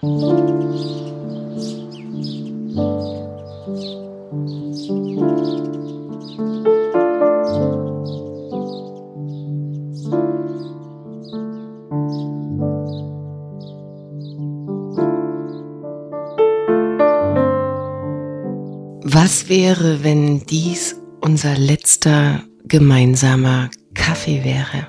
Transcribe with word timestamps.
Was 0.00 0.12
wäre, 19.48 20.04
wenn 20.04 20.46
dies 20.46 20.94
unser 21.20 21.56
letzter 21.56 22.44
gemeinsamer 22.68 23.68
Kaffee 23.94 24.44
wäre? 24.44 24.86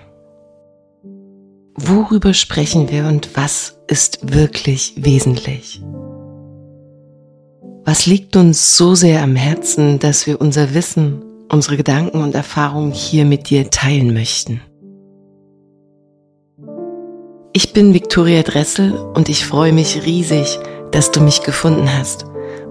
Worüber 1.74 2.36
sprechen 2.36 2.92
wir 2.92 3.08
und 3.08 3.36
was 3.36 3.79
ist 3.90 4.20
wirklich 4.34 4.94
wesentlich? 4.98 5.82
Was 7.86 8.06
liegt 8.06 8.36
uns 8.36 8.78
so 8.78 8.94
sehr 8.94 9.24
am 9.24 9.36
Herzen, 9.36 9.98
dass 9.98 10.28
wir 10.28 10.40
unser 10.40 10.76
Wissen, 10.76 11.24
unsere 11.52 11.76
Gedanken 11.76 12.22
und 12.22 12.36
Erfahrungen 12.36 12.92
hier 12.92 13.26
mit 13.26 13.50
dir 13.50 13.72
teilen 13.72 14.14
möchten? 14.14 14.62
Ich 17.52 17.74
bin 17.74 17.96
Viktoria 17.96 18.44
Dressel 18.44 18.94
und 18.94 19.28
ich 19.28 19.46
freue 19.46 19.74
mich 19.74 20.06
riesig, 20.06 20.60
dass 20.92 21.10
du 21.10 21.20
mich 21.22 21.42
gefunden 21.42 21.92
hast 21.92 22.26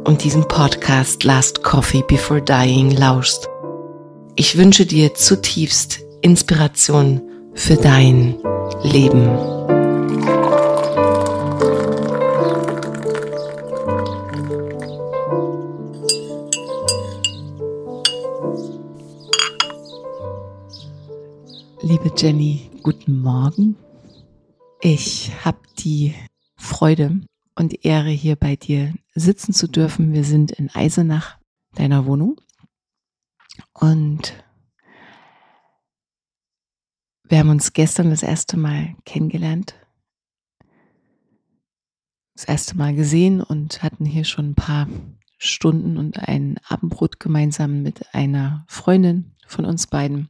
und 0.05 0.23
diesem 0.23 0.47
Podcast 0.47 1.25
Last 1.25 1.65
Coffee 1.65 2.05
Before 2.07 2.41
Dying 2.41 2.93
lauschst. 2.93 3.49
Ich 4.37 4.57
wünsche 4.57 4.87
dir 4.87 5.15
zutiefst 5.15 5.99
Inspiration 6.23 7.21
für 7.55 7.75
dein 7.75 8.37
Leben. 8.85 9.78
Liebe 21.89 22.13
Jenny, 22.15 22.71
guten 22.83 23.19
Morgen. 23.23 23.75
Ich 24.83 25.33
habe 25.43 25.61
die 25.79 26.15
Freude 26.55 27.23
und 27.55 27.83
Ehre, 27.83 28.11
hier 28.11 28.37
bei 28.37 28.57
dir 28.57 28.93
sitzen 29.15 29.55
zu 29.55 29.69
dürfen. 29.69 30.13
Wir 30.13 30.23
sind 30.23 30.51
in 30.51 30.69
Eisenach, 30.69 31.39
deiner 31.77 32.05
Wohnung. 32.05 32.39
Und 33.73 34.45
wir 37.25 37.39
haben 37.39 37.49
uns 37.49 37.73
gestern 37.73 38.11
das 38.11 38.23
erste 38.23 38.59
Mal 38.59 38.95
kennengelernt, 39.07 39.75
das 42.35 42.45
erste 42.45 42.77
Mal 42.77 42.95
gesehen 42.95 43.41
und 43.41 43.83
hatten 43.83 44.05
hier 44.05 44.25
schon 44.25 44.51
ein 44.51 44.55
paar 44.55 44.89
Stunden 45.39 45.97
und 45.97 46.19
ein 46.19 46.61
Abendbrot 46.69 47.19
gemeinsam 47.19 47.81
mit 47.81 48.15
einer 48.15 48.67
Freundin 48.69 49.33
von 49.47 49.65
uns 49.65 49.87
beiden, 49.87 50.29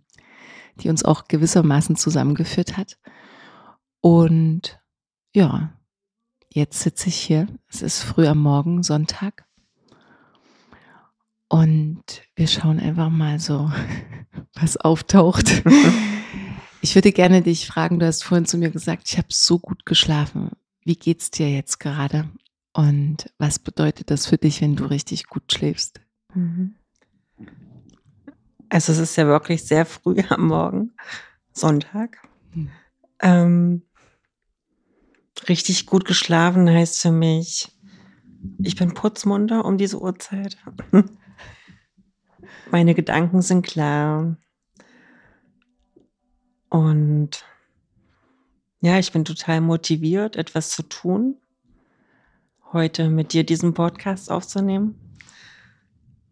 die 0.78 0.88
uns 0.88 1.04
auch 1.04 1.28
gewissermaßen 1.28 1.96
zusammengeführt 1.96 2.76
hat. 2.76 2.98
Und 4.00 4.80
ja, 5.34 5.72
jetzt 6.52 6.80
sitze 6.80 7.08
ich 7.08 7.16
hier. 7.16 7.46
Es 7.68 7.82
ist 7.82 8.02
früh 8.02 8.26
am 8.26 8.38
Morgen, 8.38 8.82
Sonntag. 8.82 9.46
Und 11.48 12.02
wir 12.36 12.46
schauen 12.46 12.78
einfach 12.78 13.10
mal 13.10 13.38
so, 13.40 13.70
was 14.54 14.76
auftaucht. 14.76 15.62
Ich 16.80 16.94
würde 16.94 17.10
gerne 17.10 17.42
dich 17.42 17.66
fragen, 17.66 17.98
du 17.98 18.06
hast 18.06 18.22
vorhin 18.22 18.46
zu 18.46 18.56
mir 18.56 18.70
gesagt, 18.70 19.08
ich 19.08 19.18
habe 19.18 19.28
so 19.30 19.58
gut 19.58 19.84
geschlafen. 19.84 20.52
Wie 20.84 20.94
geht's 20.94 21.30
dir 21.30 21.50
jetzt 21.50 21.80
gerade? 21.80 22.30
Und 22.72 23.32
was 23.38 23.58
bedeutet 23.58 24.12
das 24.12 24.26
für 24.26 24.38
dich, 24.38 24.60
wenn 24.60 24.76
du 24.76 24.84
richtig 24.84 25.26
gut 25.26 25.52
schläfst? 25.52 26.00
Mhm. 26.34 26.76
Also 28.70 28.92
es 28.92 28.98
ist 28.98 29.16
ja 29.16 29.26
wirklich 29.26 29.64
sehr 29.64 29.86
früh 29.86 30.22
am 30.28 30.48
Morgen, 30.48 30.92
Sonntag. 31.52 32.18
Ähm, 33.20 33.82
richtig 35.48 35.86
gut 35.86 36.04
geschlafen 36.04 36.68
heißt 36.68 37.00
für 37.00 37.12
mich, 37.12 37.72
ich 38.58 38.76
bin 38.76 38.94
putzmunter 38.94 39.64
um 39.64 39.78
diese 39.78 40.00
Uhrzeit. 40.00 40.56
Meine 42.70 42.94
Gedanken 42.94 43.42
sind 43.42 43.66
klar. 43.66 44.36
Und 46.68 47.44
ja, 48.80 48.98
ich 48.98 49.10
bin 49.10 49.24
total 49.24 49.60
motiviert, 49.60 50.36
etwas 50.36 50.70
zu 50.70 50.82
tun. 50.82 51.36
Heute 52.72 53.08
mit 53.08 53.32
dir 53.32 53.44
diesen 53.44 53.74
Podcast 53.74 54.30
aufzunehmen, 54.30 54.94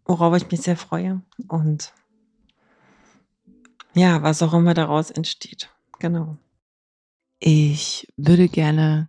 worauf 0.04 0.36
ich 0.36 0.50
mich 0.50 0.60
sehr 0.60 0.76
freue. 0.76 1.22
Und 1.48 1.92
ja, 3.96 4.22
was 4.22 4.42
auch 4.42 4.52
immer 4.52 4.74
daraus 4.74 5.10
entsteht. 5.10 5.70
Genau. 5.98 6.36
Ich 7.38 8.06
würde 8.16 8.48
gerne 8.48 9.08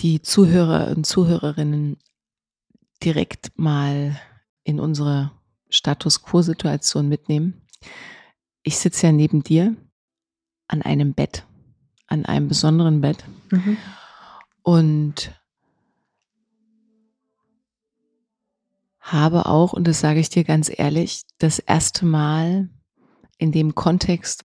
die 0.00 0.20
Zuhörer 0.20 0.88
und 0.94 1.06
Zuhörerinnen 1.06 1.98
direkt 3.02 3.56
mal 3.56 4.20
in 4.64 4.80
unsere 4.80 5.30
Status 5.68 6.22
Quo-Situation 6.22 7.08
mitnehmen. 7.08 7.62
Ich 8.62 8.78
sitze 8.78 9.06
ja 9.06 9.12
neben 9.12 9.42
dir 9.42 9.76
an 10.66 10.82
einem 10.82 11.14
Bett, 11.14 11.46
an 12.06 12.24
einem 12.24 12.48
besonderen 12.48 13.00
Bett. 13.00 13.24
Mhm. 13.50 13.76
Und 14.62 15.32
habe 18.98 19.46
auch, 19.46 19.74
und 19.74 19.86
das 19.86 20.00
sage 20.00 20.18
ich 20.18 20.30
dir 20.30 20.44
ganz 20.44 20.72
ehrlich, 20.74 21.22
das 21.38 21.58
erste 21.58 22.06
Mal 22.06 22.70
in 23.38 23.52
dem 23.52 23.74
Kontext, 23.74 24.44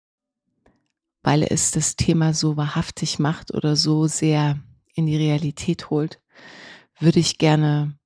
weil 1.23 1.43
es 1.43 1.71
das 1.71 1.97
Thema 1.97 2.35
so 2.35 2.57
wahrhaftig 2.57 3.19
macht 3.19 3.55
oder 3.55 3.77
so 3.77 4.07
sehr 4.07 4.61
in 4.95 5.07
die 5.07 5.17
Realität 5.17 5.91
holt, 5.91 6.21
würde 6.99 7.21
ich 7.21 7.39
gerne 7.39 7.99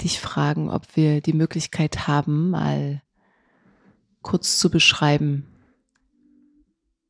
dich 0.00 0.20
fragen, 0.20 0.70
ob 0.70 0.96
wir 0.96 1.20
die 1.20 1.32
Möglichkeit 1.32 2.06
haben, 2.06 2.50
mal 2.50 3.02
kurz 4.22 4.58
zu 4.58 4.70
beschreiben, 4.70 5.46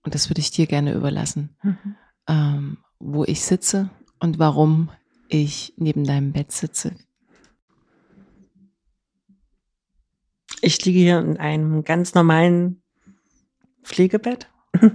und 0.05 0.15
das 0.15 0.29
würde 0.29 0.41
ich 0.41 0.51
dir 0.51 0.67
gerne 0.67 0.95
überlassen, 0.95 1.57
Mhm. 1.63 1.95
ähm, 2.27 2.79
wo 2.99 3.25
ich 3.25 3.45
sitze 3.45 3.91
und 4.19 4.39
warum 4.39 4.91
ich 5.29 5.75
neben 5.77 6.05
deinem 6.05 6.33
Bett 6.33 6.53
sitze. 6.53 6.97
Ich 10.65 10.85
liege 10.85 11.01
hier 11.01 11.19
in 11.19 11.39
einem 11.39 11.83
ganz 11.83 12.15
normalen 12.15 12.81
Pflegebett. 13.83 14.49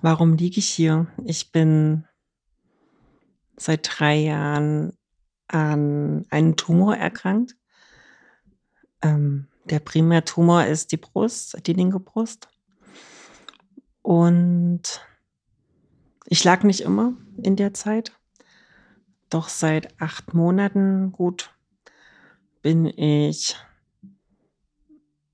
Warum 0.00 0.38
liege 0.38 0.60
ich 0.60 0.70
hier? 0.70 1.08
Ich 1.26 1.52
bin 1.52 2.06
seit 3.58 3.86
drei 3.86 4.16
Jahren 4.16 4.96
an 5.46 6.24
einen 6.30 6.56
Tumor 6.56 6.96
erkrankt. 6.96 7.54
Ähm, 9.02 9.48
der 9.64 9.80
Primärtumor 9.80 10.64
ist 10.64 10.90
die 10.92 10.96
Brust, 10.96 11.66
die 11.66 11.74
linke 11.74 12.00
Brust. 12.00 12.48
Und 14.00 15.02
ich 16.24 16.42
lag 16.44 16.62
nicht 16.62 16.80
immer 16.80 17.12
in 17.42 17.56
der 17.56 17.74
Zeit. 17.74 18.18
Doch 19.28 19.50
seit 19.50 20.00
acht 20.00 20.32
Monaten 20.32 21.12
gut 21.12 21.53
bin 22.64 22.86
ich 22.86 23.56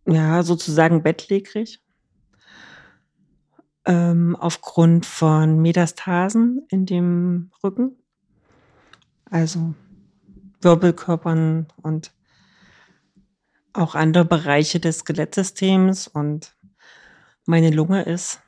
ja 0.05 0.43
sozusagen 0.43 1.05
bettlägerig 1.05 1.81
ähm, 3.85 4.35
aufgrund 4.35 5.07
von 5.07 5.63
Metastasen 5.63 6.67
in 6.71 6.87
dem 6.87 7.53
Rücken, 7.63 7.97
also 9.27 9.75
Wirbelkörpern 10.61 11.69
und 11.77 12.13
auch 13.75 13.95
andere 13.95 14.25
Bereiche 14.25 14.81
des 14.81 14.99
Skelettsystems 14.99 16.09
und 16.09 16.57
meine 17.47 17.71
Lunge 17.71 18.03
ist 18.03 18.43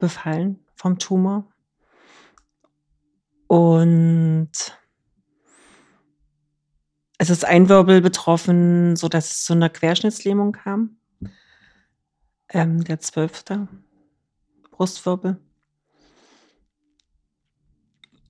befallen 0.00 0.58
vom 0.74 0.98
Tumor. 0.98 1.46
Und 3.46 4.79
es 7.20 7.28
ist 7.28 7.44
ein 7.44 7.68
Wirbel 7.68 8.00
betroffen, 8.00 8.96
so 8.96 9.10
dass 9.10 9.30
es 9.30 9.44
zu 9.44 9.52
einer 9.52 9.68
Querschnittslähmung 9.68 10.52
kam. 10.52 10.96
Ähm, 12.48 12.82
der 12.82 12.98
zwölfte 13.00 13.68
Brustwirbel. 14.70 15.38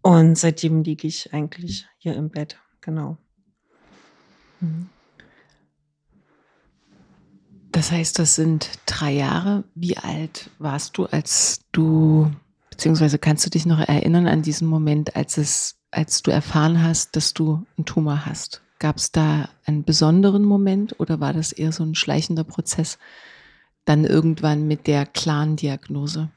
Und 0.03 0.37
seitdem 0.37 0.83
liege 0.83 1.07
ich 1.07 1.33
eigentlich 1.33 1.87
hier 1.99 2.17
im 2.17 2.31
Bett, 2.31 2.59
genau. 2.81 3.17
Mhm. 4.59 4.89
Das 7.71 7.93
heißt, 7.93 8.19
das 8.19 8.35
sind 8.35 8.73
drei 8.87 9.13
Jahre. 9.13 9.63
Wie 9.77 9.99
alt 9.99 10.51
warst 10.59 10.99
du, 10.99 11.07
als 11.07 11.61
du, 11.71 12.29
beziehungsweise 12.71 13.21
kannst 13.21 13.47
du 13.47 13.51
dich 13.51 13.67
noch 13.67 13.79
erinnern 13.79 14.27
an 14.27 14.43
diesen 14.43 14.67
Moment, 14.67 15.15
als 15.15 15.37
es, 15.37 15.79
als 15.93 16.23
du 16.23 16.33
erfahren 16.33 16.83
hast, 16.83 17.15
dass 17.15 17.35
du 17.35 17.65
einen 17.77 17.85
Tumor 17.85 18.27
hast? 18.27 18.63
Gab 18.81 18.97
es 18.97 19.13
da 19.13 19.49
einen 19.67 19.85
besonderen 19.85 20.43
Moment 20.43 20.99
oder 20.99 21.21
war 21.21 21.33
das 21.33 21.53
eher 21.53 21.71
so 21.71 21.85
ein 21.85 21.95
schleichender 21.95 22.45
Prozess? 22.45 22.99
Dann 23.85 24.05
irgendwann 24.05 24.67
mit 24.67 24.87
der 24.87 25.07
klaren 25.07 25.55
Diagnose. 25.57 26.31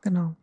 Genau. 0.00 0.34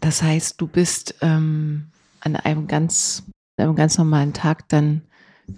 Das 0.00 0.22
heißt, 0.22 0.60
du 0.60 0.66
bist 0.66 1.14
ähm, 1.20 1.90
an 2.20 2.36
einem 2.36 2.66
ganz, 2.66 3.22
einem 3.58 3.76
ganz 3.76 3.98
normalen 3.98 4.32
Tag, 4.32 4.68
dann 4.70 5.02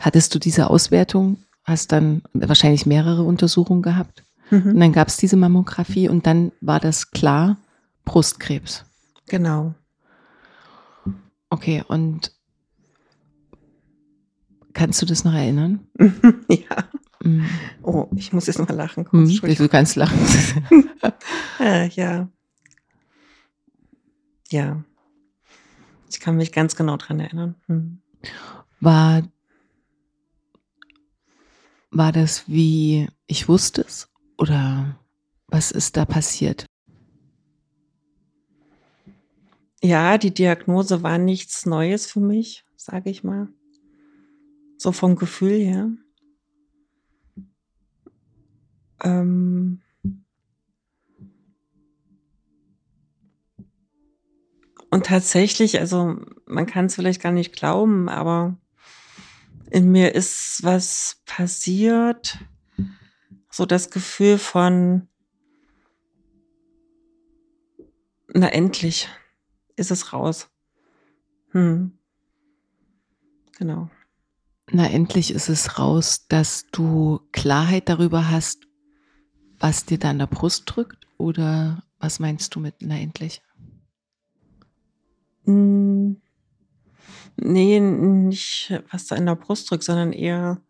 hattest 0.00 0.34
du 0.34 0.40
diese 0.40 0.68
Auswertung, 0.68 1.38
hast 1.64 1.92
dann 1.92 2.22
wahrscheinlich 2.32 2.86
mehrere 2.86 3.22
Untersuchungen 3.22 3.82
gehabt. 3.82 4.24
Und 4.50 4.64
Mhm. 4.66 4.80
dann 4.80 4.92
gab 4.92 5.08
es 5.08 5.16
diese 5.16 5.36
Mammographie 5.36 6.08
und 6.08 6.26
dann 6.26 6.52
war 6.60 6.80
das 6.80 7.10
klar, 7.12 7.56
Brustkrebs. 8.04 8.84
Genau. 9.26 9.74
Okay, 11.48 11.84
und 11.86 12.32
kannst 14.72 15.00
du 15.02 15.06
das 15.06 15.24
noch 15.24 15.34
erinnern? 15.34 15.86
ja. 16.48 16.88
Mm, 17.22 17.44
Oh, 17.82 18.08
ich 18.16 18.32
muss 18.32 18.46
jetzt 18.46 18.58
mal 18.58 18.72
lachen. 18.74 19.02
mm, 19.04 19.06
Kurz, 19.06 19.28
Entschuldigung. 19.30 19.66
Du 19.66 19.70
kannst 19.70 19.96
lachen. 19.96 20.18
Äh, 21.60 21.88
ja. 21.94 22.28
Ja. 24.50 24.84
Ich 26.10 26.20
kann 26.20 26.36
mich 26.36 26.52
ganz 26.52 26.76
genau 26.76 26.96
dran 26.96 27.20
erinnern. 27.20 27.54
Hm. 27.66 28.00
War, 28.80 29.22
war 31.90 32.12
das 32.12 32.44
wie 32.48 33.08
ich 33.26 33.48
wusste 33.48 33.82
es? 33.82 34.08
Oder 34.38 34.98
was 35.48 35.70
ist 35.70 35.96
da 35.96 36.04
passiert? 36.04 36.66
Ja, 39.82 40.16
die 40.18 40.32
Diagnose 40.32 41.02
war 41.02 41.18
nichts 41.18 41.66
Neues 41.66 42.06
für 42.06 42.20
mich, 42.20 42.64
sage 42.76 43.10
ich 43.10 43.24
mal. 43.24 43.48
So 44.82 44.90
vom 44.90 45.14
Gefühl 45.14 45.60
her. 45.60 45.90
Ähm 49.04 49.80
Und 54.90 55.06
tatsächlich, 55.06 55.78
also 55.78 56.16
man 56.46 56.66
kann 56.66 56.86
es 56.86 56.96
vielleicht 56.96 57.22
gar 57.22 57.30
nicht 57.30 57.52
glauben, 57.52 58.08
aber 58.08 58.58
in 59.70 59.92
mir 59.92 60.16
ist 60.16 60.58
was 60.64 61.22
passiert. 61.26 62.38
So 63.52 63.66
das 63.66 63.88
Gefühl 63.88 64.36
von, 64.36 65.06
na 68.34 68.48
endlich 68.48 69.08
ist 69.76 69.92
es 69.92 70.12
raus. 70.12 70.50
Hm. 71.52 71.96
Genau. 73.56 73.88
Na, 74.74 74.88
endlich 74.88 75.32
ist 75.32 75.50
es 75.50 75.78
raus, 75.78 76.26
dass 76.28 76.64
du 76.72 77.20
Klarheit 77.32 77.88
darüber 77.90 78.30
hast, 78.30 78.66
was 79.60 79.84
dir 79.84 79.98
da 79.98 80.10
an 80.10 80.18
der 80.18 80.26
Brust 80.26 80.62
drückt? 80.66 81.06
Oder 81.18 81.82
was 81.98 82.18
meinst 82.18 82.54
du 82.54 82.60
mit 82.60 82.76
na 82.80 82.98
endlich? 82.98 83.42
Mm, 85.46 86.14
Nee, 87.36 87.80
nicht 87.80 88.72
was 88.90 89.06
da 89.06 89.16
in 89.16 89.26
der 89.26 89.36
Brust 89.36 89.70
drückt, 89.70 89.84
sondern 89.84 90.12
eher, 90.12 90.60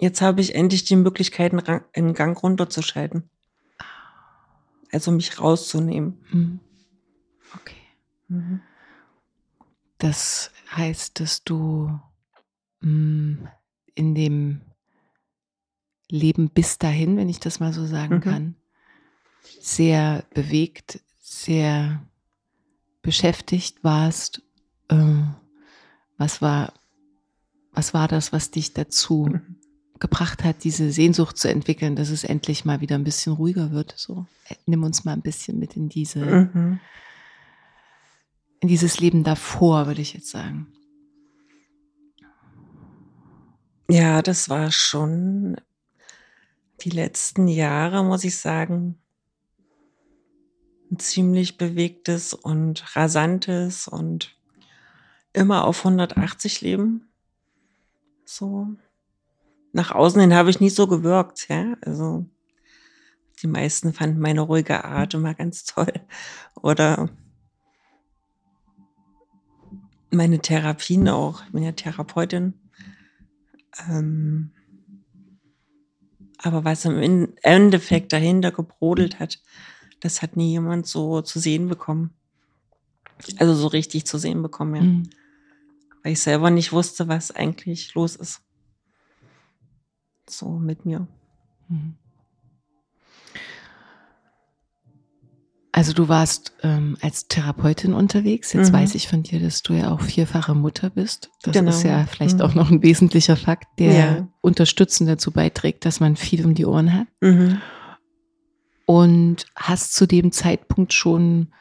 jetzt 0.00 0.20
habe 0.20 0.40
ich 0.40 0.54
endlich 0.54 0.84
die 0.84 0.96
Möglichkeit, 0.96 1.52
einen 1.94 2.14
Gang 2.14 2.40
runterzuschalten. 2.40 3.28
Also 4.92 5.10
mich 5.10 5.40
rauszunehmen. 5.40 6.18
Hm. 6.30 6.60
Okay. 7.54 7.76
Mhm. 8.28 8.60
Das 9.98 10.50
heißt, 10.70 11.20
dass 11.20 11.42
du 11.44 11.98
mm, 12.80 13.34
in 13.94 14.14
dem 14.14 14.60
Leben 16.10 16.50
bis 16.50 16.78
dahin, 16.78 17.16
wenn 17.16 17.28
ich 17.28 17.40
das 17.40 17.60
mal 17.60 17.72
so 17.72 17.84
sagen 17.84 18.16
Mhm. 18.16 18.20
kann, 18.20 18.54
sehr 19.60 20.24
bewegt, 20.34 21.00
sehr 21.20 22.02
beschäftigt 23.02 23.82
warst. 23.84 24.42
Äh, 24.88 25.22
was 26.16 26.40
war, 26.40 26.72
was 27.72 27.92
war 27.92 28.08
das, 28.08 28.32
was 28.32 28.50
dich 28.50 28.72
dazu 28.72 29.26
Mhm. 29.26 29.56
gebracht 29.98 30.44
hat, 30.44 30.64
diese 30.64 30.92
Sehnsucht 30.92 31.36
zu 31.36 31.48
entwickeln, 31.48 31.96
dass 31.96 32.10
es 32.10 32.24
endlich 32.24 32.64
mal 32.64 32.80
wieder 32.80 32.94
ein 32.94 33.04
bisschen 33.04 33.32
ruhiger 33.32 33.72
wird? 33.72 33.94
So, 33.96 34.26
Äh, 34.48 34.54
nimm 34.66 34.84
uns 34.84 35.04
mal 35.04 35.12
ein 35.12 35.22
bisschen 35.22 35.58
mit 35.58 35.76
in 35.76 35.88
diese, 35.88 36.24
Mhm. 36.24 36.80
In 38.60 38.68
dieses 38.68 39.00
Leben 39.00 39.24
davor, 39.24 39.86
würde 39.86 40.00
ich 40.00 40.14
jetzt 40.14 40.30
sagen. 40.30 40.72
Ja, 43.90 44.20
das 44.20 44.48
war 44.48 44.70
schon 44.70 45.56
die 46.82 46.90
letzten 46.90 47.48
Jahre, 47.48 48.04
muss 48.04 48.24
ich 48.24 48.36
sagen, 48.36 48.98
ein 50.90 50.98
ziemlich 50.98 51.56
bewegtes 51.56 52.34
und 52.34 52.96
rasantes 52.96 53.88
und 53.88 54.36
immer 55.32 55.64
auf 55.64 55.78
180 55.84 56.60
Leben. 56.60 57.08
So. 58.24 58.68
Nach 59.72 59.92
außen 59.92 60.20
hin 60.20 60.34
habe 60.34 60.50
ich 60.50 60.60
nie 60.60 60.70
so 60.70 60.86
gewirkt, 60.86 61.48
ja. 61.48 61.74
Also 61.82 62.26
die 63.42 63.46
meisten 63.46 63.92
fanden 63.92 64.20
meine 64.20 64.40
ruhige 64.40 64.84
Art 64.84 65.14
immer 65.14 65.34
ganz 65.34 65.64
toll. 65.64 65.92
Oder 66.54 67.08
meine 70.10 70.40
Therapien 70.40 71.08
auch. 71.08 71.44
Ich 71.44 71.52
bin 71.52 71.62
ja 71.62 71.72
Therapeutin. 71.72 72.54
Ähm, 73.88 74.50
aber 76.38 76.64
was 76.64 76.84
im 76.84 77.34
Endeffekt 77.42 78.12
dahinter 78.12 78.52
gebrodelt 78.52 79.18
hat, 79.18 79.40
das 80.00 80.22
hat 80.22 80.36
nie 80.36 80.50
jemand 80.50 80.86
so 80.86 81.20
zu 81.22 81.40
sehen 81.40 81.68
bekommen. 81.68 82.10
Also 83.38 83.54
so 83.54 83.66
richtig 83.66 84.06
zu 84.06 84.18
sehen 84.18 84.42
bekommen, 84.42 84.74
ja. 84.76 84.82
Mhm. 84.82 85.10
weil 86.02 86.12
ich 86.12 86.20
selber 86.20 86.50
nicht 86.50 86.72
wusste, 86.72 87.08
was 87.08 87.32
eigentlich 87.32 87.94
los 87.94 88.14
ist. 88.14 88.42
So 90.28 90.50
mit 90.50 90.84
mir. 90.84 91.08
Mhm. 91.68 91.96
Also 95.72 95.92
du 95.92 96.08
warst 96.08 96.52
ähm, 96.62 96.96
als 97.02 97.28
Therapeutin 97.28 97.92
unterwegs. 97.92 98.52
Jetzt 98.52 98.70
mhm. 98.70 98.76
weiß 98.76 98.94
ich 98.94 99.06
von 99.06 99.22
dir, 99.22 99.38
dass 99.38 99.62
du 99.62 99.74
ja 99.74 99.92
auch 99.92 100.00
vierfache 100.00 100.54
Mutter 100.54 100.90
bist. 100.90 101.30
Das 101.42 101.52
genau. 101.52 101.70
ist 101.70 101.82
ja 101.82 102.06
vielleicht 102.06 102.38
mhm. 102.38 102.42
auch 102.42 102.54
noch 102.54 102.70
ein 102.70 102.82
wesentlicher 102.82 103.36
Fakt, 103.36 103.66
der 103.78 103.92
ja. 103.92 104.28
unterstützend 104.40 105.08
dazu 105.10 105.30
beiträgt, 105.30 105.84
dass 105.84 106.00
man 106.00 106.16
viel 106.16 106.44
um 106.44 106.54
die 106.54 106.64
Ohren 106.64 106.92
hat. 106.92 107.06
Mhm. 107.20 107.60
Und 108.86 109.46
hast 109.54 109.94
zu 109.94 110.06
dem 110.06 110.32
Zeitpunkt 110.32 110.94
schon, 110.94 111.52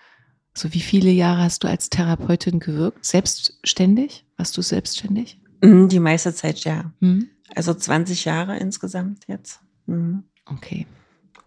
so 0.54 0.74
wie 0.74 0.80
viele 0.80 1.12
Jahre 1.12 1.44
hast 1.44 1.66
du 1.66 1.68
als 1.68 1.90
Therapeutin 1.90 2.60
gewirkt? 2.60 3.04
Selbstständig? 3.04 4.26
Warst 4.38 4.56
du 4.56 4.62
selbstständig? 4.62 5.40
Mhm, 5.62 5.90
die 5.90 6.00
meiste 6.00 6.34
Zeit 6.34 6.64
ja. 6.64 6.94
Mhm. 7.02 7.30
Also 7.54 7.74
20 7.74 8.24
Jahre 8.26 8.58
insgesamt 8.58 9.26
jetzt. 9.28 9.60
Mhm. 9.86 10.24
Okay. 10.46 10.88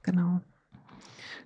Genau. 0.03 0.41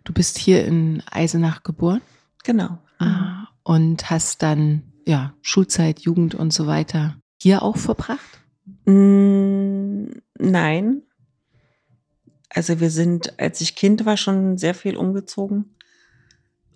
Du 0.05 0.13
bist 0.13 0.39
hier 0.39 0.65
in 0.67 1.03
Eisenach 1.11 1.63
geboren? 1.63 2.03
Genau. 2.45 2.79
Ah, 2.99 3.49
und 3.63 4.11
hast 4.11 4.43
dann 4.43 4.83
ja 5.07 5.35
Schulzeit, 5.41 6.01
Jugend 6.01 6.35
und 6.35 6.53
so 6.53 6.67
weiter 6.67 7.17
hier 7.41 7.63
auch 7.63 7.79
verbracht? 7.79 8.41
Mm, 8.85 10.07
nein. 10.39 11.03
Also 12.51 12.81
wir 12.81 12.91
sind, 12.91 13.41
als 13.41 13.61
ich 13.63 13.75
Kind 13.75 14.05
war, 14.05 14.17
schon 14.17 14.59
sehr 14.59 14.75
viel 14.75 14.97
umgezogen. 14.97 15.75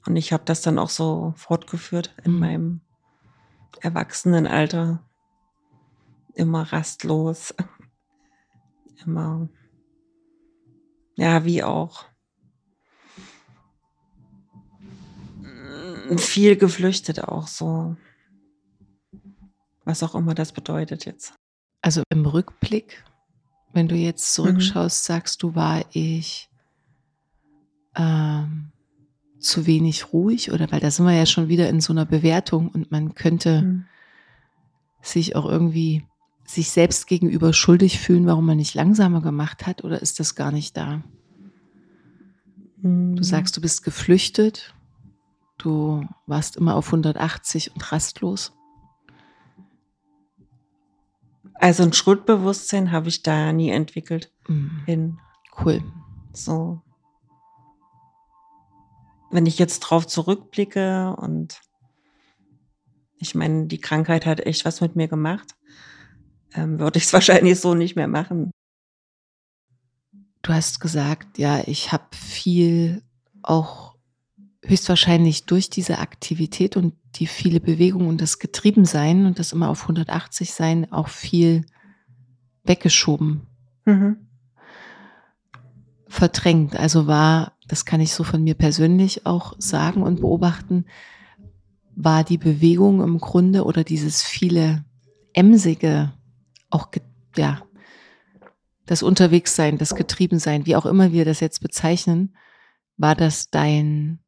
Und 0.07 0.17
ich 0.17 0.33
habe 0.33 0.43
das 0.47 0.63
dann 0.63 0.79
auch 0.79 0.91
so 0.91 1.35
fortgeführt 1.37 2.15
in 2.25 2.33
mhm. 2.33 2.39
meinem 2.39 2.81
Erwachsenenalter. 3.81 5.05
Immer 6.35 6.73
rastlos. 6.73 7.55
Immer, 9.05 9.49
ja, 11.15 11.45
wie 11.45 11.63
auch 11.63 12.08
viel 16.17 16.57
geflüchtet 16.57 17.23
auch 17.25 17.47
so. 17.47 17.97
Was 19.85 20.03
auch 20.03 20.15
immer 20.15 20.35
das 20.35 20.53
bedeutet 20.53 21.05
jetzt. 21.05 21.35
Also 21.83 22.03
im 22.11 22.27
Rückblick, 22.27 23.05
wenn 23.73 23.89
du 23.89 23.95
jetzt 23.95 24.35
zurückschaust, 24.35 25.05
mhm. 25.05 25.13
sagst 25.13 25.43
du, 25.43 25.55
war 25.55 25.85
ich 25.93 26.49
ähm, 27.97 28.71
zu 29.39 29.67
wenig 29.67 30.13
ruhig 30.13 30.53
oder 30.53 30.71
weil 30.73 30.81
da 30.81 30.91
sind 30.91 31.07
wir 31.07 31.15
ja 31.15 31.27
schon 31.27 31.49
wieder 31.49 31.69
in 31.69 31.81
so 31.81 31.93
einer 31.93 32.05
Bewertung 32.05 32.69
und 32.69 32.91
man 32.91 33.15
könnte 33.15 33.63
mhm. 33.63 33.85
sich 35.01 35.37
auch 35.37 35.47
irgendwie 35.47 36.05
sich 36.45 36.71
selbst 36.71 37.07
gegenüber 37.07 37.53
schuldig 37.53 37.99
fühlen, 37.99 38.27
warum 38.27 38.47
man 38.47 38.57
nicht 38.57 38.75
langsamer 38.75 39.21
gemacht 39.21 39.67
hat 39.67 39.85
oder 39.85 40.01
ist 40.01 40.19
das 40.19 40.35
gar 40.35 40.51
nicht 40.51 40.77
da? 40.77 41.03
Mhm. 42.79 43.17
Du 43.17 43.23
sagst, 43.23 43.57
du 43.57 43.61
bist 43.61 43.85
geflüchtet 43.85 44.75
Du 45.59 46.07
warst 46.27 46.57
immer 46.57 46.77
auf 46.77 46.87
180 46.87 47.75
und 47.75 47.93
rastlos. 47.93 48.53
Also 51.55 51.83
ein 51.83 51.93
Schuldbewusstsein 51.93 52.93
habe 52.93 53.09
ich 53.09 53.23
da 53.23 53.53
nie 53.53 53.71
entwickelt. 53.71 54.33
Mhm. 54.47 54.83
Hin. 54.87 55.19
Cool. 55.61 55.83
So. 56.33 56.81
Wenn 59.31 59.45
ich 59.47 59.59
jetzt 59.59 59.81
drauf 59.81 60.07
zurückblicke 60.07 61.15
und 61.17 61.61
ich 63.19 63.35
meine, 63.35 63.67
die 63.67 63.81
Krankheit 63.81 64.25
hat 64.25 64.41
echt 64.41 64.65
was 64.65 64.81
mit 64.81 64.95
mir 64.95 65.09
gemacht, 65.09 65.57
ähm, 66.55 66.79
würde 66.79 66.99
ich 66.99 67.05
es 67.05 67.13
wahrscheinlich 67.13 67.59
so 67.59 67.75
nicht 67.75 67.97
mehr 67.97 68.09
machen. 68.09 68.53
Du 70.43 70.53
hast 70.53 70.79
gesagt, 70.79 71.39
ja, 71.39 71.63
ich 71.67 71.91
habe 71.91 72.15
viel 72.15 73.03
auch 73.43 73.98
höchstwahrscheinlich 74.69 75.47
durch 75.47 75.71
diese 75.71 75.99
Aktivität 75.99 76.77
und 76.77 76.95
die 77.17 77.27
viele 77.27 77.61
Bewegung 77.61 78.07
und 78.07 78.21
das 78.21 78.39
Getriebensein 78.39 79.27
und 79.27 79.39
das 79.39 79.53
immer 79.53 79.71
auf 79.71 79.83
180 79.83 80.53
sein 80.53 80.93
auch 80.93 81.09
viel 81.09 81.65
weggeschoben. 82.65 83.47
Mhm. 83.87 84.17
Verdrängt. 86.07 86.77
Also 86.77 87.07
war, 87.07 87.53
das 87.67 87.85
kann 87.85 88.01
ich 88.01 88.13
so 88.13 88.25
von 88.25 88.45
mir 88.45 88.55
persönlich 88.55 89.27
auch 89.27 89.55
sagen 89.59 90.03
und 90.03 90.21
beobachten, 90.21 90.85
war 91.95 92.23
die 92.23 92.39
Bewegung 92.39 93.03
im 93.03 93.19
Grunde 93.19 93.65
oder 93.65 93.85
dieses 93.85 94.23
viele 94.23 94.85
emsige, 95.33 96.13
auch, 96.71 96.89
ja, 97.37 97.63
das 98.87 99.03
Unterwegssein, 99.03 99.79
das 99.79 99.95
Getriebensein, 99.95 100.65
wie 100.65 100.77
auch 100.77 100.87
immer 100.87 101.13
wir 101.13 101.25
das 101.25 101.41
jetzt 101.41 101.61
bezeichnen, 101.61 102.37
war 102.97 103.15
das 103.15 103.51
dein 103.51 104.21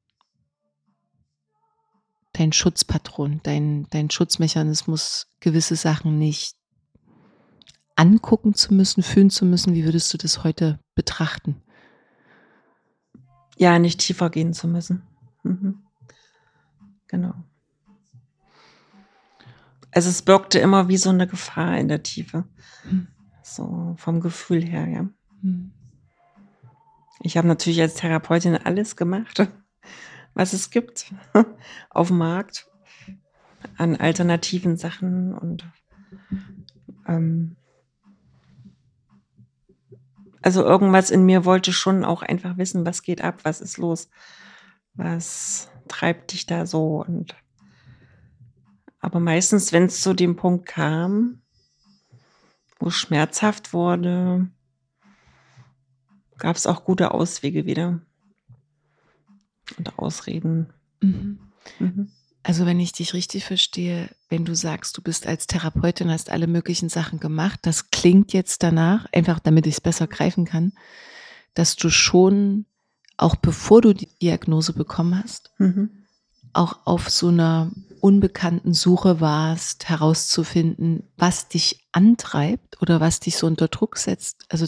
dein 2.41 2.53
Schutzpatron, 2.53 3.41
dein, 3.43 3.87
dein 3.91 4.09
Schutzmechanismus, 4.09 5.27
gewisse 5.41 5.77
Sachen 5.77 6.19
nicht 6.19 6.57
angucken 7.97 8.55
zu 8.55 8.73
müssen, 8.73 9.03
fühlen 9.03 9.29
zu 9.29 9.45
müssen. 9.45 9.75
Wie 9.75 9.85
würdest 9.85 10.13
du 10.15 10.17
das 10.17 10.43
heute 10.43 10.81
betrachten? 10.95 11.63
Ja, 13.59 13.79
nicht 13.79 14.01
tiefer 14.01 14.31
gehen 14.31 14.55
zu 14.55 14.69
müssen. 14.69 15.03
Mhm. 15.43 15.83
Genau. 17.09 17.35
Also 19.93 20.09
es 20.09 20.23
birgte 20.23 20.61
immer 20.61 20.89
wie 20.89 20.97
so 20.97 21.11
eine 21.11 21.27
Gefahr 21.27 21.77
in 21.77 21.89
der 21.89 22.03
Tiefe. 22.03 22.45
Mhm. 22.85 23.09
So 23.43 23.95
vom 23.99 24.21
Gefühl 24.21 24.65
her, 24.65 24.89
ja. 24.89 25.03
Mhm. 25.43 25.73
Ich 27.23 27.37
habe 27.37 27.49
natürlich 27.49 27.83
als 27.83 27.97
Therapeutin 27.97 28.57
alles 28.57 28.97
gemacht 28.97 29.47
was 30.35 30.53
es 30.53 30.71
gibt 30.71 31.13
auf 31.91 32.09
dem 32.09 32.19
Markt 32.19 32.69
an 33.77 33.97
alternativen 33.97 34.77
Sachen 34.77 35.35
und 35.35 35.65
ähm, 37.07 37.57
also 40.43 40.65
irgendwas 40.65 41.11
in 41.11 41.25
mir 41.25 41.45
wollte 41.45 41.73
schon 41.73 42.05
auch 42.05 42.23
einfach 42.23 42.57
wissen, 42.57 42.87
was 42.87 43.03
geht 43.03 43.23
ab, 43.23 43.41
was 43.43 43.61
ist 43.61 43.77
los, 43.77 44.09
was 44.95 45.71
treibt 45.89 46.33
dich 46.33 46.47
da 46.47 46.67
so 46.67 47.05
und 47.05 47.35
aber 49.01 49.19
meistens, 49.19 49.73
wenn 49.73 49.85
es 49.85 50.03
zu 50.03 50.13
dem 50.15 50.37
Punkt 50.37 50.67
kam, 50.67 51.41
wo 52.79 52.89
es 52.89 52.95
schmerzhaft 52.95 53.73
wurde, 53.73 54.51
gab 56.37 56.57
es 56.57 56.67
auch 56.67 56.85
gute 56.85 57.13
Auswege 57.13 57.65
wieder 57.65 58.01
und 59.79 59.99
Ausreden. 59.99 60.73
Mhm. 61.01 61.39
Mhm. 61.79 62.11
Also 62.43 62.65
wenn 62.65 62.81
ich 62.81 62.93
dich 62.93 63.13
richtig 63.13 63.45
verstehe, 63.45 64.09
wenn 64.29 64.45
du 64.45 64.55
sagst, 64.55 64.97
du 64.97 65.03
bist 65.03 65.27
als 65.27 65.47
Therapeutin, 65.47 66.11
hast 66.11 66.31
alle 66.31 66.47
möglichen 66.47 66.89
Sachen 66.89 67.21
gemacht, 67.21 67.61
das 67.63 67.91
klingt 67.91 68.33
jetzt 68.33 68.63
danach, 68.63 69.07
einfach 69.13 69.41
damit 69.41 69.67
ich 69.67 69.75
es 69.75 69.81
besser 69.81 70.07
greifen 70.07 70.47
kann, 70.47 70.73
dass 71.55 71.77
du 71.77 71.91
schon, 71.91 72.65
auch 73.19 73.37
bevor 73.37 73.83
du 73.83 73.93
die 73.93 74.09
Diagnose 74.23 74.73
bekommen 74.73 75.23
hast, 75.23 75.51
mhm. 75.59 75.91
auch 76.55 76.87
auf 76.87 77.11
so 77.11 77.29
einer 77.29 77.71
unbekannten 78.01 78.73
Suche 78.73 79.21
warst, 79.21 79.91
herauszufinden, 79.91 81.03
was 81.19 81.49
dich 81.49 81.87
antreibt 81.93 82.81
oder 82.81 83.01
was 83.01 83.21
dich 83.21 83.37
so 83.37 83.47
unter 83.47 83.69
Druck 83.69 83.99
setzt. 83.99 84.47
Also, 84.49 84.67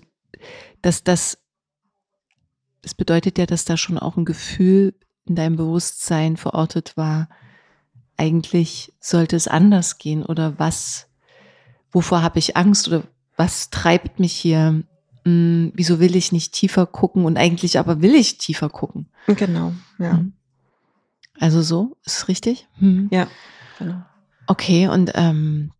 dass 0.82 1.04
das 1.04 1.38
das 2.82 2.94
bedeutet 2.94 3.38
ja, 3.38 3.46
dass 3.46 3.64
da 3.64 3.76
schon 3.76 3.98
auch 3.98 4.16
ein 4.16 4.24
Gefühl 4.24 4.94
in 5.24 5.36
deinem 5.36 5.56
Bewusstsein 5.56 6.36
verortet 6.36 6.96
war, 6.96 7.28
eigentlich 8.16 8.92
sollte 9.00 9.36
es 9.36 9.48
anders 9.48 9.98
gehen 9.98 10.24
oder 10.24 10.58
was, 10.58 11.08
wovor 11.90 12.22
habe 12.22 12.38
ich 12.38 12.56
Angst 12.56 12.88
oder 12.88 13.04
was 13.36 13.70
treibt 13.70 14.20
mich 14.20 14.32
hier? 14.32 14.82
Hm, 15.24 15.72
wieso 15.74 16.00
will 16.00 16.16
ich 16.16 16.32
nicht 16.32 16.52
tiefer 16.52 16.86
gucken 16.86 17.24
und 17.24 17.36
eigentlich 17.36 17.78
aber 17.78 18.02
will 18.02 18.14
ich 18.14 18.38
tiefer 18.38 18.68
gucken? 18.68 19.08
Genau, 19.26 19.72
ja. 19.98 20.18
Hm. 20.18 20.32
Also 21.38 21.62
so, 21.62 21.96
ist 22.04 22.28
richtig? 22.28 22.68
Hm. 22.78 23.08
Ja, 23.10 23.28
genau. 23.78 24.02
Okay, 24.46 24.88
und 24.88 25.12
ähm, 25.14 25.72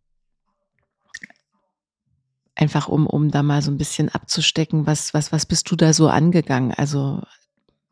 Einfach 2.63 2.87
um, 2.87 3.07
um 3.07 3.29
da 3.29 3.43
mal 3.43 3.61
so 3.61 3.71
ein 3.71 3.77
bisschen 3.77 4.07
abzustecken, 4.07 4.87
was, 4.87 5.13
was, 5.13 5.33
was 5.33 5.45
bist 5.45 5.69
du 5.69 5.75
da 5.75 5.91
so 5.91 6.07
angegangen? 6.07 6.71
Also 6.71 7.21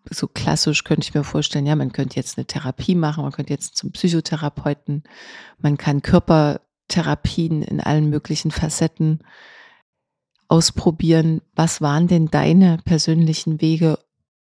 so 0.10 0.28
klassisch 0.28 0.86
könnte 0.86 1.02
ich 1.02 1.14
mir 1.14 1.26
vorstellen, 1.26 1.66
ja, 1.66 1.76
man 1.76 1.92
könnte 1.92 2.16
jetzt 2.16 2.38
eine 2.38 2.46
Therapie 2.48 2.96
machen, 2.96 3.24
man 3.24 3.34
könnte 3.34 3.52
jetzt 3.52 3.76
zum 3.76 3.92
Psychotherapeuten, 3.92 5.04
man 5.58 5.76
kann 5.76 6.02
Körpertherapien 6.02 7.64
in 7.64 7.82
allen 7.82 8.10
möglichen 8.10 8.52
Facetten 8.52 9.20
ausprobieren. 10.48 11.42
Was 11.54 11.82
waren 11.82 12.08
denn 12.08 12.28
deine 12.28 12.78
persönlichen 12.86 13.60
Wege 13.60 14.00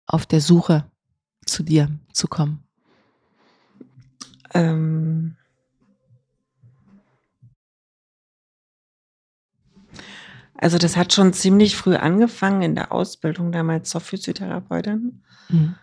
auf 0.08 0.26
der 0.26 0.42
Suche 0.42 0.90
zu 1.46 1.62
dir 1.62 1.92
zu 2.14 2.28
kommen? 2.28 2.64
Ähm, 4.56 5.38
Also 10.58 10.78
das 10.78 10.96
hat 10.96 11.14
schon 11.14 11.34
ziemlich 11.34 11.76
früh 11.76 11.96
angefangen 11.96 12.62
in 12.62 12.76
der 12.76 12.92
Ausbildung 12.92 13.52
damals 13.52 13.90
zur 13.90 14.02
Physiotherapeutin, 14.02 15.22
mhm. 15.50 15.76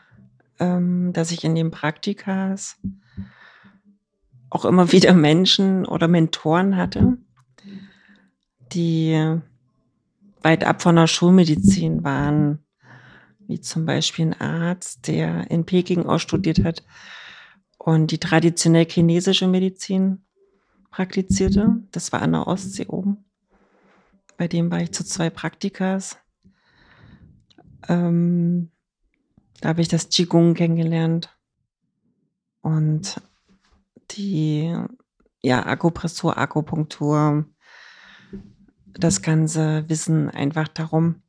ähm, 0.58 1.12
dass 1.12 1.30
ich 1.30 1.44
in 1.44 1.54
den 1.54 1.70
Praktikas 1.70 2.78
auch 4.48 4.64
immer 4.64 4.92
wieder 4.92 5.12
Menschen 5.12 5.84
oder 5.84 6.08
Mentoren 6.08 6.76
hatte, 6.76 7.18
die 8.72 9.38
weit 10.42 10.64
ab 10.64 10.82
von 10.82 10.96
der 10.96 11.06
Schulmedizin 11.06 12.02
waren, 12.02 12.58
wie 13.46 13.60
zum 13.60 13.84
Beispiel 13.84 14.26
ein 14.26 14.40
Arzt, 14.40 15.06
der 15.06 15.50
in 15.50 15.66
Peking 15.66 16.06
auch 16.06 16.18
studiert 16.18 16.64
hat 16.64 16.82
und 17.76 18.10
die 18.10 18.18
traditionell 18.18 18.86
chinesische 18.86 19.46
Medizin 19.46 20.24
praktizierte. 20.90 21.82
Das 21.90 22.12
war 22.12 22.22
an 22.22 22.32
der 22.32 22.46
Ostsee 22.46 22.86
oben. 22.86 23.24
Bei 24.42 24.49
dem 24.49 24.72
war 24.72 24.80
ich 24.80 24.90
zu 24.90 25.04
zwei 25.04 25.30
Praktikas. 25.30 26.18
Ähm, 27.87 28.72
da 29.61 29.68
habe 29.68 29.82
ich 29.82 29.87
das 29.87 30.08
Qigong 30.08 30.54
kennengelernt 30.54 31.38
und 32.61 33.22
die 34.11 34.76
ja, 35.42 35.64
Akupressur, 35.64 36.38
Akupunktur, 36.38 37.44
das 38.94 39.22
ganze 39.22 39.88
Wissen 39.88 40.28
einfach 40.28 40.66
darum, 40.66 41.22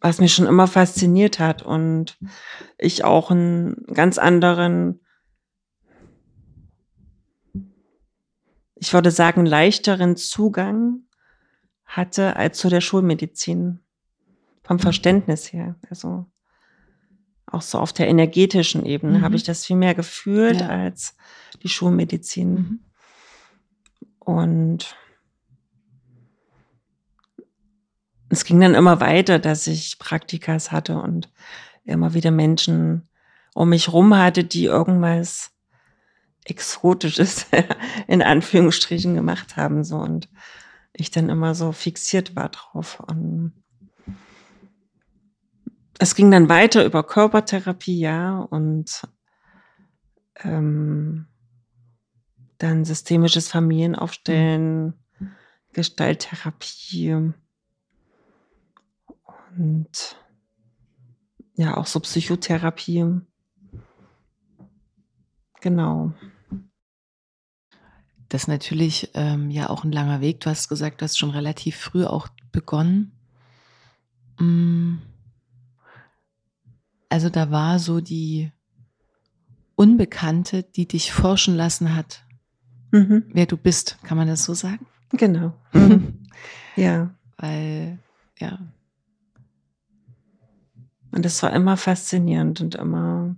was 0.00 0.18
mich 0.18 0.32
schon 0.32 0.46
immer 0.46 0.66
fasziniert 0.66 1.38
hat 1.38 1.62
und 1.62 2.16
ich 2.78 3.04
auch 3.04 3.30
einen 3.30 3.84
ganz 3.92 4.16
anderen, 4.16 4.98
ich 8.76 8.94
würde 8.94 9.10
sagen, 9.10 9.44
leichteren 9.44 10.16
Zugang 10.16 11.04
hatte 11.96 12.36
als 12.36 12.58
zu 12.58 12.68
der 12.68 12.80
Schulmedizin. 12.80 13.80
Vom 14.62 14.78
Verständnis 14.78 15.52
her. 15.52 15.76
Also 15.90 16.26
auch 17.46 17.62
so 17.62 17.78
auf 17.78 17.92
der 17.92 18.08
energetischen 18.08 18.86
Ebene 18.86 19.18
mhm. 19.18 19.22
habe 19.22 19.36
ich 19.36 19.42
das 19.42 19.66
viel 19.66 19.76
mehr 19.76 19.94
gefühlt 19.94 20.60
ja. 20.60 20.68
als 20.68 21.16
die 21.62 21.68
Schulmedizin. 21.68 22.54
Mhm. 22.54 22.80
Und 24.18 24.96
es 28.30 28.44
ging 28.44 28.60
dann 28.60 28.74
immer 28.74 29.00
weiter, 29.00 29.38
dass 29.38 29.66
ich 29.66 29.98
Praktikas 29.98 30.72
hatte 30.72 30.98
und 30.98 31.30
immer 31.84 32.14
wieder 32.14 32.30
Menschen 32.30 33.08
um 33.54 33.68
mich 33.68 33.92
rum 33.92 34.16
hatte, 34.16 34.44
die 34.44 34.64
irgendwas 34.64 35.52
Exotisches 36.44 37.46
in 38.06 38.22
Anführungsstrichen 38.22 39.14
gemacht 39.14 39.56
haben. 39.56 39.84
So 39.84 39.96
und 39.96 40.28
ich 40.94 41.10
dann 41.10 41.28
immer 41.28 41.54
so 41.54 41.72
fixiert 41.72 42.36
war 42.36 42.48
drauf. 42.48 43.00
Und 43.00 43.52
es 45.98 46.14
ging 46.14 46.30
dann 46.30 46.48
weiter 46.48 46.84
über 46.84 47.02
Körpertherapie, 47.02 47.98
ja, 47.98 48.38
und 48.38 49.02
ähm, 50.42 51.26
dann 52.58 52.84
systemisches 52.84 53.48
Familienaufstellen, 53.48 54.94
mhm. 55.18 55.32
Gestalttherapie 55.72 57.32
und 59.56 60.16
ja, 61.56 61.76
auch 61.76 61.86
so 61.86 62.00
Psychotherapie. 62.00 63.20
Genau. 65.60 66.12
Das 68.34 68.42
ist 68.42 68.48
natürlich 68.48 69.12
ähm, 69.14 69.48
ja 69.48 69.70
auch 69.70 69.84
ein 69.84 69.92
langer 69.92 70.20
Weg. 70.20 70.40
Du 70.40 70.50
hast 70.50 70.68
gesagt, 70.68 71.00
du 71.00 71.04
hast 71.04 71.16
schon 71.16 71.30
relativ 71.30 71.76
früh 71.76 72.04
auch 72.04 72.26
begonnen. 72.50 73.12
Mm. 74.40 74.96
Also 77.08 77.30
da 77.30 77.52
war 77.52 77.78
so 77.78 78.00
die 78.00 78.50
Unbekannte, 79.76 80.64
die 80.64 80.88
dich 80.88 81.12
forschen 81.12 81.54
lassen 81.54 81.94
hat, 81.94 82.26
mhm. 82.90 83.22
wer 83.28 83.46
du 83.46 83.56
bist. 83.56 83.98
Kann 84.02 84.18
man 84.18 84.26
das 84.26 84.42
so 84.42 84.52
sagen? 84.52 84.84
Genau. 85.12 85.54
Mhm. 85.72 86.24
ja. 86.74 87.14
Weil, 87.36 88.00
ja, 88.40 88.58
und 91.12 91.24
das 91.24 91.40
war 91.44 91.52
immer 91.52 91.76
faszinierend 91.76 92.60
und 92.60 92.74
immer 92.74 93.36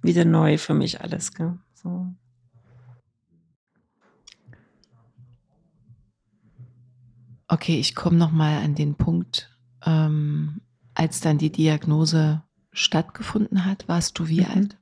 wieder 0.00 0.24
neu 0.24 0.58
für 0.58 0.74
mich 0.74 1.00
alles. 1.00 1.34
Gell? 1.34 1.58
So. 1.72 2.14
Okay, 7.48 7.78
ich 7.78 7.94
komme 7.94 8.16
noch 8.16 8.30
mal 8.30 8.62
an 8.62 8.74
den 8.74 8.94
Punkt, 8.94 9.50
ähm, 9.84 10.60
als 10.94 11.20
dann 11.20 11.38
die 11.38 11.52
Diagnose 11.52 12.42
stattgefunden 12.72 13.64
hat. 13.64 13.86
Warst 13.88 14.18
du 14.18 14.28
wie 14.28 14.40
mhm. 14.40 14.50
alt? 14.50 14.78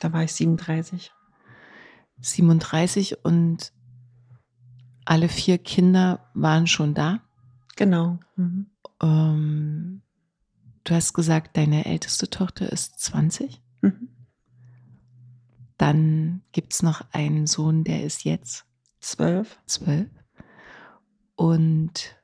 Da 0.00 0.12
war 0.12 0.22
ich 0.22 0.32
37. 0.32 1.12
37 2.20 3.24
und 3.24 3.72
alle 5.04 5.28
vier 5.28 5.58
Kinder 5.58 6.30
waren 6.34 6.66
schon 6.66 6.94
da? 6.94 7.20
Genau. 7.76 8.18
Mhm. 8.36 8.66
Ähm, 9.02 10.02
Du 10.84 10.94
hast 10.94 11.14
gesagt, 11.14 11.56
deine 11.56 11.86
älteste 11.86 12.28
Tochter 12.28 12.70
ist 12.70 13.00
20. 13.00 13.62
Mhm. 13.80 14.10
Dann 15.78 16.42
gibt 16.52 16.74
es 16.74 16.82
noch 16.82 17.02
einen 17.12 17.46
Sohn, 17.46 17.84
der 17.84 18.04
ist 18.04 18.24
jetzt 18.24 18.66
zwölf. 19.00 19.58
Zwölf. 19.66 20.10
Und 21.36 22.16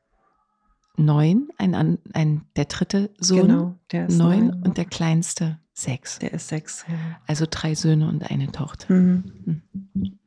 neun, 0.96 1.48
ein, 1.58 1.98
ein, 2.12 2.42
der 2.56 2.66
dritte 2.66 3.10
Sohn, 3.18 3.48
genau, 3.48 3.78
der 3.90 4.06
ist 4.06 4.18
neun, 4.18 4.46
neun 4.48 4.62
und 4.62 4.76
der 4.78 4.84
kleinste 4.84 5.58
sechs. 5.72 6.18
Der 6.18 6.32
ist 6.32 6.48
sechs, 6.48 6.84
ja. 6.88 7.20
Also 7.26 7.46
drei 7.50 7.74
Söhne 7.74 8.08
und 8.08 8.30
eine 8.30 8.52
Tochter. 8.52 8.92
Mhm. 8.92 9.62
Mhm. 9.94 10.18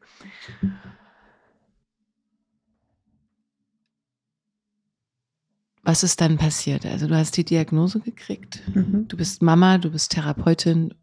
Was 5.85 6.03
ist 6.03 6.21
dann 6.21 6.37
passiert? 6.37 6.85
Also 6.85 7.07
du 7.07 7.15
hast 7.15 7.35
die 7.35 7.43
Diagnose 7.43 7.99
gekriegt. 7.99 8.63
Mhm. 8.73 9.07
Du 9.09 9.17
bist 9.17 9.41
Mama, 9.41 9.77
du 9.77 9.91
bist 9.91 10.11
Therapeutin. 10.11 10.93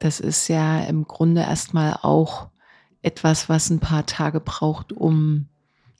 Das 0.00 0.18
ist 0.18 0.48
ja 0.48 0.80
im 0.80 1.04
Grunde 1.04 1.42
erstmal 1.42 1.94
auch 2.02 2.50
etwas, 3.02 3.48
was 3.48 3.70
ein 3.70 3.78
paar 3.78 4.04
Tage 4.04 4.40
braucht, 4.40 4.92
um 4.92 5.49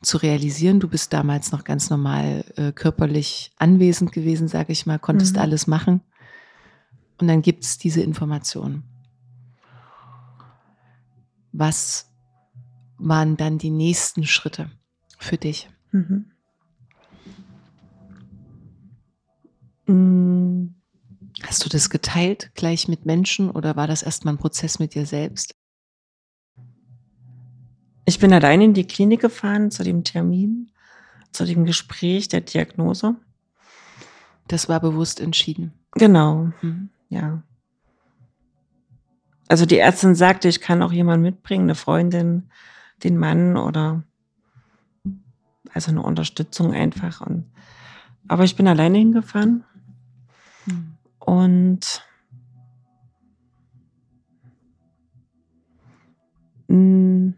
zu 0.03 0.17
realisieren. 0.17 0.81
Du 0.81 0.89
bist 0.89 1.13
damals 1.13 1.53
noch 1.53 1.65
ganz 1.65 1.91
normal 1.91 2.45
äh, 2.57 2.73
körperlich 2.73 3.53
anwesend 3.57 4.13
gewesen, 4.13 4.49
sage 4.49 4.73
ich 4.73 4.87
mal, 4.87 4.99
konntest 4.99 5.37
mhm. 5.37 5.43
alles 5.43 5.67
machen. 5.67 6.01
Und 7.19 7.29
dann 7.29 7.43
gibt 7.43 7.65
es 7.65 7.79
diese 7.79 8.01
Information. 8.01 8.83
Was 11.53 12.11
waren 12.97 13.37
dann 13.37 13.59
die 13.59 13.71
nächsten 13.71 14.25
Schritte 14.25 14.71
für 15.19 15.37
dich? 15.37 15.69
Mhm. 15.93 16.27
Hm. 19.87 20.75
Hast 21.43 21.65
du 21.65 21.69
das 21.69 21.91
geteilt 21.91 22.53
gleich 22.55 22.87
mit 22.87 23.07
Menschen 23.07 23.51
oder 23.51 23.75
war 23.77 23.87
das 23.87 24.03
erstmal 24.03 24.35
ein 24.35 24.39
Prozess 24.39 24.79
mit 24.79 24.95
dir 24.95 25.05
selbst? 25.05 25.55
Ich 28.11 28.19
bin 28.19 28.33
allein 28.33 28.61
in 28.61 28.75
die 28.75 28.89
Klinik 28.89 29.21
gefahren 29.21 29.71
zu 29.71 29.85
dem 29.85 30.03
Termin, 30.03 30.73
zu 31.31 31.45
dem 31.45 31.65
Gespräch 31.65 32.27
der 32.27 32.41
Diagnose. 32.41 33.15
Das 34.49 34.69
war 34.69 34.81
bewusst 34.81 35.21
entschieden. 35.21 35.73
Genau, 35.93 36.51
mhm. 36.61 36.89
ja. 37.09 37.45
Also 39.47 39.65
die 39.65 39.79
Ärztin 39.79 40.17
sagte, 40.17 40.49
ich 40.49 40.61
kann 40.61 40.83
auch 40.83 40.91
jemanden 40.91 41.23
mitbringen, 41.23 41.67
eine 41.67 41.77
Freundin, 41.77 42.51
den 43.05 43.17
Mann 43.17 43.57
oder 43.57 44.03
also 45.73 45.93
eine 45.93 46.03
Unterstützung 46.03 46.75
einfach. 46.75 47.21
Und, 47.21 47.49
aber 48.27 48.43
ich 48.43 48.57
bin 48.57 48.67
alleine 48.67 48.99
hingefahren 48.99 49.63
und 51.21 52.05
mm, 56.67 57.35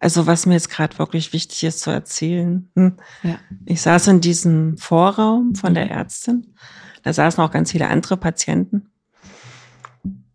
also 0.00 0.26
was 0.26 0.46
mir 0.46 0.54
jetzt 0.54 0.70
gerade 0.70 0.98
wirklich 0.98 1.32
wichtig 1.32 1.64
ist 1.64 1.80
zu 1.80 1.90
erzählen. 1.90 2.70
Hm, 2.76 2.96
ja. 3.22 3.38
Ich 3.64 3.82
saß 3.82 4.08
in 4.08 4.20
diesem 4.20 4.76
Vorraum 4.78 5.54
von 5.54 5.74
der 5.74 5.90
Ärztin. 5.90 6.54
Da 7.02 7.12
saßen 7.12 7.42
auch 7.42 7.50
ganz 7.50 7.72
viele 7.72 7.88
andere 7.88 8.16
Patienten. 8.16 8.90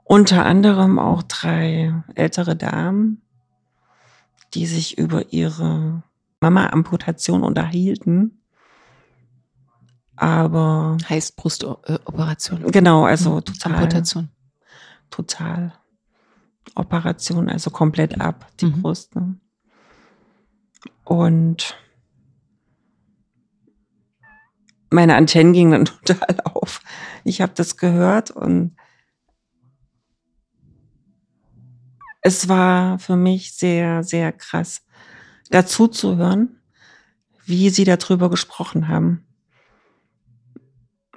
Unter 0.04 0.45
anderem 0.45 0.99
auch 0.99 1.23
drei 1.23 1.93
ältere 2.15 2.56
Damen, 2.56 3.21
die 4.54 4.65
sich 4.65 4.97
über 4.97 5.32
ihre 5.32 6.04
Mama-Amputation 6.41 7.43
unterhielten. 7.43 8.41
Aber. 10.17 10.97
Heißt 11.10 11.38
Brustoperation. 11.38 12.69
Genau, 12.71 13.06
also 13.06 13.38
mhm. 13.38 13.45
total. 13.45 13.73
Amputation. 13.76 14.30
Total. 15.10 15.73
Operation, 16.76 17.49
also 17.49 17.71
komplett 17.71 18.19
ab, 18.19 18.47
die 18.60 18.65
mhm. 18.65 18.82
Brust. 18.82 19.15
Ne? 19.15 19.36
Und 21.04 21.78
meine 24.89 25.15
Antennen 25.15 25.54
gingen 25.54 25.72
dann 25.72 25.86
total 26.06 26.38
auf. 26.46 26.82
Ich 27.24 27.41
habe 27.41 27.54
das 27.56 27.78
gehört 27.78 28.32
und 28.32 28.76
es 32.22 32.48
war 32.48 33.00
für 33.00 33.17
mich 33.17 33.54
sehr, 33.54 34.04
sehr 34.04 34.32
krass, 34.32 34.86
dazu 35.50 35.88
zu 35.88 36.15
hören, 36.15 36.62
wie 37.46 37.69
sie 37.69 37.84
darüber 37.84 38.30
gesprochen 38.30 38.88
haben. 38.88 39.26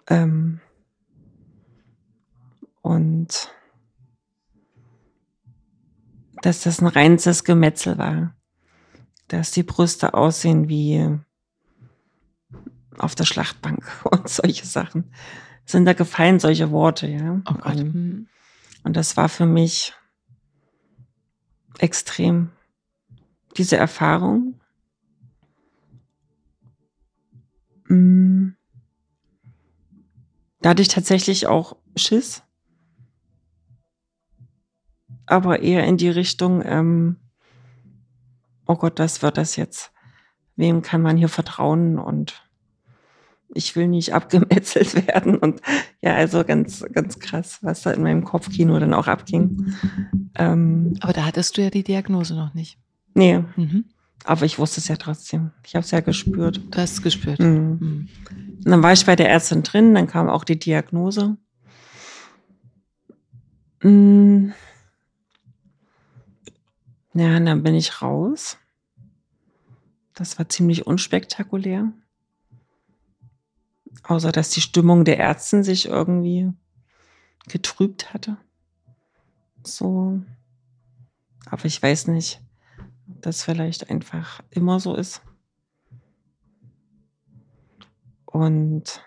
Ähm 0.09 0.61
und 2.83 3.52
dass 6.42 6.62
das 6.62 6.81
ein 6.81 6.87
reines 6.87 7.42
Gemetzel 7.42 7.98
war. 7.98 8.36
Dass 9.29 9.51
die 9.51 9.62
Brüste 9.62 10.15
aussehen 10.15 10.69
wie 10.69 11.19
auf 12.99 13.15
der 13.15 13.25
Schlachtbank 13.25 13.85
und 14.05 14.29
solche 14.29 14.67
Sachen. 14.67 15.11
Sind 15.65 15.85
da 15.85 15.93
gefallen 15.93 16.39
solche 16.39 16.71
Worte, 16.71 17.09
ja. 17.09 17.43
Oh 17.49 17.55
Gott. 17.55 17.77
Und, 17.77 17.93
Hm. 17.95 18.29
und 18.85 18.97
das 18.97 19.17
war 19.17 19.29
für 19.29 19.47
mich 19.47 19.95
extrem. 21.79 22.51
Diese 23.57 23.77
Erfahrung. 23.77 24.61
Mm. 27.89 28.51
Da 30.61 30.71
hatte 30.71 30.83
ich 30.83 30.89
tatsächlich 30.89 31.47
auch 31.47 31.77
Schiss. 31.97 32.43
Aber 35.27 35.61
eher 35.61 35.85
in 35.85 35.97
die 35.97 36.09
Richtung, 36.09 36.62
ähm, 36.65 37.17
oh 38.66 38.74
Gott, 38.76 38.98
was 38.98 39.22
wird 39.22 39.37
das 39.38 39.57
jetzt? 39.57 39.92
Wem 40.57 40.83
kann 40.83 41.02
man 41.02 41.16
hier 41.16 41.29
vertrauen? 41.29 41.98
Und 41.98 42.42
ich 43.55 43.76
will 43.76 43.88
nicht 43.88 44.12
abgemetzelt 44.14 45.07
werden. 45.07 45.37
Und 45.37 45.61
ja, 46.00 46.14
also 46.14 46.44
ganz, 46.44 46.85
ganz 46.92 47.18
krass, 47.18 47.59
was 47.62 47.83
da 47.83 47.90
in 47.92 48.02
meinem 48.02 48.24
Kopfkino 48.24 48.79
dann 48.79 48.94
auch 48.94 49.07
abging. 49.07 49.74
Ähm, 50.35 50.94
Aber 51.00 51.12
da 51.12 51.24
hattest 51.24 51.57
du 51.57 51.62
ja 51.62 51.70
die 51.70 51.85
Diagnose 51.85 52.35
noch 52.35 52.55
nicht. 52.55 52.79
nee, 53.14 53.38
Mhm. 53.57 53.85
aber 54.24 54.44
ich 54.44 54.59
wusste 54.59 54.81
es 54.81 54.88
ja 54.88 54.96
trotzdem. 54.96 55.52
Ich 55.64 55.74
habe 55.76 55.85
es 55.85 55.90
ja 55.90 56.00
gespürt. 56.00 56.61
Du 56.70 56.79
hast 56.79 56.92
es 56.94 57.02
gespürt. 57.02 57.38
Mhm. 57.40 57.79
Mhm. 57.81 58.09
Und 58.64 58.70
dann 58.72 58.83
war 58.83 58.92
ich 58.92 59.07
bei 59.07 59.14
der 59.14 59.31
Ärztin 59.31 59.62
drin, 59.62 59.94
dann 59.94 60.07
kam 60.09 60.29
auch 60.29 60.42
die 60.44 60.59
Diagnose. 60.59 61.37
Mm. 63.83 64.48
Ja, 67.18 67.38
und 67.38 67.46
dann 67.46 67.62
bin 67.62 67.74
ich 67.74 68.02
raus. 68.02 68.59
Das 70.12 70.38
war 70.38 70.50
ziemlich 70.50 70.87
unspektakulär. 70.87 71.90
Außer 74.02 74.33
dass 74.33 74.50
die 74.50 74.61
Stimmung 74.61 75.07
der 75.07 75.18
Ärztin 75.18 75.64
sich 75.64 75.87
irgendwie 75.87 76.52
getrübt 77.48 78.12
hatte. 78.12 78.37
So. 79.64 80.20
Aber 81.46 81.64
ich 81.64 81.83
weiß 81.83 82.09
nicht, 82.09 82.42
ob 83.09 83.22
das 83.22 83.42
vielleicht 83.42 83.88
einfach 83.88 84.42
immer 84.50 84.79
so 84.79 84.94
ist. 84.94 85.22
Und 88.26 89.02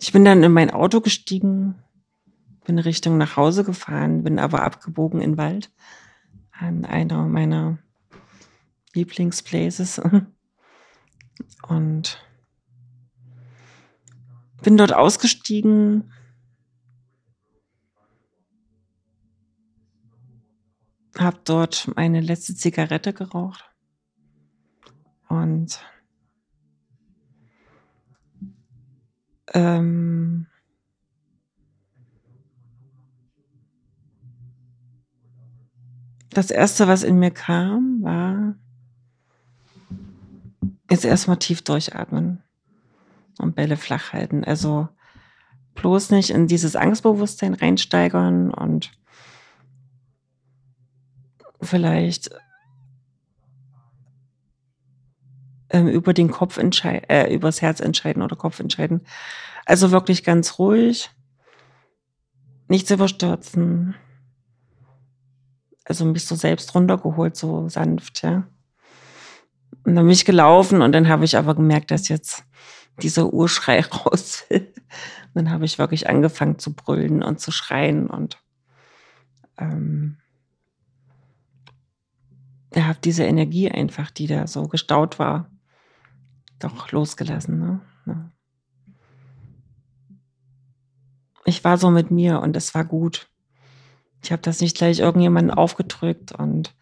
ich 0.00 0.10
bin 0.10 0.24
dann 0.24 0.42
in 0.42 0.50
mein 0.50 0.72
Auto 0.72 1.00
gestiegen, 1.00 1.83
bin 2.64 2.78
Richtung 2.78 3.18
nach 3.18 3.36
Hause 3.36 3.64
gefahren, 3.64 4.24
bin 4.24 4.38
aber 4.38 4.62
abgebogen 4.62 5.20
in 5.20 5.32
den 5.32 5.38
Wald 5.38 5.70
an 6.50 6.84
einer 6.84 7.24
meiner 7.26 7.78
Lieblingsplaces 8.94 10.00
und 11.68 12.24
bin 14.62 14.76
dort 14.76 14.92
ausgestiegen. 14.92 16.12
Hab 21.16 21.44
dort 21.44 21.92
meine 21.94 22.20
letzte 22.20 22.56
Zigarette 22.56 23.12
geraucht 23.12 23.70
und 25.28 25.80
ähm, 29.52 30.48
das 36.34 36.50
erste, 36.50 36.88
was 36.88 37.02
in 37.02 37.18
mir 37.18 37.30
kam, 37.30 38.02
war 38.02 38.54
jetzt 40.90 41.04
erstmal 41.04 41.38
tief 41.38 41.62
durchatmen 41.62 42.42
und 43.38 43.54
Bälle 43.54 43.76
flach 43.76 44.12
halten. 44.12 44.44
Also 44.44 44.88
bloß 45.74 46.10
nicht 46.10 46.30
in 46.30 46.46
dieses 46.46 46.76
Angstbewusstsein 46.76 47.54
reinsteigern 47.54 48.52
und 48.52 48.92
vielleicht 51.60 52.30
ähm, 55.70 55.88
über 55.88 56.14
den 56.14 56.30
Kopf 56.30 56.58
entscheiden, 56.58 57.08
äh, 57.08 57.32
übers 57.34 57.62
Herz 57.62 57.80
entscheiden 57.80 58.22
oder 58.22 58.36
Kopf 58.36 58.60
entscheiden. 58.60 59.00
Also 59.66 59.90
wirklich 59.90 60.22
ganz 60.24 60.58
ruhig, 60.58 61.10
nichts 62.68 62.90
überstürzen. 62.90 63.94
Also 65.84 66.04
mich 66.04 66.26
so 66.26 66.34
selbst 66.34 66.74
runtergeholt, 66.74 67.36
so 67.36 67.68
sanft, 67.68 68.22
ja. 68.22 68.46
Und 69.84 69.96
dann 69.96 70.04
bin 70.06 70.12
ich 70.12 70.24
gelaufen 70.24 70.80
und 70.80 70.92
dann 70.92 71.08
habe 71.08 71.24
ich 71.24 71.36
aber 71.36 71.54
gemerkt, 71.54 71.90
dass 71.90 72.08
jetzt 72.08 72.44
dieser 73.02 73.32
Urschrei 73.32 73.80
raus 73.84 74.44
will. 74.48 74.72
Und 75.34 75.34
dann 75.34 75.50
habe 75.50 75.64
ich 75.64 75.78
wirklich 75.78 76.08
angefangen 76.08 76.58
zu 76.58 76.74
brüllen 76.74 77.22
und 77.22 77.40
zu 77.40 77.50
schreien 77.50 78.08
und 78.08 78.38
ähm, 79.58 80.16
ja, 82.74 82.86
habe 82.86 82.98
diese 83.02 83.24
Energie 83.24 83.70
einfach, 83.70 84.10
die 84.10 84.26
da 84.26 84.46
so 84.46 84.68
gestaut 84.68 85.18
war, 85.18 85.50
doch 86.58 86.90
losgelassen. 86.92 87.58
Ne? 87.58 87.80
Ja. 88.06 88.30
Ich 91.44 91.62
war 91.62 91.78
so 91.78 91.90
mit 91.90 92.10
mir 92.10 92.40
und 92.40 92.56
es 92.56 92.74
war 92.74 92.84
gut. 92.84 93.28
Ich 94.24 94.32
habe 94.32 94.40
das 94.40 94.62
nicht 94.62 94.78
gleich 94.78 95.00
irgendjemandem 95.00 95.54
aufgedrückt 95.54 96.32
und 96.32 96.74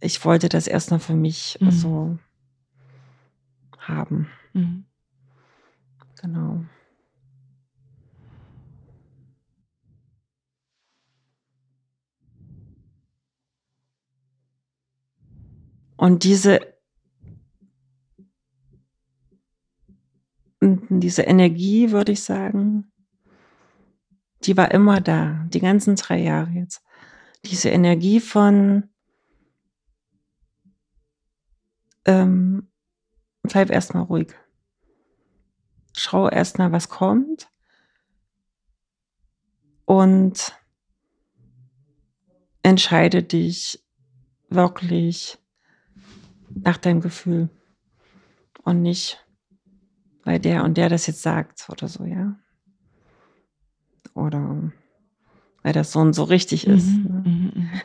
ich 0.00 0.24
wollte 0.24 0.48
das 0.48 0.66
erstmal 0.66 0.98
für 0.98 1.14
mich 1.14 1.56
Mhm. 1.60 1.70
so 1.70 2.18
haben. 3.78 4.28
Mhm. 4.54 4.84
Genau. 6.20 6.64
Und 15.96 16.24
diese, 16.24 16.60
diese 20.60 21.22
Energie, 21.22 21.92
würde 21.92 22.10
ich 22.10 22.24
sagen, 22.24 22.90
die 24.44 24.56
war 24.56 24.70
immer 24.70 25.00
da, 25.00 25.44
die 25.48 25.60
ganzen 25.60 25.96
drei 25.96 26.18
Jahre 26.18 26.50
jetzt. 26.50 26.82
Diese 27.44 27.70
Energie 27.70 28.20
von, 28.20 28.88
ähm, 32.04 32.68
bleib 33.42 33.70
erstmal 33.70 34.04
ruhig. 34.04 34.34
Schau 35.96 36.28
erstmal, 36.28 36.72
was 36.72 36.88
kommt. 36.88 37.50
Und 39.84 40.54
entscheide 42.62 43.22
dich 43.22 43.82
wirklich 44.50 45.38
nach 46.50 46.76
deinem 46.76 47.00
Gefühl 47.00 47.48
und 48.62 48.82
nicht, 48.82 49.24
weil 50.24 50.38
der 50.38 50.64
und 50.64 50.76
der 50.76 50.88
das 50.88 51.06
jetzt 51.06 51.22
sagt 51.22 51.68
oder 51.70 51.88
so, 51.88 52.04
ja. 52.04 52.38
Oder 54.18 54.72
weil 55.62 55.72
das 55.72 55.92
so 55.92 56.00
und 56.00 56.12
so 56.12 56.24
richtig 56.24 56.66
ist. 56.66 56.86
Mhm. 56.88 57.02
Ne? 57.04 57.22
Mhm. 57.24 57.52
Mhm. 57.54 57.80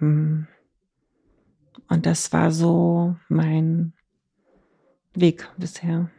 Ähm, 0.00 0.46
Und 1.88 2.06
das 2.06 2.32
war 2.32 2.50
so 2.50 3.16
mein 3.28 3.92
Weg 5.14 5.48
bisher. 5.56 6.10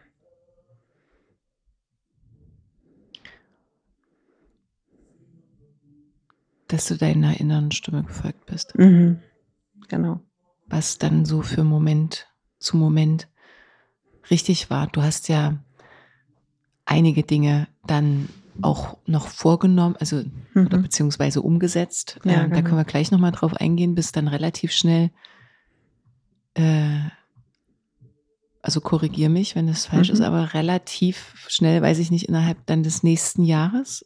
Dass 6.68 6.88
du 6.88 6.98
deiner 6.98 7.40
inneren 7.40 7.72
Stimme 7.72 8.04
gefolgt 8.04 8.46
bist. 8.46 8.78
Mhm. 8.78 9.22
Genau. 9.88 10.20
was 10.70 10.98
dann 10.98 11.24
so 11.24 11.42
für 11.42 11.64
Moment 11.64 12.28
zu 12.60 12.76
Moment 12.76 13.30
richtig 14.30 14.70
war. 14.70 14.88
Du 14.88 15.02
hast 15.02 15.30
ja 15.30 15.58
einige 16.84 17.24
Dinge 17.24 17.68
dann 17.86 18.28
auch 18.62 18.98
noch 19.06 19.28
vorgenommen, 19.28 19.96
also 20.00 20.24
oder 20.56 20.78
Mhm. 20.78 20.82
beziehungsweise 20.84 21.42
umgesetzt. 21.42 22.20
Ja, 22.26 22.44
ähm, 22.44 22.50
Da 22.50 22.56
genau. 22.58 22.68
können 22.70 22.82
wir 22.82 22.86
gleich 22.86 23.12
nochmal 23.12 23.32
drauf 23.32 23.54
eingehen, 23.56 23.96
bis 23.96 24.12
dann 24.12 24.28
relativ 24.28 24.72
schnell 24.72 25.12
äh, 26.56 27.00
also 28.64 28.82
korrigier 28.82 29.30
mich, 29.30 29.56
wenn 29.56 29.70
es 29.70 29.86
falsch 29.86 30.10
Mhm. 30.10 30.14
ist, 30.16 30.22
aber 30.22 30.54
relativ 30.54 31.46
schnell, 31.48 31.82
weiß 31.82 32.00
ich 32.00 32.12
nicht, 32.12 32.28
innerhalb 32.28 32.66
dann 32.66 32.84
des 32.84 33.02
nächsten 33.04 33.44
Jahres 33.44 34.06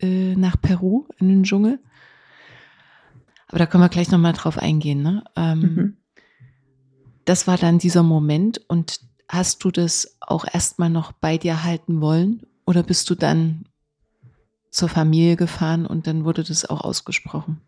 äh, 0.00 0.34
nach 0.34 0.60
Peru 0.60 1.06
in 1.18 1.28
den 1.28 1.44
Dschungel. 1.44 1.78
Aber 3.48 3.58
da 3.58 3.66
können 3.66 3.84
wir 3.84 3.90
gleich 3.90 4.10
nochmal 4.10 4.32
drauf 4.32 4.58
eingehen. 4.58 5.02
Ne? 5.02 5.22
Ähm, 5.36 5.60
Mhm. 5.60 5.96
Das 7.24 7.46
war 7.46 7.56
dann 7.56 7.78
dieser 7.78 8.02
Moment 8.02 8.60
und 8.68 8.98
hast 9.28 9.62
du 9.62 9.70
das 9.70 10.16
auch 10.20 10.44
erstmal 10.52 10.90
noch 10.90 11.12
bei 11.12 11.38
dir 11.38 11.62
halten 11.62 12.00
wollen 12.00 12.42
oder 12.66 12.82
bist 12.82 13.08
du 13.10 13.14
dann 13.14 13.64
zur 14.72 14.88
Familie 14.88 15.36
gefahren 15.36 15.86
und 15.86 16.06
dann 16.08 16.24
wurde 16.24 16.42
das 16.42 16.68
auch 16.68 16.80
ausgesprochen? 16.80 17.60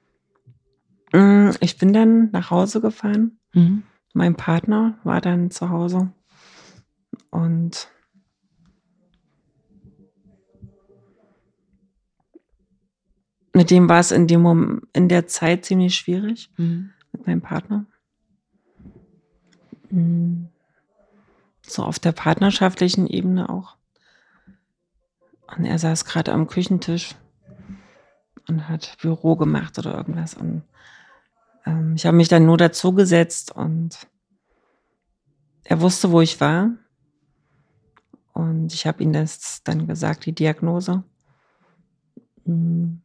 Mm, 1.12 1.50
Ich 1.60 1.78
bin 1.78 1.92
dann 1.92 2.30
nach 2.32 2.50
Hause 2.50 2.80
gefahren. 2.80 3.38
Mhm. 3.52 3.84
Mein 4.14 4.34
Partner 4.36 4.98
war 5.04 5.20
dann 5.20 5.50
zu 5.50 5.68
Hause. 5.68 6.10
Und 7.30 7.88
mit 13.54 13.70
dem 13.70 13.88
war 13.88 14.00
es 14.00 14.10
in, 14.10 14.26
dem 14.26 14.42
Mom 14.42 14.80
in 14.92 15.08
der 15.08 15.26
Zeit 15.26 15.64
ziemlich 15.64 15.94
schwierig, 15.94 16.50
Mhm. 16.56 16.90
mit 17.12 17.26
meinem 17.26 17.40
Partner. 17.42 17.86
Mm. 19.90 20.46
So 21.62 21.82
auf 21.84 21.98
der 21.98 22.12
partnerschaftlichen 22.12 23.06
Ebene 23.06 23.48
auch. 23.48 23.76
Und 25.56 25.64
er 25.64 25.78
saß 25.78 26.04
gerade 26.04 26.32
am 26.32 26.46
Küchentisch 26.46 27.14
und 28.48 28.68
hat 28.68 28.96
Büro 29.00 29.36
gemacht 29.36 29.78
oder 29.78 29.94
irgendwas. 29.94 30.34
Und 30.34 30.62
ähm, 31.64 31.94
ich 31.94 32.06
habe 32.06 32.16
mich 32.16 32.28
dann 32.28 32.46
nur 32.46 32.56
dazu 32.56 32.92
gesetzt 32.92 33.52
und 33.52 34.06
er 35.64 35.80
wusste, 35.80 36.10
wo 36.10 36.20
ich 36.20 36.40
war. 36.40 36.70
Und 38.32 38.74
ich 38.74 38.86
habe 38.86 39.02
ihm 39.02 39.12
das 39.12 39.62
dann 39.62 39.86
gesagt, 39.86 40.26
die 40.26 40.34
Diagnose. 40.34 41.04
Mm. 42.44 42.96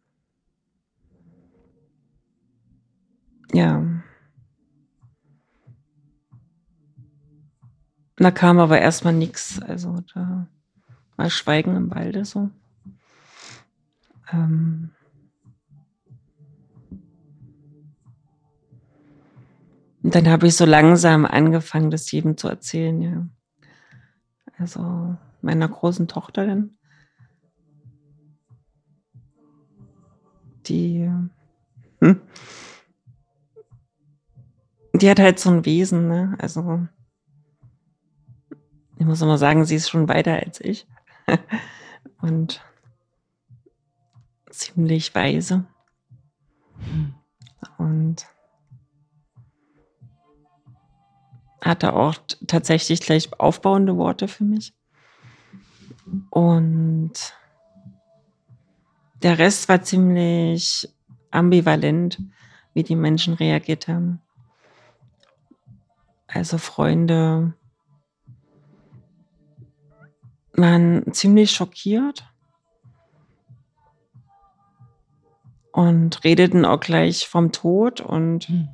Ja. 3.53 3.83
Da 8.17 8.31
kam 8.31 8.59
aber 8.59 8.79
erstmal 8.79 9.13
nichts. 9.13 9.61
Also 9.61 10.01
da 10.13 10.47
war 11.19 11.29
Schweigen 11.29 11.75
im 11.75 11.91
Walde 11.91 12.23
so. 12.23 12.49
Ähm 14.31 14.91
Und 20.01 20.15
dann 20.15 20.29
habe 20.29 20.47
ich 20.47 20.55
so 20.55 20.63
langsam 20.63 21.25
angefangen, 21.25 21.91
das 21.91 22.09
jedem 22.09 22.37
zu 22.37 22.47
erzählen, 22.47 23.01
ja. 23.01 23.27
Also 24.57 25.17
meiner 25.41 25.67
großen 25.67 26.07
Tochter 26.07 26.45
dann. 26.47 26.77
Die, 30.67 31.11
hm, 31.99 32.21
die 34.93 35.09
hat 35.09 35.19
halt 35.19 35.39
so 35.39 35.49
ein 35.49 35.65
Wesen, 35.65 36.07
ne? 36.07 36.37
Also 36.39 36.87
ich 38.97 39.05
muss 39.05 39.21
immer 39.21 39.37
sagen, 39.37 39.65
sie 39.65 39.75
ist 39.75 39.89
schon 39.89 40.07
weiter 40.07 40.33
als 40.33 40.61
ich. 40.61 40.87
Und 42.21 42.61
ziemlich 44.49 45.13
weise. 45.15 45.65
Und 47.77 48.25
hatte 51.61 51.93
auch 51.93 52.15
tatsächlich 52.47 53.01
gleich 53.01 53.29
aufbauende 53.39 53.97
Worte 53.97 54.27
für 54.27 54.43
mich. 54.43 54.73
Und 56.29 57.13
der 59.21 59.37
Rest 59.37 59.67
war 59.69 59.81
ziemlich 59.81 60.89
ambivalent, 61.31 62.21
wie 62.73 62.83
die 62.83 62.95
Menschen 62.95 63.33
reagiert 63.33 63.87
haben. 63.87 64.21
Also 66.27 66.57
Freunde 66.57 67.53
waren 70.61 71.11
ziemlich 71.13 71.51
schockiert 71.51 72.25
und 75.71 76.23
redeten 76.23 76.65
auch 76.65 76.79
gleich 76.79 77.27
vom 77.27 77.51
Tod 77.51 78.01
und 78.01 78.49
Mhm. 78.49 78.69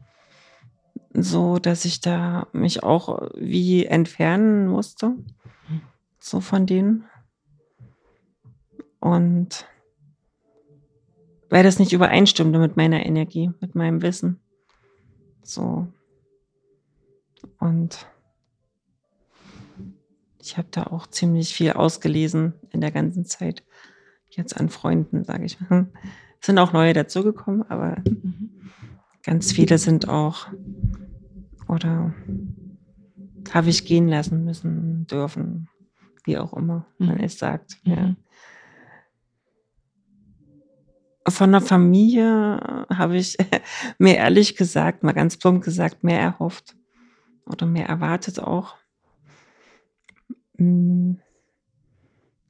so, 1.13 1.59
dass 1.59 1.85
ich 1.85 2.01
da 2.01 2.47
mich 2.51 2.83
auch 2.83 3.29
wie 3.35 3.85
entfernen 3.85 4.67
musste, 4.67 5.15
so 6.19 6.41
von 6.41 6.65
denen. 6.65 7.05
Und 8.99 9.67
weil 11.49 11.63
das 11.63 11.79
nicht 11.79 11.93
übereinstimmte 11.93 12.59
mit 12.59 12.75
meiner 12.75 13.05
Energie, 13.05 13.51
mit 13.61 13.75
meinem 13.75 14.01
Wissen. 14.01 14.39
So. 15.43 15.87
Und 17.59 18.07
ich 20.45 20.58
habe 20.60 20.67
da 20.69 20.84
auch 20.84 21.08
ziemlich 21.08 21.55
viel 21.55 21.71
ausgelesen 21.71 22.53
in 22.69 22.79
der 22.79 22.91
ganzen 22.91 23.25
Zeit. 23.25 23.63
Jetzt 24.29 24.55
an 24.55 24.69
Freunden, 24.69 25.23
sage 25.23 25.43
ich 25.45 25.60
mal. 25.60 25.88
Es 26.39 26.45
sind 26.45 26.60
auch 26.60 26.71
neue 26.71 26.93
dazugekommen, 26.93 27.63
aber 27.69 27.97
Mhm. 28.05 28.51
ganz 29.23 29.51
viele 29.51 29.79
sind 29.79 30.08
auch 30.08 30.47
oder 31.67 32.13
habe 33.51 33.69
ich 33.69 33.86
gehen 33.86 34.08
lassen 34.08 34.43
müssen, 34.43 35.08
dürfen, 35.08 35.67
wie 36.25 36.38
auch 36.38 36.53
immer 36.53 36.86
man 36.99 37.17
Mhm. 37.17 37.23
es 37.23 37.39
sagt. 37.39 37.77
Ja. 37.84 37.95
Mhm. 38.10 38.17
Von 41.27 41.51
der 41.53 41.62
Familie 41.62 42.86
habe 42.93 43.17
ich 43.17 43.36
mir 43.97 44.17
ehrlich 44.17 44.55
gesagt, 44.55 45.01
mal 45.01 45.13
ganz 45.13 45.38
plump 45.38 45.63
gesagt, 45.63 46.03
mehr 46.03 46.19
erhofft 46.19 46.75
oder 47.47 47.65
mehr 47.65 47.88
erwartet 47.88 48.39
auch. 48.39 48.75
Mm, 50.57 51.15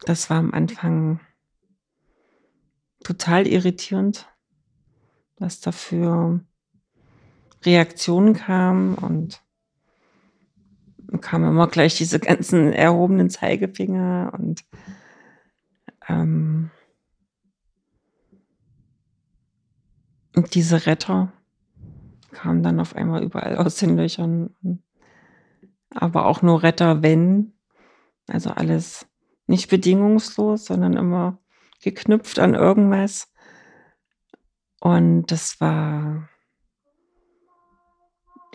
Das 0.05 0.29
war 0.29 0.37
am 0.37 0.53
Anfang 0.53 1.19
total 3.03 3.47
irritierend, 3.47 4.27
was 5.37 5.61
da 5.61 5.71
für 5.71 6.41
Reaktionen 7.63 8.33
kamen 8.33 8.95
und 8.95 9.41
kamen 11.21 11.49
immer 11.49 11.67
gleich 11.67 11.97
diese 11.97 12.19
ganzen 12.19 12.71
erhobenen 12.73 13.29
Zeigefinger 13.29 14.31
und 14.37 14.63
ähm, 16.07 16.71
und 20.35 20.53
diese 20.53 20.85
Retter 20.85 21.31
kamen 22.31 22.61
dann 22.63 22.79
auf 22.79 22.95
einmal 22.95 23.23
überall 23.23 23.57
aus 23.57 23.77
den 23.77 23.95
Löchern. 23.97 24.53
Aber 25.89 26.25
auch 26.25 26.41
nur 26.41 26.61
Retter, 26.63 27.01
wenn. 27.01 27.54
Also 28.27 28.49
alles 28.51 29.07
nicht 29.47 29.69
bedingungslos, 29.69 30.65
sondern 30.65 30.97
immer 30.97 31.39
geknüpft 31.81 32.39
an 32.39 32.55
irgendwas. 32.55 33.31
Und 34.79 35.27
das 35.27 35.59
war 35.61 36.29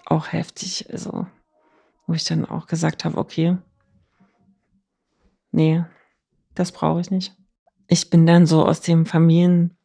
auch 0.07 0.33
heftig. 0.33 0.91
Also, 0.91 1.27
wo 2.07 2.15
ich 2.15 2.25
dann 2.25 2.45
auch 2.45 2.67
gesagt 2.67 3.05
habe, 3.05 3.17
okay, 3.17 3.57
nee, 5.53 5.85
das 6.55 6.73
brauche 6.73 7.01
ich 7.01 7.11
nicht. 7.11 7.37
Ich 7.87 8.11
bin 8.11 8.27
dann 8.27 8.47
so 8.47 8.65
aus 8.65 8.81
dem 8.81 9.07
Familien, 9.07 9.77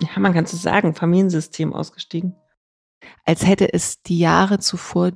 ja, 0.00 0.18
man 0.18 0.32
kann 0.32 0.46
so 0.46 0.56
sagen, 0.56 0.94
Familiensystem 0.94 1.72
ausgestiegen. 1.72 2.34
Als 3.24 3.46
hätte 3.46 3.72
es 3.72 4.02
die 4.02 4.18
Jahre 4.18 4.58
zuvor, 4.58 5.12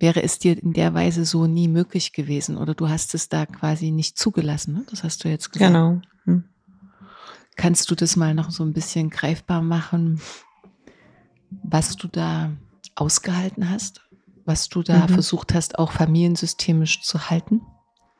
wäre 0.00 0.22
es 0.22 0.38
dir 0.38 0.60
in 0.60 0.72
der 0.72 0.94
Weise 0.94 1.24
so 1.24 1.46
nie 1.46 1.68
möglich 1.68 2.12
gewesen 2.12 2.56
oder 2.56 2.74
du 2.74 2.88
hast 2.88 3.14
es 3.14 3.28
da 3.28 3.46
quasi 3.46 3.90
nicht 3.90 4.18
zugelassen. 4.18 4.74
Ne? 4.74 4.86
Das 4.90 5.04
hast 5.04 5.22
du 5.24 5.28
jetzt 5.28 5.52
gesagt. 5.52 5.72
Genau. 5.72 6.00
Hm. 6.24 6.44
Kannst 7.56 7.90
du 7.90 7.94
das 7.94 8.16
mal 8.16 8.34
noch 8.34 8.50
so 8.50 8.64
ein 8.64 8.72
bisschen 8.72 9.10
greifbar 9.10 9.60
machen, 9.60 10.20
was 11.62 11.96
du 11.96 12.08
da 12.08 12.50
ausgehalten 12.94 13.68
hast? 13.70 14.00
Was 14.46 14.68
du 14.70 14.82
da 14.82 15.06
Mhm. 15.06 15.08
versucht 15.10 15.54
hast, 15.54 15.78
auch 15.78 15.92
familiensystemisch 15.92 17.02
zu 17.02 17.28
halten? 17.28 17.60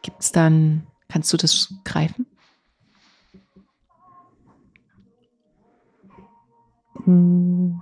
Gibt 0.03 0.21
es 0.23 0.33
dann, 0.33 0.87
kannst 1.09 1.33
du 1.33 1.37
das 1.39 1.73
greifen? 1.85 2.27
Hm. 7.05 7.81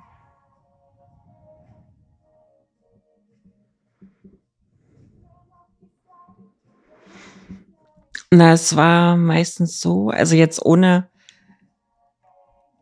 Na, 8.31 8.53
es 8.53 8.77
war 8.77 9.17
meistens 9.17 9.81
so, 9.81 10.11
also 10.11 10.35
jetzt 10.35 10.65
ohne 10.65 11.09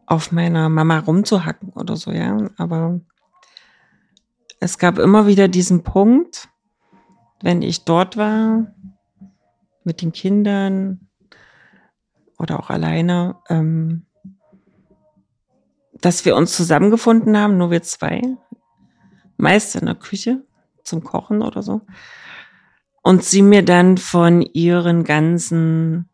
auf 0.07 0.33
meiner 0.33 0.69
Mama 0.69 0.99
rumzuhacken 0.99 1.71
oder 1.71 1.97
so, 1.97 2.11
ja. 2.11 2.51
Aber 2.57 3.01
es 4.59 4.79
gab 4.79 4.99
immer 4.99 5.27
wieder 5.27 5.47
diesen 5.47 5.85
Punkt, 5.85 6.49
wenn 7.43 7.63
ich 7.63 7.85
dort 7.85 8.17
war, 8.17 8.75
mit 9.85 10.03
den 10.03 10.11
Kindern 10.11 11.09
oder 12.39 12.59
auch 12.59 12.71
alleine, 12.71 13.37
ähm, 13.49 14.07
dass 16.01 16.25
wir 16.25 16.35
uns 16.35 16.57
zusammengefunden 16.57 17.39
haben, 17.39 17.57
nur 17.57 17.71
wir 17.71 17.83
zwei, 17.83 18.21
meist 19.37 19.77
in 19.77 19.87
der 19.87 19.95
Küche 19.95 20.45
zum 20.83 21.05
Kochen 21.05 21.43
oder 21.43 21.63
so. 21.63 21.83
Und 23.07 23.23
sie 23.23 23.43
mir 23.43 23.65
dann 23.65 23.99
von 23.99 24.43
ihren 24.43 25.05
ganzen 25.05 26.09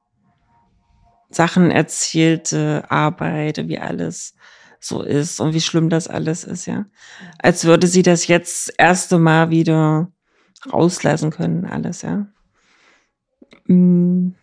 Sachen 1.30 1.70
erzählte, 1.70 2.84
Arbeit, 2.90 3.66
wie 3.66 3.78
alles 3.78 4.34
so 4.78 5.00
ist 5.00 5.40
und 5.40 5.54
wie 5.54 5.62
schlimm 5.62 5.88
das 5.88 6.06
alles 6.06 6.44
ist, 6.44 6.66
ja. 6.66 6.84
Als 7.38 7.64
würde 7.64 7.86
sie 7.86 8.02
das 8.02 8.26
jetzt 8.26 8.74
erste 8.76 9.18
Mal 9.18 9.48
wieder 9.48 10.12
rauslassen 10.70 11.30
können, 11.30 11.64
alles, 11.64 12.02
ja. 12.02 12.26
Mm. 13.64 14.34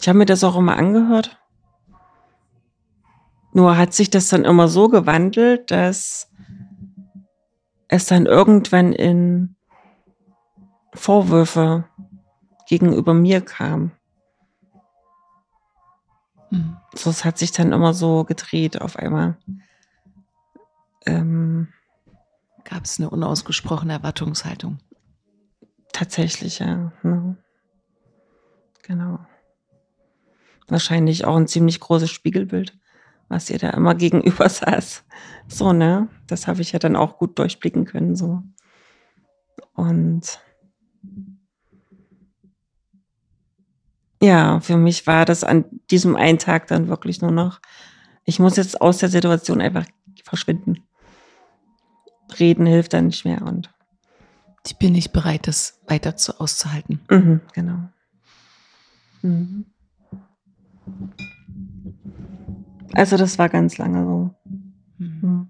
Ich 0.00 0.08
habe 0.08 0.18
mir 0.18 0.26
das 0.26 0.44
auch 0.44 0.54
immer 0.54 0.76
angehört. 0.76 1.40
Nur 3.52 3.76
hat 3.76 3.94
sich 3.94 4.10
das 4.10 4.28
dann 4.28 4.44
immer 4.44 4.68
so 4.68 4.88
gewandelt, 4.88 5.72
dass 5.72 6.30
es 7.88 8.06
dann 8.06 8.26
irgendwann 8.26 8.92
in 8.92 9.56
Vorwürfe 10.94 11.84
gegenüber 12.68 13.14
mir 13.14 13.40
kam. 13.40 13.92
Mhm. 16.50 16.76
So, 16.94 17.10
es 17.10 17.24
hat 17.24 17.38
sich 17.38 17.52
dann 17.52 17.72
immer 17.72 17.94
so 17.94 18.24
gedreht 18.24 18.80
auf 18.80 18.96
einmal. 18.96 19.36
Ähm, 21.06 21.68
Gab 22.64 22.84
es 22.84 22.98
eine 22.98 23.10
unausgesprochene 23.10 23.92
Erwartungshaltung? 23.92 24.78
Tatsächlich, 25.92 26.60
ja. 26.60 26.92
Ne? 27.02 27.36
Genau. 28.82 29.18
Wahrscheinlich 30.68 31.24
auch 31.24 31.36
ein 31.36 31.48
ziemlich 31.48 31.80
großes 31.80 32.10
Spiegelbild, 32.10 32.78
was 33.28 33.50
ihr 33.50 33.58
da 33.58 33.70
immer 33.70 33.94
gegenüber 33.96 34.48
saß. 34.48 35.04
So, 35.48 35.72
ne? 35.72 36.08
Das 36.26 36.46
habe 36.46 36.62
ich 36.62 36.72
ja 36.72 36.78
dann 36.78 36.96
auch 36.96 37.18
gut 37.18 37.38
durchblicken 37.38 37.84
können, 37.84 38.16
so. 38.16 38.42
Und 39.74 40.40
ja, 44.22 44.60
für 44.60 44.76
mich 44.76 45.06
war 45.08 45.24
das 45.24 45.42
an 45.42 45.64
diesem 45.90 46.14
einen 46.14 46.38
Tag 46.38 46.68
dann 46.68 46.86
wirklich 46.86 47.20
nur 47.20 47.32
noch, 47.32 47.60
ich 48.24 48.38
muss 48.38 48.56
jetzt 48.56 48.80
aus 48.80 48.98
der 48.98 49.08
Situation 49.08 49.60
einfach 49.60 49.84
verschwinden. 50.22 50.78
Reden 52.38 52.64
hilft 52.64 52.92
dann 52.92 53.06
nicht 53.06 53.24
mehr 53.24 53.42
und 53.42 53.68
ich 54.64 54.78
bin 54.78 54.92
nicht 54.92 55.12
bereit, 55.12 55.48
das 55.48 55.80
weiter 55.88 56.16
zu 56.16 56.40
auszuhalten. 56.40 57.00
Mhm, 57.10 57.40
genau. 57.52 57.88
Mhm. 59.22 59.66
Also 62.94 63.16
das 63.16 63.38
war 63.38 63.48
ganz 63.48 63.76
lange 63.76 64.04
so. 64.04 64.34
Mhm. 64.98 65.48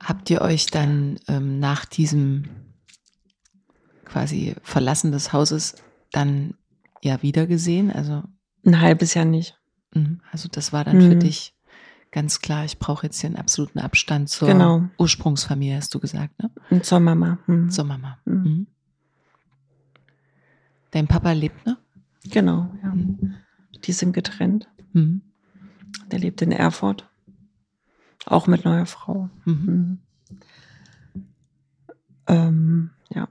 Habt 0.00 0.30
ihr 0.30 0.40
euch 0.40 0.66
dann 0.66 1.18
ähm, 1.28 1.60
nach 1.60 1.84
diesem 1.84 2.44
quasi 4.12 4.54
Verlassen 4.62 5.10
des 5.10 5.32
Hauses 5.32 5.74
dann 6.12 6.54
ja 7.02 7.22
wieder 7.22 7.46
gesehen? 7.46 7.90
Also 7.90 8.22
ein 8.64 8.80
halbes 8.80 9.14
Jahr 9.14 9.24
nicht. 9.24 9.58
Mhm. 9.94 10.20
Also 10.30 10.48
das 10.50 10.72
war 10.72 10.84
dann 10.84 10.98
mhm. 10.98 11.08
für 11.08 11.16
dich 11.16 11.54
ganz 12.10 12.40
klar, 12.40 12.64
ich 12.64 12.78
brauche 12.78 13.06
jetzt 13.06 13.20
hier 13.20 13.28
einen 13.28 13.36
absoluten 13.36 13.78
Abstand 13.78 14.28
zur 14.28 14.48
genau. 14.48 14.84
Ursprungsfamilie, 14.98 15.76
hast 15.76 15.94
du 15.94 15.98
gesagt, 15.98 16.40
ne? 16.42 16.50
Und 16.70 16.84
zur 16.84 17.00
Mama. 17.00 17.38
Mhm. 17.46 17.70
Zur 17.70 17.84
Mama. 17.84 18.18
Mhm. 18.24 18.34
mhm. 18.34 18.66
Dein 20.90 21.08
Papa 21.08 21.32
lebt, 21.32 21.64
ne? 21.64 21.78
Genau, 22.30 22.70
ja. 22.82 22.90
Mhm. 22.90 23.34
Die 23.84 23.92
sind 23.92 24.12
getrennt. 24.12 24.68
Mhm. 24.92 25.22
Der 26.10 26.18
lebt 26.18 26.42
in 26.42 26.52
Erfurt. 26.52 27.08
Auch 28.26 28.46
mit 28.46 28.66
neuer 28.66 28.84
Frau. 28.84 29.30
Ähm, 32.26 32.90
ja. 33.08 33.28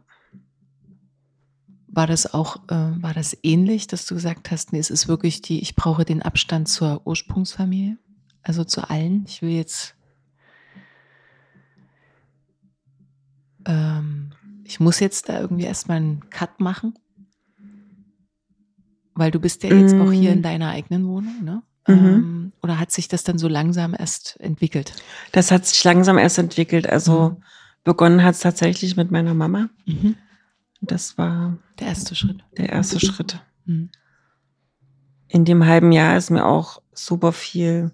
War 1.93 2.07
das 2.07 2.33
auch, 2.33 2.57
äh, 2.69 3.01
war 3.01 3.13
das 3.13 3.37
ähnlich, 3.43 3.87
dass 3.87 4.05
du 4.05 4.15
gesagt 4.15 4.49
hast, 4.49 4.71
nee, 4.71 4.79
es 4.79 4.89
ist 4.89 5.09
wirklich 5.09 5.41
die, 5.41 5.61
ich 5.61 5.75
brauche 5.75 6.05
den 6.05 6.21
Abstand 6.21 6.69
zur 6.69 7.05
Ursprungsfamilie? 7.05 7.97
Also 8.43 8.63
zu 8.63 8.89
allen? 8.89 9.25
Ich 9.27 9.41
will 9.41 9.49
jetzt, 9.49 9.95
ähm, 13.65 14.31
ich 14.63 14.79
muss 14.79 14.99
jetzt 15.01 15.27
da 15.27 15.39
irgendwie 15.39 15.65
erstmal 15.65 15.97
einen 15.97 16.29
Cut 16.29 16.59
machen. 16.61 16.93
Weil 19.13 19.31
du 19.31 19.39
bist 19.39 19.61
ja 19.63 19.75
jetzt 19.75 19.93
mm. 19.93 20.01
auch 20.01 20.11
hier 20.11 20.31
in 20.31 20.39
mm. 20.39 20.43
deiner 20.43 20.69
eigenen 20.69 21.05
Wohnung, 21.05 21.43
ne? 21.43 21.61
Mhm. 21.87 21.93
Ähm, 21.93 22.51
oder 22.61 22.79
hat 22.79 22.91
sich 22.91 23.07
das 23.07 23.23
dann 23.23 23.37
so 23.37 23.47
langsam 23.47 23.95
erst 23.97 24.39
entwickelt? 24.39 24.93
Das 25.31 25.51
hat 25.51 25.65
sich 25.65 25.83
langsam 25.83 26.17
erst 26.17 26.37
entwickelt. 26.37 26.87
Also 26.87 27.31
mhm. 27.31 27.43
begonnen 27.83 28.23
hat 28.23 28.35
es 28.35 28.41
tatsächlich 28.41 28.95
mit 28.95 29.11
meiner 29.11 29.33
Mama. 29.33 29.69
Mhm. 29.85 30.15
Das 30.81 31.17
war 31.17 31.57
der 31.79 31.87
erste 31.87 32.15
Schritt. 32.15 32.43
Der 32.57 32.69
erste 32.69 32.99
Schritt. 32.99 33.39
Mhm. 33.65 33.89
In 35.27 35.45
dem 35.45 35.65
halben 35.65 35.91
Jahr 35.91 36.17
ist 36.17 36.31
mir 36.31 36.45
auch 36.45 36.81
super 36.91 37.31
viel 37.31 37.91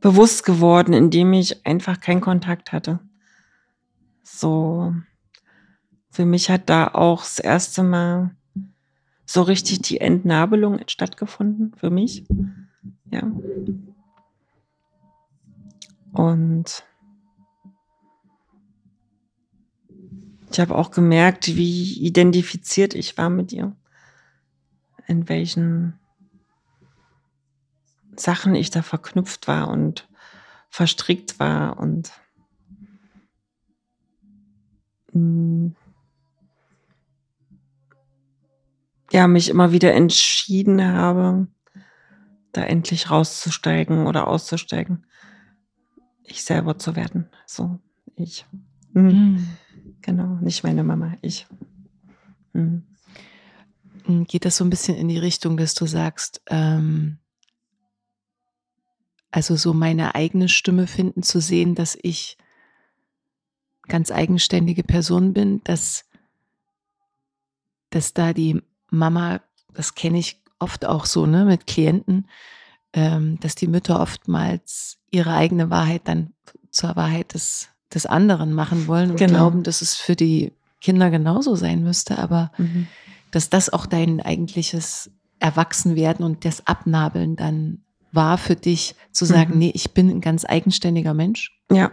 bewusst 0.00 0.44
geworden, 0.44 0.92
indem 0.92 1.32
ich 1.32 1.66
einfach 1.66 1.98
keinen 1.98 2.20
Kontakt 2.20 2.72
hatte. 2.72 3.00
So, 4.22 4.94
für 6.10 6.24
mich 6.24 6.50
hat 6.50 6.68
da 6.70 6.88
auch 6.88 7.22
das 7.22 7.38
erste 7.38 7.82
Mal 7.82 8.36
so 9.24 9.42
richtig 9.42 9.82
die 9.82 10.00
Entnabelung 10.00 10.80
stattgefunden, 10.86 11.74
für 11.74 11.90
mich. 11.90 12.24
Ja. 13.10 13.22
Und 16.12 16.84
Ich 20.56 20.60
habe 20.60 20.74
auch 20.74 20.90
gemerkt, 20.90 21.48
wie 21.48 22.02
identifiziert 22.02 22.94
ich 22.94 23.18
war 23.18 23.28
mit 23.28 23.52
ihr. 23.52 23.76
In 25.06 25.28
welchen 25.28 25.98
Sachen 28.16 28.54
ich 28.54 28.70
da 28.70 28.80
verknüpft 28.80 29.48
war 29.48 29.68
und 29.68 30.08
verstrickt 30.70 31.38
war 31.38 31.78
und 31.78 32.10
mm, 35.12 35.72
ja, 39.12 39.28
mich 39.28 39.50
immer 39.50 39.72
wieder 39.72 39.92
entschieden 39.92 40.82
habe, 40.82 41.48
da 42.52 42.62
endlich 42.62 43.10
rauszusteigen 43.10 44.06
oder 44.06 44.26
auszusteigen, 44.26 45.04
ich 46.22 46.44
selber 46.44 46.78
zu 46.78 46.96
werden. 46.96 47.28
So, 47.44 47.78
ich. 48.16 48.46
Mhm. 48.94 49.46
Genau, 50.06 50.38
nicht 50.40 50.62
meine 50.62 50.84
Mama, 50.84 51.14
ich. 51.20 51.48
Mhm. 52.52 52.84
Geht 54.28 54.44
das 54.44 54.56
so 54.56 54.64
ein 54.64 54.70
bisschen 54.70 54.96
in 54.96 55.08
die 55.08 55.18
Richtung, 55.18 55.56
dass 55.56 55.74
du 55.74 55.84
sagst, 55.86 56.42
ähm, 56.46 57.18
also 59.32 59.56
so 59.56 59.74
meine 59.74 60.14
eigene 60.14 60.48
Stimme 60.48 60.86
finden, 60.86 61.24
zu 61.24 61.40
sehen, 61.40 61.74
dass 61.74 61.98
ich 62.00 62.38
ganz 63.88 64.12
eigenständige 64.12 64.84
Person 64.84 65.32
bin, 65.32 65.60
dass, 65.64 66.04
dass 67.90 68.14
da 68.14 68.32
die 68.32 68.62
Mama, 68.90 69.40
das 69.74 69.96
kenne 69.96 70.20
ich 70.20 70.40
oft 70.60 70.86
auch 70.86 71.04
so, 71.04 71.26
ne, 71.26 71.44
mit 71.44 71.66
Klienten, 71.66 72.28
ähm, 72.92 73.40
dass 73.40 73.56
die 73.56 73.66
Mütter 73.66 73.98
oftmals 73.98 74.98
ihre 75.10 75.34
eigene 75.34 75.68
Wahrheit 75.68 76.02
dann 76.04 76.32
zur 76.70 76.94
Wahrheit 76.94 77.34
des 77.34 77.70
des 77.94 78.06
anderen 78.06 78.52
machen 78.52 78.86
wollen 78.86 79.12
und 79.12 79.16
genau. 79.16 79.32
glauben, 79.32 79.62
dass 79.62 79.82
es 79.82 79.94
für 79.94 80.16
die 80.16 80.52
Kinder 80.80 81.10
genauso 81.10 81.54
sein 81.54 81.82
müsste, 81.82 82.18
aber 82.18 82.52
mhm. 82.58 82.86
dass 83.30 83.50
das 83.50 83.70
auch 83.72 83.86
dein 83.86 84.20
eigentliches 84.20 85.10
Erwachsenwerden 85.38 86.24
und 86.24 86.44
das 86.44 86.66
Abnabeln 86.66 87.36
dann 87.36 87.82
war 88.12 88.38
für 88.38 88.56
dich, 88.56 88.94
zu 89.12 89.24
sagen, 89.24 89.54
mhm. 89.54 89.58
nee, 89.58 89.72
ich 89.74 89.92
bin 89.92 90.10
ein 90.10 90.20
ganz 90.20 90.44
eigenständiger 90.44 91.14
Mensch. 91.14 91.56
Ja. 91.70 91.92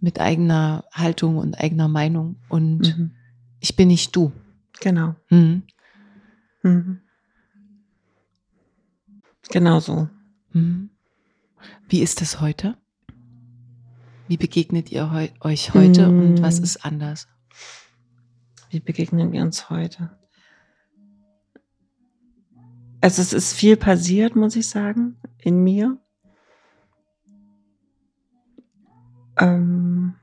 Mit 0.00 0.20
eigener 0.20 0.84
Haltung 0.92 1.38
und 1.38 1.58
eigener 1.58 1.88
Meinung 1.88 2.36
und 2.48 2.80
mhm. 2.80 3.12
ich 3.60 3.74
bin 3.74 3.88
nicht 3.88 4.14
du. 4.14 4.32
Genau. 4.80 5.14
Mhm. 5.30 5.62
Mhm. 6.62 7.00
Genau 9.50 9.80
so. 9.80 10.08
Mhm. 10.52 10.90
Wie 11.88 12.00
ist 12.00 12.20
es 12.22 12.40
heute? 12.40 12.76
Wie 14.26 14.36
begegnet 14.36 14.90
ihr 14.90 15.12
heu 15.12 15.28
euch 15.40 15.74
heute 15.74 16.06
hm. 16.06 16.20
und 16.20 16.42
was 16.42 16.58
hm. 16.58 16.64
ist 16.64 16.84
anders? 16.84 17.28
Wie 18.70 18.80
begegnen 18.80 19.32
wir 19.32 19.42
uns 19.42 19.70
heute? 19.70 20.18
Also 23.00 23.20
es 23.20 23.34
ist 23.34 23.52
viel 23.52 23.76
passiert, 23.76 24.34
muss 24.34 24.56
ich 24.56 24.66
sagen, 24.66 25.16
in 25.38 25.62
mir. 25.62 25.98
Ähm 29.38 30.14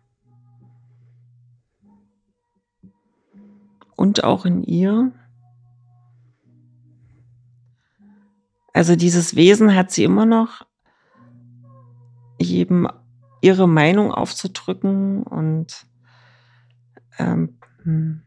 und 3.95 4.23
auch 4.23 4.45
in 4.45 4.63
ihr. 4.63 5.11
Also 8.73 8.95
dieses 8.95 9.35
Wesen 9.35 9.75
hat 9.75 9.91
sie 9.91 10.03
immer 10.03 10.25
noch, 10.25 10.65
jedem 12.39 12.87
ihre 13.41 13.67
Meinung 13.67 14.13
aufzudrücken 14.13 15.23
und 15.23 15.85
ähm, 17.17 17.57
hm, 17.83 18.21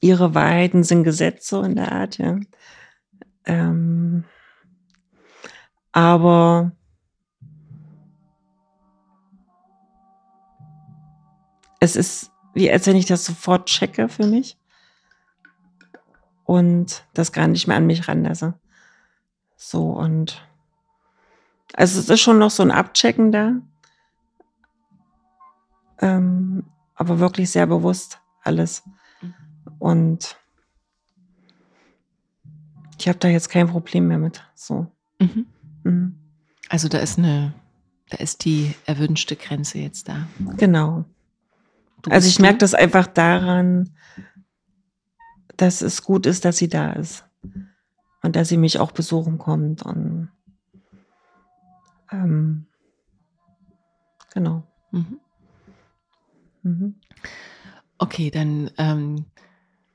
ihre 0.00 0.34
Wahrheiten 0.34 0.82
sind 0.82 1.04
Gesetze 1.04 1.60
in 1.60 1.76
der 1.76 1.92
Art, 1.92 2.18
ja. 2.18 2.38
Ähm, 3.44 4.24
aber 5.92 6.72
es 11.80 11.96
ist 11.96 12.30
wie 12.52 12.70
als 12.70 12.86
wenn 12.86 12.96
ich 12.96 13.06
das 13.06 13.24
sofort 13.24 13.66
checke 13.66 14.08
für 14.08 14.26
mich 14.26 14.58
und 16.44 17.04
das 17.14 17.32
gar 17.32 17.46
nicht 17.46 17.68
mehr 17.68 17.76
an 17.76 17.86
mich 17.86 18.08
ranlasse. 18.08 18.54
So 19.56 19.90
und 19.90 20.42
also 21.74 22.00
es 22.00 22.08
ist 22.08 22.20
schon 22.20 22.38
noch 22.38 22.50
so 22.50 22.62
ein 22.62 22.70
Abchecken 22.70 23.32
da, 23.32 23.56
ähm, 26.00 26.64
aber 26.94 27.18
wirklich 27.18 27.50
sehr 27.50 27.66
bewusst 27.66 28.20
alles. 28.42 28.82
Und 29.78 30.36
ich 32.98 33.08
habe 33.08 33.18
da 33.18 33.28
jetzt 33.28 33.48
kein 33.48 33.68
Problem 33.68 34.08
mehr 34.08 34.18
mit. 34.18 34.42
So. 34.54 34.86
Mhm. 35.18 35.46
Mhm. 35.84 36.18
Also 36.68 36.88
da 36.88 36.98
ist 36.98 37.18
eine, 37.18 37.54
da 38.10 38.18
ist 38.18 38.44
die 38.44 38.74
erwünschte 38.86 39.36
Grenze 39.36 39.78
jetzt 39.78 40.08
da. 40.08 40.26
Genau. 40.56 41.04
Also 42.08 42.28
ich 42.28 42.38
merke 42.38 42.58
das 42.58 42.74
einfach 42.74 43.06
daran, 43.06 43.90
dass 45.56 45.82
es 45.82 46.02
gut 46.02 46.26
ist, 46.26 46.44
dass 46.44 46.56
sie 46.56 46.68
da 46.68 46.92
ist. 46.92 47.24
Und 48.22 48.36
dass 48.36 48.48
sie 48.48 48.56
mich 48.56 48.78
auch 48.78 48.92
besuchen 48.92 49.38
kommt. 49.38 49.82
Und 49.82 50.28
ähm, 52.10 52.66
genau. 54.32 54.64
Mhm. 54.90 55.20
Mhm. 56.62 56.94
Okay, 57.98 58.30
dann 58.30 58.70
ähm, 58.78 59.26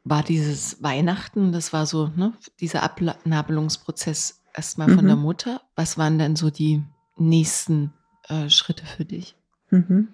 war 0.04 0.24
dieses 0.24 0.82
Weihnachten, 0.84 1.52
das 1.52 1.74
war 1.74 1.86
so, 1.86 2.12
ne, 2.16 2.34
dieser 2.60 2.84
Abnabelungsprozess 2.84 4.42
erstmal 4.54 4.88
von 4.88 5.04
mhm. 5.04 5.08
der 5.08 5.16
Mutter. 5.16 5.62
Was 5.76 5.98
waren 5.98 6.18
denn 6.18 6.36
so 6.36 6.50
die 6.50 6.84
nächsten 7.18 7.94
äh, 8.28 8.50
Schritte 8.50 8.86
für 8.86 9.06
dich? 9.06 9.36
Mhm. 9.70 10.10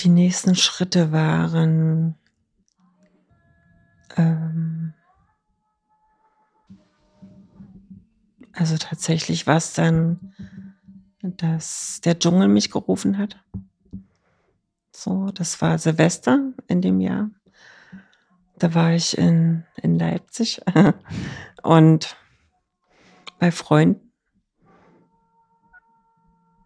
Die 0.00 0.08
nächsten 0.08 0.54
Schritte 0.54 1.12
waren 1.12 2.14
ähm, 4.16 4.94
also 8.58 8.76
tatsächlich 8.76 9.46
war 9.46 9.56
es 9.56 9.72
dann, 9.72 10.34
dass 11.22 12.00
der 12.04 12.18
Dschungel 12.18 12.48
mich 12.48 12.72
gerufen 12.72 13.16
hat. 13.16 13.38
So, 14.90 15.30
das 15.30 15.60
war 15.60 15.78
Silvester 15.78 16.52
in 16.66 16.82
dem 16.82 17.00
Jahr. 17.00 17.30
Da 18.56 18.74
war 18.74 18.92
ich 18.92 19.16
in, 19.16 19.64
in 19.80 19.96
Leipzig 19.96 20.60
und 21.62 22.16
bei 23.38 23.52
Freunden. 23.52 24.12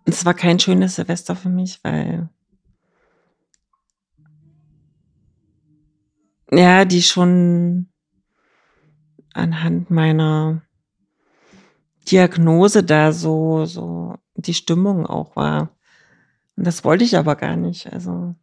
Es 0.07 0.25
war 0.25 0.33
kein 0.33 0.59
schönes 0.59 0.95
Silvester 0.97 1.37
für 1.37 1.51
mich, 1.51 1.85
weil 1.85 2.31
ja, 6.51 6.87
die 6.87 7.03
schon 7.03 7.91
anhand 9.35 9.91
meiner 9.91 10.63
Diagnose 12.11 12.83
da 12.83 13.13
so, 13.13 13.65
so 13.65 14.17
die 14.35 14.55
Stimmung 14.55 15.07
auch 15.07 15.37
war. 15.37 15.71
Und 16.57 16.67
das 16.67 16.85
wollte 16.85 17.05
ich 17.05 17.17
aber 17.17 17.37
gar 17.37 17.57
nicht. 17.57 17.93
Also 17.93 18.35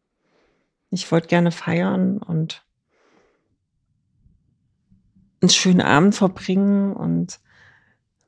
ich 0.89 1.11
wollte 1.11 1.27
gerne 1.27 1.51
feiern 1.51 2.17
und 2.17 2.65
einen 5.41 5.49
schönen 5.49 5.81
Abend 5.81 6.15
verbringen 6.15 6.93
und 6.93 7.39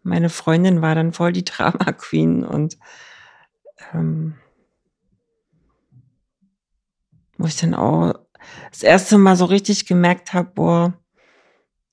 meine 0.04 0.30
Freundin 0.30 0.82
war 0.82 0.96
dann 0.96 1.14
voll 1.14 1.32
die 1.32 1.46
Drama 1.46 1.92
Queen 1.92 2.44
und 2.44 2.78
ähm, 3.94 4.36
wo 7.38 7.48
ich 7.48 7.58
dann 7.58 7.74
auch 7.74 8.14
das 8.72 8.84
erste 8.84 9.18
Mal 9.18 9.36
so 9.36 9.46
richtig 9.46 9.86
gemerkt 9.86 10.34
habe, 10.34 10.52
boah, 10.54 10.94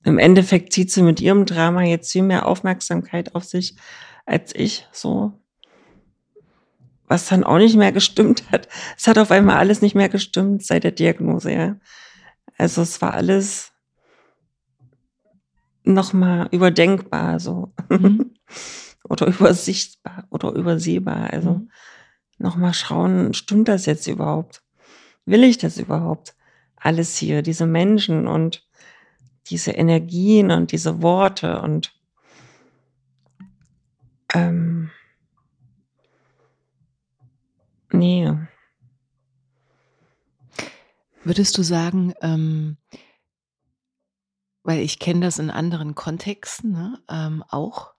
im 0.03 0.17
Endeffekt 0.17 0.73
zieht 0.73 0.91
sie 0.91 1.01
mit 1.01 1.21
ihrem 1.21 1.45
Drama 1.45 1.83
jetzt 1.83 2.11
viel 2.11 2.23
mehr 2.23 2.47
Aufmerksamkeit 2.47 3.35
auf 3.35 3.43
sich 3.43 3.75
als 4.25 4.53
ich, 4.53 4.87
so. 4.91 5.33
Was 7.07 7.27
dann 7.27 7.43
auch 7.43 7.57
nicht 7.57 7.75
mehr 7.75 7.91
gestimmt 7.91 8.43
hat. 8.51 8.67
Es 8.95 9.07
hat 9.07 9.17
auf 9.17 9.31
einmal 9.31 9.57
alles 9.57 9.81
nicht 9.81 9.95
mehr 9.95 10.09
gestimmt 10.09 10.63
seit 10.63 10.83
der 10.83 10.91
Diagnose, 10.91 11.51
ja. 11.51 11.75
Also 12.57 12.83
es 12.83 13.01
war 13.01 13.13
alles 13.13 13.71
nochmal 15.83 16.47
überdenkbar, 16.51 17.39
so. 17.39 17.73
Mhm. 17.89 18.35
oder 19.09 19.27
übersichtbar 19.27 20.27
oder 20.29 20.51
übersehbar. 20.51 21.33
Also 21.33 21.53
mhm. 21.55 21.71
nochmal 22.37 22.75
schauen, 22.75 23.33
stimmt 23.33 23.67
das 23.67 23.87
jetzt 23.87 24.07
überhaupt? 24.07 24.61
Will 25.25 25.43
ich 25.43 25.57
das 25.57 25.77
überhaupt? 25.77 26.35
alles 26.79 27.17
hier, 27.17 27.41
diese 27.41 27.65
Menschen 27.65 28.27
und 28.27 28.65
diese 29.47 29.71
Energien 29.71 30.51
und 30.51 30.71
diese 30.71 31.01
Worte 31.01 31.61
und 31.61 31.93
ähm, 34.33 34.91
nee. 37.91 38.31
Würdest 41.23 41.57
du 41.57 41.63
sagen, 41.63 42.13
ähm, 42.21 42.77
weil 44.63 44.79
ich 44.79 44.99
kenne 44.99 45.21
das 45.21 45.39
in 45.39 45.49
anderen 45.49 45.95
Kontexten 45.95 46.71
ne, 46.71 47.01
ähm, 47.09 47.43
auch, 47.49 47.93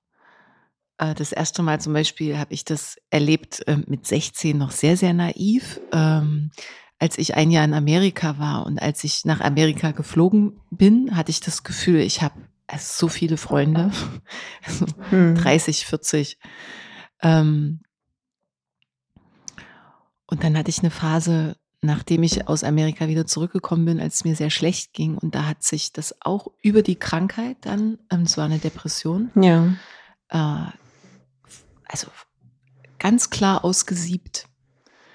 äh, 0.98 1.14
das 1.14 1.32
erste 1.32 1.62
Mal 1.62 1.80
zum 1.80 1.92
Beispiel 1.92 2.38
habe 2.38 2.54
ich 2.54 2.64
das 2.64 2.96
erlebt 3.10 3.66
äh, 3.66 3.78
mit 3.86 4.06
16 4.06 4.56
noch 4.56 4.70
sehr, 4.70 4.96
sehr 4.96 5.14
naiv. 5.14 5.80
Ähm, 5.92 6.52
als 7.00 7.16
ich 7.16 7.34
ein 7.34 7.50
Jahr 7.50 7.64
in 7.64 7.72
Amerika 7.72 8.38
war 8.38 8.66
und 8.66 8.80
als 8.80 9.02
ich 9.04 9.24
nach 9.24 9.40
Amerika 9.40 9.90
geflogen 9.92 10.60
bin, 10.70 11.16
hatte 11.16 11.30
ich 11.30 11.40
das 11.40 11.62
Gefühl, 11.64 12.00
ich 12.00 12.22
habe 12.22 12.34
so 12.78 13.08
viele 13.08 13.38
Freunde, 13.38 13.90
also 14.66 14.86
hm. 15.08 15.34
30, 15.34 15.86
40. 15.86 16.38
Ähm, 17.22 17.80
und 20.26 20.44
dann 20.44 20.56
hatte 20.56 20.68
ich 20.68 20.80
eine 20.80 20.90
Phase, 20.90 21.56
nachdem 21.80 22.22
ich 22.22 22.46
aus 22.46 22.62
Amerika 22.62 23.08
wieder 23.08 23.26
zurückgekommen 23.26 23.86
bin, 23.86 23.98
als 23.98 24.16
es 24.16 24.24
mir 24.24 24.36
sehr 24.36 24.50
schlecht 24.50 24.92
ging. 24.92 25.16
Und 25.16 25.34
da 25.34 25.46
hat 25.46 25.62
sich 25.62 25.92
das 25.92 26.14
auch 26.20 26.48
über 26.62 26.82
die 26.82 26.96
Krankheit 26.96 27.56
dann, 27.62 27.98
ähm, 28.10 28.22
es 28.22 28.36
war 28.36 28.44
eine 28.44 28.58
Depression, 28.58 29.30
ja. 29.34 29.72
Äh, 30.28 30.70
also 31.86 32.08
ganz 32.98 33.30
klar 33.30 33.64
ausgesiebt. 33.64 34.46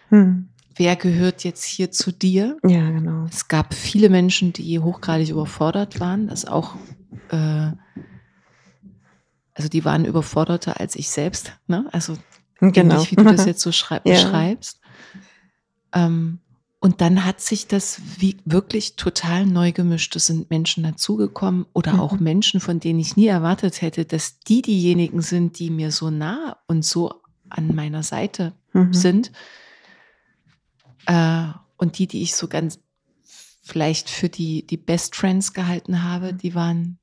Hm 0.09 0.49
wer 0.75 0.95
gehört 0.95 1.43
jetzt 1.43 1.63
hier 1.63 1.91
zu 1.91 2.11
dir? 2.11 2.57
Ja, 2.63 2.89
genau. 2.89 3.25
Es 3.25 3.47
gab 3.47 3.73
viele 3.73 4.09
Menschen, 4.09 4.53
die 4.53 4.79
hochgradig 4.79 5.29
überfordert 5.29 5.99
waren, 5.99 6.27
das 6.27 6.45
auch, 6.45 6.75
äh, 7.29 7.71
also 9.53 9.69
die 9.69 9.85
waren 9.85 10.05
überforderter 10.05 10.79
als 10.79 10.95
ich 10.95 11.09
selbst, 11.09 11.53
ne? 11.67 11.87
Also 11.91 12.17
genau. 12.59 12.95
ähnlich, 12.95 13.11
wie 13.11 13.15
du 13.15 13.23
das 13.23 13.45
jetzt 13.45 13.61
so 13.61 13.69
ja. 13.89 13.99
beschreibst. 14.03 14.79
Ähm, 15.93 16.39
und 16.79 17.01
dann 17.01 17.25
hat 17.25 17.41
sich 17.41 17.67
das 17.67 17.99
wie 18.19 18.37
wirklich 18.45 18.95
total 18.95 19.47
neu 19.47 19.71
gemischt. 19.71 20.15
Es 20.15 20.27
sind 20.27 20.51
Menschen 20.51 20.83
dazugekommen 20.83 21.65
oder 21.73 21.93
mhm. 21.93 21.99
auch 21.99 22.19
Menschen, 22.19 22.59
von 22.59 22.79
denen 22.79 22.99
ich 22.99 23.15
nie 23.15 23.25
erwartet 23.25 23.81
hätte, 23.81 24.05
dass 24.05 24.39
die 24.41 24.61
diejenigen 24.61 25.21
sind, 25.21 25.57
die 25.57 25.71
mir 25.71 25.91
so 25.91 26.11
nah 26.11 26.57
und 26.67 26.85
so 26.85 27.21
an 27.49 27.73
meiner 27.73 28.03
Seite 28.03 28.53
mhm. 28.73 28.93
sind 28.93 29.31
äh, 31.05 31.47
und 31.77 31.97
die, 31.97 32.07
die 32.07 32.21
ich 32.21 32.35
so 32.35 32.47
ganz 32.47 32.79
vielleicht 33.61 34.09
für 34.09 34.29
die, 34.29 34.65
die 34.65 34.77
Best 34.77 35.15
Friends 35.15 35.53
gehalten 35.53 36.03
habe, 36.03 36.33
die 36.33 36.53
waren, 36.53 36.99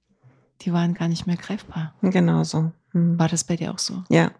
die 0.60 0.72
waren 0.72 0.94
gar 0.94 1.08
nicht 1.08 1.26
mehr 1.26 1.36
greifbar. 1.36 1.94
Genau 2.02 2.44
so. 2.44 2.72
Mhm. 2.92 3.18
War 3.18 3.28
das 3.28 3.44
bei 3.44 3.56
dir 3.56 3.72
auch 3.72 3.80
so? 3.80 4.04
Ja. 4.08 4.30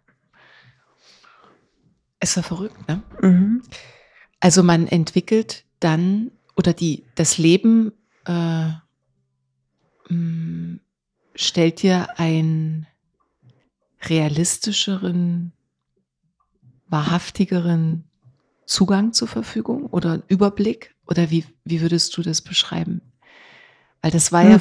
Es 2.21 2.37
war 2.37 2.45
verrückt, 2.45 2.87
ne? 2.87 3.03
Mhm. 3.21 3.63
Also 4.39 4.63
man 4.63 4.87
entwickelt 4.87 5.65
dann, 5.81 6.31
oder 6.57 6.73
die, 6.73 7.05
das 7.17 7.39
Leben 7.39 7.93
äh, 8.25 8.69
mm, 10.09 10.81
stellt 11.35 11.83
dir 11.83 12.21
einen 12.21 12.87
realistischeren, 14.03 15.53
wahrhaftigeren 16.89 18.05
Zugang 18.67 19.13
zur 19.13 19.29
Verfügung 19.29 19.87
oder 19.87 20.23
Überblick? 20.29 20.95
Oder 21.07 21.31
wie, 21.31 21.45
wie 21.65 21.81
würdest 21.81 22.17
du 22.17 22.23
das 22.23 22.41
beschreiben? 22.41 23.01
Weil 24.01 24.11
das 24.11 24.33
war 24.33 24.45
hm. 24.45 24.53
ja, 24.53 24.61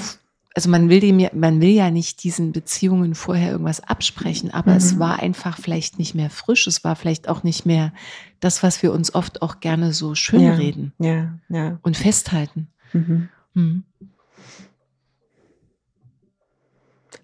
also 0.54 0.70
man 0.70 0.89
will 0.89 0.99
dem 0.99 1.20
ja, 1.20 1.30
man 1.34 1.62
will 1.62 1.70
ja 1.70 1.91
nicht 1.91 2.24
diesen 2.24 2.52
Beziehungen 2.52 3.16
vorher 3.16 3.52
irgendwas 3.52 3.82
absprechen, 3.82 4.52
aber 4.52 4.72
mhm. 4.72 4.78
es 4.78 4.99
war 4.99 5.20
einfach 5.20 5.58
vielleicht 5.58 5.97
nicht 5.97 6.14
mehr 6.14 6.30
frisch, 6.30 6.68
es 6.68 6.84
war 6.84 6.95
vielleicht 6.95 7.30
auch 7.30 7.43
nicht 7.43 7.66
mehr 7.66 7.93
das, 8.39 8.62
was 8.62 8.84
wir 8.84 8.91
uns 8.91 9.16
oft 9.16 9.41
auch 9.41 9.60
gerne 9.62 9.93
so 9.93 10.14
schön 10.14 10.41
ja, 10.41 10.54
reden 10.56 10.93
ja, 10.99 11.39
ja. 11.49 11.80
und 11.84 11.95
festhalten. 11.95 12.68
Mhm. 12.91 13.30
Mhm. 13.54 13.84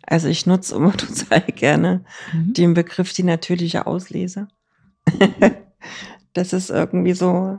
Also 0.04 0.30
ich 0.30 0.46
nutze 0.46 0.76
immer 0.76 0.94
total 0.98 1.42
gerne 1.42 2.06
mhm. 2.32 2.54
den 2.54 2.74
Begriff 2.74 3.12
die 3.12 3.24
natürliche 3.24 3.88
Auslese. 3.88 4.48
das 6.38 6.54
ist 6.54 6.70
irgendwie 6.70 7.14
so, 7.14 7.58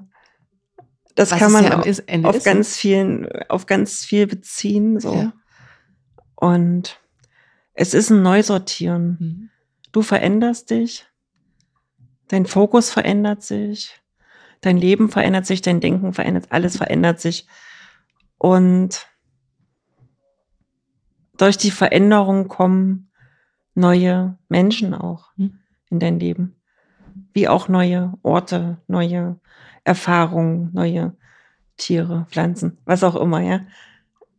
das 1.17 1.33
Was 1.33 1.39
kann 1.41 1.51
man 1.53 1.65
ja 1.65 1.79
auf, 1.81 1.87
auf 2.25 2.45
ganz 2.45 2.77
vielen, 2.77 3.29
auf 3.49 3.67
ganz 3.67 4.05
viel 4.05 4.29
beziehen, 4.29 5.01
so. 5.01 5.15
Ja. 5.15 5.33
Und 6.37 7.01
es 7.75 7.93
ist 7.93 8.11
ein 8.11 8.23
Neusortieren. 8.23 9.17
Mhm. 9.19 9.51
Du 9.91 10.03
veränderst 10.03 10.71
dich, 10.71 11.07
dein 12.29 12.47
Fokus 12.47 12.91
verändert 12.91 13.43
sich, 13.43 14.01
dein 14.61 14.77
Leben 14.77 15.09
verändert 15.09 15.47
sich, 15.47 15.61
dein 15.61 15.81
Denken 15.81 16.13
verändert, 16.13 16.47
alles 16.51 16.77
verändert 16.77 17.21
sich. 17.21 17.49
Und 18.37 19.09
durch 21.37 21.59
die 21.59 21.73
Veränderung 21.73 22.47
kommen 22.47 23.11
neue 23.75 24.39
Menschen 24.49 24.95
auch 24.95 25.31
mhm. 25.37 25.59
in 25.91 25.99
dein 25.99 26.21
Leben. 26.21 26.58
Wie 27.39 27.47
auch 27.47 27.69
neue 27.69 28.15
Orte, 28.25 28.79
neue 28.89 29.39
Erfahrungen, 29.85 30.71
neue 30.73 31.15
Tiere, 31.77 32.27
Pflanzen, 32.29 32.79
was 32.85 33.05
auch 33.05 33.15
immer, 33.15 33.41
ja. 33.41 33.61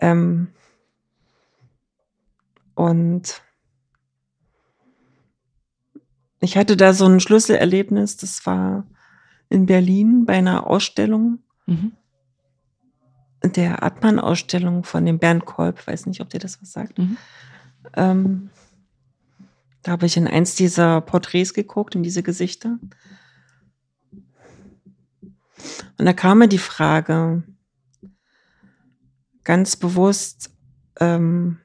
Ähm 0.01 0.49
und 2.75 3.41
ich 6.41 6.57
hatte 6.57 6.75
da 6.75 6.91
so 6.91 7.05
ein 7.05 7.21
Schlüsselerlebnis, 7.21 8.17
das 8.17 8.45
war 8.45 8.85
in 9.47 9.65
Berlin 9.65 10.25
bei 10.25 10.33
einer 10.33 10.67
Ausstellung. 10.67 11.39
Mhm 11.67 11.93
der 13.41 13.83
Atman-Ausstellung 13.83 14.83
von 14.83 15.05
dem 15.05 15.17
Bernd 15.17 15.45
Kolb, 15.45 15.87
weiß 15.87 16.07
nicht, 16.07 16.19
ob 16.19 16.29
dir 16.29 16.41
das 16.41 16.61
was 16.61 16.73
sagt. 16.73 16.97
Mhm. 16.97 17.15
Ähm, 17.95 18.49
da 19.83 19.91
habe 19.91 20.05
ich 20.05 20.17
in 20.17 20.27
eins 20.27 20.55
dieser 20.55 21.01
Porträts 21.01 21.53
geguckt, 21.53 21.95
in 21.95 22.03
diese 22.03 22.23
Gesichter. 22.23 22.79
Und 25.97 26.05
da 26.05 26.13
kam 26.13 26.39
mir 26.39 26.47
die 26.47 26.57
Frage 26.57 27.43
ganz 29.43 29.75
bewusst, 29.75 30.53
ähm, 30.99 31.59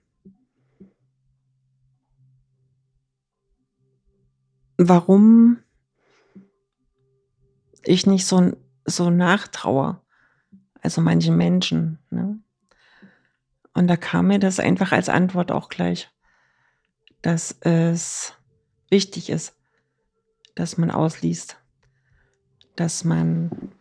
warum 4.76 5.58
ich 7.84 8.06
nicht 8.06 8.26
so, 8.26 8.52
so 8.86 9.10
nachtraue 9.10 10.00
also 10.84 11.00
manchen 11.00 11.36
Menschen. 11.36 11.98
Ne? 12.10 12.38
Und 13.72 13.88
da 13.88 13.96
kam 13.96 14.28
mir 14.28 14.38
das 14.38 14.60
einfach 14.60 14.92
als 14.92 15.08
Antwort 15.08 15.50
auch 15.50 15.68
gleich, 15.68 16.10
dass 17.24 17.56
es 17.60 18.34
wichtig 18.90 19.30
ist, 19.30 19.56
dass 20.54 20.76
man 20.76 20.90
ausliest, 20.90 21.56
dass 22.76 23.02
man 23.02 23.72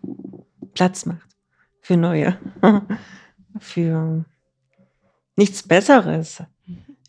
Platz 0.73 1.05
macht 1.05 1.27
für 1.81 1.97
neue, 1.97 2.37
für 3.59 4.23
nichts 5.35 5.63
Besseres 5.63 6.41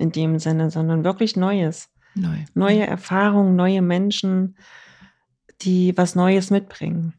in 0.01 0.11
dem 0.11 0.41
Sinne, 0.41 0.73
sondern 0.73 1.05
wirklich 1.05 1.37
Neues. 1.37 1.89
Neu. 2.17 2.39
Neue 2.55 2.85
Erfahrungen, 2.85 3.55
neue 3.55 3.81
Menschen, 3.81 4.57
die 5.61 5.97
was 5.97 6.17
Neues 6.17 6.51
mitbringen. 6.51 7.15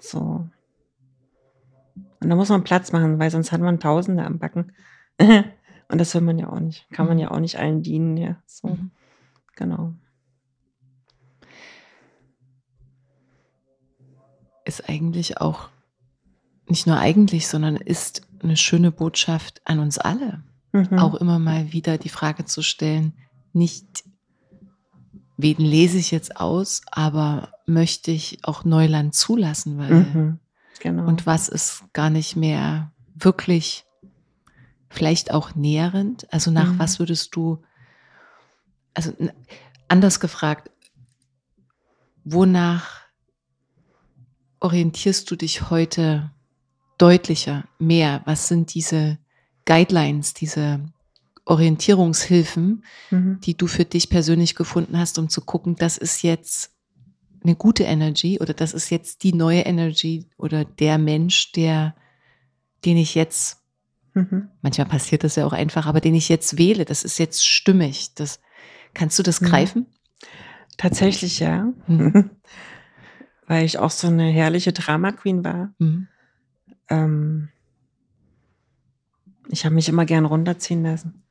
So. 0.00 0.48
Und 2.20 2.30
da 2.30 2.34
muss 2.34 2.48
man 2.48 2.64
Platz 2.64 2.90
machen, 2.90 3.20
weil 3.20 3.30
sonst 3.30 3.52
hat 3.52 3.60
man 3.60 3.78
Tausende 3.78 4.24
am 4.24 4.40
Backen. 4.40 4.72
Und 5.88 5.98
das 5.98 6.14
will 6.14 6.20
man 6.20 6.38
ja 6.38 6.48
auch 6.50 6.60
nicht. 6.60 6.86
Kann 6.90 7.06
man 7.06 7.16
mhm. 7.16 7.22
ja 7.22 7.30
auch 7.30 7.40
nicht 7.40 7.58
allen 7.58 7.82
dienen, 7.82 8.16
ja. 8.16 8.36
So. 8.46 8.68
Mhm. 8.68 8.90
Genau. 9.54 9.94
Ist 14.64 14.88
eigentlich 14.88 15.40
auch, 15.40 15.68
nicht 16.68 16.86
nur 16.86 16.98
eigentlich, 16.98 17.46
sondern 17.46 17.76
ist 17.76 18.22
eine 18.42 18.56
schöne 18.56 18.90
Botschaft 18.90 19.62
an 19.64 19.78
uns 19.78 19.98
alle. 19.98 20.42
Mhm. 20.72 20.98
Auch 20.98 21.14
immer 21.14 21.38
mal 21.38 21.72
wieder 21.72 21.98
die 21.98 22.08
Frage 22.08 22.44
zu 22.44 22.62
stellen, 22.62 23.14
nicht, 23.52 24.04
wen 25.36 25.58
lese 25.58 25.98
ich 25.98 26.10
jetzt 26.10 26.36
aus, 26.36 26.82
aber 26.90 27.52
möchte 27.64 28.10
ich 28.10 28.40
auch 28.42 28.64
Neuland 28.64 29.14
zulassen, 29.14 29.78
weil 29.78 29.90
mhm. 29.92 30.40
Genau. 30.80 31.06
Und 31.06 31.26
was 31.26 31.48
ist 31.48 31.84
gar 31.92 32.10
nicht 32.10 32.36
mehr 32.36 32.92
wirklich 33.14 33.86
vielleicht 34.88 35.32
auch 35.32 35.54
nährend? 35.54 36.32
Also 36.32 36.50
nach 36.50 36.72
mhm. 36.72 36.78
was 36.78 36.98
würdest 36.98 37.34
du, 37.36 37.62
also 38.94 39.12
anders 39.88 40.20
gefragt, 40.20 40.70
wonach 42.24 43.02
orientierst 44.60 45.30
du 45.30 45.36
dich 45.36 45.70
heute 45.70 46.30
deutlicher, 46.98 47.64
mehr? 47.78 48.22
Was 48.24 48.48
sind 48.48 48.74
diese 48.74 49.18
Guidelines, 49.64 50.34
diese 50.34 50.80
Orientierungshilfen, 51.44 52.84
mhm. 53.10 53.40
die 53.40 53.56
du 53.56 53.66
für 53.66 53.84
dich 53.84 54.10
persönlich 54.10 54.54
gefunden 54.54 54.98
hast, 54.98 55.18
um 55.18 55.28
zu 55.28 55.40
gucken, 55.40 55.76
das 55.76 55.96
ist 55.96 56.22
jetzt 56.22 56.72
eine 57.42 57.54
gute 57.54 57.84
Energy 57.84 58.40
oder 58.40 58.52
das 58.52 58.72
ist 58.72 58.90
jetzt 58.90 59.22
die 59.22 59.32
neue 59.32 59.60
Energy 59.60 60.26
oder 60.36 60.64
der 60.64 60.98
Mensch, 60.98 61.52
der, 61.52 61.94
den 62.84 62.96
ich 62.96 63.14
jetzt, 63.14 63.62
mhm. 64.16 64.48
manchmal 64.62 64.88
passiert 64.88 65.22
das 65.22 65.36
ja 65.36 65.46
auch 65.46 65.52
einfach, 65.52 65.86
aber 65.86 66.00
den 66.00 66.14
ich 66.14 66.28
jetzt 66.28 66.58
wähle, 66.58 66.84
das 66.84 67.04
ist 67.04 67.18
jetzt 67.18 67.46
stimmig. 67.46 68.14
Das, 68.14 68.40
kannst 68.94 69.18
du 69.18 69.22
das 69.22 69.40
mhm. 69.40 69.46
greifen? 69.46 69.86
Tatsächlich 70.76 71.38
ja. 71.38 71.72
Mhm. 71.86 72.30
Weil 73.46 73.64
ich 73.64 73.78
auch 73.78 73.90
so 73.90 74.08
eine 74.08 74.28
herrliche 74.28 74.72
Drama 74.72 75.12
Queen 75.12 75.44
war. 75.44 75.72
Mhm. 75.78 76.08
Ähm, 76.88 77.48
ich 79.48 79.64
habe 79.64 79.74
mich 79.74 79.88
immer 79.88 80.04
gern 80.04 80.24
runterziehen 80.24 80.82
lassen 80.82 81.22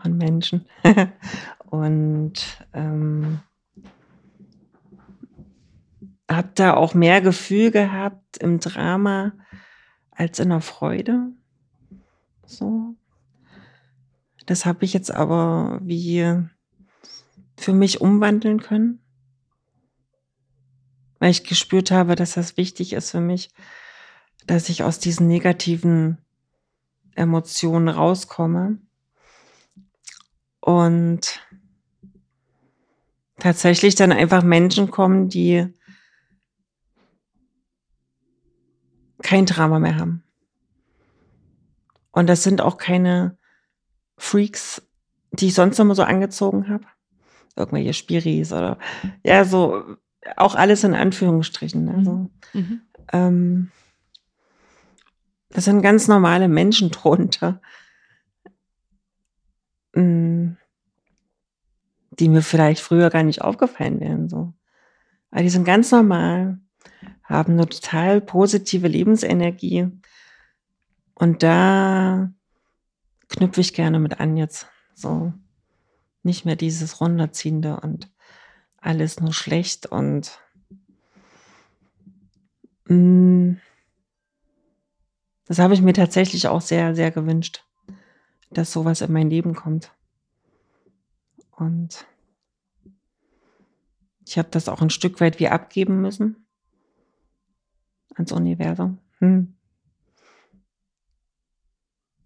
von 0.00 0.16
Menschen. 0.16 0.66
Und 1.66 2.64
ähm, 2.72 3.40
habe 6.30 6.50
da 6.54 6.74
auch 6.74 6.94
mehr 6.94 7.20
Gefühl 7.20 7.70
gehabt 7.70 8.38
im 8.38 8.60
Drama 8.60 9.32
als 10.12 10.38
in 10.38 10.50
der 10.50 10.60
Freude. 10.60 11.32
So. 12.46 12.94
Das 14.46 14.66
habe 14.66 14.84
ich 14.84 14.92
jetzt 14.92 15.10
aber 15.10 15.80
wie 15.82 16.42
für 17.56 17.72
mich 17.72 18.00
umwandeln 18.00 18.60
können, 18.60 19.00
weil 21.18 21.30
ich 21.30 21.44
gespürt 21.44 21.90
habe, 21.90 22.14
dass 22.14 22.34
das 22.34 22.56
wichtig 22.56 22.92
ist 22.92 23.10
für 23.10 23.20
mich, 23.20 23.50
dass 24.46 24.68
ich 24.68 24.82
aus 24.82 24.98
diesen 24.98 25.28
negativen 25.28 26.18
Emotionen 27.14 27.88
rauskomme 27.88 28.78
und 30.60 31.40
tatsächlich 33.38 33.94
dann 33.94 34.12
einfach 34.12 34.42
Menschen 34.42 34.90
kommen, 34.90 35.28
die 35.28 35.72
kein 39.22 39.46
Drama 39.46 39.78
mehr 39.78 39.96
haben. 39.96 40.23
Und 42.14 42.28
das 42.28 42.44
sind 42.44 42.60
auch 42.60 42.78
keine 42.78 43.36
Freaks, 44.16 44.82
die 45.32 45.48
ich 45.48 45.54
sonst 45.54 45.78
immer 45.80 45.94
so 45.94 46.04
angezogen 46.04 46.68
habe. 46.68 46.84
Irgendwelche 47.56 47.92
Spiris 47.92 48.52
oder 48.52 48.78
ja, 49.24 49.44
so 49.44 49.96
auch 50.36 50.54
alles 50.54 50.84
in 50.84 50.94
Anführungsstrichen. 50.94 51.84
Ne? 51.84 52.04
So. 52.04 52.30
Mhm. 52.58 52.80
Ähm, 53.12 53.70
das 55.50 55.64
sind 55.64 55.82
ganz 55.82 56.08
normale 56.08 56.48
Menschen 56.48 56.90
drunter, 56.90 57.60
mm, 59.94 60.52
die 62.10 62.28
mir 62.28 62.42
vielleicht 62.42 62.80
früher 62.80 63.10
gar 63.10 63.24
nicht 63.24 63.42
aufgefallen 63.42 64.00
wären. 64.00 64.28
So. 64.28 64.52
Aber 65.30 65.42
die 65.42 65.50
sind 65.50 65.64
ganz 65.64 65.90
normal 65.90 66.58
haben 67.24 67.54
eine 67.54 67.66
total 67.66 68.20
positive 68.20 68.86
Lebensenergie. 68.86 69.88
Und 71.14 71.42
da 71.42 72.32
knüpfe 73.28 73.60
ich 73.60 73.74
gerne 73.74 73.98
mit 73.98 74.20
an 74.20 74.36
jetzt. 74.36 74.66
So 74.94 75.32
nicht 76.22 76.44
mehr 76.44 76.56
dieses 76.56 77.00
runterziehende 77.00 77.78
und 77.80 78.10
alles 78.78 79.20
nur 79.20 79.32
schlecht 79.32 79.86
und 79.86 80.38
mm, 82.86 83.54
das 85.46 85.58
habe 85.58 85.74
ich 85.74 85.82
mir 85.82 85.92
tatsächlich 85.92 86.48
auch 86.48 86.60
sehr, 86.60 86.94
sehr 86.94 87.10
gewünscht, 87.10 87.64
dass 88.50 88.72
sowas 88.72 89.02
in 89.02 89.12
mein 89.12 89.28
Leben 89.28 89.54
kommt. 89.54 89.92
Und 91.50 92.06
ich 94.26 94.38
habe 94.38 94.48
das 94.50 94.68
auch 94.68 94.80
ein 94.80 94.90
Stück 94.90 95.20
weit 95.20 95.38
wie 95.38 95.48
abgeben 95.48 96.00
müssen 96.00 96.46
ans 98.14 98.32
Universum. 98.32 98.98
Hm. 99.18 99.54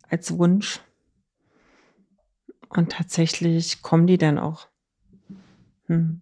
Als 0.09 0.37
Wunsch. 0.37 0.81
Und 2.69 2.93
tatsächlich 2.93 3.83
kommen 3.83 4.07
die 4.07 4.19
dann 4.19 4.39
auch. 4.39 4.69
Hm. 5.87 6.21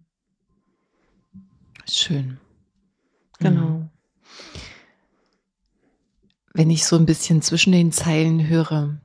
Schön. 1.89 2.39
Genau. 3.39 3.69
Mhm. 3.69 3.89
Wenn 6.53 6.69
ich 6.69 6.85
so 6.85 6.95
ein 6.95 7.05
bisschen 7.05 7.41
zwischen 7.41 7.71
den 7.71 7.91
Zeilen 7.91 8.47
höre, 8.47 8.99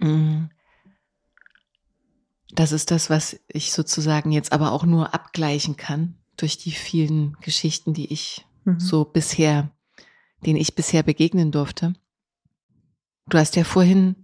mm, 0.00 0.46
das 2.52 2.72
ist 2.72 2.90
das, 2.90 3.10
was 3.10 3.38
ich 3.48 3.72
sozusagen 3.72 4.32
jetzt 4.32 4.52
aber 4.52 4.72
auch 4.72 4.84
nur 4.84 5.14
abgleichen 5.14 5.76
kann 5.76 6.14
durch 6.36 6.56
die 6.56 6.70
vielen 6.70 7.36
Geschichten, 7.40 7.92
die 7.92 8.12
ich 8.12 8.46
mhm. 8.64 8.80
so 8.80 9.04
bisher, 9.04 9.70
denen 10.46 10.58
ich 10.58 10.74
bisher 10.74 11.02
begegnen 11.02 11.52
durfte. 11.52 11.94
Du 13.28 13.38
hast 13.38 13.56
ja 13.56 13.64
vorhin 13.64 14.16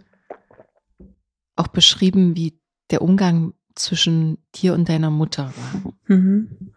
auch 1.57 1.69
beschrieben, 1.69 2.37
wie 2.37 2.59
der 2.91 3.03
Umgang 3.03 3.55
zwischen 3.75 4.39
dir 4.55 4.75
und 4.75 4.89
deiner 4.89 5.11
Mutter 5.11 5.53
war. 5.57 5.93
Mhm. 6.07 6.73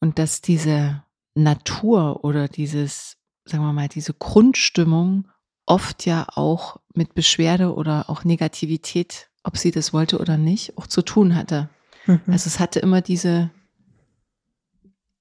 Und 0.00 0.18
dass 0.18 0.40
diese 0.40 1.02
Natur 1.34 2.24
oder 2.24 2.48
dieses 2.48 3.16
sagen 3.46 3.64
wir 3.64 3.72
mal, 3.72 3.88
diese 3.88 4.12
Grundstimmung 4.12 5.28
oft 5.64 6.04
ja 6.04 6.26
auch 6.34 6.80
mit 6.94 7.14
Beschwerde 7.14 7.74
oder 7.74 8.10
auch 8.10 8.24
Negativität, 8.24 9.30
ob 9.42 9.56
sie 9.56 9.70
das 9.70 9.92
wollte 9.92 10.18
oder 10.18 10.36
nicht, 10.36 10.76
auch 10.76 10.86
zu 10.86 11.02
tun 11.02 11.34
hatte. 11.34 11.68
Mhm. 12.06 12.20
Also 12.26 12.48
es 12.48 12.60
hatte 12.60 12.80
immer 12.80 13.00
diese 13.00 13.50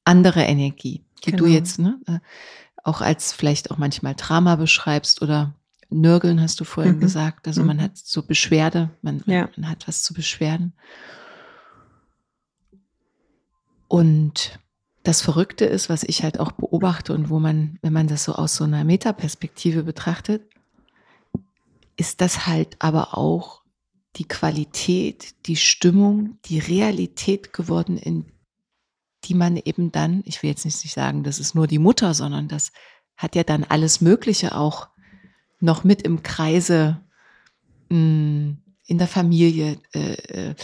andere 0.03 0.41
Energie, 0.41 1.03
die 1.25 1.31
genau. 1.31 1.43
du 1.43 1.49
jetzt 1.49 1.79
ne, 1.79 1.99
äh, 2.07 2.19
auch 2.85 3.01
als 3.01 3.33
vielleicht 3.33 3.71
auch 3.71 3.77
manchmal 3.77 4.15
Drama 4.15 4.55
beschreibst 4.55 5.21
oder 5.21 5.53
Nörgeln 5.89 6.39
hast 6.39 6.59
du 6.59 6.63
vorhin 6.63 6.97
mhm. 6.97 7.01
gesagt. 7.01 7.47
Also 7.47 7.61
mhm. 7.61 7.67
man 7.67 7.81
hat 7.81 7.97
so 7.97 8.21
Beschwerde, 8.21 8.91
man, 9.01 9.23
ja. 9.25 9.49
man 9.57 9.69
hat 9.69 9.87
was 9.87 10.03
zu 10.03 10.13
beschwerden. 10.13 10.73
Und 13.87 14.59
das 15.03 15.21
Verrückte 15.21 15.65
ist, 15.65 15.89
was 15.89 16.03
ich 16.03 16.23
halt 16.23 16.39
auch 16.39 16.51
beobachte 16.51 17.13
und 17.13 17.29
wo 17.29 17.39
man, 17.39 17.79
wenn 17.81 17.93
man 17.93 18.07
das 18.07 18.23
so 18.23 18.33
aus 18.33 18.55
so 18.55 18.63
einer 18.63 18.83
Metaperspektive 18.83 19.83
betrachtet, 19.83 20.43
ist 21.97 22.21
das 22.21 22.45
halt 22.45 22.75
aber 22.79 23.17
auch 23.17 23.61
die 24.17 24.27
Qualität, 24.27 25.33
die 25.47 25.55
Stimmung, 25.55 26.37
die 26.45 26.59
Realität 26.59 27.51
geworden, 27.51 27.97
in 27.97 28.25
die 29.25 29.33
man 29.33 29.57
eben 29.57 29.91
dann, 29.91 30.21
ich 30.25 30.41
will 30.41 30.49
jetzt 30.49 30.65
nicht 30.65 30.93
sagen, 30.93 31.23
das 31.23 31.39
ist 31.39 31.55
nur 31.55 31.67
die 31.67 31.79
Mutter, 31.79 32.13
sondern 32.13 32.47
das 32.47 32.71
hat 33.17 33.35
ja 33.35 33.43
dann 33.43 33.63
alles 33.63 34.01
Mögliche 34.01 34.55
auch 34.55 34.89
noch 35.59 35.83
mit 35.83 36.01
im 36.01 36.23
Kreise 36.23 37.01
hm, 37.89 38.57
in 38.85 38.97
der 38.97 39.07
Familie. 39.07 39.77
Äh, 39.93 40.13
äh, 40.49 40.55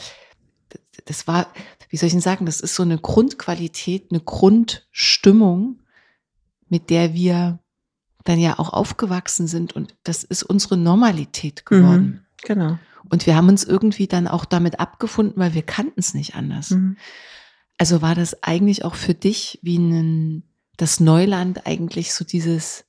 das 1.06 1.28
war, 1.28 1.48
wie 1.90 1.98
soll 1.98 2.08
ich 2.08 2.14
denn 2.14 2.22
sagen, 2.22 2.46
das 2.46 2.62
ist 2.62 2.76
so 2.76 2.84
eine 2.84 2.98
Grundqualität, 2.98 4.12
eine 4.12 4.20
Grundstimmung, 4.20 5.80
mit 6.70 6.90
der 6.90 7.14
wir 7.14 7.60
dann 8.24 8.40
ja 8.40 8.60
auch 8.60 8.72
aufgewachsen 8.72 9.48
sind 9.48 9.74
und 9.74 9.96
das 10.04 10.24
ist 10.24 10.44
unsere 10.44 10.78
Normalität 10.78 11.66
geworden. 11.66 12.06
Mhm, 12.06 12.20
genau. 12.44 12.80
Und 13.10 13.26
wir 13.26 13.36
haben 13.36 13.50
uns 13.50 13.64
irgendwie 13.64 14.08
dann 14.08 14.28
auch 14.28 14.46
damit 14.46 14.80
abgefunden, 14.80 15.34
weil 15.38 15.54
wir 15.54 15.64
kannten 15.64 16.00
es 16.00 16.14
nicht 16.14 16.36
anders. 16.36 16.70
Mhm. 16.70 16.98
Also 17.82 18.04
war 18.04 18.14
das 18.14 18.44
eigentlich 18.44 18.86
auch 18.86 18.94
für 18.94 19.16
dich 19.16 19.58
wie 19.64 19.80
ein, 19.80 20.44
das 20.78 21.00
Neuland 21.00 21.66
eigentlich 21.66 22.14
so 22.14 22.24
dieses, 22.24 22.86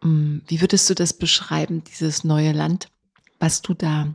hm, 0.00 0.42
wie 0.46 0.60
würdest 0.60 0.88
du 0.88 0.94
das 0.94 1.12
beschreiben, 1.12 1.82
dieses 1.82 2.22
neue 2.22 2.52
Land, 2.52 2.86
was 3.40 3.62
du 3.62 3.74
da 3.74 4.14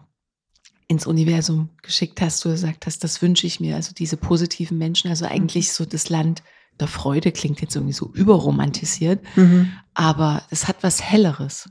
ins 0.87 1.05
Universum 1.05 1.71
geschickt 1.81 2.21
hast, 2.21 2.45
du 2.45 2.51
gesagt 2.51 2.85
hast, 2.85 3.03
das 3.03 3.21
wünsche 3.21 3.45
ich 3.45 3.59
mir, 3.59 3.75
also 3.75 3.93
diese 3.93 4.15
positiven 4.15 4.77
Menschen, 4.77 5.09
also 5.09 5.25
eigentlich 5.25 5.67
mhm. 5.67 5.71
so 5.73 5.85
das 5.85 6.07
Land 6.07 6.41
der 6.79 6.87
Freude 6.87 7.33
klingt 7.33 7.59
jetzt 7.59 7.75
irgendwie 7.75 7.91
so 7.91 8.13
überromantisiert, 8.13 9.25
mhm. 9.35 9.73
aber 9.93 10.43
es 10.51 10.69
hat 10.69 10.83
was 10.83 11.03
Helleres. 11.03 11.69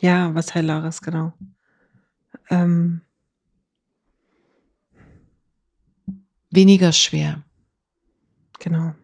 Ja, 0.00 0.34
was 0.34 0.54
Helleres, 0.54 1.02
genau. 1.02 1.34
Ähm. 2.48 3.02
Weniger 6.50 6.92
schwer. 6.92 7.42
Genau. 8.58 8.94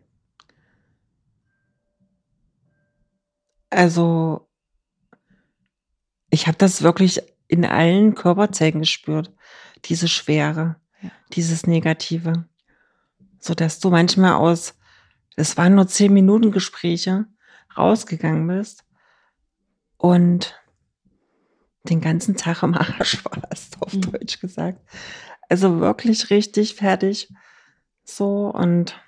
Also, 3.71 4.49
ich 6.31 6.47
habe 6.47 6.59
das 6.59 6.83
wirklich 6.83 7.21
in 7.49 7.65
allen 7.65 8.15
Körperzellen 8.15 8.81
gespürt 8.81 9.33
diese 9.85 10.09
Schwere, 10.09 10.77
ja. 11.01 11.11
dieses 11.33 11.67
Negative. 11.67 12.47
So 13.39 13.55
dass 13.55 13.81
du 13.81 13.91
manchmal 13.91 14.35
aus, 14.35 14.75
es 15.37 15.57
waren 15.57 15.75
nur 15.75 15.89
zehn 15.89 16.13
Minuten 16.13 16.53
Gespräche, 16.53 17.27
rausgegangen 17.77 18.47
bist 18.47 18.85
und 19.97 20.55
den 21.85 22.01
ganzen 22.01 22.37
Tag 22.37 22.63
im 22.63 22.75
Arsch 22.75 23.25
warst, 23.25 23.83
auf 23.83 23.93
mhm. 23.93 24.13
Deutsch 24.13 24.41
gesagt. 24.41 24.81
Also 25.53 25.81
wirklich 25.81 26.31
richtig 26.31 26.77
fertig. 26.77 27.29
So 28.05 28.51
und 28.51 28.99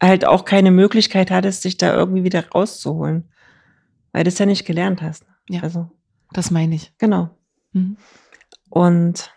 halt 0.00 0.24
auch 0.24 0.46
keine 0.46 0.70
Möglichkeit 0.70 1.30
hattest, 1.30 1.66
dich 1.66 1.76
da 1.76 1.94
irgendwie 1.94 2.24
wieder 2.24 2.48
rauszuholen, 2.48 3.28
weil 4.12 4.24
du 4.24 4.28
es 4.28 4.38
ja 4.38 4.46
nicht 4.46 4.64
gelernt 4.64 5.02
hast. 5.02 5.26
Ja, 5.50 5.60
also, 5.60 5.90
das 6.32 6.50
meine 6.50 6.76
ich. 6.76 6.94
Genau. 6.96 7.28
Mhm. 7.72 7.98
Und 8.70 9.30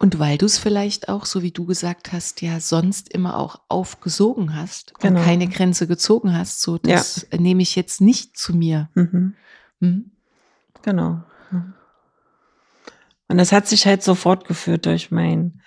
und 0.00 0.18
weil 0.18 0.36
du 0.36 0.46
es 0.46 0.58
vielleicht 0.58 1.08
auch, 1.08 1.24
so 1.24 1.42
wie 1.42 1.52
du 1.52 1.64
gesagt 1.64 2.12
hast, 2.12 2.42
ja 2.42 2.58
sonst 2.58 3.08
immer 3.08 3.36
auch 3.38 3.60
aufgesogen 3.68 4.56
hast 4.56 4.94
genau. 4.98 5.20
und 5.20 5.24
keine 5.24 5.46
Grenze 5.46 5.86
gezogen 5.86 6.36
hast, 6.36 6.60
so 6.60 6.76
das 6.76 7.28
ja. 7.30 7.38
nehme 7.38 7.62
ich 7.62 7.76
jetzt 7.76 8.00
nicht 8.00 8.36
zu 8.36 8.56
mir. 8.56 8.90
Mhm. 8.94 9.36
Mhm. 9.78 10.10
Genau. 10.82 11.22
Und 13.28 13.38
das 13.38 13.52
hat 13.52 13.66
sich 13.66 13.86
halt 13.86 14.02
so 14.02 14.14
fortgeführt 14.14 14.86
durch 14.86 15.10
mein 15.10 15.60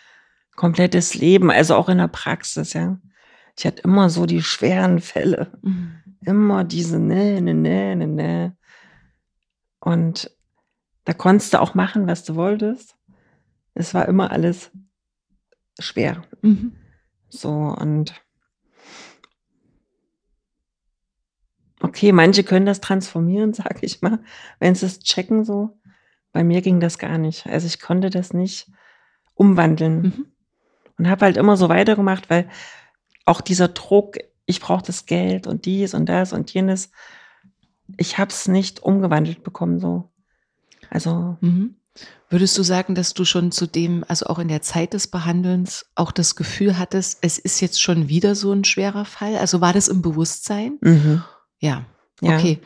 komplettes 0.56 1.16
Leben, 1.16 1.52
also 1.52 1.76
auch 1.76 1.90
in 1.90 1.98
der 1.98 2.08
Praxis, 2.08 2.74
ja. 2.74 3.00
Ich 3.58 3.66
hatte 3.66 3.82
immer 3.82 4.10
so 4.10 4.26
die 4.26 4.42
schweren 4.42 5.00
Fälle. 5.00 5.58
Mhm. 5.62 5.96
Immer 6.26 6.64
diese 6.64 7.00
ne, 7.00 7.42
ne, 7.42 7.54
ne, 7.54 7.96
ne, 7.96 8.08
ne. 8.08 8.58
Und 9.80 10.32
da 11.06 11.14
konntest 11.14 11.54
du 11.54 11.62
auch 11.62 11.76
machen, 11.76 12.08
was 12.08 12.24
du 12.24 12.36
wolltest. 12.36 12.96
Es 13.74 13.94
war 13.94 14.08
immer 14.08 14.32
alles 14.32 14.72
schwer. 15.80 16.24
Mhm. 16.42 16.74
So 17.30 17.50
und 17.50 18.14
okay, 21.82 22.12
manche 22.12 22.44
können 22.44 22.66
das 22.66 22.82
transformieren, 22.82 23.54
sag 23.56 23.84
ich 23.84 24.02
mal, 24.02 24.20
wenn 24.60 24.76
sie 24.76 24.86
es 24.86 25.00
checken 25.00 25.44
so. 25.46 25.79
Bei 26.32 26.44
mir 26.44 26.62
ging 26.62 26.80
das 26.80 26.98
gar 26.98 27.18
nicht. 27.18 27.48
Also 27.48 27.68
ich 27.68 27.80
konnte 27.80 28.10
das 28.10 28.34
nicht 28.34 28.68
umwandeln 29.34 30.02
mhm. 30.02 30.26
und 30.98 31.10
habe 31.10 31.26
halt 31.26 31.38
immer 31.38 31.58
so 31.58 31.70
weitergemacht, 31.70 32.30
weil 32.30 32.50
auch 33.26 33.42
dieser 33.42 33.70
Druck, 33.70 34.18
ich 34.46 34.60
brauche 34.60 34.86
das 34.86 35.06
Geld 35.06 35.48
und 35.48 35.66
dies 35.66 35.94
und 35.94 36.08
das 36.08 36.34
und 36.34 36.54
jenes, 36.54 36.92
ich 37.98 38.18
habe 38.18 38.32
es 38.32 38.48
nicht 38.48 38.82
umgewandelt 38.82 39.44
bekommen 39.44 39.80
so. 39.80 40.10
Also. 40.90 41.38
Mhm. 41.42 41.76
Würdest 42.30 42.58
du 42.58 42.64
sagen, 42.64 42.94
dass 42.94 43.16
du 43.16 43.26
schon 43.26 43.52
zu 43.52 43.66
dem, 43.66 44.06
also 44.08 44.28
auch 44.28 44.38
in 44.38 44.48
der 44.48 44.62
Zeit 44.62 44.94
des 44.94 45.08
Behandelns, 45.08 45.88
auch 45.96 46.12
das 46.12 46.36
Gefühl 46.36 46.78
hattest, 46.78 47.20
es 47.24 47.40
ist 47.40 47.60
jetzt 47.60 47.82
schon 47.82 48.08
wieder 48.08 48.36
so 48.36 48.54
ein 48.54 48.64
schwerer 48.64 49.04
Fall? 49.06 49.36
Also 49.38 49.62
war 49.62 49.74
das 49.74 49.88
im 49.88 50.04
Bewusstsein? 50.04 50.78
Mhm. 50.82 51.24
Ja. 51.58 51.86
ja. 52.22 52.38
Okay. 52.38 52.60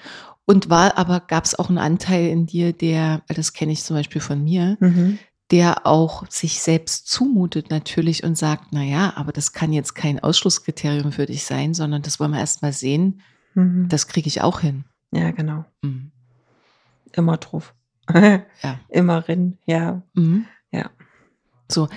Und 0.45 0.69
war 0.69 0.97
aber, 0.97 1.21
gab 1.21 1.45
es 1.45 1.57
auch 1.57 1.69
einen 1.69 1.77
Anteil 1.77 2.27
in 2.27 2.45
dir, 2.45 2.73
der, 2.73 3.21
das 3.27 3.53
kenne 3.53 3.71
ich 3.71 3.83
zum 3.83 3.95
Beispiel 3.95 4.19
von 4.19 4.43
mir, 4.43 4.77
mhm. 4.81 5.17
der 5.51 5.87
auch 5.87 6.27
sich 6.29 6.59
selbst 6.61 7.07
zumutet 7.07 7.69
natürlich 7.69 8.23
und 8.23 8.37
sagt, 8.37 8.67
na 8.71 8.83
ja, 8.83 9.13
aber 9.15 9.31
das 9.31 9.53
kann 9.53 9.71
jetzt 9.71 9.95
kein 9.95 10.19
Ausschlusskriterium 10.19 11.13
für 11.13 11.25
dich 11.25 11.45
sein, 11.45 11.73
sondern 11.73 12.01
das 12.01 12.19
wollen 12.19 12.31
wir 12.31 12.39
erst 12.39 12.61
mal 12.61 12.73
sehen. 12.73 13.21
Mhm. 13.53 13.87
Das 13.87 14.07
kriege 14.07 14.27
ich 14.27 14.41
auch 14.41 14.59
hin. 14.59 14.83
Ja, 15.11 15.31
genau. 15.31 15.63
Mhm. 15.81 16.11
Immer 17.13 17.37
drauf. 17.37 17.73
Ja. 18.13 18.43
Immer 18.89 19.27
rin, 19.27 19.57
ja. 19.65 20.01
Mhm. 20.13 20.45
Ja. 20.71 20.89
So, 21.71 21.87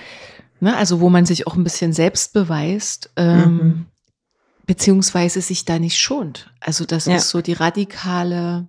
ne, 0.61 0.77
also 0.77 1.01
wo 1.01 1.09
man 1.09 1.25
sich 1.25 1.47
auch 1.47 1.55
ein 1.55 1.63
bisschen 1.65 1.91
selbst 1.91 2.31
beweist, 2.31 3.11
ähm, 3.17 3.57
Mhm. 3.57 3.85
Beziehungsweise 4.67 5.41
sich 5.41 5.65
da 5.65 5.79
nicht 5.79 5.97
schont. 5.99 6.53
Also 6.59 6.85
das 6.85 7.05
Ja. 7.05 7.15
ist 7.15 7.29
so 7.29 7.41
die 7.41 7.53
radikale, 7.53 8.67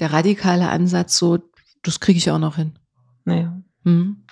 der 0.00 0.12
radikale 0.12 0.68
Ansatz, 0.68 1.16
so, 1.16 1.38
das 1.82 2.00
kriege 2.00 2.18
ich 2.18 2.30
auch 2.30 2.38
noch 2.40 2.56
hin. 2.56 2.76
Naja, 3.24 3.56
Mhm. 3.84 4.24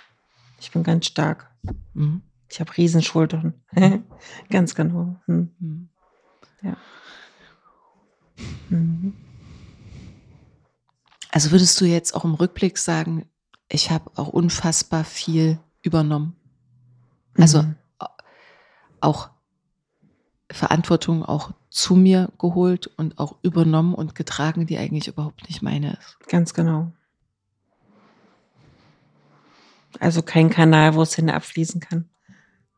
ich 0.60 0.72
bin 0.72 0.82
ganz 0.82 1.06
stark. 1.06 1.50
Mhm. 1.92 2.22
Ich 2.48 2.58
habe 2.60 2.76
Riesenschultern. 2.76 3.54
ganz 4.50 4.74
genau. 4.74 5.16
Hm. 5.26 5.50
Mhm. 5.60 5.88
Mhm. 8.70 9.14
Also 11.30 11.50
würdest 11.50 11.80
du 11.80 11.84
jetzt 11.84 12.14
auch 12.14 12.24
im 12.24 12.34
Rückblick 12.34 12.78
sagen, 12.78 13.28
ich 13.68 13.90
habe 13.90 14.10
auch 14.16 14.28
unfassbar 14.28 15.04
viel 15.04 15.58
übernommen. 15.82 16.36
Also 17.36 17.62
Mhm. 17.62 17.76
auch 19.00 19.30
Verantwortung 20.50 21.24
auch 21.24 21.52
zu 21.70 21.96
mir 21.96 22.30
geholt 22.38 22.86
und 22.86 23.18
auch 23.18 23.36
übernommen 23.42 23.94
und 23.94 24.14
getragen, 24.14 24.66
die 24.66 24.78
eigentlich 24.78 25.08
überhaupt 25.08 25.48
nicht 25.48 25.62
meine 25.62 25.92
ist. 25.94 26.18
Ganz 26.28 26.54
genau. 26.54 26.92
Also 30.00 30.22
kein 30.22 30.50
Kanal, 30.50 30.94
wo 30.94 31.02
es 31.02 31.14
hin 31.14 31.30
abfließen 31.30 31.80
kann. 31.80 32.08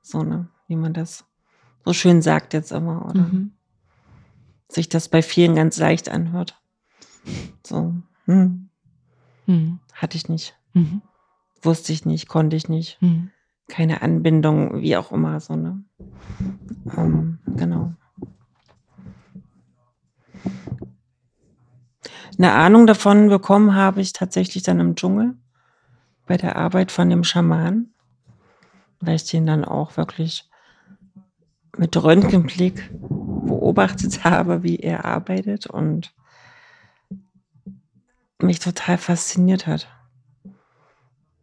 So, 0.02 0.22
ne? 0.22 0.48
Wie 0.68 0.76
man 0.76 0.92
das 0.92 1.24
so 1.84 1.92
schön 1.92 2.22
sagt 2.22 2.52
jetzt 2.52 2.72
immer, 2.72 3.06
oder? 3.06 3.22
Mhm. 3.22 3.52
Sich 4.68 4.88
das 4.88 5.08
bei 5.08 5.22
vielen 5.22 5.54
ganz 5.54 5.76
leicht 5.78 6.08
anhört. 6.08 6.60
So, 7.64 7.94
hm, 8.26 8.68
Mhm. 9.46 9.78
hatte 9.94 10.16
ich 10.16 10.28
nicht. 10.28 10.56
Mhm. 10.72 11.02
Wusste 11.62 11.92
ich 11.92 12.04
nicht, 12.04 12.28
konnte 12.28 12.56
ich 12.56 12.68
nicht. 12.68 13.00
Mhm. 13.00 13.30
Keine 13.68 14.02
Anbindung, 14.02 14.80
wie 14.80 14.96
auch 14.96 15.10
immer, 15.12 15.40
so, 15.40 15.56
ne? 15.56 15.82
Ähm, 16.96 17.38
genau. 17.46 17.92
Eine 22.38 22.52
Ahnung 22.52 22.86
davon 22.86 23.28
bekommen 23.28 23.74
habe 23.74 24.00
ich 24.00 24.12
tatsächlich 24.12 24.62
dann 24.62 24.78
im 24.78 24.94
Dschungel 24.94 25.34
bei 26.26 26.36
der 26.36 26.56
Arbeit 26.56 26.92
von 26.92 27.08
dem 27.08 27.24
Schaman, 27.24 27.94
weil 29.00 29.16
ich 29.16 29.24
den 29.24 29.46
dann 29.46 29.64
auch 29.64 29.96
wirklich 29.96 30.48
mit 31.78 31.96
Röntgenblick 31.96 32.90
beobachtet 32.92 34.24
habe, 34.24 34.62
wie 34.62 34.76
er 34.76 35.04
arbeitet 35.04 35.66
und 35.66 36.14
mich 38.38 38.58
total 38.58 38.98
fasziniert 38.98 39.66
hat. 39.66 39.88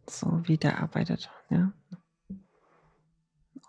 So 0.08 0.40
wie 0.44 0.58
der 0.58 0.80
arbeitet, 0.80 1.30
ja. 1.50 1.72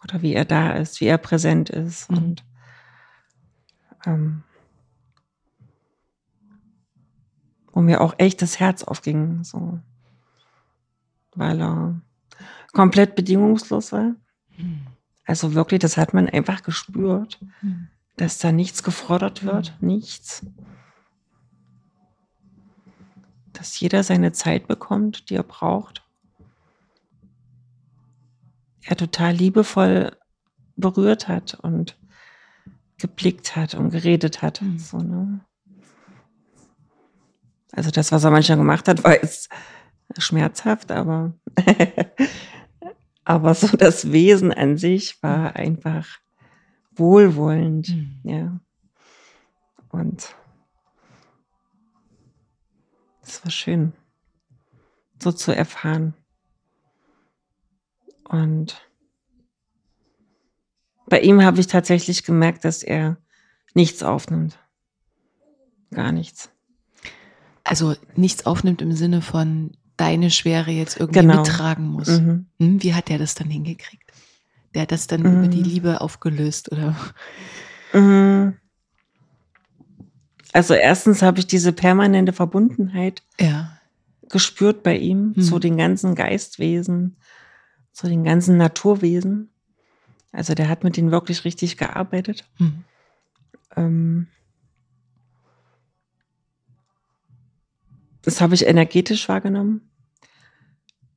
Oder 0.05 0.21
wie 0.21 0.33
er 0.33 0.45
da 0.45 0.71
ist, 0.73 1.01
wie 1.01 1.05
er 1.05 1.17
präsent 1.17 1.69
ist 1.69 2.09
Mhm. 2.11 2.17
und 2.17 2.45
ähm, 4.05 4.43
wo 7.73 7.81
mir 7.81 8.01
auch 8.01 8.13
echt 8.17 8.41
das 8.41 8.59
Herz 8.59 8.83
aufging, 8.83 9.43
so, 9.43 9.79
weil 11.35 11.59
er 11.59 11.99
komplett 12.71 13.15
bedingungslos 13.15 13.91
war. 13.91 14.15
Mhm. 14.57 14.85
Also 15.25 15.55
wirklich, 15.55 15.79
das 15.79 15.97
hat 15.97 16.13
man 16.13 16.29
einfach 16.29 16.61
gespürt, 16.61 17.39
Mhm. 17.61 17.87
dass 18.15 18.37
da 18.37 18.51
nichts 18.51 18.83
gefordert 18.83 19.43
wird, 19.43 19.75
nichts. 19.81 20.45
Dass 23.53 23.79
jeder 23.79 24.03
seine 24.03 24.33
Zeit 24.33 24.67
bekommt, 24.67 25.29
die 25.29 25.35
er 25.35 25.43
braucht. 25.43 26.04
Er 28.85 28.95
total 28.95 29.33
liebevoll 29.33 30.15
berührt 30.75 31.27
hat 31.27 31.55
und 31.55 31.97
geblickt 32.97 33.55
hat 33.55 33.73
und 33.73 33.89
geredet 33.89 34.41
hat. 34.41 34.61
Mhm. 34.61 34.79
So, 34.79 34.97
ne? 34.99 35.41
Also 37.71 37.91
das, 37.91 38.11
was 38.11 38.23
er 38.23 38.31
manchmal 38.31 38.57
gemacht 38.57 38.87
hat, 38.87 39.03
war 39.03 39.13
jetzt 39.13 39.49
schmerzhaft, 40.17 40.91
aber, 40.91 41.33
aber 43.25 43.53
so 43.53 43.75
das 43.75 44.11
Wesen 44.11 44.53
an 44.53 44.77
sich 44.77 45.21
war 45.21 45.55
einfach 45.55 46.07
wohlwollend. 46.95 47.89
Mhm. 47.89 48.19
Ja. 48.23 48.59
Und 49.89 50.35
es 53.23 53.43
war 53.43 53.51
schön, 53.51 53.93
so 55.21 55.31
zu 55.31 55.55
erfahren. 55.55 56.13
Und 58.29 58.81
bei 61.07 61.19
ihm 61.21 61.43
habe 61.43 61.59
ich 61.59 61.67
tatsächlich 61.67 62.23
gemerkt, 62.23 62.65
dass 62.65 62.83
er 62.83 63.17
nichts 63.73 64.03
aufnimmt. 64.03 64.57
Gar 65.91 66.11
nichts. 66.11 66.49
Also 67.63 67.95
nichts 68.15 68.45
aufnimmt 68.45 68.81
im 68.81 68.93
Sinne 68.93 69.21
von 69.21 69.71
deine 69.97 70.29
Schwere 70.31 70.71
jetzt 70.71 70.99
irgendwie 70.99 71.21
Genau. 71.21 71.37
mittragen 71.43 71.87
muss. 71.87 72.07
Mhm. 72.19 72.47
Hm, 72.59 72.83
Wie 72.83 72.93
hat 72.93 73.09
der 73.09 73.17
das 73.17 73.35
dann 73.35 73.49
hingekriegt? 73.49 74.11
Der 74.73 74.83
hat 74.83 74.91
das 74.91 75.07
dann 75.07 75.21
Mhm. 75.21 75.37
über 75.39 75.47
die 75.47 75.63
Liebe 75.63 76.01
aufgelöst, 76.01 76.71
oder? 76.71 76.95
Mhm. 77.93 78.57
Also 80.53 80.73
erstens 80.73 81.21
habe 81.21 81.39
ich 81.39 81.47
diese 81.47 81.71
permanente 81.73 82.33
Verbundenheit 82.33 83.23
Ja. 83.39 83.77
gespürt 84.29 84.83
bei 84.83 84.97
ihm 84.97 85.39
zu 85.41 85.59
den 85.59 85.77
ganzen 85.77 86.15
Geistwesen, 86.15 87.17
zu 87.95 88.07
den 88.07 88.25
ganzen 88.25 88.57
Naturwesen. 88.57 89.49
Also 90.33 90.53
der 90.53 90.67
hat 90.67 90.83
mit 90.83 90.97
denen 90.97 91.11
wirklich 91.11 91.45
richtig 91.45 91.77
gearbeitet. 91.77 92.43
Mhm. 92.59 92.83
Ähm, 93.77 94.27
das 98.21 98.41
habe 98.41 98.53
ich 98.53 98.67
energetisch 98.67 99.29
wahrgenommen. 99.29 99.89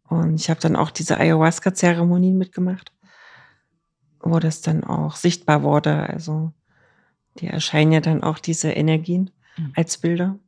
Und 0.04 0.36
ich 0.36 0.48
habe 0.50 0.60
dann 0.60 0.76
auch 0.76 0.92
diese 0.92 1.18
Ayahuasca-Zeremonien 1.18 2.38
mitgemacht, 2.38 2.92
wo 4.20 4.38
das 4.38 4.60
dann 4.60 4.84
auch 4.84 5.16
sichtbar 5.16 5.64
wurde. 5.64 6.08
Also 6.08 6.52
die 7.40 7.48
erscheinen 7.48 7.90
ja 7.90 8.00
dann 8.00 8.22
auch 8.22 8.38
diese 8.38 8.70
Energien 8.70 9.32
Mhm. 9.56 9.72
als 9.74 9.98
Bilder. 9.98 10.38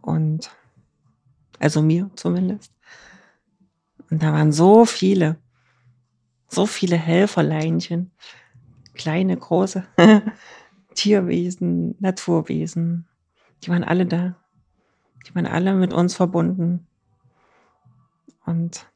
Und 0.00 0.50
also 1.58 1.82
mir 1.82 2.10
zumindest. 2.16 2.72
Und 4.10 4.22
da 4.22 4.32
waren 4.32 4.52
so 4.52 4.84
viele, 4.84 5.36
so 6.48 6.66
viele 6.66 6.96
Helferleinchen, 6.96 8.12
kleine, 8.94 9.36
große 9.36 9.86
Tierwesen, 10.94 11.96
Naturwesen. 12.00 13.06
Die 13.62 13.68
waren 13.68 13.84
alle 13.84 14.06
da. 14.06 14.36
Die 15.26 15.34
waren 15.34 15.46
alle 15.46 15.74
mit 15.74 15.92
uns 15.92 16.14
verbunden. 16.14 16.86
Und 18.44 18.86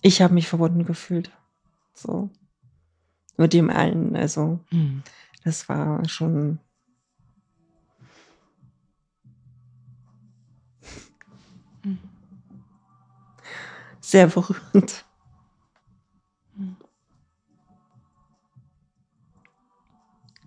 ich 0.00 0.22
habe 0.22 0.34
mich 0.34 0.48
verbunden 0.48 0.84
gefühlt. 0.84 1.30
So. 1.94 2.30
Mit 3.36 3.52
dem 3.52 3.70
allen. 3.70 4.16
Also, 4.16 4.60
Mhm. 4.70 5.02
das 5.44 5.68
war 5.68 6.06
schon. 6.08 6.58
Sehr 14.10 14.26
berührend. 14.26 15.04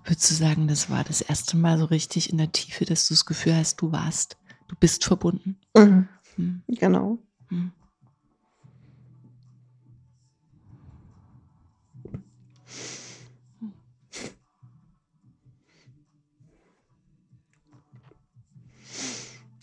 Würdest 0.03 0.31
du 0.31 0.33
sagen, 0.35 0.67
das 0.67 0.89
war 0.89 1.05
das 1.05 1.21
erste 1.21 1.55
Mal 1.55 1.77
so 1.77 1.85
richtig 1.85 2.29
in 2.29 2.37
der 2.37 2.51
Tiefe, 2.51 2.83
dass 2.83 3.07
du 3.07 3.13
das 3.13 3.25
Gefühl 3.25 3.55
hast, 3.55 3.77
du 3.77 3.93
warst, 3.93 4.35
du 4.67 4.75
bist 4.75 5.05
verbunden? 5.05 5.61
Mhm. 5.77 6.09
Mhm. 6.35 6.63
Genau. 6.67 7.19
Mhm. 7.49 7.71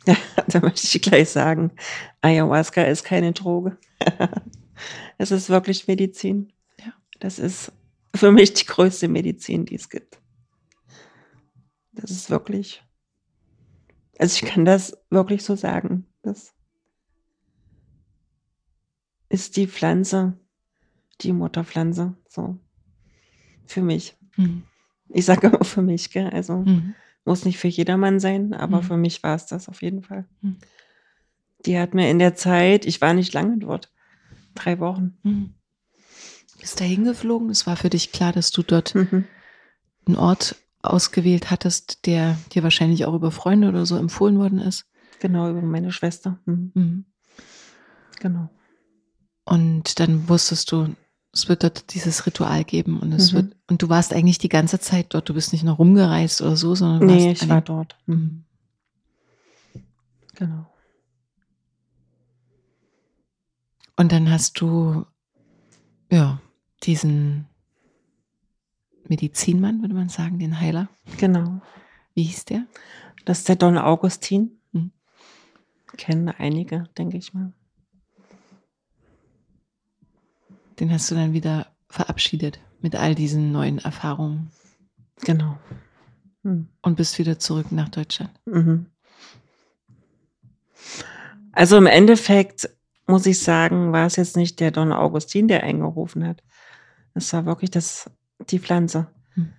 Ja, 0.06 0.16
da 0.48 0.60
möchte 0.60 0.86
ich 0.86 1.02
gleich 1.02 1.28
sagen, 1.28 1.72
Ayahuasca 2.22 2.80
ist 2.84 3.04
keine 3.04 3.32
Droge. 3.32 3.76
es 5.18 5.30
ist 5.30 5.48
wirklich 5.50 5.86
Medizin. 5.86 6.52
Ja. 6.78 6.92
Das 7.20 7.38
ist 7.38 7.72
für 8.14 8.32
mich 8.32 8.54
die 8.54 8.66
größte 8.66 9.08
Medizin, 9.08 9.66
die 9.66 9.74
es 9.76 9.88
gibt. 9.88 10.20
Das 11.92 12.10
ist 12.10 12.30
wirklich, 12.30 12.82
also 14.18 14.34
ich 14.34 14.50
kann 14.50 14.64
das 14.64 14.96
wirklich 15.10 15.44
so 15.44 15.54
sagen. 15.56 16.06
Das 16.22 16.54
ist 19.28 19.56
die 19.56 19.66
Pflanze, 19.66 20.38
die 21.20 21.32
Mutterpflanze, 21.32 22.16
so. 22.28 22.58
Für 23.66 23.82
mich. 23.82 24.16
Mhm. 24.36 24.64
Ich 25.10 25.24
sage 25.24 25.48
immer 25.48 25.64
für 25.64 25.82
mich, 25.82 26.10
gell? 26.10 26.28
Also 26.30 26.58
Mhm. 26.58 26.94
muss 27.24 27.44
nicht 27.44 27.58
für 27.58 27.68
jedermann 27.68 28.18
sein, 28.20 28.54
aber 28.54 28.78
Mhm. 28.78 28.82
für 28.82 28.96
mich 28.96 29.22
war 29.22 29.34
es 29.36 29.46
das 29.46 29.68
auf 29.68 29.82
jeden 29.82 30.02
Fall. 30.02 30.26
Die 31.66 31.78
hat 31.78 31.94
mir 31.94 32.10
in 32.10 32.18
der 32.18 32.34
Zeit, 32.34 32.86
ich 32.86 33.00
war 33.00 33.12
nicht 33.14 33.32
lange 33.34 33.58
dort, 33.58 33.90
drei 34.54 34.78
Wochen. 34.78 35.18
Mhm. 35.22 35.54
Bist 36.58 36.80
da 36.80 36.84
hingeflogen? 36.84 37.50
Es 37.50 37.66
war 37.66 37.76
für 37.76 37.90
dich 37.90 38.12
klar, 38.12 38.32
dass 38.32 38.50
du 38.50 38.62
dort 38.62 38.94
Mhm. 38.94 39.24
einen 40.06 40.16
Ort 40.16 40.56
ausgewählt 40.82 41.50
hattest, 41.50 42.06
der 42.06 42.38
dir 42.52 42.62
wahrscheinlich 42.62 43.04
auch 43.04 43.14
über 43.14 43.30
Freunde 43.30 43.68
oder 43.68 43.84
so 43.86 43.96
empfohlen 43.96 44.38
worden 44.38 44.58
ist. 44.58 44.86
Genau, 45.20 45.50
über 45.50 45.60
meine 45.62 45.92
Schwester. 45.92 46.38
Mhm. 46.46 46.72
Mhm. 46.74 47.04
Genau. 48.20 48.48
Und 49.44 50.00
dann 50.00 50.28
wusstest 50.28 50.70
du, 50.72 50.94
es 51.32 51.48
wird 51.48 51.62
dort 51.62 51.94
dieses 51.94 52.26
Ritual 52.26 52.64
geben 52.64 52.98
und 52.98 53.12
es 53.12 53.32
Mhm. 53.32 53.36
wird, 53.36 53.56
und 53.68 53.82
du 53.82 53.88
warst 53.88 54.12
eigentlich 54.14 54.38
die 54.38 54.48
ganze 54.48 54.80
Zeit 54.80 55.06
dort. 55.10 55.28
Du 55.28 55.34
bist 55.34 55.52
nicht 55.52 55.64
noch 55.64 55.78
rumgereist 55.78 56.40
oder 56.42 56.56
so, 56.56 56.74
sondern 56.74 57.08
warst 57.08 57.20
Nee, 57.26 57.32
ich 57.32 57.48
war 57.48 57.60
dort. 57.60 57.96
Mhm. 58.06 58.14
Mhm. 58.14 59.84
Genau. 60.34 60.66
Und 64.00 64.12
dann 64.12 64.30
hast 64.30 64.58
du, 64.62 65.04
ja, 66.10 66.40
diesen 66.84 67.46
Medizinmann, 69.06 69.82
würde 69.82 69.92
man 69.92 70.08
sagen, 70.08 70.38
den 70.38 70.58
Heiler. 70.58 70.88
Genau. 71.18 71.60
Wie 72.14 72.22
hieß 72.22 72.46
der? 72.46 72.64
Das 73.26 73.40
ist 73.40 73.50
der 73.50 73.56
Don 73.56 73.76
Augustin. 73.76 74.58
Mhm. 74.72 74.92
Kennen 75.98 76.30
einige, 76.30 76.84
denke 76.96 77.18
ich 77.18 77.34
mal. 77.34 77.52
Den 80.78 80.90
hast 80.90 81.10
du 81.10 81.14
dann 81.14 81.34
wieder 81.34 81.66
verabschiedet 81.90 82.58
mit 82.80 82.96
all 82.96 83.14
diesen 83.14 83.52
neuen 83.52 83.80
Erfahrungen 83.80 84.50
Genau. 85.26 85.58
Mhm. 86.42 86.68
und 86.80 86.96
bist 86.96 87.18
wieder 87.18 87.38
zurück 87.38 87.70
nach 87.70 87.90
Deutschland. 87.90 88.32
Mhm. 88.46 88.86
Also 91.52 91.76
im 91.76 91.86
Endeffekt 91.86 92.70
muss 93.10 93.26
ich 93.26 93.40
sagen, 93.42 93.92
war 93.92 94.06
es 94.06 94.16
jetzt 94.16 94.36
nicht 94.36 94.60
der 94.60 94.70
Don 94.70 94.92
Augustin, 94.92 95.48
der 95.48 95.62
eingerufen 95.64 96.26
hat. 96.26 96.42
Es 97.14 97.32
war 97.32 97.44
wirklich 97.46 97.70
das, 97.70 98.10
die 98.50 98.58
Pflanze, 98.58 99.08
Hm. 99.34 99.52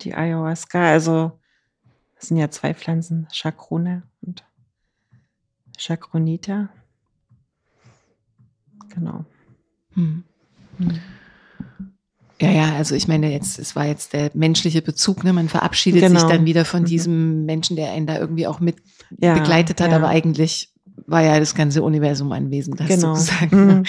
die 0.00 0.14
Ayahuasca. 0.14 0.80
Also 0.90 1.38
es 2.16 2.28
sind 2.28 2.36
ja 2.36 2.50
zwei 2.50 2.74
Pflanzen, 2.74 3.28
Chacruna 3.32 4.02
und 4.22 4.44
Chacronita. 5.78 6.68
Genau. 8.94 9.24
Hm. 9.94 10.24
Ja, 12.40 12.50
ja, 12.50 12.74
also 12.76 12.94
ich 12.94 13.08
meine 13.08 13.32
jetzt, 13.32 13.58
es 13.58 13.74
war 13.76 13.86
jetzt 13.86 14.12
der 14.12 14.30
menschliche 14.34 14.82
Bezug, 14.82 15.24
ne? 15.24 15.32
Man 15.32 15.48
verabschiedet 15.48 16.00
sich 16.02 16.08
Genau. 16.10 16.28
dann 16.28 16.44
wieder 16.44 16.64
von 16.66 16.82
Mhm. 16.82 16.86
diesem 16.86 17.44
Menschen, 17.46 17.76
der 17.76 17.92
einen 17.92 18.06
da 18.06 18.18
irgendwie 18.18 18.46
auch 18.46 18.60
mit 18.60 18.76
Ja, 19.18 19.34
begleitet 19.34 19.80
hat, 19.80 19.90
ja. 19.90 19.96
aber 19.96 20.08
eigentlich 20.08 20.70
war 21.06 21.22
ja 21.22 21.38
das 21.38 21.54
ganze 21.54 21.82
Universum 21.82 22.32
anwesend, 22.32 22.80
hast 22.80 22.88
Genau. 22.88 23.12
du 23.12 23.18
gesagt. 23.20 23.52
Mhm. 23.52 23.66
Ne? 23.66 23.82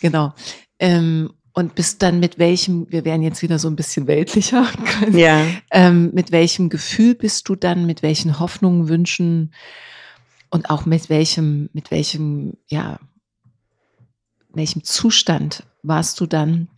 Genau. 0.00 0.34
Ähm, 0.78 1.30
und 1.52 1.74
bist 1.74 2.02
dann 2.02 2.20
mit 2.20 2.38
welchem, 2.38 2.86
wir 2.90 3.04
wären 3.06 3.22
jetzt 3.22 3.40
wieder 3.40 3.58
so 3.58 3.68
ein 3.68 3.76
bisschen 3.76 4.06
weltlicher, 4.06 4.66
Ja. 5.12 5.46
ähm, 5.70 6.10
mit 6.12 6.30
welchem 6.32 6.68
Gefühl 6.68 7.14
bist 7.14 7.48
du 7.48 7.54
dann, 7.56 7.86
mit 7.86 8.02
welchen 8.02 8.38
Hoffnungen, 8.40 8.88
Wünschen 8.88 9.54
und 10.50 10.68
auch 10.68 10.84
mit 10.84 11.08
welchem, 11.08 11.70
mit 11.72 11.90
welchem, 11.90 12.54
ja, 12.68 12.98
welchem 14.52 14.84
Zustand 14.84 15.64
warst 15.82 16.20
du 16.20 16.26
dann, 16.26 16.68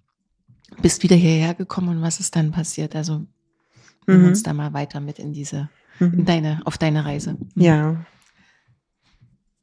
bist 0.83 1.03
wieder 1.03 1.17
hierher 1.17 1.55
gekommen 1.55 1.89
und 1.89 2.03
was 2.03 2.21
ist 2.21 2.37
dann 2.37 2.53
passiert? 2.53 2.95
Also 2.95 3.25
nimm 4.07 4.21
Mhm. 4.23 4.27
uns 4.29 4.43
da 4.43 4.53
mal 4.53 4.73
weiter 4.75 5.01
mit 5.01 5.19
in 5.19 5.33
diese, 5.33 5.69
in 5.99 6.11
Mhm. 6.19 6.25
deine, 6.25 6.61
auf 6.65 6.79
deine 6.79 7.05
Reise. 7.05 7.37
Ja. 7.57 8.05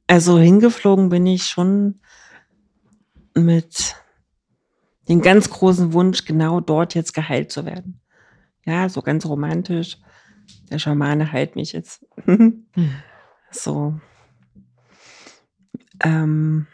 Also 0.07 0.37
hingeflogen 0.37 1.09
bin 1.09 1.25
ich 1.25 1.45
schon 1.45 1.99
mit 3.33 3.95
dem 5.09 5.21
ganz 5.21 5.49
großen 5.49 5.93
Wunsch, 5.93 6.25
genau 6.25 6.61
dort 6.61 6.95
jetzt 6.95 7.13
geheilt 7.13 7.51
zu 7.51 7.65
werden. 7.65 8.01
Ja, 8.65 8.89
so 8.89 9.01
ganz 9.01 9.25
romantisch. 9.25 9.97
Der 10.69 10.79
Schamane 10.79 11.31
heilt 11.31 11.55
mich 11.55 11.73
jetzt. 11.73 12.05
So. 13.51 13.97
Ähm, 16.03 16.67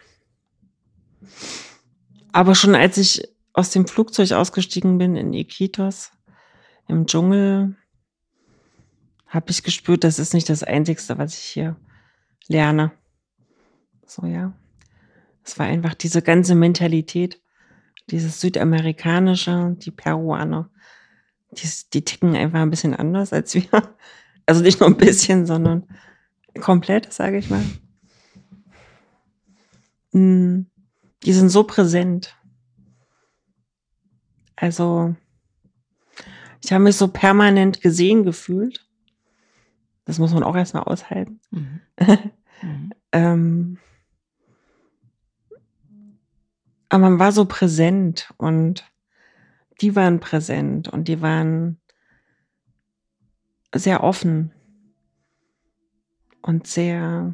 aber 2.31 2.55
schon 2.55 2.73
als 2.73 2.97
ich 2.97 3.21
aus 3.53 3.69
dem 3.69 3.87
Flugzeug 3.87 4.31
ausgestiegen 4.31 4.97
bin 4.97 5.15
in 5.15 5.33
Iquitos 5.33 6.11
im 6.87 7.05
Dschungel, 7.05 7.75
habe 9.27 9.51
ich 9.51 9.63
gespürt, 9.63 10.03
das 10.03 10.17
ist 10.17 10.33
nicht 10.33 10.49
das 10.49 10.63
Einzigste, 10.63 11.19
was 11.19 11.35
ich 11.35 11.43
hier 11.43 11.75
lerne. 12.47 12.91
So, 14.11 14.25
ja. 14.25 14.51
Es 15.41 15.57
war 15.57 15.67
einfach 15.67 15.93
diese 15.93 16.21
ganze 16.21 16.53
Mentalität, 16.53 17.41
dieses 18.09 18.41
Südamerikanische, 18.41 19.77
die 19.79 19.91
Peruaner, 19.91 20.69
die, 21.51 21.69
die 21.93 22.03
ticken 22.03 22.35
einfach 22.35 22.59
ein 22.59 22.69
bisschen 22.69 22.93
anders 22.93 23.31
als 23.33 23.55
wir. 23.55 23.63
Also 24.47 24.63
nicht 24.63 24.79
nur 24.79 24.89
ein 24.89 24.97
bisschen, 24.97 25.45
sondern 25.45 25.87
komplett, 26.59 27.13
sage 27.13 27.37
ich 27.37 27.49
mal. 27.51 27.63
Mm, 30.11 30.65
Die 31.23 31.31
sind 31.31 31.49
so 31.49 31.63
präsent. 31.63 32.35
Also, 34.55 35.15
ich 36.61 36.73
habe 36.73 36.83
mich 36.83 36.97
so 36.97 37.07
permanent 37.07 37.81
gesehen 37.81 38.23
gefühlt. 38.25 38.85
Das 40.05 40.17
muss 40.17 40.33
man 40.33 40.43
auch 40.43 40.55
erstmal 40.55 40.83
aushalten. 40.83 41.39
Mhm. 41.51 41.79
Mhm. 42.61 42.91
Ähm, 43.11 43.77
aber 46.91 46.99
man 47.03 47.19
war 47.19 47.31
so 47.31 47.45
präsent 47.45 48.33
und 48.37 48.83
die 49.79 49.95
waren 49.95 50.19
präsent 50.19 50.89
und 50.89 51.07
die 51.07 51.21
waren 51.21 51.79
sehr 53.73 54.03
offen 54.03 54.51
und 56.41 56.67
sehr 56.67 57.33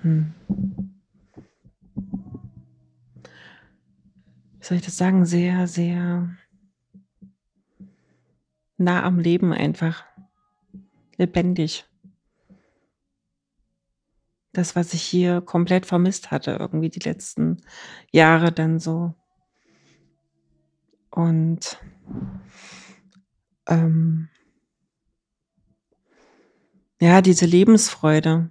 hm. 0.00 0.34
wie 4.58 4.64
soll 4.66 4.78
ich 4.78 4.84
das 4.84 4.96
sagen, 4.96 5.24
sehr, 5.24 5.68
sehr 5.68 6.36
nah 8.76 9.04
am 9.04 9.20
Leben 9.20 9.52
einfach 9.52 10.04
lebendig. 11.16 11.86
Das, 14.54 14.74
was 14.76 14.94
ich 14.94 15.02
hier 15.02 15.42
komplett 15.42 15.84
vermisst 15.84 16.30
hatte, 16.30 16.52
irgendwie 16.52 16.88
die 16.88 17.00
letzten 17.00 17.58
Jahre 18.12 18.52
dann 18.52 18.78
so. 18.78 19.12
Und 21.10 21.78
ähm, 23.66 24.28
ja, 27.00 27.20
diese 27.20 27.46
Lebensfreude, 27.46 28.50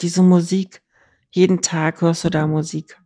diese 0.00 0.22
Musik. 0.22 0.82
Jeden 1.30 1.62
Tag 1.62 2.00
hörst 2.00 2.24
du 2.24 2.30
da 2.30 2.46
Musik. 2.48 3.00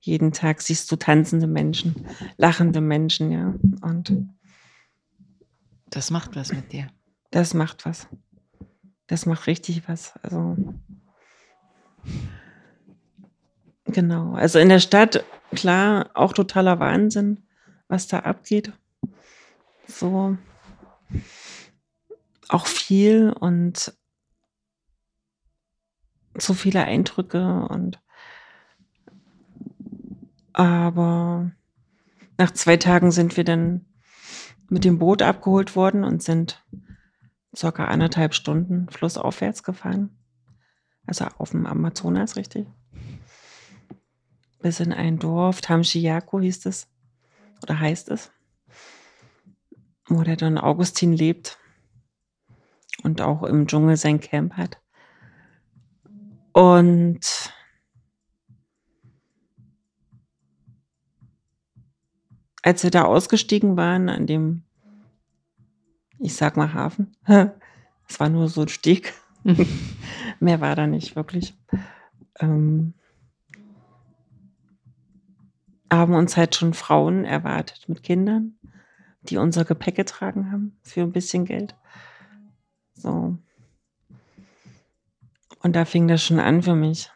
Jeden 0.00 0.32
Tag 0.32 0.60
siehst 0.60 0.90
du 0.92 0.96
tanzende 0.96 1.46
Menschen, 1.46 2.06
lachende 2.36 2.80
Menschen, 2.80 3.30
ja. 3.30 3.54
Und 3.80 4.14
Das 5.88 6.10
macht 6.10 6.36
was 6.36 6.52
mit 6.52 6.72
dir. 6.72 6.88
das 7.30 7.54
macht 7.54 7.86
was. 7.86 8.08
Das 9.06 9.24
macht 9.24 9.46
richtig 9.46 9.88
was. 9.88 10.14
Also 10.22 10.56
genau. 13.86 14.34
Also 14.34 14.58
in 14.58 14.68
der 14.68 14.80
Stadt 14.80 15.24
klar 15.54 16.10
auch 16.14 16.32
totaler 16.32 16.80
Wahnsinn, 16.80 17.42
was 17.88 18.06
da 18.08 18.20
abgeht. 18.20 18.72
So 19.86 20.36
auch 22.48 22.66
viel 22.66 23.30
und 23.30 23.92
so 26.36 26.54
viele 26.54 26.84
Eindrücke 26.84 27.66
und 27.68 28.00
aber 30.52 31.50
nach 32.36 32.50
zwei 32.52 32.76
Tagen 32.76 33.10
sind 33.10 33.36
wir 33.36 33.44
dann 33.44 33.84
mit 34.68 34.84
dem 34.84 34.98
Boot 34.98 35.22
abgeholt 35.22 35.76
worden 35.76 36.04
und 36.04 36.22
sind 36.22 36.64
circa 37.54 37.86
anderthalb 37.86 38.34
Stunden 38.34 38.88
flussaufwärts 38.90 39.62
gefahren. 39.62 40.17
Also 41.08 41.24
auf 41.38 41.50
dem 41.52 41.64
Amazonas, 41.64 42.36
richtig. 42.36 42.66
Bis 44.60 44.78
in 44.78 44.92
ein 44.92 45.18
Dorf, 45.18 45.62
Tamchiaco 45.62 46.38
hieß 46.38 46.66
es. 46.66 46.86
Oder 47.62 47.80
heißt 47.80 48.10
es. 48.10 48.30
Wo 50.06 50.22
der 50.22 50.36
Don 50.36 50.58
Augustin 50.58 51.14
lebt. 51.14 51.58
Und 53.02 53.22
auch 53.22 53.42
im 53.42 53.66
Dschungel 53.66 53.96
sein 53.96 54.20
Camp 54.20 54.52
hat. 54.52 54.82
Und 56.52 57.54
als 62.62 62.82
wir 62.82 62.90
da 62.90 63.04
ausgestiegen 63.04 63.78
waren 63.78 64.10
an 64.10 64.26
dem, 64.26 64.64
ich 66.18 66.36
sag 66.36 66.58
mal 66.58 66.74
Hafen, 66.74 67.16
es 67.26 68.20
war 68.20 68.28
nur 68.28 68.50
so 68.50 68.60
ein 68.62 68.68
Steg, 68.68 69.14
mehr 70.40 70.60
war 70.60 70.74
da 70.76 70.86
nicht 70.86 71.16
wirklich, 71.16 71.54
ähm, 72.40 72.94
haben 75.90 76.14
uns 76.14 76.36
halt 76.36 76.54
schon 76.54 76.74
Frauen 76.74 77.24
erwartet 77.24 77.88
mit 77.88 78.02
Kindern, 78.02 78.58
die 79.22 79.38
unser 79.38 79.64
Gepäck 79.64 79.96
getragen 79.96 80.52
haben 80.52 80.78
für 80.82 81.02
ein 81.02 81.12
bisschen 81.12 81.44
Geld. 81.44 81.74
So. 82.94 83.38
Und 85.60 85.76
da 85.76 85.84
fing 85.84 86.08
das 86.08 86.22
schon 86.22 86.40
an 86.40 86.62
für 86.62 86.74
mich. 86.74 87.10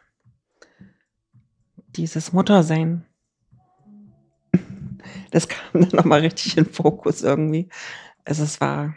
Dieses 1.95 2.33
Muttersein. 2.33 3.05
Das 5.31 5.47
kam 5.47 5.81
dann 5.81 5.89
nochmal 5.89 6.21
richtig 6.21 6.57
in 6.57 6.65
Fokus 6.65 7.21
irgendwie. 7.21 7.69
Also 8.25 8.43
es 8.43 8.61
war, 8.61 8.95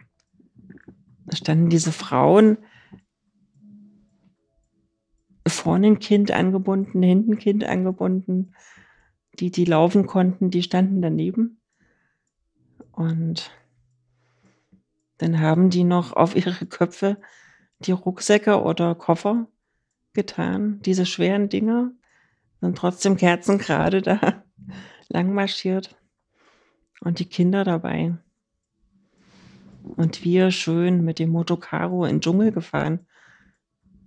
da 1.26 1.36
standen 1.36 1.68
diese 1.68 1.92
Frauen 1.92 2.58
vorne 5.46 5.88
ein 5.88 5.98
Kind 5.98 6.30
angebunden, 6.30 7.02
hinten 7.02 7.32
ein 7.32 7.38
Kind 7.38 7.64
angebunden. 7.64 8.54
Die, 9.38 9.50
die 9.50 9.64
laufen 9.64 10.06
konnten, 10.06 10.50
die 10.50 10.62
standen 10.62 11.02
daneben. 11.02 11.60
Und 12.92 13.50
dann 15.18 15.40
haben 15.40 15.70
die 15.70 15.84
noch 15.84 16.12
auf 16.12 16.36
ihre 16.36 16.66
Köpfe 16.66 17.18
die 17.80 17.92
Rucksäcke 17.92 18.62
oder 18.62 18.94
Koffer 18.94 19.46
getan, 20.14 20.80
diese 20.82 21.06
schweren 21.06 21.48
Dinger, 21.48 21.92
sind 22.60 22.78
trotzdem 22.78 23.16
Kerzen 23.16 23.58
gerade 23.58 24.02
da 24.02 24.44
lang 25.08 25.32
marschiert 25.32 25.94
und 27.00 27.18
die 27.18 27.26
Kinder 27.26 27.64
dabei. 27.64 28.16
Und 29.82 30.24
wir 30.24 30.50
schön 30.50 31.04
mit 31.04 31.18
dem 31.18 31.30
Motocaro 31.30 32.04
in 32.04 32.16
den 32.16 32.20
Dschungel 32.20 32.50
gefahren. 32.50 33.06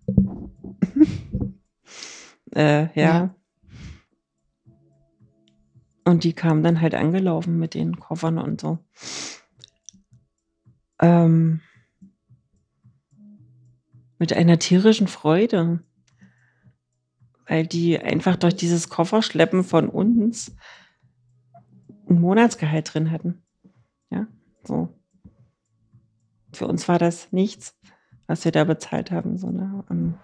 äh, 2.56 2.84
ja. 2.84 2.92
ja. 2.96 3.36
Und 6.06 6.24
die 6.24 6.34
kamen 6.34 6.64
dann 6.64 6.82
halt 6.82 6.96
angelaufen 6.96 7.60
mit 7.60 7.74
den 7.74 8.00
Koffern 8.00 8.40
und 8.40 8.60
so. 8.60 8.80
Ähm, 11.00 11.62
mit 14.18 14.34
einer 14.34 14.60
tierischen 14.60 15.08
Freude, 15.08 15.84
weil 17.48 17.66
die 17.66 18.00
einfach 18.00 18.36
durch 18.36 18.56
dieses 18.56 18.90
Kofferschleppen 18.90 19.64
von 19.64 19.88
uns 19.88 20.56
ein 22.10 22.20
Monatsgehalt 22.20 22.94
drin 22.94 23.12
hatten. 23.12 23.44
Ja, 24.10 24.28
so. 24.64 24.90
Für 26.54 26.68
uns 26.68 26.88
war 26.88 26.98
das 26.98 27.32
nichts, 27.32 27.78
was 28.28 28.44
wir 28.44 28.52
da 28.52 28.64
bezahlt 28.64 29.12
haben. 29.12 29.38
So, 29.38 29.52
ne? 29.52 30.18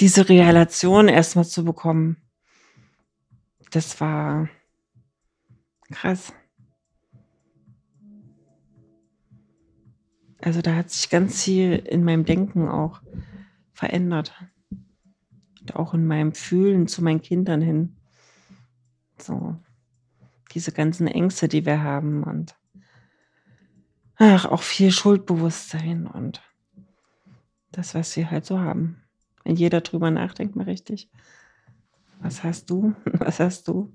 Diese 0.00 0.28
Relation 0.28 1.08
erstmal 1.08 1.44
zu 1.44 1.64
bekommen, 1.64 2.16
das 3.70 4.00
war 4.00 4.48
Krass. 5.90 6.32
Also 10.40 10.60
da 10.60 10.74
hat 10.74 10.90
sich 10.90 11.08
ganz 11.08 11.42
viel 11.42 11.74
in 11.74 12.04
meinem 12.04 12.24
Denken 12.24 12.68
auch 12.68 13.00
verändert. 13.72 14.34
Und 15.60 15.76
auch 15.76 15.94
in 15.94 16.06
meinem 16.06 16.34
Fühlen 16.34 16.88
zu 16.88 17.02
meinen 17.02 17.22
Kindern 17.22 17.62
hin. 17.62 17.96
So, 19.18 19.56
diese 20.52 20.72
ganzen 20.72 21.06
Ängste, 21.06 21.48
die 21.48 21.64
wir 21.64 21.82
haben 21.82 22.24
und 22.24 22.54
ach, 24.16 24.44
auch 24.44 24.62
viel 24.62 24.90
Schuldbewusstsein 24.90 26.06
und 26.06 26.42
das, 27.72 27.94
was 27.94 28.14
wir 28.16 28.30
halt 28.30 28.44
so 28.44 28.60
haben. 28.60 29.03
Wenn 29.44 29.56
jeder 29.56 29.82
drüber 29.82 30.10
nachdenkt, 30.10 30.56
mal 30.56 30.64
richtig. 30.64 31.10
Was 32.20 32.42
hast 32.42 32.70
du? 32.70 32.94
Was 33.04 33.40
hast 33.40 33.68
du? 33.68 33.94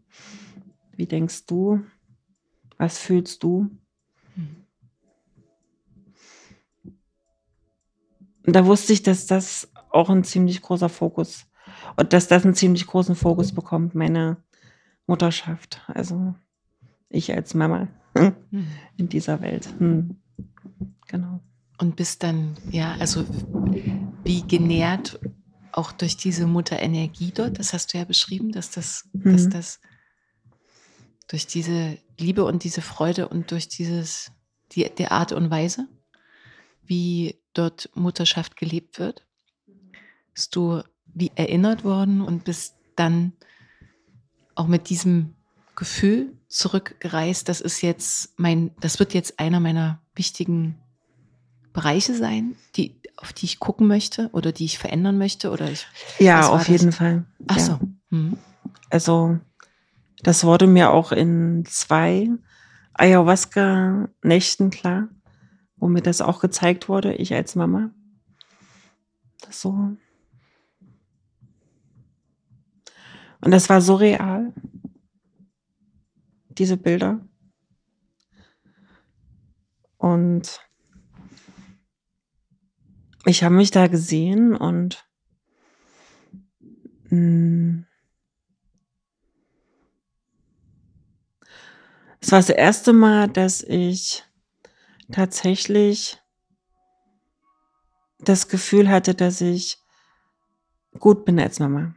Wie 0.95 1.08
denkst 1.08 1.45
du? 1.47 1.82
Was 2.78 3.00
fühlst 3.00 3.43
du? 3.43 3.70
Da 8.43 8.66
wusste 8.66 8.93
ich, 8.93 9.04
dass 9.04 9.28
das 9.28 9.70
auch 9.91 10.10
ein 10.10 10.24
ziemlich 10.24 10.62
großer 10.62 10.89
Fokus 10.89 11.45
und 11.97 12.14
dass 12.14 12.28
das 12.28 12.45
einen 12.45 12.56
ziemlich 12.56 12.88
großen 12.88 13.16
Fokus 13.16 13.52
bekommt, 13.54 13.95
meine 13.95 14.38
Mutterschaft. 15.08 15.82
Also 15.88 16.36
ich 17.10 17.34
als 17.34 17.54
Mama 17.54 17.88
in 18.97 19.10
dieser 19.10 19.41
Welt. 19.41 19.74
Hm. 19.80 20.16
Genau. 21.08 21.39
Und 21.80 21.95
bist 21.95 22.24
dann, 22.24 22.56
ja, 22.72 22.95
also 23.00 23.26
wie 24.24 24.41
genährt 24.47 25.20
auch 25.72 25.91
durch 25.91 26.17
diese 26.17 26.47
Mutterenergie 26.47 27.32
dort, 27.32 27.59
das 27.59 27.74
hast 27.74 27.93
du 27.93 27.97
ja 27.97 28.05
beschrieben, 28.05 28.51
dass 28.51 28.72
das, 28.72 29.07
mhm. 29.13 29.32
dass 29.32 29.49
das 29.49 29.80
durch 31.28 31.47
diese 31.47 31.97
Liebe 32.17 32.43
und 32.43 32.63
diese 32.63 32.82
Freude 32.82 33.28
und 33.28 33.51
durch 33.51 33.67
dieses, 33.67 34.32
die, 34.72 34.89
die 34.97 35.07
Art 35.07 35.32
und 35.32 35.49
Weise, 35.49 35.88
wie 36.84 37.39
dort 37.53 37.89
Mutterschaft 37.93 38.55
gelebt 38.55 38.99
wird, 38.99 39.26
bist 40.34 40.55
du 40.55 40.82
wie 41.05 41.32
erinnert 41.36 41.84
worden 41.84 42.22
und 42.22 42.45
bist 42.45 42.76
dann 42.95 43.34
auch 44.55 44.67
mit 44.67 44.89
diesem 44.89 45.36
Gefühl 45.76 46.38
zurückgereist, 46.47 47.47
das 47.47 47.61
ist 47.61 47.82
jetzt 47.82 48.38
mein, 48.38 48.72
das 48.82 48.99
wird 48.99 49.13
jetzt 49.13 49.39
einer 49.39 49.59
meiner 49.59 50.01
wichtigen 50.15 50.82
Bereiche 51.74 52.15
sein, 52.15 52.55
die, 52.76 52.99
auf 53.17 53.34
die 53.34 53.45
ich 53.45 53.59
gucken 53.59 53.88
möchte 53.88 54.30
oder 54.32 54.51
die 54.51 54.65
ich 54.65 54.80
verändern 54.80 55.17
möchte 55.17 55.51
oder 55.51 55.70
ich. 55.70 55.88
Ja, 56.20 56.49
auf 56.49 56.67
jeden 56.67 56.91
Fall. 56.91 57.26
Ach 57.47 57.57
ja. 57.57 57.63
so. 57.63 57.80
Hm. 58.09 58.38
Also 58.89 59.39
das 60.24 60.43
wurde 60.43 60.67
mir 60.67 60.91
auch 60.91 61.11
in 61.11 61.63
zwei 61.65 62.30
Ayahuasca-Nächten 62.93 64.70
klar, 64.70 65.09
wo 65.78 65.88
mir 65.88 66.01
das 66.01 66.22
auch 66.22 66.41
gezeigt 66.41 66.89
wurde, 66.89 67.13
ich 67.13 67.34
als 67.34 67.55
Mama. 67.55 67.91
Das 69.41 69.61
so. 69.61 69.70
Und 73.41 73.51
das 73.51 73.70
war 73.70 73.80
so 73.80 73.95
real, 73.95 74.53
diese 76.49 76.76
Bilder. 76.76 77.22
Und 79.97 80.68
ich 83.30 83.44
habe 83.44 83.56
mich 83.56 83.72
da 83.72 83.88
gesehen 83.88 84.56
und 84.56 85.06
mh, 87.10 87.18
mm, 87.18 87.86
Es 92.22 92.32
war 92.32 92.40
das 92.40 92.50
erste 92.50 92.92
Mal, 92.92 93.30
dass 93.30 93.64
ich 93.64 94.26
tatsächlich 95.12 96.22
das 98.20 98.50
Gefühl 98.50 98.90
hatte, 98.90 99.16
dass 99.16 99.40
ich 99.40 99.78
gut 101.00 101.24
bin 101.24 101.40
als 101.40 101.60
Mama. 101.60 101.96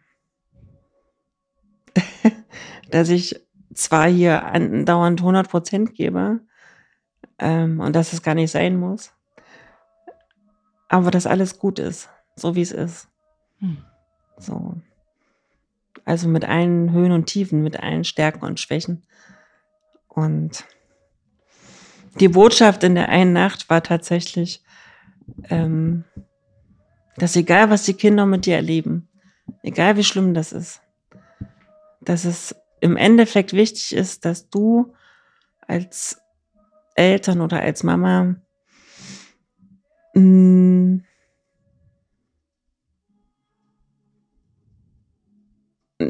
dass 2.91 3.09
ich 3.09 3.45
zwar 3.75 4.09
hier 4.09 4.45
andauernd 4.45 5.21
100 5.21 5.49
Prozent 5.49 5.95
gebe 5.95 6.41
ähm, 7.39 7.81
und 7.81 7.97
dass 7.97 8.13
es 8.13 8.23
gar 8.23 8.35
nicht 8.35 8.53
sein 8.53 8.77
muss, 8.79 9.13
aber 10.93 11.11
dass 11.11 11.27
alles 11.27 11.59
gut 11.59 11.79
ist, 11.79 12.11
so 12.37 12.55
wie 12.55 12.61
es 12.61 12.71
ist. 12.71 13.09
Hm. 13.61 13.79
So. 14.37 14.75
Also 16.05 16.29
mit 16.29 16.45
allen 16.45 16.93
Höhen 16.93 17.13
und 17.13 17.27
Tiefen, 17.27 17.63
mit 17.63 17.81
allen 17.81 18.05
Stärken 18.05 18.45
und 18.45 18.61
Schwächen. 18.61 19.03
Und 20.07 20.67
die 22.21 22.29
Botschaft 22.29 22.85
in 22.85 22.95
der 22.95 23.09
einen 23.09 23.33
Nacht 23.33 23.71
war 23.71 23.83
tatsächlich, 23.83 24.63
ähm, 25.49 26.05
dass 27.17 27.37
egal, 27.37 27.71
was 27.71 27.85
die 27.85 27.95
Kinder 27.95 28.27
mit 28.27 28.45
dir 28.45 28.57
erleben, 28.57 29.09
egal 29.63 29.97
wie 29.97 30.05
schlimm 30.05 30.35
das 30.35 30.53
ist, 30.53 30.83
dass 32.03 32.27
es 32.27 32.55
im 32.81 32.99
Endeffekt 32.99 33.55
wichtig 33.55 33.95
ist, 33.95 34.27
dass 34.27 34.51
du 34.51 34.93
als 35.67 36.21
Eltern 36.97 37.41
oder 37.41 37.61
als 37.61 37.83
Mama 37.83 38.37
mh, 40.15 40.62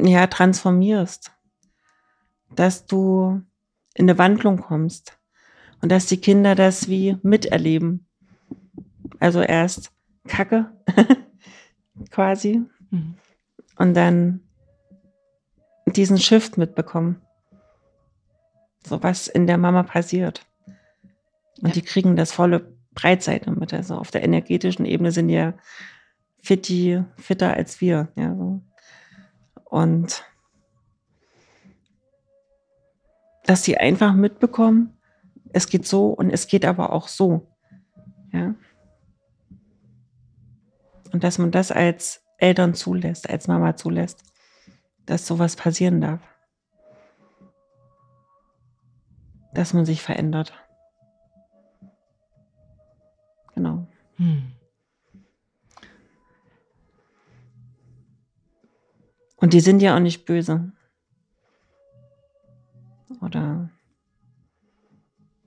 ja 0.06 0.26
transformierst, 0.26 1.32
dass 2.54 2.86
du 2.86 3.42
in 3.94 4.08
eine 4.08 4.18
Wandlung 4.18 4.58
kommst 4.58 5.18
und 5.80 5.90
dass 5.90 6.06
die 6.06 6.20
Kinder 6.20 6.54
das 6.54 6.88
wie 6.88 7.16
miterleben. 7.22 8.06
Also 9.18 9.40
erst 9.40 9.92
Kacke 10.26 10.72
quasi 12.10 12.64
Mhm. 12.92 13.14
Und 13.76 13.94
dann 13.94 14.40
diesen 15.86 16.18
Shift 16.18 16.58
mitbekommen. 16.58 17.20
So 18.86 19.02
was 19.02 19.26
in 19.26 19.46
der 19.46 19.58
Mama 19.58 19.82
passiert. 19.82 20.46
Und 21.60 21.68
ja. 21.68 21.74
die 21.74 21.82
kriegen 21.82 22.14
das 22.14 22.32
volle 22.32 22.76
Breitseite 22.94 23.50
mit. 23.50 23.72
Also 23.72 23.96
auf 23.96 24.10
der 24.10 24.22
energetischen 24.22 24.84
Ebene 24.84 25.10
sind 25.10 25.28
ja 25.28 25.54
fitti, 26.42 27.02
fitter 27.16 27.54
als 27.54 27.80
wir. 27.80 28.08
Ja, 28.16 28.34
so. 28.36 28.60
Und 29.72 30.22
dass 33.44 33.64
sie 33.64 33.78
einfach 33.78 34.12
mitbekommen, 34.12 34.98
es 35.54 35.66
geht 35.66 35.86
so 35.86 36.08
und 36.08 36.28
es 36.28 36.46
geht 36.46 36.66
aber 36.66 36.92
auch 36.92 37.08
so. 37.08 37.50
Ja. 38.34 38.54
Und 41.10 41.24
dass 41.24 41.38
man 41.38 41.52
das 41.52 41.72
als 41.72 42.22
Eltern 42.36 42.74
zulässt, 42.74 43.30
als 43.30 43.48
Mama 43.48 43.74
zulässt, 43.74 44.22
dass 45.06 45.26
sowas 45.26 45.56
passieren 45.56 46.02
darf. 46.02 46.20
Dass 49.54 49.72
man 49.72 49.86
sich 49.86 50.02
verändert. 50.02 50.52
Genau. 53.54 53.86
Hm. 54.16 54.52
Und 59.42 59.52
die 59.52 59.60
sind 59.60 59.82
ja 59.82 59.96
auch 59.96 60.00
nicht 60.00 60.24
böse. 60.24 60.70
Oder 63.20 63.70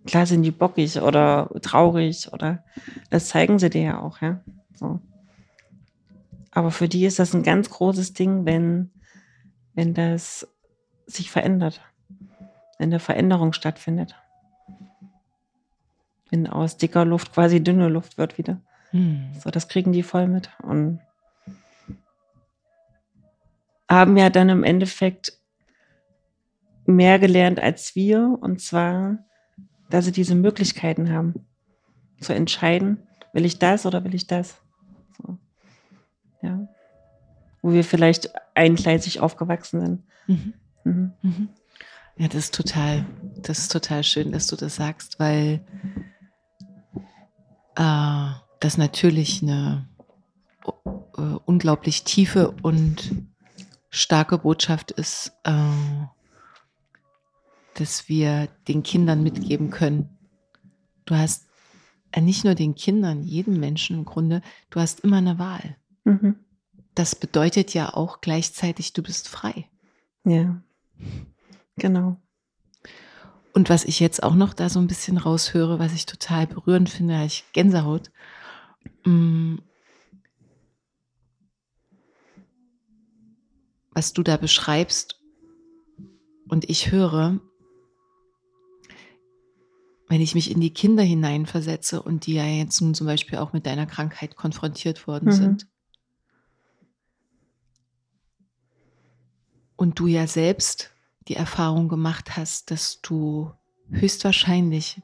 klar 0.06 0.26
sind 0.26 0.44
die 0.44 0.52
bockig 0.52 1.02
oder 1.02 1.50
traurig 1.62 2.32
oder 2.34 2.66
das 3.10 3.30
zeigen 3.30 3.58
sie 3.58 3.70
dir 3.70 3.82
ja 3.82 4.00
auch, 4.02 4.22
ja. 4.22 4.42
So. 4.74 5.00
Aber 6.52 6.72
für 6.72 6.90
die 6.90 7.06
ist 7.06 7.20
das 7.20 7.34
ein 7.34 7.44
ganz 7.44 7.70
großes 7.70 8.14
Ding, 8.14 8.46
wenn, 8.46 8.92
wenn 9.76 9.94
das 9.94 10.46
sich 11.06 11.32
verändert, 11.32 11.80
wenn 12.78 12.90
eine 12.90 13.00
Veränderung 13.00 13.54
stattfindet. 13.54 14.16
Wenn 16.30 16.48
aus 16.48 16.76
dicker 16.76 17.06
Luft 17.06 17.32
quasi 17.32 17.64
dünne 17.64 17.88
Luft 17.88 18.18
wird 18.18 18.38
wieder. 18.38 18.60
Hm. 18.92 19.32
So, 19.40 19.52
das 19.52 19.70
kriegen 19.70 19.94
die 19.94 20.04
voll 20.04 20.28
mit 20.28 20.50
und 20.62 21.00
haben 23.90 24.18
ja 24.18 24.30
dann 24.30 24.50
im 24.50 24.64
Endeffekt 24.64 25.34
mehr 26.86 27.20
gelernt 27.20 27.60
als 27.60 27.96
wir. 27.96 28.38
Und 28.42 28.62
zwar, 28.62 29.20
dass 29.90 30.06
sie 30.06 30.12
diese 30.12 30.36
Möglichkeiten 30.36 31.12
haben, 31.12 31.34
zu 32.20 32.34
entscheiden, 32.34 33.00
will 33.34 33.46
ich 33.46 33.60
das 33.60 33.86
oder 33.86 34.04
will 34.04 34.16
ich 34.16 34.28
das? 34.28 34.62
So. 35.18 35.38
Ja. 36.42 36.68
Wo 37.62 37.74
wir 37.74 37.84
vielleicht 37.84 38.32
eingleisig 38.56 39.20
aufgewachsen 39.20 39.82
sind. 39.82 40.04
Mhm. 40.28 40.54
Mhm. 40.84 41.14
Mhm. 41.22 41.50
Ja, 42.18 42.28
das 42.28 42.46
ist 42.46 42.56
total, 42.56 43.06
das 43.42 43.60
ist 43.60 43.72
total 43.72 44.04
schön, 44.04 44.32
dass 44.32 44.48
du 44.48 44.56
das 44.56 44.76
sagst, 44.76 45.20
weil 45.20 45.66
äh, 47.76 48.28
das 48.62 48.78
natürlich 48.78 49.44
eine 49.44 49.90
äh, 51.18 51.22
unglaublich 51.46 52.06
tiefe 52.06 52.54
und 52.62 53.12
starke 53.96 54.38
Botschaft 54.38 54.92
ist, 54.92 55.32
äh, 55.44 55.54
dass 57.76 58.08
wir 58.10 58.48
den 58.68 58.84
Kindern 58.84 59.24
mitgeben 59.24 59.70
können. 59.70 60.18
Du 61.06 61.16
hast 61.16 61.48
äh, 62.12 62.22
nicht 62.22 62.44
nur 62.44 62.56
den 62.56 62.76
Kindern, 62.76 63.24
jedem 63.24 63.60
Menschen 63.60 63.98
im 63.98 64.06
Grunde, 64.06 64.42
du 64.70 64.80
hast 64.80 65.02
immer 65.02 65.18
eine 65.18 65.40
Wahl. 65.40 65.78
Mhm. 66.04 66.36
Das 66.94 67.16
bedeutet 67.16 67.74
ja 67.74 67.94
auch 67.94 68.22
gleichzeitig, 68.22 68.94
du 68.94 69.04
bist 69.04 69.28
frei. 69.28 69.70
Ja, 70.24 70.62
genau. 71.76 72.18
Und 73.54 73.70
was 73.70 73.86
ich 73.86 74.00
jetzt 74.00 74.24
auch 74.24 74.36
noch 74.36 74.54
da 74.54 74.70
so 74.70 74.80
ein 74.80 74.88
bisschen 74.88 75.18
raushöre, 75.18 75.80
was 75.80 75.94
ich 75.94 76.06
total 76.06 76.48
berührend 76.48 76.90
finde, 76.90 77.24
ich 77.24 77.46
Gänsehaut. 77.54 78.12
Was 83.96 84.14
du 84.14 84.22
da 84.22 84.38
beschreibst 84.38 85.20
und 86.48 86.70
ich 86.70 86.92
höre, 86.92 87.40
wenn 90.08 90.22
ich 90.22 90.36
mich 90.36 90.52
in 90.52 90.62
die 90.62 90.74
Kinder 90.74 91.02
hineinversetze 91.02 92.02
und 92.02 92.26
die 92.28 92.36
ja 92.36 92.46
jetzt 92.46 92.82
nun 92.82 92.94
zum 92.94 93.08
Beispiel 93.08 93.40
auch 93.40 93.54
mit 93.54 93.66
deiner 93.66 93.86
Krankheit 93.86 94.36
konfrontiert 94.36 95.08
worden 95.08 95.30
mhm. 95.30 95.32
sind. 95.32 95.68
Und 99.76 99.98
du 99.98 100.08
ja 100.08 100.28
selbst 100.28 100.92
die 101.28 101.36
Erfahrung 101.36 101.90
gemacht 101.90 102.38
hast, 102.38 102.72
dass 102.72 103.02
du 103.02 103.52
höchstwahrscheinlich 103.90 105.02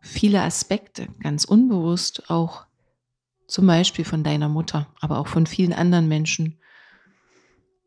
viele 0.00 0.42
Aspekte 0.42 1.08
ganz 1.20 1.44
unbewusst 1.44 2.30
auch 2.30 2.66
zum 3.48 3.66
Beispiel 3.66 4.04
von 4.04 4.22
deiner 4.22 4.48
Mutter, 4.48 4.86
aber 5.00 5.18
auch 5.18 5.28
von 5.28 5.46
vielen 5.46 5.72
anderen 5.72 6.08
Menschen 6.08 6.58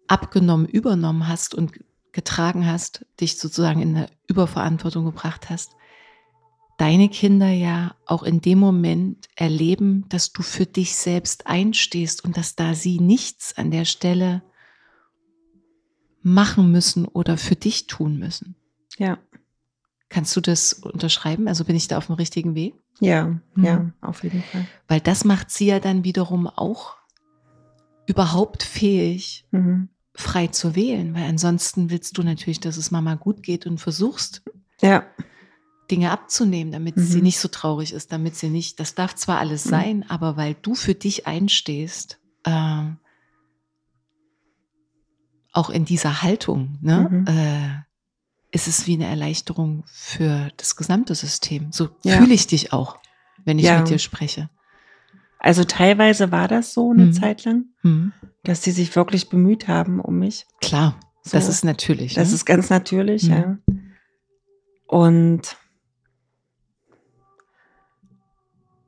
abgenommen, 0.09 0.67
übernommen 0.67 1.27
hast 1.27 1.53
und 1.53 1.73
getragen 2.11 2.65
hast, 2.65 3.05
dich 3.21 3.37
sozusagen 3.37 3.81
in 3.81 3.95
eine 3.95 4.09
Überverantwortung 4.27 5.05
gebracht 5.05 5.49
hast, 5.49 5.75
deine 6.77 7.09
Kinder 7.09 7.49
ja 7.49 7.95
auch 8.05 8.23
in 8.23 8.41
dem 8.41 8.57
Moment 8.57 9.27
erleben, 9.35 10.05
dass 10.09 10.31
du 10.31 10.41
für 10.41 10.65
dich 10.65 10.95
selbst 10.95 11.45
einstehst 11.47 12.23
und 12.23 12.37
dass 12.37 12.55
da 12.55 12.73
sie 12.73 12.99
nichts 12.99 13.57
an 13.57 13.69
der 13.69 13.85
Stelle 13.85 14.41
machen 16.21 16.71
müssen 16.71 17.05
oder 17.05 17.37
für 17.37 17.55
dich 17.55 17.87
tun 17.87 18.17
müssen. 18.17 18.55
Ja. 18.97 19.19
Kannst 20.09 20.35
du 20.35 20.41
das 20.41 20.73
unterschreiben? 20.73 21.47
Also 21.47 21.65
bin 21.65 21.75
ich 21.75 21.87
da 21.87 21.97
auf 21.97 22.07
dem 22.07 22.15
richtigen 22.15 22.55
Weg? 22.55 22.73
Ja, 22.99 23.39
mhm. 23.55 23.63
ja, 23.63 23.91
auf 24.01 24.23
jeden 24.23 24.41
Fall. 24.41 24.65
Weil 24.87 25.01
das 25.01 25.23
macht 25.23 25.51
sie 25.51 25.67
ja 25.67 25.79
dann 25.79 26.03
wiederum 26.03 26.47
auch 26.47 26.97
überhaupt 28.07 28.63
fähig, 28.63 29.45
mhm. 29.51 29.89
Frei 30.19 30.47
zu 30.47 30.75
wählen, 30.75 31.13
weil 31.13 31.23
ansonsten 31.23 31.89
willst 31.89 32.17
du 32.17 32.23
natürlich, 32.23 32.59
dass 32.59 32.77
es 32.77 32.91
Mama 32.91 33.15
gut 33.15 33.41
geht 33.41 33.65
und 33.65 33.77
versuchst, 33.77 34.43
ja. 34.81 35.05
Dinge 35.89 36.11
abzunehmen, 36.11 36.71
damit 36.71 36.97
mhm. 36.97 37.01
sie 37.01 37.21
nicht 37.21 37.39
so 37.39 37.47
traurig 37.47 37.93
ist, 37.93 38.11
damit 38.11 38.35
sie 38.35 38.49
nicht, 38.49 38.79
das 38.79 38.95
darf 38.95 39.15
zwar 39.15 39.39
alles 39.39 39.65
mhm. 39.65 39.69
sein, 39.69 40.05
aber 40.09 40.35
weil 40.37 40.55
du 40.55 40.75
für 40.75 40.93
dich 40.93 41.25
einstehst, 41.25 42.19
äh, 42.43 42.83
auch 45.53 45.69
in 45.69 45.85
dieser 45.85 46.21
Haltung, 46.21 46.77
ne, 46.81 47.07
mhm. 47.09 47.27
äh, 47.27 47.83
ist 48.51 48.67
es 48.67 48.87
wie 48.87 48.95
eine 48.95 49.07
Erleichterung 49.07 49.83
für 49.87 50.51
das 50.57 50.75
gesamte 50.75 51.15
System. 51.15 51.71
So 51.71 51.89
ja. 52.03 52.17
fühle 52.17 52.33
ich 52.33 52.47
dich 52.47 52.73
auch, 52.73 52.97
wenn 53.45 53.57
ich 53.57 53.65
ja. 53.65 53.79
mit 53.79 53.89
dir 53.89 53.99
spreche. 53.99 54.49
Also 55.39 55.63
teilweise 55.63 56.31
war 56.31 56.49
das 56.49 56.73
so 56.73 56.91
eine 56.91 57.07
mhm. 57.07 57.13
Zeit 57.13 57.45
lang, 57.45 57.65
mhm. 57.81 58.11
dass 58.43 58.61
sie 58.61 58.71
sich 58.71 58.95
wirklich 58.95 59.29
bemüht 59.29 59.67
haben 59.69 60.01
um 60.01 60.19
mich. 60.19 60.45
Klar, 60.61 60.99
so. 61.23 61.31
das 61.31 61.47
ist 61.47 61.63
natürlich. 61.63 62.13
Das 62.13 62.29
ne? 62.29 62.35
ist 62.35 62.45
ganz 62.45 62.69
natürlich, 62.69 63.23
mhm. 63.23 63.31
ja. 63.31 63.57
Und 64.85 65.55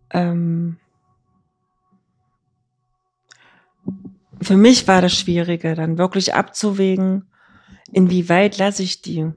ähm, 0.09 0.77
für 4.41 4.57
mich 4.57 4.87
war 4.87 5.01
das 5.01 5.13
Schwierige, 5.13 5.75
dann 5.75 5.97
wirklich 5.97 6.33
abzuwägen, 6.33 7.29
inwieweit 7.91 8.57
lasse 8.57 8.83
ich 8.83 9.01
die 9.01 9.31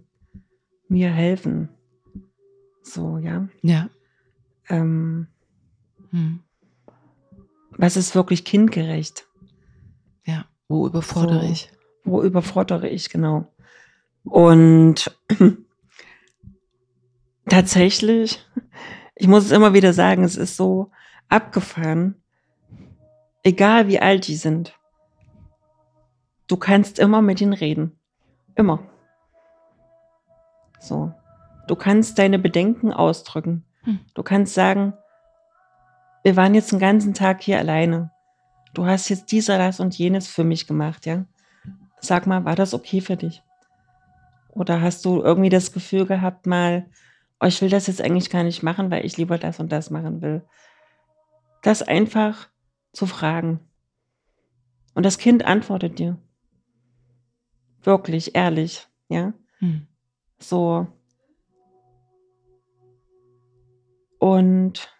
mir 0.89 1.11
helfen. 1.11 1.69
So, 2.83 3.19
ja. 3.19 3.49
Ja. 3.63 3.89
Ähm, 4.69 5.29
hm. 6.11 6.44
Was 7.77 7.97
ist 7.97 8.15
wirklich 8.15 8.45
kindgerecht? 8.45 9.27
Ja, 10.25 10.47
wo 10.69 10.87
überfordere 10.87 11.47
so, 11.47 11.53
ich? 11.53 11.71
Wo 12.05 12.23
überfordere 12.23 12.89
ich, 12.89 13.11
genau. 13.11 13.53
Und 14.25 15.17
tatsächlich 17.49 18.41
ich 19.15 19.29
muss 19.29 19.45
es 19.45 19.53
immer 19.53 19.75
wieder 19.75 19.93
sagen, 19.93 20.25
es 20.25 20.37
ist 20.37 20.57
so 20.57 20.91
abgefahren. 21.29 22.21
Egal 23.43 23.89
wie 23.89 24.01
alt 24.01 24.27
die 24.27 24.37
sind. 24.37 24.79
Du 26.47 26.57
kannst 26.57 26.99
immer 26.99 27.23
mit 27.23 27.41
ihnen 27.41 27.53
reden. 27.53 27.99
Immer. 28.55 28.81
So. 30.81 31.13
Du 31.69 31.77
kannst 31.77 32.19
deine 32.19 32.39
Bedenken 32.39 32.93
ausdrücken. 32.93 33.65
Hm. 33.85 34.01
Du 34.15 34.23
kannst 34.23 34.55
sagen, 34.55 34.95
wir 36.25 36.35
waren 36.35 36.55
jetzt 36.55 36.73
den 36.73 36.81
ganzen 36.81 37.15
Tag 37.15 37.43
hier 37.43 37.59
alleine. 37.59 38.11
Du 38.73 38.87
hast 38.87 39.09
jetzt 39.09 39.31
dieser, 39.31 39.59
das 39.59 39.79
und 39.79 39.97
jenes 39.97 40.27
für 40.27 40.43
mich 40.43 40.67
gemacht, 40.67 41.07
ja? 41.07 41.27
Sag 42.01 42.27
mal, 42.27 42.45
war 42.45 42.57
das 42.57 42.75
okay 42.75 43.01
für 43.01 43.17
dich? 43.17 43.43
Oder 44.49 44.81
hast 44.81 45.05
du 45.05 45.23
irgendwie 45.23 45.49
das 45.49 45.73
Gefühl 45.73 46.07
gehabt, 46.07 46.47
mal 46.47 46.87
oh, 47.45 47.47
ich 47.47 47.61
will 47.61 47.69
das 47.69 47.87
jetzt 47.87 48.01
eigentlich 48.01 48.31
gar 48.31 48.43
nicht 48.43 48.63
machen, 48.63 48.91
weil 48.91 49.05
ich 49.05 49.17
lieber 49.17 49.39
das 49.39 49.61
und 49.61 49.71
das 49.71 49.91
machen 49.91 50.23
will. 50.23 50.43
Das 51.63 51.83
einfach 51.83 52.49
zu 52.93 53.07
fragen. 53.07 53.61
Und 54.95 55.05
das 55.05 55.19
Kind 55.19 55.45
antwortet 55.45 55.99
dir. 55.99 56.19
Wirklich, 57.83 58.35
ehrlich, 58.35 58.87
ja. 59.09 59.35
Hm. 59.59 59.87
So. 60.39 60.87
Und 64.19 64.94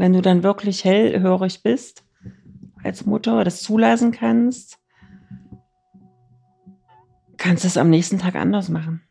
wenn 0.00 0.14
du 0.14 0.22
dann 0.22 0.42
wirklich 0.42 0.84
hellhörig 0.84 1.62
bist 1.62 2.04
als 2.82 3.04
Mutter, 3.04 3.44
das 3.44 3.60
zulassen 3.60 4.12
kannst, 4.12 4.78
kannst 7.36 7.64
du 7.64 7.68
es 7.68 7.76
am 7.76 7.90
nächsten 7.90 8.18
Tag 8.18 8.34
anders 8.34 8.68
machen. 8.70 9.02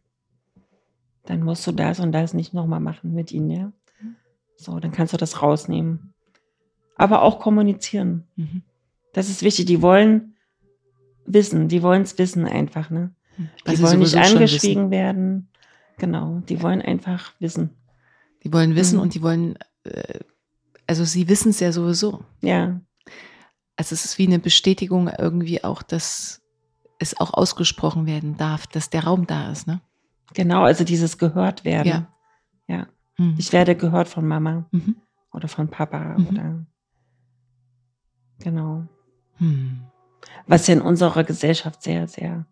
Dann 1.26 1.44
musst 1.44 1.66
du 1.68 1.72
das 1.72 2.00
und 2.00 2.12
das 2.12 2.34
nicht 2.34 2.54
nochmal 2.56 2.80
machen 2.80 3.14
mit 3.14 3.32
ihnen, 3.32 3.52
ja. 3.52 3.72
So, 4.58 4.80
dann 4.80 4.92
kannst 4.92 5.14
du 5.14 5.18
das 5.18 5.42
rausnehmen. 5.42 6.14
Aber 6.96 7.22
auch 7.22 7.40
kommunizieren. 7.40 8.26
Mhm. 8.36 8.64
Das 9.14 9.30
ist 9.30 9.44
wichtig. 9.44 9.68
Die 9.68 9.82
wollen 9.82 10.36
wissen, 11.26 11.68
die 11.68 11.82
wollen 11.84 12.02
es 12.02 12.18
wissen 12.18 12.46
einfach, 12.46 12.90
ne? 12.90 13.14
Weil 13.64 13.76
Die 13.76 13.76
sie 13.78 13.84
wollen 13.84 14.00
nicht 14.00 14.18
angeschwiegen 14.18 14.90
werden. 14.92 15.50
Genau, 15.98 16.42
die 16.50 16.62
wollen 16.62 16.82
einfach 16.82 17.34
wissen. 17.40 17.70
Die 18.44 18.52
wollen 18.52 18.76
wissen 18.76 18.96
Mhm. 18.96 19.02
und 19.04 19.14
die 19.14 19.22
wollen, 19.22 19.56
äh, 19.84 20.20
also 20.90 21.06
sie 21.06 21.28
wissen 21.30 21.52
es 21.52 21.60
ja 21.60 21.72
sowieso. 21.72 22.26
Ja, 22.42 22.82
Also 23.78 23.94
es 23.94 24.04
ist 24.06 24.18
wie 24.18 24.26
eine 24.28 24.40
Bestätigung 24.40 25.08
irgendwie 25.08 25.64
auch, 25.64 25.84
dass 25.84 26.42
es 27.00 27.18
auch 27.20 27.34
ausgesprochen 27.34 28.06
werden 28.08 28.36
darf, 28.38 28.66
dass 28.68 28.90
der 28.90 29.04
Raum 29.06 29.26
da 29.28 29.52
ist, 29.52 29.68
ne? 29.68 29.82
genau, 30.34 30.64
also 30.64 30.84
dieses 30.84 31.18
gehört 31.18 31.64
werden. 31.64 31.88
Ja. 31.88 32.14
Ja. 32.68 32.88
Mhm. 33.18 33.36
Ich 33.38 33.54
werde 33.54 33.76
gehört 33.76 34.08
von 34.10 34.28
Mama 34.28 34.66
Mhm. 34.72 34.96
oder 35.32 35.48
von 35.48 35.70
Papa 35.70 36.18
Mhm. 36.18 36.28
oder 36.28 36.66
genau. 38.40 38.88
Hm. 39.38 39.82
Was 40.48 40.68
ja 40.68 40.74
in 40.74 40.82
unserer 40.82 41.24
Gesellschaft 41.24 41.82
sehr, 41.84 42.08
sehr 42.08 42.46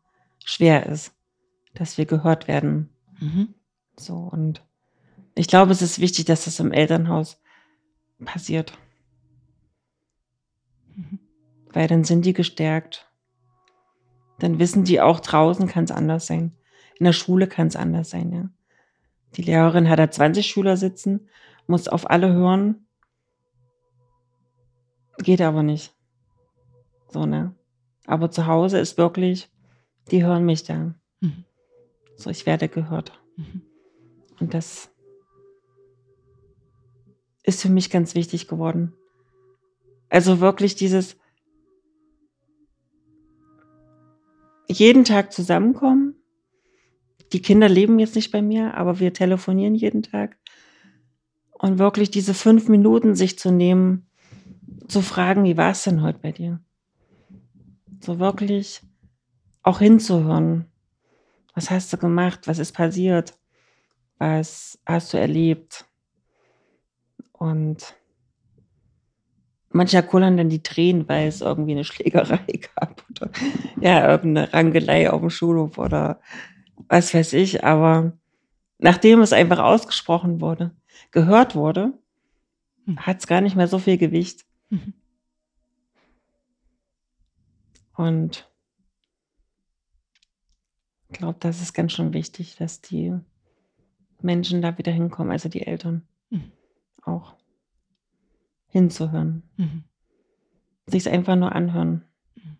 schwer 0.45 0.85
ist, 0.85 1.11
dass 1.73 1.97
wir 1.97 2.05
gehört 2.05 2.47
werden. 2.47 2.89
Mhm. 3.19 3.53
So 3.97 4.15
und 4.15 4.63
ich 5.35 5.47
glaube, 5.47 5.71
es 5.71 5.81
ist 5.81 5.99
wichtig, 5.99 6.25
dass 6.25 6.45
das 6.45 6.59
im 6.59 6.71
Elternhaus 6.71 7.39
passiert. 8.25 8.77
Mhm. 10.95 11.19
Weil 11.71 11.87
dann 11.87 12.03
sind 12.03 12.25
die 12.25 12.33
gestärkt. 12.33 13.09
Dann 14.39 14.59
wissen 14.59 14.83
die 14.83 15.01
auch, 15.01 15.19
draußen 15.19 15.67
kann 15.67 15.83
es 15.85 15.91
anders 15.91 16.27
sein. 16.27 16.55
In 16.99 17.05
der 17.05 17.13
Schule 17.13 17.47
kann 17.47 17.67
es 17.67 17.75
anders 17.75 18.09
sein, 18.09 18.31
ja. 18.31 18.49
Die 19.35 19.43
Lehrerin 19.43 19.89
hat 19.89 19.99
da 19.99 20.09
20 20.09 20.47
Schüler 20.47 20.77
sitzen, 20.77 21.29
muss 21.67 21.87
auf 21.87 22.09
alle 22.09 22.33
hören. 22.33 22.87
Geht 25.19 25.41
aber 25.41 25.63
nicht. 25.63 25.93
So, 27.09 27.25
ne? 27.25 27.53
Aber 28.05 28.31
zu 28.31 28.47
Hause 28.47 28.79
ist 28.79 28.97
wirklich, 28.97 29.49
die 30.11 30.23
hören 30.23 30.45
mich 30.45 30.63
da. 30.63 30.95
Mhm. 31.19 31.43
So, 32.15 32.29
ich 32.29 32.45
werde 32.45 32.69
gehört. 32.69 33.11
Mhm. 33.35 33.61
Und 34.39 34.53
das 34.53 34.89
ist 37.47 37.61
für 37.61 37.69
mich 37.69 37.89
ganz 37.89 38.13
wichtig 38.13 38.49
geworden. 38.49 38.93
Also 40.09 40.41
wirklich 40.41 40.75
dieses 40.75 41.17
jeden 44.67 45.05
Tag 45.05 45.31
zusammenkommen. 45.31 46.15
Die 47.31 47.41
Kinder 47.41 47.69
leben 47.69 47.99
jetzt 47.99 48.15
nicht 48.15 48.31
bei 48.31 48.41
mir, 48.41 48.75
aber 48.75 48.99
wir 48.99 49.13
telefonieren 49.13 49.75
jeden 49.75 50.03
Tag. 50.03 50.37
Und 51.51 51.79
wirklich 51.79 52.11
diese 52.11 52.33
fünf 52.33 52.67
Minuten 52.67 53.15
sich 53.15 53.39
zu 53.39 53.49
nehmen, 53.49 54.07
zu 54.89 55.01
fragen, 55.01 55.45
wie 55.45 55.57
war 55.57 55.71
es 55.71 55.83
denn 55.83 56.01
heute 56.01 56.19
bei 56.19 56.33
dir? 56.33 56.59
So 58.01 58.19
wirklich 58.19 58.81
auch 59.63 59.79
hinzuhören. 59.79 60.65
Was 61.53 61.71
hast 61.71 61.91
du 61.93 61.97
gemacht? 61.97 62.41
Was 62.45 62.59
ist 62.59 62.73
passiert? 62.73 63.39
Was 64.17 64.79
hast 64.85 65.13
du 65.13 65.17
erlebt? 65.17 65.86
Und 67.37 67.95
manchmal 69.69 70.03
kullern 70.03 70.37
dann 70.37 70.49
die 70.49 70.63
Tränen, 70.63 71.07
weil 71.07 71.27
es 71.27 71.41
irgendwie 71.41 71.71
eine 71.73 71.83
Schlägerei 71.83 72.45
gab 72.75 73.03
oder 73.11 73.29
ja, 73.79 74.09
irgendeine 74.09 74.53
Rangelei 74.53 75.09
auf 75.11 75.21
dem 75.21 75.29
Schulhof 75.29 75.77
oder 75.77 76.19
was 76.87 77.13
weiß 77.13 77.33
ich. 77.33 77.63
Aber 77.63 78.13
nachdem 78.79 79.21
es 79.21 79.33
einfach 79.33 79.59
ausgesprochen 79.59 80.41
wurde, 80.41 80.71
gehört 81.11 81.55
wurde, 81.55 81.93
Hm. 82.87 83.05
hat 83.05 83.19
es 83.19 83.27
gar 83.27 83.41
nicht 83.41 83.55
mehr 83.55 83.67
so 83.67 83.79
viel 83.79 83.97
Gewicht. 83.97 84.45
Mhm. 84.69 84.93
Und 87.95 88.49
ich 91.09 91.17
glaube, 91.17 91.37
das 91.39 91.61
ist 91.61 91.73
ganz 91.73 91.93
schön 91.93 92.13
wichtig, 92.13 92.55
dass 92.57 92.81
die 92.81 93.13
Menschen 94.21 94.61
da 94.61 94.77
wieder 94.77 94.91
hinkommen, 94.91 95.31
also 95.31 95.49
die 95.49 95.65
Eltern. 95.65 96.07
Auch 97.07 97.35
hinzuhören. 98.67 99.43
Mhm. 99.57 99.83
Sich 100.87 101.09
einfach 101.09 101.35
nur 101.35 101.53
anhören. 101.53 102.05
Mhm. 102.35 102.57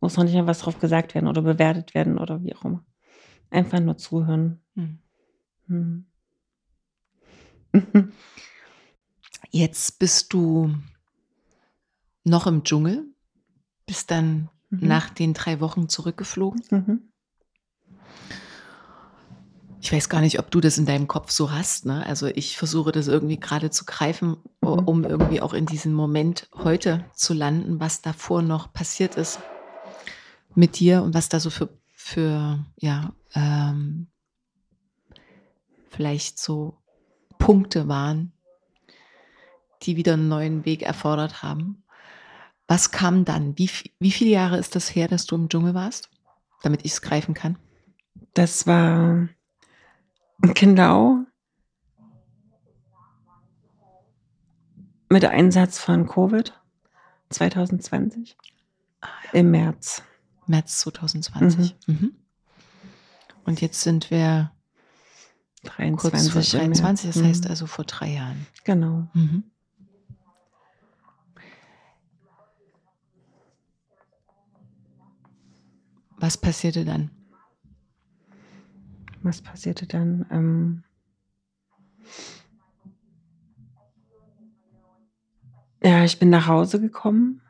Muss 0.00 0.16
noch 0.16 0.24
nicht 0.24 0.34
mal 0.34 0.46
was 0.46 0.60
drauf 0.60 0.78
gesagt 0.78 1.14
werden 1.14 1.28
oder 1.28 1.42
bewertet 1.42 1.94
werden 1.94 2.18
oder 2.18 2.42
wie 2.42 2.54
auch 2.54 2.64
immer. 2.64 2.84
Einfach 3.50 3.80
nur 3.80 3.96
zuhören. 3.96 4.60
Mhm. 4.74 4.98
Hm. 5.66 6.06
Jetzt 9.50 9.98
bist 9.98 10.32
du 10.32 10.74
noch 12.24 12.46
im 12.46 12.64
Dschungel, 12.64 13.04
bist 13.86 14.10
dann 14.10 14.48
Mhm. 14.70 14.88
nach 14.88 15.10
den 15.10 15.32
drei 15.32 15.60
Wochen 15.60 15.88
zurückgeflogen. 15.88 17.12
Ich 19.80 19.92
weiß 19.92 20.08
gar 20.08 20.20
nicht, 20.20 20.38
ob 20.38 20.50
du 20.50 20.60
das 20.60 20.78
in 20.78 20.86
deinem 20.86 21.06
Kopf 21.06 21.30
so 21.30 21.52
hast. 21.52 21.86
Ne? 21.86 22.04
Also 22.06 22.26
ich 22.26 22.56
versuche 22.56 22.92
das 22.92 23.06
irgendwie 23.08 23.38
gerade 23.38 23.70
zu 23.70 23.84
greifen, 23.84 24.36
Mhm. 24.74 24.88
um 24.88 25.04
irgendwie 25.04 25.40
auch 25.40 25.54
in 25.54 25.66
diesen 25.66 25.92
Moment 25.94 26.48
heute 26.54 27.04
zu 27.14 27.34
landen, 27.34 27.80
was 27.80 28.02
davor 28.02 28.42
noch 28.42 28.72
passiert 28.72 29.16
ist 29.16 29.38
mit 30.54 30.78
dir 30.78 31.02
und 31.02 31.14
was 31.14 31.28
da 31.28 31.38
so 31.40 31.50
für, 31.50 31.68
für 31.92 32.64
ja, 32.76 33.12
ähm, 33.34 34.08
vielleicht 35.90 36.38
so 36.38 36.78
Punkte 37.38 37.88
waren, 37.88 38.32
die 39.82 39.96
wieder 39.96 40.14
einen 40.14 40.28
neuen 40.28 40.64
Weg 40.64 40.82
erfordert 40.82 41.42
haben. 41.42 41.84
Was 42.66 42.90
kam 42.90 43.24
dann? 43.24 43.56
Wie, 43.58 43.70
wie 44.00 44.10
viele 44.10 44.30
Jahre 44.30 44.58
ist 44.58 44.74
das 44.74 44.94
her, 44.94 45.06
dass 45.06 45.26
du 45.26 45.36
im 45.36 45.48
Dschungel 45.48 45.74
warst? 45.74 46.10
Damit 46.62 46.84
ich 46.84 46.92
es 46.92 47.02
greifen 47.02 47.34
kann. 47.34 47.58
Das 48.34 48.66
war 48.66 49.28
Kindau 50.54 51.24
mit 55.08 55.24
Einsatz 55.24 55.78
von 55.78 56.06
Covid 56.06 56.52
2020 57.30 58.36
im 59.32 59.50
März. 59.50 60.02
März 60.46 60.80
2020. 60.80 61.76
Mhm. 61.86 62.16
Und 63.44 63.60
jetzt 63.60 63.80
sind 63.80 64.10
wir 64.10 64.52
23 65.64 66.32
kurz 66.32 66.50
vor 66.50 66.60
im 66.60 66.68
März. 66.70 66.80
23, 66.80 67.14
das 67.14 67.22
heißt 67.22 67.44
Mhm. 67.44 67.50
also 67.50 67.66
vor 67.66 67.84
drei 67.84 68.08
Jahren. 68.12 68.46
Genau. 68.64 69.08
Mhm. 69.14 69.44
Was 76.18 76.36
passierte 76.38 76.84
dann? 76.84 77.10
Was 79.26 79.42
passierte 79.42 79.88
dann? 79.88 80.24
Ähm 80.30 80.84
ja, 85.82 86.04
ich 86.04 86.20
bin 86.20 86.30
nach 86.30 86.46
Hause 86.46 86.80
gekommen. 86.80 87.42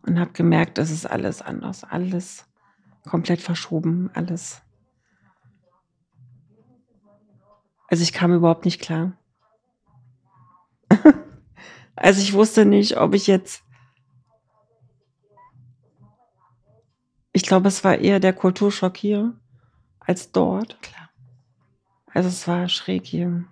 Und 0.00 0.18
habe 0.18 0.32
gemerkt, 0.32 0.78
es 0.78 0.90
ist 0.90 1.04
alles 1.04 1.42
anders, 1.42 1.84
alles 1.84 2.46
komplett 3.06 3.42
verschoben, 3.42 4.10
alles. 4.14 4.62
Also 7.88 8.02
ich 8.02 8.14
kam 8.14 8.32
überhaupt 8.32 8.64
nicht 8.64 8.80
klar. 8.80 9.12
also 11.96 12.22
ich 12.22 12.32
wusste 12.32 12.64
nicht, 12.64 12.96
ob 12.96 13.12
ich 13.14 13.26
jetzt 13.26 13.62
Ich 17.38 17.44
glaube, 17.44 17.68
es 17.68 17.84
war 17.84 17.96
eher 17.96 18.18
der 18.18 18.32
Kulturschock 18.32 18.96
hier 18.96 19.32
als 20.00 20.32
dort. 20.32 20.82
Klar. 20.82 21.08
Also 22.12 22.28
es 22.28 22.48
war 22.48 22.68
schräg 22.68 23.06
hier. 23.06 23.44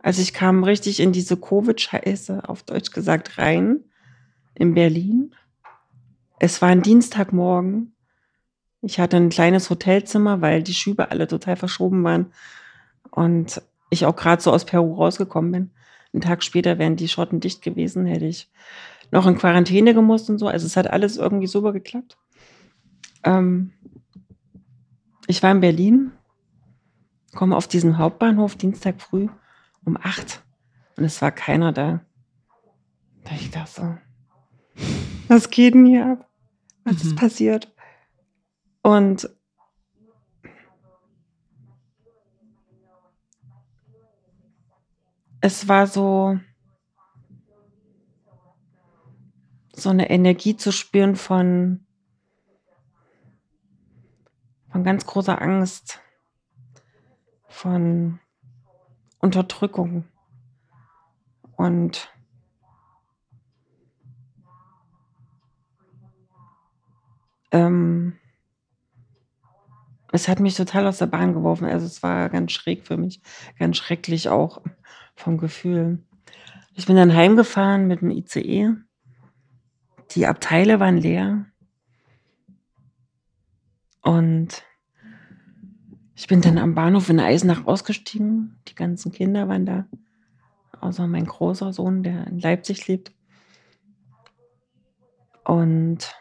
Also 0.00 0.20
ich 0.20 0.34
kam 0.34 0.62
richtig 0.62 1.00
in 1.00 1.10
diese 1.10 1.38
Covid-Scheiße, 1.38 2.46
auf 2.46 2.64
Deutsch 2.64 2.90
gesagt, 2.90 3.38
rein 3.38 3.82
in 4.54 4.74
Berlin. 4.74 5.34
Es 6.38 6.60
war 6.60 6.68
ein 6.68 6.82
Dienstagmorgen. 6.82 7.94
Ich 8.82 9.00
hatte 9.00 9.16
ein 9.16 9.30
kleines 9.30 9.70
Hotelzimmer, 9.70 10.42
weil 10.42 10.62
die 10.62 10.74
Schübe 10.74 11.10
alle 11.10 11.26
total 11.28 11.56
verschoben 11.56 12.04
waren. 12.04 12.26
Und 13.10 13.62
ich 13.88 14.04
auch 14.04 14.16
gerade 14.16 14.42
so 14.42 14.52
aus 14.52 14.66
Peru 14.66 14.96
rausgekommen 14.96 15.50
bin. 15.50 15.70
einen 16.12 16.20
Tag 16.20 16.44
später 16.44 16.78
wären 16.78 16.96
die 16.96 17.08
Schotten 17.08 17.40
dicht 17.40 17.62
gewesen, 17.62 18.04
hätte 18.04 18.26
ich 18.26 18.50
noch 19.12 19.26
in 19.26 19.38
Quarantäne 19.38 19.94
gemusst 19.94 20.28
und 20.28 20.36
so. 20.36 20.46
Also 20.46 20.66
es 20.66 20.76
hat 20.76 20.88
alles 20.88 21.16
irgendwie 21.16 21.46
super 21.46 21.72
geklappt. 21.72 22.18
Ähm, 23.26 23.72
ich 25.26 25.42
war 25.42 25.50
in 25.50 25.60
Berlin, 25.60 26.12
komme 27.34 27.56
auf 27.56 27.66
diesen 27.66 27.98
Hauptbahnhof 27.98 28.54
Dienstag 28.56 29.02
früh 29.02 29.28
um 29.84 29.98
acht 30.00 30.42
und 30.96 31.04
es 31.04 31.20
war 31.20 31.32
keiner 31.32 31.72
da. 31.72 32.00
Da 33.24 33.32
ich 33.32 33.50
dachte 33.50 33.70
so, 34.76 34.84
was 35.28 35.50
geht 35.50 35.74
denn 35.74 35.86
hier 35.86 36.06
ab? 36.06 36.30
Was 36.84 37.02
mhm. 37.02 37.10
ist 37.10 37.16
passiert? 37.16 37.74
Und 38.82 39.28
es 45.40 45.66
war 45.66 45.88
so, 45.88 46.38
so 49.74 49.90
eine 49.90 50.10
Energie 50.10 50.56
zu 50.56 50.70
spüren 50.70 51.16
von, 51.16 51.85
von 54.76 54.84
ganz 54.84 55.06
großer 55.06 55.40
Angst, 55.40 56.02
von 57.48 58.20
Unterdrückung 59.20 60.04
und 61.56 62.12
ähm, 67.52 68.18
es 70.12 70.28
hat 70.28 70.40
mich 70.40 70.54
total 70.54 70.86
aus 70.86 70.98
der 70.98 71.06
Bahn 71.06 71.32
geworfen. 71.32 71.64
Also 71.64 71.86
es 71.86 72.02
war 72.02 72.28
ganz 72.28 72.52
schräg 72.52 72.86
für 72.86 72.98
mich, 72.98 73.22
ganz 73.58 73.78
schrecklich 73.78 74.28
auch 74.28 74.60
vom 75.14 75.38
Gefühl. 75.38 76.04
Ich 76.74 76.84
bin 76.84 76.96
dann 76.96 77.14
heimgefahren 77.14 77.86
mit 77.86 78.02
dem 78.02 78.10
ICE. 78.10 78.74
Die 80.10 80.26
Abteile 80.26 80.80
waren 80.80 80.98
leer. 80.98 81.46
Und 84.06 84.62
ich 86.14 86.28
bin 86.28 86.40
dann 86.40 86.58
am 86.58 86.76
Bahnhof 86.76 87.08
in 87.10 87.18
Eisenach 87.18 87.66
ausgestiegen. 87.66 88.56
Die 88.68 88.76
ganzen 88.76 89.10
Kinder 89.10 89.48
waren 89.48 89.66
da. 89.66 89.88
Außer 90.80 91.08
mein 91.08 91.26
großer 91.26 91.72
Sohn, 91.72 92.04
der 92.04 92.28
in 92.28 92.38
Leipzig 92.38 92.86
lebt. 92.86 93.12
Und 95.42 96.14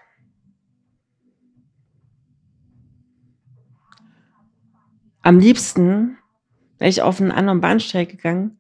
am 5.22 5.38
liebsten 5.38 6.18
wäre 6.80 6.90
ich 6.90 7.04
auf 7.04 7.22
einen 7.22 7.32
anderen 7.32 7.62
Bahnsteig 7.62 8.10
gegangen 8.10 8.60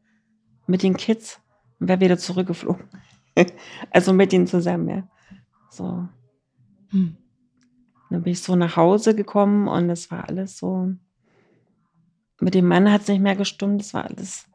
mit 0.68 0.84
den 0.84 0.97
Kids 0.97 1.41
und 1.80 1.88
wäre 1.88 1.99
wieder 1.99 2.19
zurückgeflogen. 2.19 2.88
also 3.89 4.14
mit 4.14 4.34
ihnen 4.34 4.45
zusammen, 4.45 4.88
ja. 4.88 5.07
So. 5.72 6.07
Hm. 6.89 7.18
Dann 8.16 8.24
bin 8.24 8.32
ich 8.32 8.42
so 8.42 8.56
nach 8.56 8.78
Hause 8.78 9.14
gekommen 9.14 9.68
und 9.68 9.90
es 9.90 10.10
war 10.10 10.30
alles 10.30 10.58
so. 10.58 10.90
Mit 12.40 12.54
dem 12.54 12.66
Mann 12.66 12.90
hat 12.90 13.02
es 13.02 13.10
nicht 13.10 13.20
mehr 13.20 13.36
gestimmt, 13.36 13.82
es 13.82 13.94
war 13.94 14.06
alles 14.06 14.48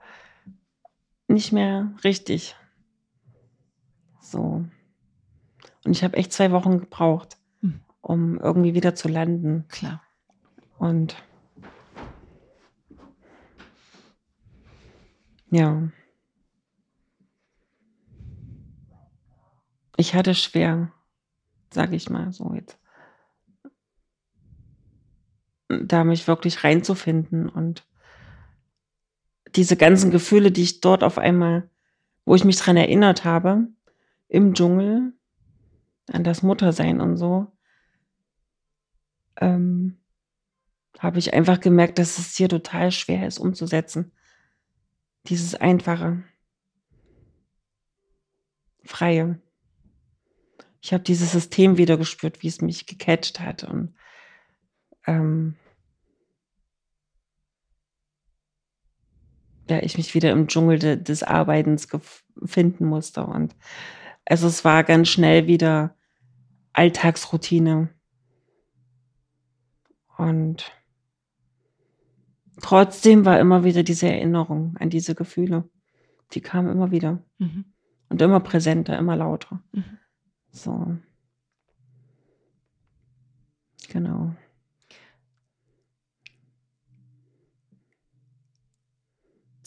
nicht 1.28 1.52
mehr 1.52 1.92
richtig. 2.02 2.56
So. 4.22 4.64
Und 5.84 5.92
ich 5.92 6.02
habe 6.02 6.16
echt 6.16 6.32
zwei 6.32 6.52
Wochen 6.52 6.78
gebraucht, 6.80 7.36
hm. 7.60 7.82
um 8.00 8.38
irgendwie 8.38 8.72
wieder 8.72 8.94
zu 8.94 9.08
landen. 9.08 9.68
Klar. 9.68 10.02
Und 10.78 11.22
ja. 15.50 15.90
Ich 19.98 20.14
hatte 20.14 20.34
schwer, 20.34 20.90
sage 21.70 21.94
ich 21.94 22.08
mal 22.08 22.32
so 22.32 22.54
jetzt, 22.54 22.79
da 25.70 26.04
mich 26.04 26.26
wirklich 26.26 26.64
reinzufinden 26.64 27.48
und 27.48 27.86
diese 29.54 29.76
ganzen 29.76 30.10
Gefühle, 30.10 30.50
die 30.50 30.62
ich 30.62 30.80
dort 30.80 31.04
auf 31.04 31.18
einmal, 31.18 31.68
wo 32.24 32.34
ich 32.34 32.44
mich 32.44 32.58
dran 32.58 32.76
erinnert 32.76 33.24
habe, 33.24 33.68
im 34.28 34.54
Dschungel, 34.54 35.12
an 36.12 36.24
das 36.24 36.42
Muttersein 36.42 37.00
und 37.00 37.16
so, 37.16 37.52
ähm, 39.36 39.96
habe 40.98 41.18
ich 41.18 41.34
einfach 41.34 41.60
gemerkt, 41.60 41.98
dass 41.98 42.18
es 42.18 42.36
hier 42.36 42.48
total 42.48 42.92
schwer 42.92 43.26
ist 43.26 43.38
umzusetzen. 43.38 44.12
Dieses 45.26 45.54
einfache, 45.54 46.22
freie. 48.84 49.40
Ich 50.82 50.92
habe 50.92 51.04
dieses 51.04 51.32
System 51.32 51.76
wieder 51.76 51.96
gespürt, 51.96 52.42
wie 52.42 52.48
es 52.48 52.60
mich 52.60 52.86
gecatcht 52.86 53.40
hat 53.40 53.64
und 53.64 53.94
ähm, 55.06 55.56
ja, 59.70 59.82
ich 59.82 59.96
mich 59.96 60.14
wieder 60.14 60.32
im 60.32 60.48
Dschungel 60.48 60.78
de, 60.78 60.96
des 60.96 61.22
Arbeitens 61.22 61.88
finden 62.44 62.86
musste. 62.86 63.24
Und 63.24 63.54
also 64.24 64.46
es 64.48 64.64
war 64.64 64.84
ganz 64.84 65.08
schnell 65.08 65.46
wieder 65.46 65.96
Alltagsroutine. 66.72 67.88
Und 70.18 70.70
trotzdem 72.60 73.24
war 73.24 73.40
immer 73.40 73.64
wieder 73.64 73.82
diese 73.82 74.08
Erinnerung 74.08 74.76
an 74.78 74.90
diese 74.90 75.14
Gefühle. 75.14 75.68
Die 76.32 76.40
kamen 76.40 76.70
immer 76.70 76.90
wieder. 76.90 77.22
Mhm. 77.38 77.64
Und 78.08 78.20
immer 78.20 78.40
präsenter, 78.40 78.98
immer 78.98 79.16
lauter. 79.16 79.62
Mhm. 79.72 79.98
So. 80.50 80.98
Genau. 83.88 84.34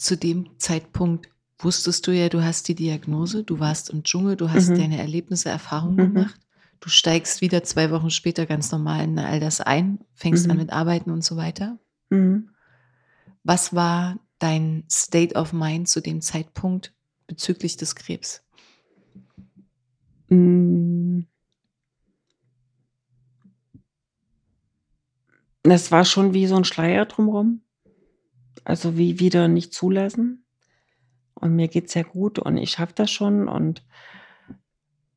Zu 0.04 0.16
dem 0.16 0.50
Zeitpunkt 0.58 1.30
wusstest 1.58 2.06
du 2.06 2.12
ja, 2.12 2.28
du 2.28 2.44
hast 2.44 2.68
die 2.68 2.74
Diagnose, 2.74 3.42
du 3.42 3.58
warst 3.58 3.88
im 3.88 4.02
Dschungel, 4.02 4.36
du 4.36 4.50
hast 4.50 4.68
mhm. 4.68 4.78
deine 4.78 4.98
Erlebnisse, 4.98 5.48
Erfahrungen 5.48 5.96
mhm. 5.96 6.14
gemacht. 6.14 6.40
Du 6.80 6.90
steigst 6.90 7.40
wieder 7.40 7.64
zwei 7.64 7.90
Wochen 7.90 8.10
später 8.10 8.44
ganz 8.44 8.70
normal 8.70 9.04
in 9.04 9.18
all 9.18 9.40
das 9.40 9.62
ein, 9.62 10.00
fängst 10.12 10.44
mhm. 10.44 10.50
an 10.50 10.56
mit 10.58 10.70
Arbeiten 10.70 11.10
und 11.10 11.24
so 11.24 11.38
weiter. 11.38 11.78
Mhm. 12.10 12.50
Was 13.44 13.74
war 13.74 14.18
dein 14.38 14.84
State 14.90 15.34
of 15.36 15.54
Mind 15.54 15.88
zu 15.88 16.02
dem 16.02 16.20
Zeitpunkt 16.20 16.92
bezüglich 17.26 17.78
des 17.78 17.94
Krebs? 17.94 18.42
Mm. 20.28 21.20
Das 25.62 25.90
war 25.90 26.04
schon 26.04 26.34
wie 26.34 26.46
so 26.46 26.56
ein 26.56 26.64
Schleier 26.64 27.06
drumherum. 27.06 27.63
Also 28.64 28.96
wie 28.96 29.20
wieder 29.20 29.48
nicht 29.48 29.72
zulassen. 29.72 30.44
Und 31.34 31.54
mir 31.56 31.68
geht 31.68 31.88
es 31.88 31.94
ja 31.94 32.02
gut 32.02 32.38
und 32.38 32.56
ich 32.56 32.70
schaffe 32.72 32.94
das 32.94 33.10
schon 33.10 33.48
und 33.48 33.84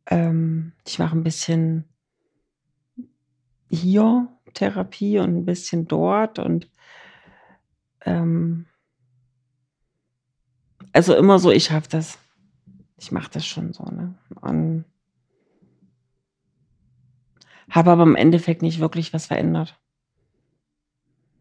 ähm, 0.07 0.73
ich 0.85 0.99
mache 0.99 1.15
ein 1.15 1.23
bisschen 1.23 1.85
hier 3.69 4.27
Therapie 4.53 5.19
und 5.19 5.37
ein 5.37 5.45
bisschen 5.45 5.87
dort 5.87 6.39
und 6.39 6.69
ähm, 8.01 8.65
also 10.93 11.15
immer 11.15 11.37
so, 11.37 11.51
ich 11.51 11.65
schaffe 11.65 11.89
das. 11.89 12.17
Ich 12.99 13.11
mache 13.11 13.29
das 13.31 13.45
schon 13.45 13.73
so, 13.73 13.83
ne? 13.83 14.15
Und 14.41 14.85
habe 17.69 17.91
aber 17.91 18.03
im 18.03 18.15
Endeffekt 18.15 18.61
nicht 18.63 18.79
wirklich 18.79 19.13
was 19.13 19.27
verändert. 19.27 19.79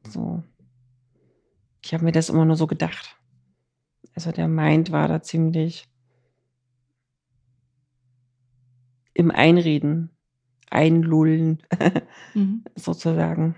So. 0.09 0.43
Ich 1.87 1.95
habe 1.95 2.05
mir 2.05 2.11
das 2.11 2.31
immer 2.31 2.45
nur 2.45 2.57
so 2.57 2.67
gedacht. 2.67 3.17
Also 4.17 4.33
der 4.33 4.49
Mind 4.49 4.91
war 4.91 5.07
da 5.07 5.23
ziemlich 5.23 5.89
im 9.15 9.31
Einreden, 9.31 10.11
Einlullen, 10.69 11.63
mhm. 12.35 12.65
sozusagen. 12.75 13.55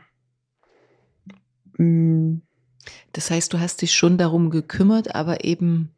Mm. 1.79 2.43
Das 3.13 3.31
heißt, 3.31 3.51
du 3.55 3.61
hast 3.61 3.81
dich 3.81 3.95
schon 3.95 4.19
darum 4.19 4.51
gekümmert, 4.51 5.15
aber 5.15 5.45
eben 5.45 5.95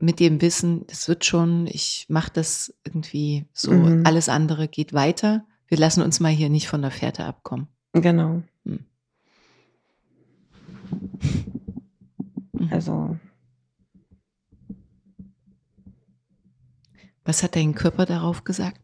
mit 0.00 0.18
dem 0.18 0.40
Wissen, 0.40 0.86
es 0.88 1.06
wird 1.06 1.24
schon, 1.24 1.68
ich 1.68 2.06
mache 2.08 2.32
das 2.32 2.74
irgendwie 2.84 3.46
so, 3.52 3.70
mhm. 3.70 4.04
alles 4.04 4.28
andere 4.28 4.66
geht 4.66 4.92
weiter. 4.92 5.46
Wir 5.68 5.78
lassen 5.78 6.02
uns 6.02 6.18
mal 6.18 6.32
hier 6.32 6.50
nicht 6.50 6.66
von 6.66 6.82
der 6.82 6.90
Fährte 6.90 7.26
abkommen. 7.26 7.68
Genau. 7.92 8.42
Mhm. 8.64 8.86
Also. 12.70 13.18
Was 17.24 17.42
hat 17.42 17.56
dein 17.56 17.74
Körper 17.74 18.06
darauf 18.06 18.44
gesagt? 18.44 18.80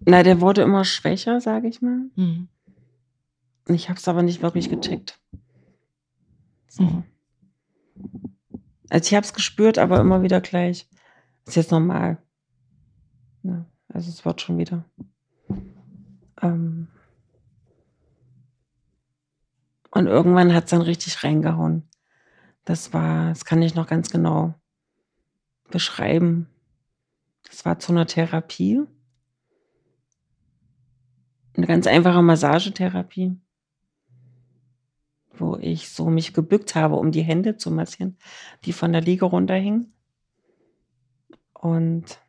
Na, 0.00 0.22
der 0.22 0.40
wurde 0.40 0.62
immer 0.62 0.84
schwächer, 0.84 1.40
sage 1.40 1.68
ich 1.68 1.82
mal. 1.82 2.10
Mhm. 2.14 2.48
Ich 3.68 3.88
habe 3.88 3.98
es 3.98 4.06
aber 4.06 4.22
nicht 4.22 4.42
wirklich 4.42 4.70
gecheckt. 4.70 5.20
So. 6.68 6.84
Mhm. 6.84 7.04
Also 8.88 9.08
ich 9.08 9.14
habe 9.14 9.26
es 9.26 9.34
gespürt, 9.34 9.78
aber 9.78 10.00
immer 10.00 10.22
wieder 10.22 10.40
gleich. 10.40 10.88
Ist 11.44 11.56
jetzt 11.56 11.72
normal. 11.72 12.22
Ja, 13.42 13.66
also 13.88 14.08
es 14.10 14.24
wird 14.24 14.40
schon 14.40 14.58
wieder. 14.58 14.84
Ähm 16.40 16.85
und 19.96 20.08
irgendwann 20.08 20.52
hat 20.52 20.64
es 20.64 20.70
dann 20.72 20.82
richtig 20.82 21.24
reingehauen. 21.24 21.88
Das 22.66 22.92
war, 22.92 23.30
das 23.30 23.46
kann 23.46 23.62
ich 23.62 23.74
noch 23.74 23.86
ganz 23.86 24.10
genau 24.10 24.52
beschreiben. 25.70 26.50
Das 27.44 27.64
war 27.64 27.78
zu 27.78 27.92
einer 27.92 28.06
Therapie. 28.06 28.82
Eine 31.56 31.66
ganz 31.66 31.86
einfache 31.86 32.20
Massagetherapie, 32.20 33.40
wo 35.32 35.56
ich 35.56 35.88
so 35.88 36.10
mich 36.10 36.34
gebückt 36.34 36.74
habe, 36.74 36.96
um 36.96 37.10
die 37.10 37.22
Hände 37.22 37.56
zu 37.56 37.70
massieren, 37.70 38.18
die 38.66 38.74
von 38.74 38.92
der 38.92 39.00
Liege 39.00 39.24
runterhingen. 39.24 39.94
Und 41.54 42.20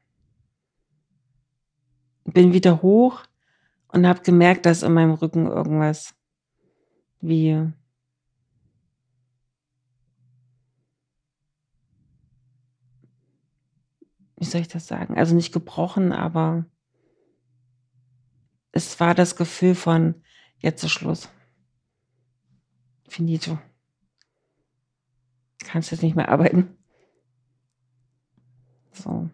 bin 2.23 2.53
wieder 2.53 2.81
hoch 2.81 3.23
und 3.89 4.07
habe 4.07 4.21
gemerkt, 4.21 4.65
dass 4.65 4.83
in 4.83 4.93
meinem 4.93 5.11
Rücken 5.11 5.47
irgendwas 5.47 6.16
wie 7.21 7.71
wie 14.37 14.45
soll 14.45 14.61
ich 14.61 14.67
das 14.67 14.87
sagen? 14.87 15.17
Also 15.17 15.35
nicht 15.35 15.51
gebrochen, 15.51 16.11
aber 16.11 16.65
es 18.71 18.99
war 18.99 19.15
das 19.15 19.35
Gefühl 19.35 19.75
von, 19.75 20.15
jetzt 20.59 20.83
ist 20.83 20.91
Schluss. 20.91 21.29
Finito. 23.07 23.57
Kannst 25.59 25.91
jetzt 25.91 26.03
nicht 26.03 26.15
mehr 26.15 26.29
arbeiten. 26.29 26.77
So. 28.91 29.29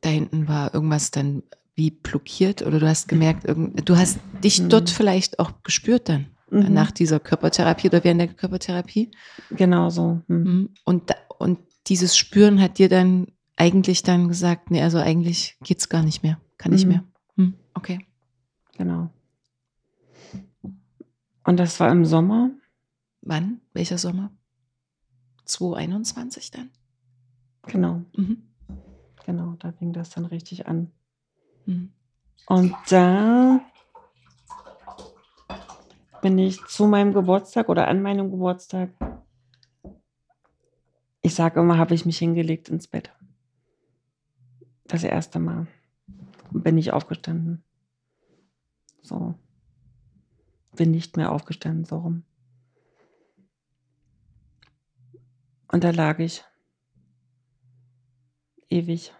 Da 0.00 0.08
hinten 0.08 0.48
war 0.48 0.74
irgendwas 0.74 1.10
dann 1.10 1.42
wie 1.74 1.90
blockiert 1.90 2.62
oder 2.62 2.80
du 2.80 2.88
hast 2.88 3.08
gemerkt, 3.08 3.46
du 3.46 3.96
hast 3.96 4.18
dich 4.42 4.60
mhm. 4.60 4.68
dort 4.70 4.90
vielleicht 4.90 5.38
auch 5.38 5.62
gespürt 5.62 6.08
dann 6.08 6.26
mhm. 6.50 6.72
nach 6.72 6.90
dieser 6.90 7.20
Körpertherapie 7.20 7.88
oder 7.88 8.04
während 8.04 8.20
der 8.20 8.28
Körpertherapie. 8.28 9.10
Genau 9.50 9.90
so. 9.90 10.20
Mhm. 10.28 10.36
mhm. 10.36 10.68
Und, 10.84 11.14
und 11.38 11.58
dieses 11.86 12.16
Spüren 12.16 12.60
hat 12.60 12.78
dir 12.78 12.88
dann 12.88 13.28
eigentlich 13.56 14.02
dann 14.02 14.28
gesagt, 14.28 14.70
nee, 14.70 14.82
also 14.82 14.98
eigentlich 14.98 15.56
geht 15.62 15.78
es 15.78 15.88
gar 15.88 16.02
nicht 16.02 16.22
mehr, 16.22 16.40
kann 16.56 16.72
nicht 16.72 16.86
mhm. 16.86 16.92
mehr. 16.92 17.04
Hm, 17.36 17.54
okay. 17.74 18.06
Genau. 18.76 19.10
Und 21.44 21.56
das 21.58 21.78
war 21.80 21.90
im 21.90 22.04
Sommer. 22.04 22.50
Wann? 23.22 23.60
Welcher 23.74 23.98
Sommer? 23.98 24.30
2021 25.44 26.50
dann? 26.50 26.70
Genau. 27.66 28.02
Mhm. 28.16 28.42
Genau, 29.26 29.56
da 29.58 29.72
fing 29.72 29.92
das 29.92 30.10
dann 30.10 30.24
richtig 30.24 30.66
an. 30.66 30.90
Mhm. 31.66 31.92
Und 32.46 32.74
da 32.88 33.60
bin 36.20 36.38
ich 36.38 36.64
zu 36.66 36.86
meinem 36.86 37.12
Geburtstag 37.12 37.68
oder 37.68 37.88
an 37.88 38.02
meinem 38.02 38.30
Geburtstag, 38.30 38.90
ich 41.22 41.34
sage 41.34 41.60
immer, 41.60 41.78
habe 41.78 41.94
ich 41.94 42.06
mich 42.06 42.18
hingelegt 42.18 42.68
ins 42.68 42.88
Bett. 42.88 43.12
Das 44.84 45.04
erste 45.04 45.38
Mal 45.38 45.66
bin 46.50 46.78
ich 46.78 46.92
aufgestanden. 46.92 47.62
So. 49.02 49.34
Bin 50.76 50.90
nicht 50.90 51.16
mehr 51.16 51.32
aufgestanden, 51.32 51.84
so 51.84 51.98
rum. 51.98 52.24
Und 55.68 55.84
da 55.84 55.90
lag 55.90 56.18
ich. 56.18 56.44
Ewig. 58.68 59.12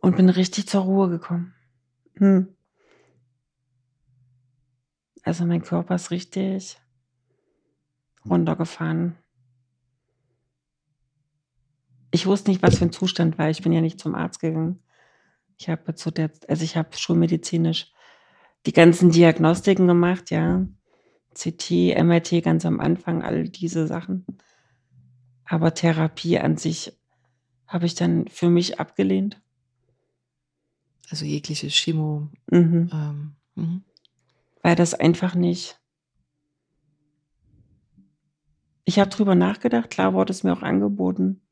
Und 0.00 0.16
bin 0.16 0.28
richtig 0.28 0.68
zur 0.68 0.82
Ruhe 0.82 1.08
gekommen. 1.08 1.54
Hm. 2.18 2.48
Also 5.22 5.44
mein 5.44 5.62
Körper 5.62 5.94
ist 5.94 6.10
richtig 6.10 6.78
runtergefahren 8.24 9.16
ich 12.10 12.26
wusste 12.26 12.50
nicht, 12.50 12.62
was 12.62 12.78
für 12.78 12.84
ein 12.84 12.92
Zustand 12.92 13.38
war. 13.38 13.50
Ich 13.50 13.62
bin 13.62 13.72
ja 13.72 13.80
nicht 13.80 14.00
zum 14.00 14.14
Arzt 14.14 14.40
gegangen. 14.40 14.80
Ich 15.58 15.68
habe 15.68 15.94
zu 15.94 16.10
der, 16.10 16.30
also 16.48 16.64
ich 16.64 16.76
habe 16.76 16.96
schulmedizinisch 16.96 17.92
die 18.66 18.72
ganzen 18.72 19.10
Diagnostiken 19.10 19.86
gemacht, 19.86 20.30
ja. 20.30 20.66
CT, 21.34 21.94
MRT 21.96 22.42
ganz 22.42 22.66
am 22.66 22.80
Anfang, 22.80 23.22
all 23.22 23.48
diese 23.48 23.86
Sachen. 23.86 24.26
Aber 25.44 25.74
Therapie 25.74 26.38
an 26.38 26.56
sich 26.56 26.92
habe 27.66 27.86
ich 27.86 27.94
dann 27.94 28.26
für 28.28 28.50
mich 28.50 28.80
abgelehnt. 28.80 29.40
Also 31.10 31.24
jegliche 31.24 31.68
Chemo. 31.68 32.28
Mhm. 32.50 32.90
Ähm, 32.92 33.32
mhm. 33.54 33.82
Weil 34.62 34.76
das 34.76 34.94
einfach 34.94 35.34
nicht. 35.34 35.80
Ich 38.84 38.98
habe 38.98 39.10
drüber 39.10 39.34
nachgedacht, 39.34 39.90
klar 39.90 40.14
wurde 40.14 40.32
es 40.32 40.44
mir 40.44 40.52
auch 40.52 40.62
angeboten. 40.62 41.42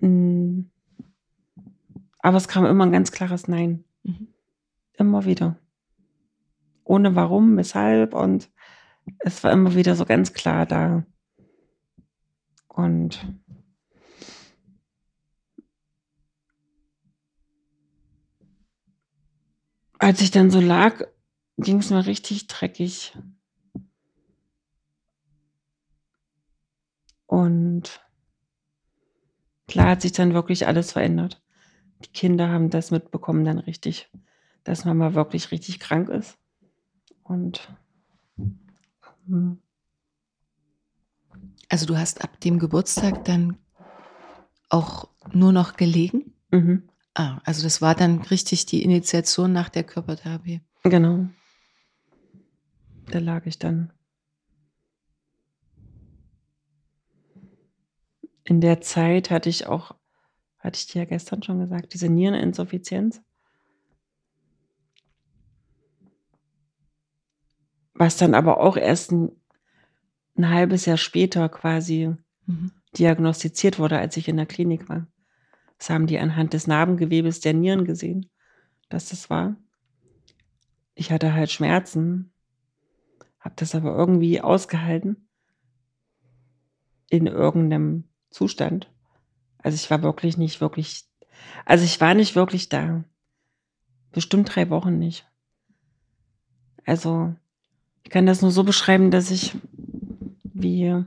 Hm. 0.00 0.70
Aber 2.18 2.36
es 2.36 2.48
kam 2.48 2.66
immer 2.66 2.84
ein 2.84 2.92
ganz 2.92 3.12
klares 3.12 3.46
Nein. 3.46 3.84
Mhm. 4.02 4.28
Immer 4.94 5.24
wieder. 5.24 5.56
Ohne 6.82 7.14
warum, 7.14 7.56
weshalb 7.56 8.14
und 8.14 8.50
es 9.20 9.44
war 9.44 9.52
immer 9.52 9.74
wieder 9.74 9.94
so 9.94 10.04
ganz 10.04 10.32
klar 10.32 10.66
da. 10.66 11.04
Und 12.68 13.24
als 19.98 20.20
ich 20.20 20.30
dann 20.30 20.50
so 20.50 20.60
lag, 20.60 21.02
ging 21.58 21.78
es 21.78 21.90
mir 21.90 22.06
richtig 22.06 22.46
dreckig. 22.46 23.16
Und 27.26 28.00
klar 29.66 29.90
hat 29.90 30.02
sich 30.02 30.12
dann 30.12 30.34
wirklich 30.34 30.66
alles 30.66 30.92
verändert. 30.92 31.42
Die 32.04 32.12
Kinder 32.12 32.50
haben 32.50 32.70
das 32.70 32.90
mitbekommen 32.90 33.44
dann 33.44 33.58
richtig, 33.58 34.10
dass 34.64 34.84
Mama 34.84 35.14
wirklich 35.14 35.50
richtig 35.50 35.80
krank 35.80 36.08
ist. 36.08 36.38
Und 37.22 37.68
hm. 39.26 39.58
also 41.68 41.86
du 41.86 41.96
hast 41.96 42.22
ab 42.22 42.38
dem 42.40 42.58
Geburtstag 42.58 43.24
dann 43.24 43.56
auch 44.68 45.08
nur 45.32 45.52
noch 45.52 45.76
gelegen? 45.76 46.34
Mhm. 46.50 46.88
Ah, 47.18 47.40
also 47.44 47.62
das 47.62 47.80
war 47.80 47.94
dann 47.94 48.20
richtig 48.22 48.66
die 48.66 48.82
Initiation 48.82 49.52
nach 49.52 49.70
der 49.70 49.84
Körpertherapie. 49.84 50.60
Genau. 50.82 51.26
Da 53.10 53.18
lag 53.18 53.46
ich 53.46 53.58
dann. 53.58 53.92
in 58.46 58.60
der 58.60 58.80
Zeit 58.80 59.30
hatte 59.30 59.48
ich 59.48 59.66
auch, 59.66 59.94
hatte 60.58 60.78
ich 60.78 60.86
dir 60.86 61.00
ja 61.00 61.04
gestern 61.04 61.42
schon 61.42 61.58
gesagt, 61.58 61.92
diese 61.92 62.08
Niereninsuffizienz. 62.08 63.20
Was 67.94 68.16
dann 68.16 68.34
aber 68.34 68.60
auch 68.60 68.76
erst 68.76 69.10
ein, 69.10 69.32
ein 70.36 70.48
halbes 70.48 70.86
Jahr 70.86 70.96
später 70.96 71.48
quasi 71.48 72.14
mhm. 72.46 72.70
diagnostiziert 72.96 73.78
wurde, 73.78 73.98
als 73.98 74.16
ich 74.16 74.28
in 74.28 74.36
der 74.36 74.46
Klinik 74.46 74.88
war. 74.88 75.06
Das 75.78 75.90
haben 75.90 76.06
die 76.06 76.18
anhand 76.18 76.52
des 76.52 76.66
Narbengewebes 76.66 77.40
der 77.40 77.54
Nieren 77.54 77.84
gesehen, 77.84 78.30
dass 78.88 79.10
das 79.10 79.30
war. 79.30 79.56
Ich 80.94 81.12
hatte 81.12 81.34
halt 81.34 81.50
Schmerzen, 81.50 82.32
habe 83.40 83.54
das 83.56 83.74
aber 83.74 83.94
irgendwie 83.94 84.40
ausgehalten 84.40 85.28
in 87.10 87.26
irgendeinem 87.26 88.04
Zustand. 88.30 88.90
Also 89.58 89.76
ich 89.76 89.90
war 89.90 90.02
wirklich 90.02 90.36
nicht 90.36 90.60
wirklich, 90.60 91.04
also 91.64 91.84
ich 91.84 92.00
war 92.00 92.14
nicht 92.14 92.34
wirklich 92.34 92.68
da. 92.68 93.04
Bestimmt 94.12 94.54
drei 94.54 94.70
Wochen 94.70 94.98
nicht. 94.98 95.26
Also 96.84 97.34
ich 98.04 98.10
kann 98.10 98.26
das 98.26 98.40
nur 98.40 98.50
so 98.50 98.64
beschreiben, 98.64 99.10
dass 99.10 99.30
ich 99.30 99.54
wie 100.44 101.04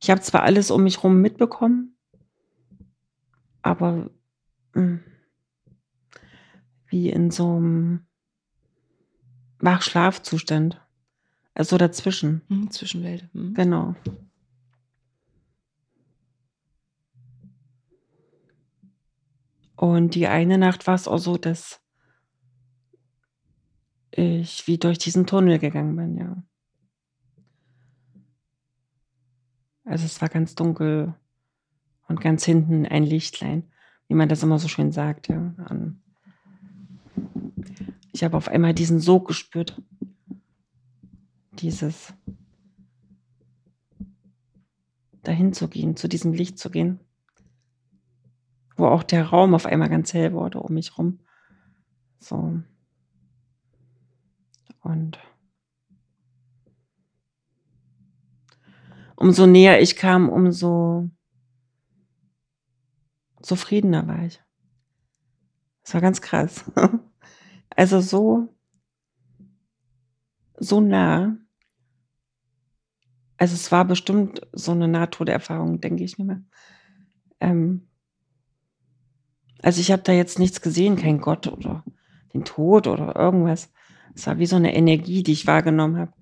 ich 0.00 0.10
habe 0.10 0.20
zwar 0.20 0.42
alles 0.42 0.70
um 0.70 0.82
mich 0.84 1.02
rum 1.02 1.20
mitbekommen, 1.20 1.96
aber 3.62 4.10
mh, 4.74 4.82
hm, 4.82 5.00
wie 6.86 7.10
in 7.10 7.30
so 7.30 7.56
einem 7.56 8.06
Wachschlafzustand. 9.58 10.80
Also 11.54 11.76
dazwischen. 11.76 12.42
Mhm, 12.48 12.70
Zwischenwelt. 12.70 13.28
Mhm. 13.34 13.54
Genau. 13.54 13.94
Und 19.76 20.14
die 20.14 20.26
eine 20.26 20.58
Nacht 20.58 20.86
war 20.86 20.94
es 20.94 21.06
auch 21.06 21.18
so, 21.18 21.36
dass 21.36 21.80
ich 24.10 24.66
wie 24.66 24.78
durch 24.78 24.98
diesen 24.98 25.26
Tunnel 25.26 25.58
gegangen 25.58 25.94
bin, 25.96 26.16
ja. 26.16 26.42
Also 29.88 30.04
es 30.04 30.20
war 30.20 30.28
ganz 30.28 30.54
dunkel 30.54 31.14
und 32.08 32.20
ganz 32.20 32.44
hinten 32.44 32.84
ein 32.84 33.04
Lichtlein, 33.04 33.64
wie 34.06 34.14
man 34.14 34.28
das 34.28 34.42
immer 34.42 34.58
so 34.58 34.68
schön 34.68 34.92
sagt, 34.92 35.28
ja. 35.28 35.54
Ich 38.12 38.22
habe 38.22 38.36
auf 38.36 38.48
einmal 38.48 38.74
diesen 38.74 39.00
Sog 39.00 39.28
gespürt. 39.28 39.80
Dieses 41.52 42.12
dahin 45.22 45.52
zu 45.52 45.68
gehen, 45.68 45.96
zu 45.96 46.06
diesem 46.08 46.32
Licht 46.32 46.58
zu 46.58 46.70
gehen, 46.70 47.00
wo 48.76 48.86
auch 48.86 49.02
der 49.02 49.24
Raum 49.24 49.54
auf 49.54 49.66
einmal 49.66 49.88
ganz 49.88 50.12
hell 50.12 50.32
wurde 50.32 50.60
um 50.60 50.74
mich 50.74 50.98
rum. 50.98 51.20
So. 52.20 52.60
Und 54.82 55.18
umso 59.18 59.46
näher 59.46 59.82
ich 59.82 59.96
kam, 59.96 60.28
umso 60.28 61.10
zufriedener 63.42 64.06
war 64.06 64.24
ich. 64.24 64.40
Das 65.82 65.94
war 65.94 66.00
ganz 66.00 66.20
krass. 66.20 66.64
Also 67.76 68.00
so, 68.00 68.48
so 70.58 70.80
nah. 70.80 71.36
Also 73.36 73.54
es 73.54 73.70
war 73.70 73.84
bestimmt 73.84 74.40
so 74.52 74.72
eine 74.72 74.88
Nahtoderfahrung, 74.88 75.80
denke 75.80 76.02
ich 76.02 76.18
mir 76.18 76.24
mal. 76.24 76.44
Ähm, 77.38 77.86
also 79.62 79.80
ich 79.80 79.92
habe 79.92 80.02
da 80.02 80.10
jetzt 80.10 80.40
nichts 80.40 80.60
gesehen, 80.60 80.96
kein 80.96 81.20
Gott 81.20 81.46
oder 81.46 81.84
den 82.34 82.44
Tod 82.44 82.88
oder 82.88 83.14
irgendwas. 83.14 83.72
Es 84.12 84.26
war 84.26 84.40
wie 84.40 84.46
so 84.46 84.56
eine 84.56 84.74
Energie, 84.74 85.22
die 85.22 85.32
ich 85.32 85.46
wahrgenommen 85.46 85.98
habe. 85.98 86.14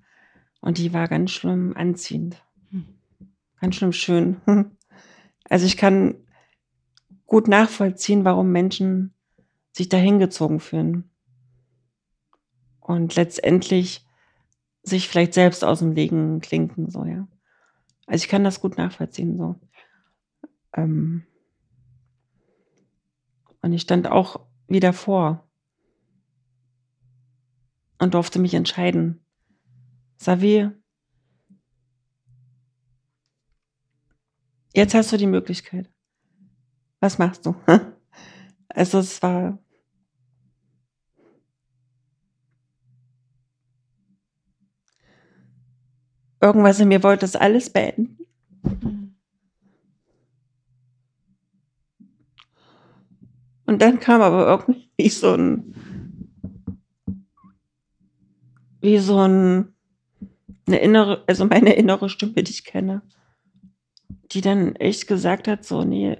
Und 0.61 0.77
die 0.77 0.93
war 0.93 1.07
ganz 1.07 1.31
schlimm 1.31 1.73
anziehend. 1.75 2.46
Ganz 3.59 3.75
schlimm 3.75 3.93
schön. 3.93 4.41
Also 5.49 5.65
ich 5.65 5.77
kann 5.77 6.15
gut 7.25 7.47
nachvollziehen, 7.47 8.25
warum 8.25 8.51
Menschen 8.51 9.13
sich 9.71 9.87
dahin 9.87 10.19
gezogen 10.19 10.59
fühlen. 10.59 11.09
Und 12.81 13.15
letztendlich 13.15 14.05
sich 14.83 15.07
vielleicht 15.07 15.33
selbst 15.33 15.63
aus 15.63 15.79
dem 15.79 15.93
Legen 15.93 16.41
klinken, 16.41 16.89
so, 16.89 17.05
ja. 17.05 17.29
Also 18.07 18.23
ich 18.23 18.29
kann 18.29 18.43
das 18.43 18.59
gut 18.59 18.77
nachvollziehen, 18.77 19.37
so. 19.37 19.55
Ähm 20.73 21.25
und 23.61 23.73
ich 23.73 23.81
stand 23.81 24.09
auch 24.09 24.41
wieder 24.67 24.93
vor 24.93 25.47
und 27.99 28.13
durfte 28.13 28.39
mich 28.39 28.53
entscheiden. 28.53 29.19
Xavier, 30.17 30.73
jetzt 34.77 34.93
hast 34.93 35.11
du 35.11 35.17
die 35.17 35.27
Möglichkeit. 35.27 35.89
Was 36.99 37.17
machst 37.17 37.45
du? 37.45 37.55
Also 38.69 38.99
es 38.99 39.21
war 39.23 39.57
irgendwas 46.39 46.79
in 46.79 46.89
mir 46.89 47.01
wollte 47.01 47.21
das 47.21 47.35
alles 47.35 47.71
beenden. 47.71 48.19
Und 53.65 53.81
dann 53.81 53.99
kam 53.99 54.21
aber 54.21 54.47
irgendwie 54.47 55.09
so 55.09 55.33
ein 55.33 55.73
wie 58.81 58.99
so 58.99 59.19
ein, 59.19 59.73
eine 60.67 60.77
innere, 60.77 61.23
also 61.25 61.45
meine 61.45 61.73
innere 61.73 62.09
Stimme, 62.09 62.43
die 62.43 62.51
ich 62.51 62.63
kenne, 62.63 63.01
die 64.31 64.41
dann 64.41 64.75
echt 64.75 65.07
gesagt 65.07 65.47
hat, 65.47 65.65
so, 65.65 65.83
nee, 65.83 66.17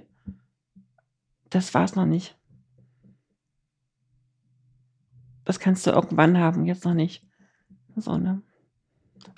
das 1.50 1.74
war's 1.74 1.94
noch 1.94 2.06
nicht. 2.06 2.38
Das 5.44 5.60
kannst 5.60 5.86
du 5.86 5.90
irgendwann 5.90 6.38
haben, 6.38 6.66
jetzt 6.66 6.84
noch 6.84 6.94
nicht. 6.94 7.26
So, 7.96 8.18
ne? 8.18 8.42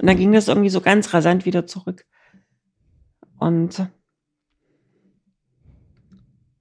Und 0.01 0.07
dann 0.07 0.17
ging 0.17 0.33
das 0.33 0.49
irgendwie 0.49 0.71
so 0.71 0.81
ganz 0.81 1.15
rasant 1.15 1.47
wieder 1.47 1.67
zurück. 1.67 2.07
Und 3.39 3.89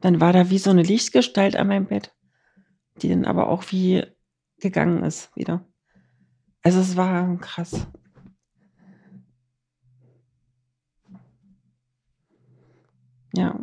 dann 0.02 0.22
war 0.22 0.34
da 0.34 0.50
wie 0.50 0.60
so 0.60 0.70
eine 0.70 0.84
Lichtgestalt 0.84 1.56
an 1.56 1.68
meinem 1.68 1.88
Bett, 1.88 2.16
die 3.02 3.10
dann 3.10 3.26
aber 3.26 3.50
auch 3.50 3.64
wie 3.72 4.06
gegangen 4.60 5.04
ist 5.04 5.36
wieder. 5.36 5.66
Also 6.62 6.80
es 6.80 6.96
war 6.96 7.38
krass. 7.38 7.88
Ja. 13.34 13.60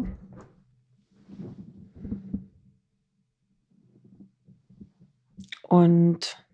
Und 5.63 6.47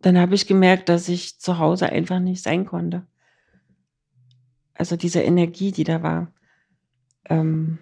dann 0.00 0.18
habe 0.18 0.34
ich 0.34 0.46
gemerkt, 0.46 0.88
dass 0.88 1.08
ich 1.08 1.40
zu 1.40 1.58
Hause 1.58 1.90
einfach 1.90 2.20
nicht 2.20 2.42
sein 2.42 2.64
konnte. 2.66 3.06
Also 4.74 4.96
diese 4.96 5.20
Energie, 5.20 5.72
die 5.72 5.84
da 5.84 6.02
war. 6.02 6.32
Ähm, 7.26 7.78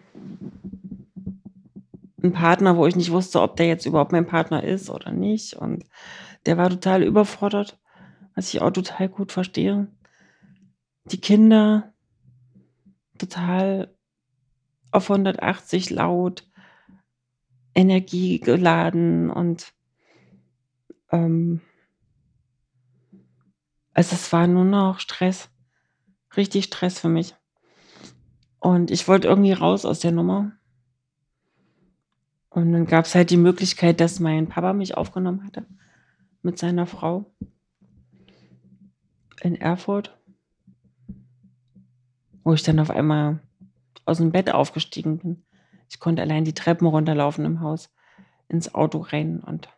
ein 2.22 2.32
Partner, 2.32 2.76
wo 2.76 2.86
ich 2.86 2.96
nicht 2.96 3.12
wusste, 3.12 3.40
ob 3.40 3.56
der 3.56 3.66
jetzt 3.66 3.86
überhaupt 3.86 4.12
mein 4.12 4.26
Partner 4.26 4.64
ist 4.64 4.90
oder 4.90 5.12
nicht. 5.12 5.54
Und 5.54 5.84
der 6.46 6.56
war 6.56 6.70
total 6.70 7.02
überfordert, 7.02 7.78
was 8.38 8.54
ich 8.54 8.62
auch 8.62 8.70
total 8.70 9.08
gut 9.08 9.32
verstehe. 9.32 9.88
Die 11.06 11.20
Kinder 11.20 11.92
total 13.18 13.92
auf 14.92 15.10
180 15.10 15.90
laut, 15.90 16.48
energiegeladen 17.74 19.28
und 19.28 19.72
ähm, 21.10 21.62
also 23.92 24.14
es 24.14 24.32
war 24.32 24.46
nur 24.46 24.64
noch 24.64 25.00
Stress, 25.00 25.50
richtig 26.36 26.66
Stress 26.66 27.00
für 27.00 27.08
mich. 27.08 27.34
Und 28.60 28.92
ich 28.92 29.08
wollte 29.08 29.26
irgendwie 29.26 29.52
raus 29.52 29.84
aus 29.84 29.98
der 29.98 30.12
Nummer. 30.12 30.52
Und 32.50 32.72
dann 32.72 32.86
gab 32.86 33.06
es 33.06 33.16
halt 33.16 33.30
die 33.30 33.36
Möglichkeit, 33.36 33.98
dass 33.98 34.20
mein 34.20 34.48
Papa 34.48 34.74
mich 34.74 34.96
aufgenommen 34.96 35.44
hatte 35.44 35.66
mit 36.42 36.56
seiner 36.56 36.86
Frau 36.86 37.34
in 39.42 39.54
Erfurt, 39.54 40.16
wo 42.44 42.54
ich 42.54 42.62
dann 42.62 42.80
auf 42.80 42.90
einmal 42.90 43.40
aus 44.04 44.18
dem 44.18 44.32
Bett 44.32 44.52
aufgestiegen 44.52 45.18
bin. 45.18 45.44
Ich 45.88 46.00
konnte 46.00 46.22
allein 46.22 46.44
die 46.44 46.54
Treppen 46.54 46.86
runterlaufen 46.86 47.44
im 47.44 47.60
Haus, 47.60 47.90
ins 48.48 48.74
Auto 48.74 48.98
rein 48.98 49.40
und 49.40 49.68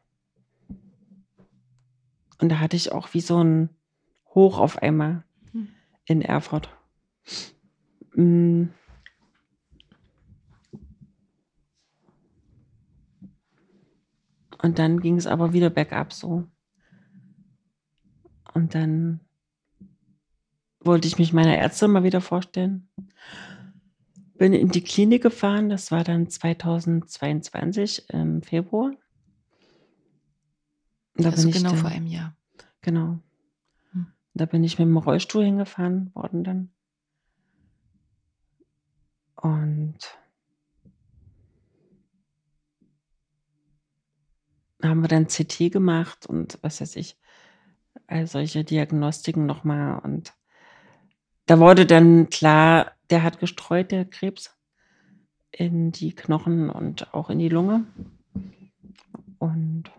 und 2.40 2.48
da 2.48 2.58
hatte 2.58 2.76
ich 2.76 2.92
auch 2.92 3.12
wie 3.12 3.20
so 3.20 3.42
ein 3.42 3.68
Hoch 4.34 4.58
auf 4.58 4.78
einmal 4.78 5.24
hm. 5.52 5.68
in 6.06 6.22
Erfurt. 6.22 6.70
Mm. 8.14 8.68
Und 14.62 14.78
dann 14.78 15.00
ging 15.00 15.16
es 15.16 15.26
aber 15.26 15.52
wieder 15.52 15.70
bergab 15.70 16.12
so. 16.12 16.46
Und 18.54 18.74
dann 18.74 19.20
wollte 20.80 21.08
ich 21.08 21.18
mich 21.18 21.32
meiner 21.32 21.56
Ärztin 21.56 21.90
mal 21.90 22.04
wieder 22.04 22.20
vorstellen. 22.20 22.88
Bin 24.34 24.52
in 24.52 24.70
die 24.70 24.82
Klinik 24.82 25.22
gefahren, 25.22 25.68
das 25.68 25.90
war 25.90 26.02
dann 26.02 26.28
2022 26.28 28.08
im 28.08 28.42
Februar. 28.42 28.92
Da 31.14 31.30
also 31.30 31.50
genau 31.50 31.70
dann, 31.70 31.78
vor 31.78 31.90
einem 31.90 32.06
Jahr. 32.06 32.34
Genau. 32.80 33.18
Hm. 33.92 34.06
Da 34.34 34.46
bin 34.46 34.64
ich 34.64 34.78
mit 34.78 34.88
dem 34.88 34.96
Rollstuhl 34.96 35.44
hingefahren 35.44 36.14
worden 36.14 36.44
dann. 36.44 36.70
Und 39.36 39.98
haben 44.82 45.02
wir 45.02 45.08
dann 45.08 45.26
CT 45.26 45.70
gemacht 45.70 46.26
und 46.26 46.58
was 46.62 46.80
weiß 46.80 46.96
ich, 46.96 47.18
all 48.06 48.26
solche 48.26 48.64
Diagnostiken 48.64 49.46
nochmal. 49.46 49.98
Und 49.98 50.34
da 51.50 51.58
wurde 51.58 51.84
dann 51.84 52.30
klar, 52.30 52.92
der 53.10 53.24
hat 53.24 53.40
gestreut, 53.40 53.90
der 53.90 54.04
Krebs, 54.04 54.56
in 55.50 55.90
die 55.90 56.14
Knochen 56.14 56.70
und 56.70 57.12
auch 57.12 57.28
in 57.28 57.40
die 57.40 57.48
Lunge. 57.48 57.86
Und 59.40 59.90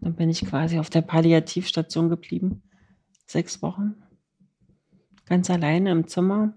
dann 0.00 0.14
bin 0.14 0.30
ich 0.30 0.46
quasi 0.46 0.78
auf 0.78 0.88
der 0.88 1.02
Palliativstation 1.02 2.08
geblieben. 2.08 2.62
Sechs 3.26 3.60
Wochen. 3.60 3.96
Ganz 5.26 5.50
alleine 5.50 5.90
im 5.90 6.06
Zimmer. 6.06 6.54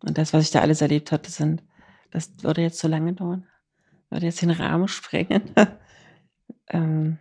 Und 0.00 0.18
das, 0.18 0.34
was 0.34 0.44
ich 0.44 0.50
da 0.50 0.60
alles 0.60 0.82
erlebt 0.82 1.12
hatte, 1.12 1.30
sind, 1.30 1.64
das 2.10 2.30
würde 2.42 2.60
jetzt 2.60 2.78
zu 2.78 2.88
lange 2.88 3.14
dauern. 3.14 3.46
Würde 4.10 4.26
jetzt 4.26 4.42
den 4.42 4.50
Rahmen 4.50 4.88
sprengen. 4.88 5.50
ähm, 6.68 7.18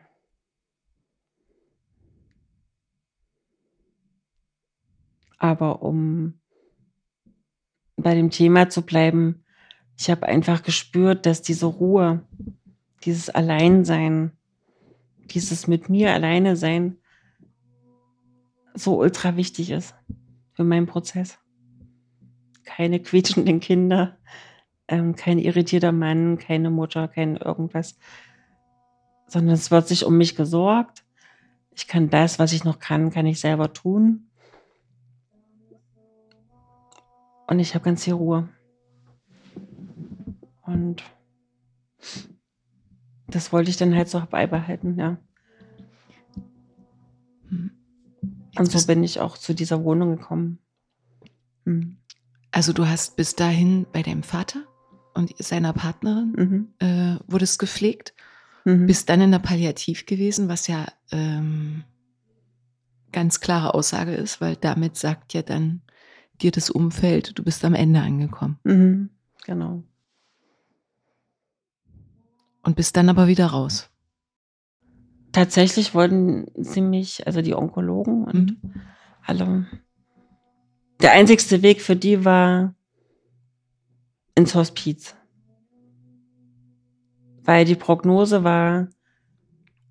aber 5.38 5.82
um 5.82 6.40
bei 7.98 8.14
dem 8.16 8.30
Thema 8.30 8.70
zu 8.70 8.82
bleiben, 8.82 9.44
ich 9.98 10.10
habe 10.10 10.28
einfach 10.28 10.64
gespürt, 10.64 11.26
dass 11.26 11.42
diese 11.42 11.66
Ruhe, 11.66 12.26
dieses 13.04 13.30
Alleinsein, 13.30 14.32
dieses 15.32 15.68
mit 15.68 15.90
mir 15.90 16.14
alleine 16.14 16.56
sein 16.56 16.98
so 18.74 19.00
ultra 19.00 19.38
wichtig 19.38 19.72
ist 19.72 19.96
für 20.54 20.64
meinen 20.64 20.86
Prozess. 20.86 21.40
Keine 22.66 23.00
quietschenden 23.00 23.60
Kinder, 23.60 24.18
ähm, 24.88 25.16
kein 25.16 25.40
irritierter 25.40 25.92
Mann, 25.92 26.38
keine 26.38 26.70
Mutter, 26.70 27.08
kein 27.08 27.38
irgendwas, 27.38 27.98
sondern 29.28 29.54
es 29.54 29.72
wird 29.72 29.88
sich 29.88 30.06
um 30.06 30.18
mich 30.18 30.36
gesorgt. 30.36 31.06
Ich 31.76 31.88
kann 31.88 32.10
das, 32.10 32.38
was 32.40 32.54
ich 32.54 32.64
noch 32.64 32.80
kann, 32.80 33.12
kann 33.12 33.26
ich 33.26 33.40
selber 33.40 33.72
tun. 33.72 34.30
Und 37.48 37.60
ich 37.60 37.76
habe 37.76 37.86
ganz 37.86 38.04
viel 38.04 38.14
Ruhe. 38.14 38.50
Und 40.64 41.04
das 43.28 43.52
wollte 43.52 43.70
ich 43.70 43.78
dann 43.78 43.96
halt 43.96 44.10
so 44.10 44.22
beibehalten, 44.30 44.98
ja. 44.98 45.18
Hm. 47.50 47.72
Und 48.58 48.72
so 48.72 48.86
bin 48.88 49.04
ich 49.04 49.20
auch 49.20 49.38
zu 49.38 49.54
dieser 49.54 49.84
Wohnung 49.84 50.18
gekommen. 50.18 50.60
Hm. 51.66 51.98
Also 52.52 52.72
du 52.72 52.88
hast 52.88 53.18
bis 53.18 53.36
dahin 53.36 53.86
bei 53.92 54.02
deinem 54.02 54.24
Vater 54.24 54.64
und 55.14 55.36
seiner 55.44 55.74
Partnerin 55.74 56.34
mhm. 56.80 56.88
äh, 56.88 57.18
wurdest 57.28 57.60
gepflegt, 57.60 58.14
mhm. 58.64 58.86
bist 58.86 59.10
dann 59.10 59.22
in 59.22 59.32
der 59.32 59.40
Palliativ 59.40 60.06
gewesen, 60.06 60.48
was 60.48 60.68
ja 60.68 60.86
ähm, 61.12 61.84
ganz 63.12 63.42
klare 63.42 63.74
Aussage 63.74 64.14
ist, 64.14 64.40
weil 64.40 64.56
damit 64.56 64.96
sagt 64.96 65.34
ja 65.34 65.42
dann 65.42 65.82
dir 66.42 66.52
das 66.52 66.70
Umfeld, 66.70 67.38
du 67.38 67.44
bist 67.44 67.64
am 67.66 67.74
Ende 67.74 68.02
angekommen. 68.02 68.60
Mhm. 68.64 69.10
Genau. 69.46 69.84
Und 72.64 72.76
bist 72.76 72.98
dann 72.98 73.10
aber 73.10 73.28
wieder 73.28 73.48
raus. 73.48 73.90
Tatsächlich 75.32 75.94
wollten 75.94 76.48
sie 76.56 76.82
mich, 76.82 77.28
also 77.28 77.42
die 77.42 77.56
Onkologen 77.56 78.24
und 78.24 78.64
mhm. 78.64 78.82
alle. 79.22 79.68
Der 81.02 81.12
einzigste 81.12 81.62
Weg 81.62 81.82
für 81.82 81.96
die 81.96 82.24
war 82.24 82.74
ins 84.34 84.56
Hospiz. 84.56 85.16
Weil 87.44 87.66
die 87.66 87.76
Prognose 87.76 88.44
war, 88.44 88.88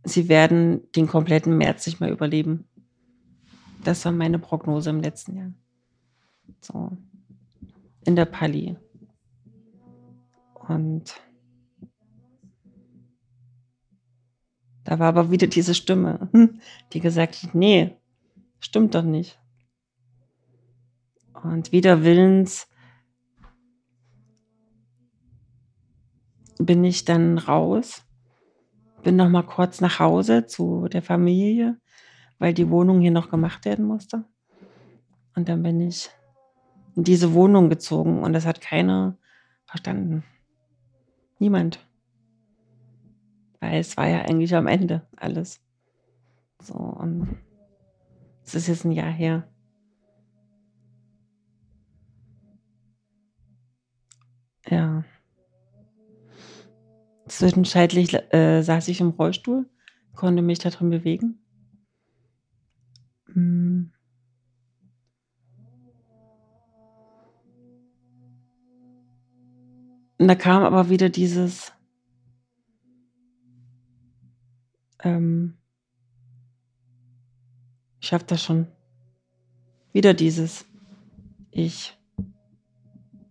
sie 0.02 0.28
werden 0.28 0.90
den 0.92 1.06
kompletten 1.06 1.56
März 1.56 1.86
nicht 1.86 2.00
mehr 2.00 2.10
überleben. 2.10 2.64
Das 3.84 4.04
war 4.04 4.12
meine 4.12 4.38
Prognose 4.38 4.90
im 4.90 5.00
letzten 5.00 5.36
Jahr. 5.36 5.52
So. 6.60 6.96
In 8.04 8.16
der 8.16 8.26
Pali. 8.26 8.76
Und 10.68 11.14
Da 14.84 14.98
war 14.98 15.08
aber 15.08 15.30
wieder 15.30 15.46
diese 15.46 15.74
Stimme, 15.74 16.28
hm, 16.32 16.60
die 16.92 17.00
gesagt 17.00 17.42
hat, 17.42 17.54
nee, 17.54 17.96
stimmt 18.60 18.94
doch 18.94 19.02
nicht. 19.02 19.40
Und 21.42 21.72
wieder 21.72 22.04
willens 22.04 22.68
bin 26.58 26.84
ich 26.84 27.04
dann 27.04 27.38
raus, 27.38 28.04
bin 29.02 29.16
noch 29.16 29.28
mal 29.28 29.42
kurz 29.42 29.80
nach 29.80 29.98
Hause 29.98 30.46
zu 30.46 30.86
der 30.88 31.02
Familie, 31.02 31.78
weil 32.38 32.54
die 32.54 32.70
Wohnung 32.70 33.00
hier 33.00 33.10
noch 33.10 33.30
gemacht 33.30 33.64
werden 33.64 33.86
musste. 33.86 34.24
Und 35.34 35.48
dann 35.48 35.62
bin 35.62 35.80
ich 35.80 36.10
in 36.96 37.04
diese 37.04 37.34
Wohnung 37.34 37.68
gezogen 37.68 38.22
und 38.22 38.32
das 38.32 38.46
hat 38.46 38.60
keiner 38.60 39.16
verstanden. 39.66 40.24
Niemand 41.38 41.80
weil 43.64 43.80
es 43.80 43.96
war 43.96 44.06
ja 44.06 44.20
eigentlich 44.20 44.54
am 44.54 44.66
Ende 44.66 45.06
alles. 45.16 45.60
So, 46.60 46.74
und 46.74 47.38
es 48.44 48.54
ist 48.54 48.66
jetzt 48.68 48.84
ein 48.84 48.92
Jahr 48.92 49.10
her. 49.10 49.48
Ja. 54.68 55.04
Zwischenzeitlich 57.26 58.12
äh, 58.34 58.62
saß 58.62 58.88
ich 58.88 59.00
im 59.00 59.10
Rollstuhl, 59.10 59.66
konnte 60.14 60.42
mich 60.42 60.58
da 60.58 60.68
drin 60.68 60.90
bewegen. 60.90 61.38
Hm. 63.32 63.93
Und 70.24 70.28
da 70.28 70.36
kam 70.36 70.62
aber 70.62 70.88
wieder 70.88 71.10
dieses, 71.10 71.74
ähm, 75.02 75.58
ich 78.00 78.08
schaffe 78.08 78.24
das 78.28 78.42
schon. 78.42 78.68
Wieder 79.92 80.14
dieses, 80.14 80.64
ich 81.50 81.98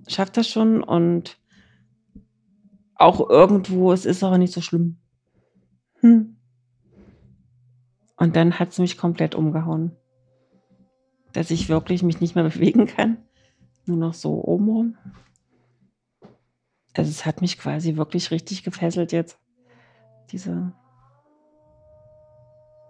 schaffe 0.08 0.34
das 0.34 0.48
schon 0.48 0.84
und 0.84 1.40
auch 2.94 3.28
irgendwo, 3.28 3.92
es 3.92 4.06
ist 4.06 4.24
aber 4.24 4.38
nicht 4.38 4.54
so 4.54 4.62
schlimm. 4.62 4.98
Hm. 6.02 6.36
Und 8.18 8.36
dann 8.36 8.60
hat 8.60 8.70
es 8.70 8.78
mich 8.78 9.00
komplett 9.00 9.34
umgehauen. 9.34 9.98
Dass 11.32 11.50
ich 11.50 11.70
wirklich 11.70 12.04
mich 12.04 12.22
nicht 12.22 12.36
mehr 12.36 12.44
bewegen 12.48 12.86
kann. 12.86 13.18
Nur 13.88 13.98
noch 13.98 14.14
so 14.14 14.46
obenrum. 14.46 14.96
Also 16.96 17.10
es 17.10 17.26
hat 17.26 17.42
mich 17.42 17.58
quasi 17.58 17.96
wirklich 17.96 18.32
richtig 18.32 18.64
gefesselt 18.64 19.12
jetzt. 19.12 19.40
Diese 20.32 20.74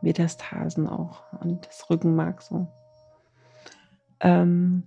Metastasen 0.02 0.88
auch 0.88 1.24
und 1.40 1.66
das 1.66 1.90
Rückenmark 1.90 2.42
so. 2.42 2.68
Ähm, 4.20 4.84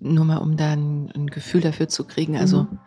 Nur 0.00 0.24
mal, 0.24 0.38
um 0.38 0.56
da 0.56 0.72
ein, 0.72 1.10
ein 1.14 1.26
Gefühl 1.26 1.60
dafür 1.60 1.88
zu 1.88 2.04
kriegen, 2.04 2.36
also 2.36 2.64
mhm. 2.64 2.78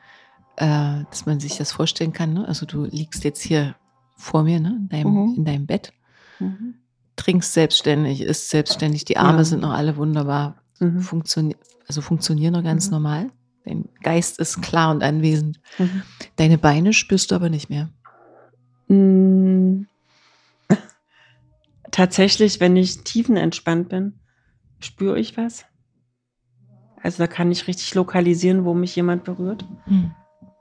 äh, 0.56 1.04
dass 1.10 1.26
man 1.26 1.40
sich 1.40 1.58
das 1.58 1.72
vorstellen 1.72 2.14
kann. 2.14 2.34
Ne? 2.34 2.48
Also 2.48 2.66
du 2.66 2.86
liegst 2.86 3.24
jetzt 3.24 3.42
hier 3.42 3.76
vor 4.16 4.44
mir 4.44 4.60
ne? 4.60 4.78
in, 4.78 4.90
deinem, 4.90 5.14
mhm. 5.14 5.34
in 5.36 5.46
deinem 5.46 5.66
Bett, 5.66 5.92
mhm. 6.40 6.76
trinkst 7.18 7.54
selbstständig, 7.54 8.22
isst 8.22 8.50
selbstständig, 8.50 9.04
die 9.04 9.18
Arme 9.18 9.40
ja. 9.40 9.44
sind 9.44 9.62
noch 9.62 9.74
alle 9.74 9.98
wunderbar, 9.98 10.62
mhm. 10.80 11.02
Also 11.92 12.00
funktionieren 12.00 12.54
noch 12.54 12.64
ganz 12.64 12.86
mhm. 12.86 12.92
normal. 12.92 13.32
Dein 13.66 13.90
Geist 14.02 14.40
ist 14.40 14.62
klar 14.62 14.92
und 14.92 15.04
anwesend. 15.04 15.60
Mhm. 15.78 16.04
Deine 16.38 16.58
Beine 16.58 16.94
spürst 16.94 17.32
du 17.32 17.36
aber 17.36 17.50
nicht 17.50 17.70
mehr. 17.70 17.90
Hm. 18.88 19.88
Tatsächlich, 21.92 22.62
wenn 22.62 22.78
ich 22.78 23.04
tiefenentspannt 23.04 23.90
bin, 23.90 24.14
spüre 24.80 25.20
ich 25.20 25.36
was. 25.36 25.66
Also 27.04 27.18
da 27.18 27.28
kann 27.28 27.52
ich 27.52 27.68
richtig 27.68 27.94
lokalisieren, 27.94 28.64
wo 28.64 28.74
mich 28.74 28.96
jemand 28.96 29.26
berührt. 29.26 29.66
Hm. 29.84 30.12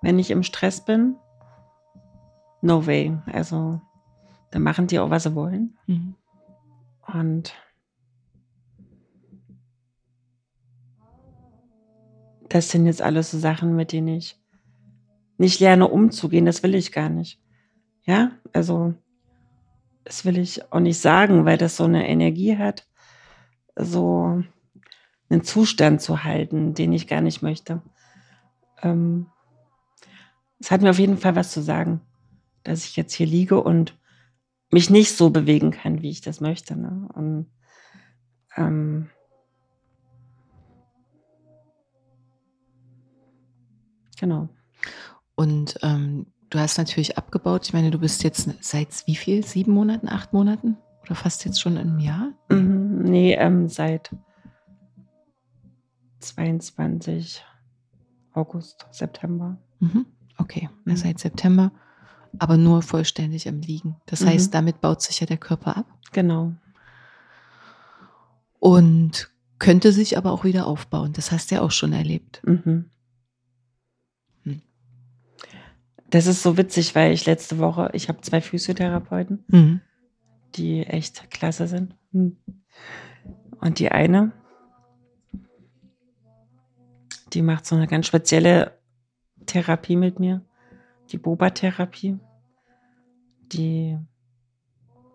Wenn 0.03 0.19
ich 0.19 0.33
im 0.33 0.43
Stress 0.43 0.85
bin, 0.85 1.15
no 2.61 2.87
way. 2.87 3.17
Also 3.27 3.81
da 4.51 4.59
machen 4.59 4.89
die 4.89 4.99
auch, 4.99 5.11
was 5.11 5.23
sie 5.23 5.37
wollen. 5.37 5.79
Hm. 5.87 6.17
Und 7.07 7.55
das 12.51 12.69
sind 12.69 12.85
jetzt 12.85 13.01
alles 13.01 13.31
so 13.31 13.39
Sachen, 13.39 13.75
mit 13.77 13.93
denen 13.93 14.09
ich 14.09 14.37
nicht 15.39 15.61
lerne 15.61 15.89
umzugehen. 15.89 16.45
Das 16.45 16.63
will 16.63 16.75
ich 16.75 16.93
gar 16.93 17.09
nicht. 17.09 17.41
Ja, 18.03 18.33
also 18.53 18.95
das 20.05 20.25
will 20.25 20.37
ich 20.37 20.73
auch 20.73 20.81
nicht 20.81 20.99
sagen, 20.99 21.45
weil 21.45 21.57
das 21.57 21.77
so 21.77 21.85
eine 21.85 22.09
Energie 22.09 22.57
hat, 22.59 22.87
so 23.77 24.43
einen 25.31 25.45
Zustand 25.45 26.03
zu 26.03 26.25
halten, 26.25 26.75
den 26.75 26.93
ich 26.93 27.07
gar 27.07 27.21
nicht 27.21 27.41
möchte. 27.41 27.83
Ähm, 28.83 29.27
es 30.59 30.73
hat 30.73 30.83
mir 30.83 30.91
auf 30.91 30.99
jeden 30.99 31.19
Fall 31.19 31.37
was 31.37 31.53
zu 31.53 31.63
sagen, 31.63 32.01
dass 32.65 32.85
ich 32.85 32.97
jetzt 32.97 33.15
hier 33.15 33.27
liege 33.27 33.63
und 33.63 33.97
mich 34.73 34.91
nicht 34.91 35.17
so 35.17 35.31
bewegen 35.31 35.71
kann, 35.71 36.03
wie 36.03 36.11
ich 36.11 36.21
das 36.21 36.41
möchte. 36.41 36.77
Ne? 36.77 37.09
Und, 37.15 37.47
ähm, 38.57 39.09
genau. 44.21 44.49
Und 45.35 45.79
ähm, 45.83 46.27
du 46.51 46.59
hast 46.59 46.79
natürlich 46.79 47.17
abgebaut. 47.19 47.67
Ich 47.67 47.73
meine, 47.73 47.91
du 47.91 47.99
bist 47.99 48.23
jetzt 48.23 48.49
seit 48.61 49.07
wie 49.07 49.17
viel? 49.17 49.45
Sieben 49.45 49.73
Monaten, 49.73 50.09
acht 50.09 50.33
Monaten? 50.33 50.77
Oder 51.03 51.15
fast 51.15 51.45
jetzt 51.47 51.61
schon 51.61 51.77
ein 51.79 51.99
Jahr? 51.99 52.33
Mhm, 52.51 53.03
nee, 53.03 53.35
ähm, 53.35 53.69
seit 53.69 54.11
22 56.21 57.43
August, 58.35 58.87
September. 58.91 59.57
Mhm. 59.81 60.07
Okay, 60.39 60.69
Mhm. 60.85 60.97
seit 60.97 61.19
September, 61.19 61.73
aber 62.39 62.57
nur 62.57 62.83
vollständig 62.83 63.47
im 63.47 63.61
Liegen. 63.61 63.97
Das 64.07 64.21
Mhm. 64.21 64.27
heißt, 64.27 64.55
damit 64.55 64.81
baut 64.81 65.01
sich 65.03 65.21
ja 65.21 65.27
der 65.27 65.39
Körper 65.39 65.77
ab 65.79 65.87
Genau. 66.13 66.53
und 68.59 69.31
könnte 69.59 69.93
sich 69.93 70.17
aber 70.17 70.33
auch 70.33 70.45
wieder 70.45 70.67
aufbauen. 70.67 71.13
Das 71.13 71.33
hast 71.33 71.51
du 71.51 71.57
ja 71.57 71.63
auch 71.63 71.71
schon 71.71 71.93
erlebt. 71.93 72.41
Mhm. 72.47 72.91
Hm. 74.45 74.63
Das 76.11 76.27
ist 76.27 76.43
so 76.43 76.57
witzig, 76.57 76.95
weil 76.95 77.13
ich 77.13 77.27
letzte 77.27 77.59
Woche, 77.59 77.91
ich 77.93 78.09
habe 78.09 78.21
zwei 78.21 78.41
Physiotherapeuten, 78.41 79.45
Mhm. 79.49 79.81
die 80.57 80.85
echt 80.85 81.31
klasse 81.31 81.67
sind. 81.69 81.95
Hm. 82.13 82.37
Und 83.61 83.79
die 83.79 83.91
eine, 83.91 84.33
die 87.33 87.43
macht 87.43 87.67
so 87.67 87.77
eine 87.77 87.87
ganz 87.87 88.07
spezielle 88.07 88.79
Therapie 89.47 89.97
mit 89.97 90.19
mir, 90.19 90.43
die 91.13 91.19
Boba-Therapie, 91.19 92.19
die 93.53 93.99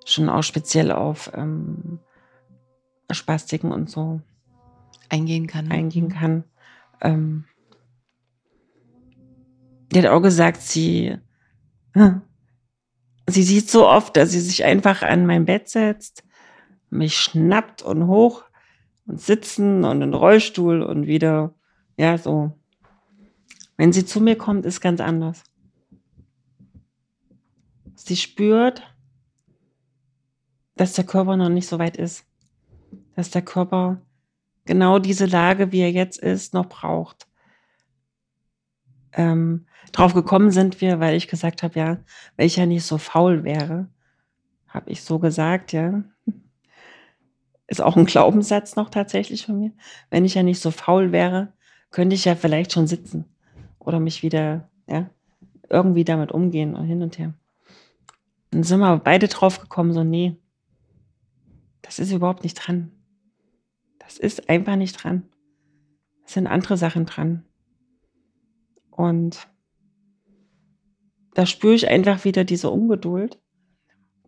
schon 0.06 0.30
auch 0.30 0.44
speziell 0.44 0.92
auf 0.92 1.32
ähm, 1.34 2.00
Spastiken 3.12 3.72
und 3.72 3.90
so 3.90 4.22
Eingehen 5.10 5.48
kann. 5.48 5.72
eingehen 5.72 6.10
kann. 6.10 6.44
Ähm, 7.02 7.46
die 9.91 9.99
hat 9.99 10.07
auch 10.07 10.22
gesagt, 10.22 10.62
sie, 10.62 11.18
sie 13.28 13.44
sieht 13.44 13.70
so 13.70 13.88
oft, 13.88 14.18
dass 14.18 14.32
sie 14.32 14.41
sich 14.41 14.64
einfach 14.64 15.02
an 15.02 15.26
mein 15.26 15.45
Bett 15.45 15.70
setzt, 15.70 16.24
mich 16.90 17.18
schnappt 17.18 17.82
und 17.82 18.07
hoch 18.07 18.44
und 19.06 19.22
sitzen 19.22 19.84
und 19.84 20.02
in 20.02 20.14
Rollstuhl 20.14 20.82
und 20.82 21.07
wieder, 21.07 21.53
ja, 21.98 22.18
so. 22.18 22.57
Wenn 23.78 23.91
sie 23.91 24.06
zu 24.06 24.22
mir 24.22 24.38
kommt, 24.38 24.66
ist 24.66 24.80
ganz 24.82 25.02
anders. 25.02 25.44
Sie 27.95 28.16
spürt, 28.16 28.84
dass 30.76 30.94
der 30.94 31.06
Körper 31.06 31.38
noch 31.38 31.49
nicht 31.49 31.68
so 31.68 31.80
weit 31.80 31.98
ist. 31.98 32.26
Dass 33.16 33.32
der 33.32 33.41
Körper 33.41 34.02
genau 34.66 34.99
diese 34.99 35.26
Lage, 35.26 35.72
wie 35.72 35.82
er 35.82 35.91
jetzt 35.91 36.20
ist, 36.20 36.53
noch 36.53 36.68
braucht. 36.68 37.28
Ähm, 39.14 39.68
drauf 39.91 40.14
gekommen 40.14 40.52
sind 40.52 40.82
wir, 40.82 40.99
weil 40.99 41.16
ich 41.16 41.28
gesagt 41.28 41.64
habe, 41.64 41.80
ja, 41.80 41.98
wenn 42.38 42.48
ich 42.48 42.56
ja 42.56 42.66
nicht 42.66 42.86
so 42.86 42.98
faul 42.98 43.44
wäre, 43.44 43.90
habe 44.68 44.90
ich 44.90 45.03
so 45.03 45.20
gesagt, 45.20 45.74
ja. 45.74 46.03
Ist 47.68 47.82
auch 47.82 47.98
ein 47.98 48.06
Glaubenssatz 48.06 48.76
noch 48.76 48.90
tatsächlich 48.90 49.45
von 49.45 49.57
mir. 49.57 49.72
Wenn 50.12 50.24
ich 50.24 50.36
ja 50.36 50.44
nicht 50.44 50.60
so 50.60 50.70
faul 50.70 51.12
wäre, 51.12 51.53
könnte 51.90 52.14
ich 52.14 52.26
ja 52.26 52.36
vielleicht 52.36 52.74
schon 52.74 52.86
sitzen 52.86 53.26
oder 53.80 53.99
mich 53.99 54.22
wieder, 54.22 54.70
ja, 54.88 55.10
irgendwie 55.70 56.03
damit 56.03 56.32
umgehen 56.32 56.76
und 56.76 56.86
hin 56.86 57.02
und 57.02 57.18
her. 57.18 57.34
Dann 58.52 58.64
sind 58.64 58.80
wir 58.80 58.98
beide 58.98 59.28
drauf 59.28 59.60
gekommen, 59.60 59.94
so, 59.94 60.03
nee, 60.03 60.38
das 61.82 61.99
ist 61.99 62.12
überhaupt 62.12 62.44
nicht 62.44 62.56
dran. 62.56 62.91
Das 63.99 64.18
ist 64.18 64.49
einfach 64.49 64.76
nicht 64.76 65.03
dran. 65.03 65.24
Es 66.26 66.34
sind 66.34 66.48
andere 66.48 66.78
Sachen 66.78 67.06
dran. 67.06 67.45
Und 68.91 69.48
da 71.36 71.45
spüre 71.45 71.76
ich 71.76 71.88
einfach 71.88 72.26
wieder 72.26 72.44
diese 72.44 72.72
Ungeduld, 72.72 73.40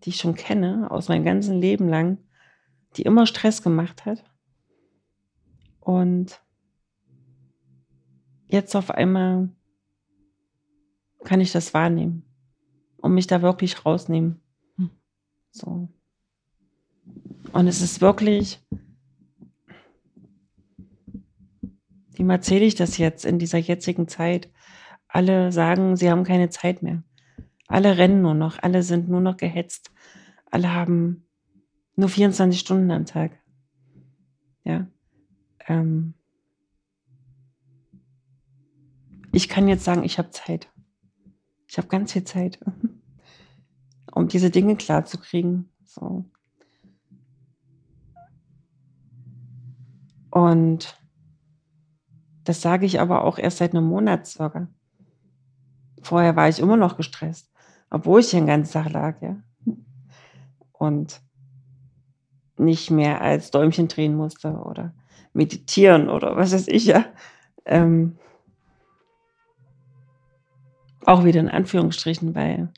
die 0.03 0.09
ich 0.09 0.17
schon 0.17 0.35
kenne 0.35 0.91
aus 0.91 1.07
meinem 1.07 1.25
ganzen 1.25 1.59
Leben 1.59 1.87
lang, 1.87 2.19
die 2.95 3.01
immer 3.01 3.25
Stress 3.25 3.63
gemacht 3.63 4.05
hat. 4.05 4.23
Und 5.79 6.41
jetzt 8.49 8.75
auf 8.75 8.91
einmal 8.91 9.49
kann 11.23 11.41
ich 11.41 11.51
das 11.51 11.73
wahrnehmen 11.73 12.23
und 12.97 13.13
mich 13.13 13.25
da 13.25 13.41
wirklich 13.41 13.85
rausnehmen. 13.85 14.41
Hm. 14.75 14.91
So. 15.51 15.89
Und 17.53 17.67
es 17.67 17.81
ist 17.81 18.01
wirklich, 18.01 18.59
Wem 22.17 22.31
erzähle 22.31 22.65
ich 22.65 22.75
das 22.75 22.97
jetzt 22.97 23.25
in 23.25 23.37
dieser 23.37 23.59
jetzigen 23.59 24.07
Zeit? 24.07 24.49
Alle 25.07 25.51
sagen, 25.51 25.95
sie 25.95 26.09
haben 26.09 26.23
keine 26.23 26.49
Zeit 26.49 26.83
mehr. 26.83 27.03
Alle 27.67 27.97
rennen 27.97 28.21
nur 28.21 28.33
noch, 28.33 28.61
alle 28.61 28.83
sind 28.83 29.09
nur 29.09 29.21
noch 29.21 29.37
gehetzt. 29.37 29.91
Alle 30.51 30.73
haben 30.73 31.27
nur 31.95 32.09
24 32.09 32.59
Stunden 32.59 32.91
am 32.91 33.05
Tag. 33.05 33.31
Ja. 34.63 34.87
Ähm 35.67 36.13
ich 39.31 39.49
kann 39.49 39.67
jetzt 39.67 39.83
sagen, 39.83 40.03
ich 40.03 40.17
habe 40.17 40.29
Zeit. 40.31 40.69
Ich 41.67 41.77
habe 41.77 41.89
ganz 41.89 42.13
viel 42.13 42.23
Zeit, 42.23 42.59
um 44.13 44.27
diese 44.27 44.49
Dinge 44.49 44.77
klar 44.77 45.05
zu 45.05 45.17
kriegen. 45.17 45.69
So. 45.83 46.25
Und 50.31 51.01
das 52.43 52.61
sage 52.61 52.85
ich 52.85 52.99
aber 53.01 53.25
auch 53.25 53.37
erst 53.37 53.57
seit 53.57 53.73
einem 53.73 53.85
Monat 53.85 54.27
circa. 54.27 54.67
Vorher 56.01 56.35
war 56.35 56.49
ich 56.49 56.59
immer 56.59 56.77
noch 56.77 56.97
gestresst, 56.97 57.51
obwohl 57.89 58.21
ich 58.21 58.31
den 58.31 58.47
ganzen 58.47 58.73
Tag 58.73 58.91
lag, 58.91 59.21
ja. 59.21 59.37
Und 60.71 61.21
nicht 62.57 62.91
mehr 62.91 63.21
als 63.21 63.51
Däumchen 63.51 63.87
drehen 63.87 64.15
musste 64.15 64.53
oder 64.53 64.93
meditieren 65.33 66.09
oder 66.09 66.35
was 66.35 66.53
weiß 66.53 66.67
ich, 66.67 66.85
ja. 66.85 67.05
Ähm, 67.65 68.17
auch 71.05 71.23
wieder 71.23 71.39
in 71.39 71.49
Anführungsstrichen, 71.49 72.35
weil 72.35 72.71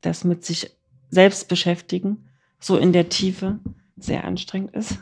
das 0.00 0.24
mit 0.24 0.44
sich 0.44 0.76
selbst 1.10 1.48
beschäftigen 1.48 2.28
so 2.58 2.76
in 2.76 2.92
der 2.92 3.08
Tiefe 3.08 3.58
sehr 3.96 4.24
anstrengend 4.24 4.74
ist, 4.74 4.98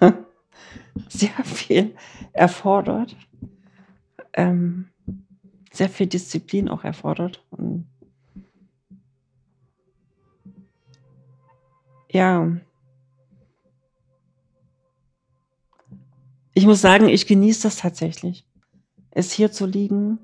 sehr 1.08 1.44
viel 1.44 1.94
erfordert 2.32 3.16
ähm, 4.34 4.88
sehr 5.78 5.88
viel 5.88 6.08
Disziplin 6.08 6.68
auch 6.68 6.82
erfordert. 6.82 7.44
Und 7.50 7.86
ja, 12.10 12.56
ich 16.52 16.66
muss 16.66 16.80
sagen, 16.80 17.08
ich 17.08 17.28
genieße 17.28 17.62
das 17.62 17.76
tatsächlich, 17.76 18.44
es 19.12 19.30
hier 19.30 19.52
zu 19.52 19.66
liegen 19.66 20.18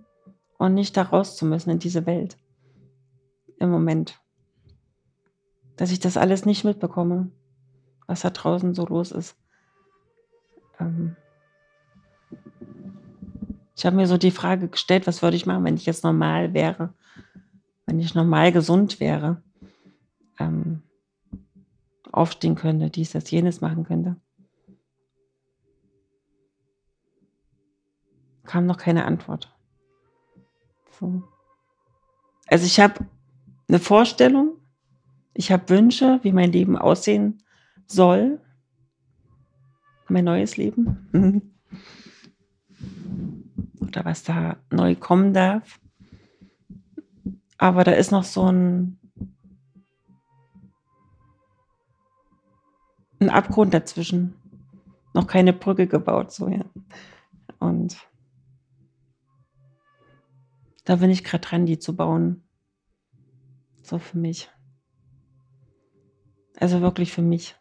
und 0.59 0.75
nicht 0.75 0.97
da 0.97 1.03
raus 1.03 1.37
zu 1.37 1.47
müssen 1.47 1.71
in 1.71 1.79
diese 1.79 2.05
Welt 2.05 2.37
im 3.61 3.71
Moment. 3.71 4.21
Dass 5.77 5.93
ich 5.93 6.01
das 6.01 6.17
alles 6.17 6.45
nicht 6.45 6.65
mitbekomme, 6.65 7.31
was 8.09 8.23
da 8.23 8.31
draußen 8.31 8.75
so 8.75 8.87
los 8.87 9.13
ist. 9.13 9.37
Ähm, 10.81 11.17
ich 13.77 13.85
habe 13.85 13.97
mir 13.97 14.07
so 14.07 14.17
die 14.17 14.31
Frage 14.31 14.69
gestellt, 14.69 15.07
was 15.07 15.23
würde 15.23 15.37
ich 15.37 15.47
machen, 15.47 15.65
wenn 15.65 15.77
ich 15.77 15.87
jetzt 15.87 16.05
normal 16.05 16.55
wäre, 16.55 16.95
wenn 17.87 17.99
ich 17.99 18.15
normal 18.15 18.53
gesund 18.53 19.01
wäre, 19.01 19.43
ähm, 20.39 20.83
aufstehen 22.13 22.55
könnte, 22.55 22.91
dies, 22.91 23.13
das, 23.13 23.31
jenes 23.31 23.61
machen 23.61 23.85
könnte. 23.85 24.17
Kam 28.45 28.67
noch 28.67 28.79
keine 28.79 29.05
Antwort. 29.07 29.53
So. 31.01 31.25
Also 32.47 32.67
ich 32.67 32.79
habe 32.79 33.07
eine 33.69 33.81
Vorstellung, 33.81 34.59
ich 35.33 35.51
habe 35.51 35.69
Wünsche, 35.71 36.21
wie 36.23 36.33
mein 36.33 36.53
Leben 36.53 36.79
aussehen 36.79 37.43
soll, 37.87 38.41
mein 40.09 40.25
neues 40.25 40.57
Leben. 40.57 41.51
oder 43.95 44.05
was 44.05 44.25
da 44.25 44.57
neu 44.71 44.97
kommen 44.97 45.33
darf. 45.33 45.81
Aber 47.59 47.85
da 47.85 47.93
ist 47.93 48.11
noch 48.11 48.25
so 48.25 48.51
ein, 48.51 48.99
ein 53.21 53.31
Abgrund 53.31 53.73
dazwischen. 53.73 54.35
Noch 55.15 55.29
keine 55.29 55.53
Brücke 55.53 55.87
gebaut, 55.87 56.33
so 56.33 56.49
ja. 56.49 56.65
Und 57.61 57.97
da 60.85 60.97
bin 60.97 61.11
ich 61.11 61.23
gerade 61.23 61.47
dran, 61.47 61.67
die 61.67 61.79
zu 61.79 61.95
bauen. 61.95 62.43
So 63.83 63.99
für 63.99 64.19
mich. 64.19 64.51
Also 66.59 66.81
wirklich 66.81 67.13
für 67.13 67.23
mich. 67.23 67.55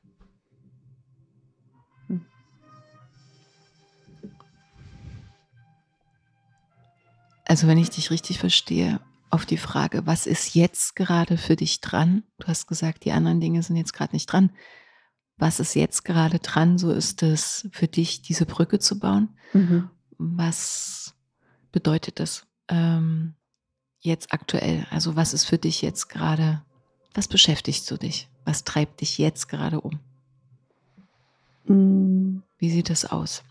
Also 7.53 7.67
wenn 7.67 7.77
ich 7.77 7.91
dich 7.91 8.09
richtig 8.09 8.39
verstehe, 8.39 8.99
auf 9.29 9.45
die 9.45 9.57
Frage, 9.57 10.07
was 10.07 10.25
ist 10.25 10.55
jetzt 10.55 10.95
gerade 10.95 11.37
für 11.37 11.55
dich 11.55 11.81
dran? 11.81 12.23
Du 12.39 12.47
hast 12.47 12.65
gesagt, 12.65 13.05
die 13.05 13.11
anderen 13.11 13.41
Dinge 13.41 13.61
sind 13.61 13.75
jetzt 13.75 13.93
gerade 13.93 14.15
nicht 14.15 14.25
dran. 14.25 14.49
Was 15.37 15.59
ist 15.59 15.75
jetzt 15.75 16.03
gerade 16.03 16.39
dran? 16.39 16.79
So 16.79 16.89
ist 16.89 17.21
es 17.21 17.69
für 17.71 17.87
dich, 17.87 18.23
diese 18.23 18.47
Brücke 18.47 18.79
zu 18.79 18.97
bauen. 18.97 19.37
Mhm. 19.53 19.91
was 20.17 21.13
bedeutet 21.71 22.19
das 22.19 22.47
ähm, 22.69 23.35
jetzt 23.99 24.33
aktuell? 24.33 24.87
Also 24.89 25.15
was 25.15 25.35
ist 25.35 25.45
für 25.45 25.59
dich 25.59 25.83
jetzt 25.83 26.09
gerade, 26.09 26.63
was 27.13 27.27
beschäftigt 27.27 27.91
du 27.91 27.97
dich? 27.97 28.29
Was 28.45 28.63
treibt 28.63 29.01
dich 29.01 29.19
jetzt 29.19 29.47
gerade 29.47 29.79
um? 29.79 29.99
Mm, 31.65 32.41
Wie 32.57 32.71
sieht 32.71 32.89
das 32.89 33.05
aus? 33.05 33.43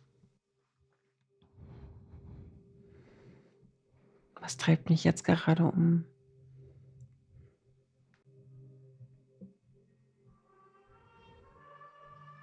Was 4.43 4.56
treibt 4.56 4.90
mich 4.90 5.05
jetzt 5.05 5.23
gerade 5.23 5.64
um? 5.64 6.05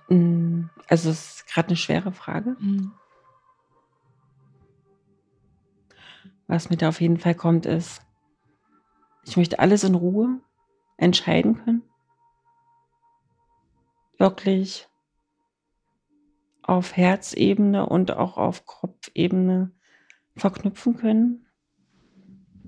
Mm, 0.07 0.69
Also 0.87 1.09
es 1.09 1.35
ist 1.35 1.47
gerade 1.47 1.67
eine 1.67 1.77
schwere 1.77 2.13
Frage. 2.13 2.55
Mhm. 2.59 2.93
Was 6.47 6.69
mir 6.69 6.77
da 6.77 6.89
auf 6.89 7.01
jeden 7.01 7.17
Fall 7.17 7.35
kommt, 7.35 7.65
ist, 7.65 8.01
ich 9.25 9.35
möchte 9.35 9.59
alles 9.59 9.83
in 9.83 9.93
Ruhe 9.93 10.39
entscheiden 10.97 11.63
können. 11.63 11.83
Wirklich 14.17 14.87
auf 16.63 16.95
Herzebene 16.95 17.85
und 17.87 18.11
auch 18.11 18.37
auf 18.37 18.65
Kopfebene 18.65 19.71
verknüpfen 20.35 20.95
können. 20.95 21.48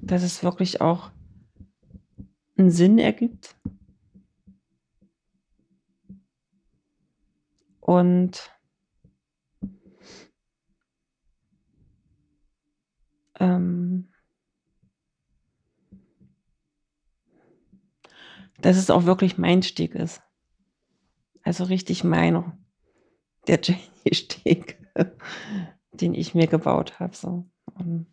Dass 0.01 0.23
es 0.23 0.43
wirklich 0.43 0.81
auch 0.81 1.11
einen 2.57 2.71
Sinn 2.71 2.99
ergibt. 2.99 3.55
Und 7.79 8.51
ähm, 13.39 14.07
dass 18.59 18.77
es 18.77 18.89
auch 18.89 19.05
wirklich 19.05 19.37
mein 19.37 19.63
Steg 19.63 19.95
ist. 19.95 20.21
Also 21.43 21.63
richtig 21.63 22.03
meiner. 22.03 22.57
Der 23.47 23.59
Jenny-Steg, 23.61 24.77
den 25.93 26.13
ich 26.13 26.35
mir 26.35 26.47
gebaut 26.47 26.99
habe. 26.99 27.15
So. 27.15 27.49
Und 27.73 28.05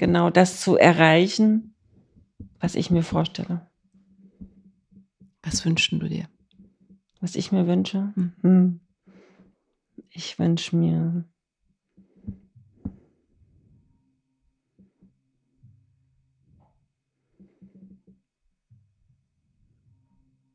genau 0.00 0.30
das 0.30 0.60
zu 0.62 0.76
erreichen, 0.76 1.74
was 2.58 2.74
ich 2.74 2.90
mir 2.90 3.02
vorstelle, 3.02 3.70
Was 5.42 5.64
wünschst 5.64 5.92
du 5.92 6.08
dir? 6.08 6.28
was 7.20 7.36
ich 7.36 7.52
mir 7.52 7.66
wünsche. 7.66 8.14
Hm. 8.14 8.32
Hm. 8.40 8.80
Ich 10.08 10.38
wünsche 10.38 10.74
mir 10.74 11.24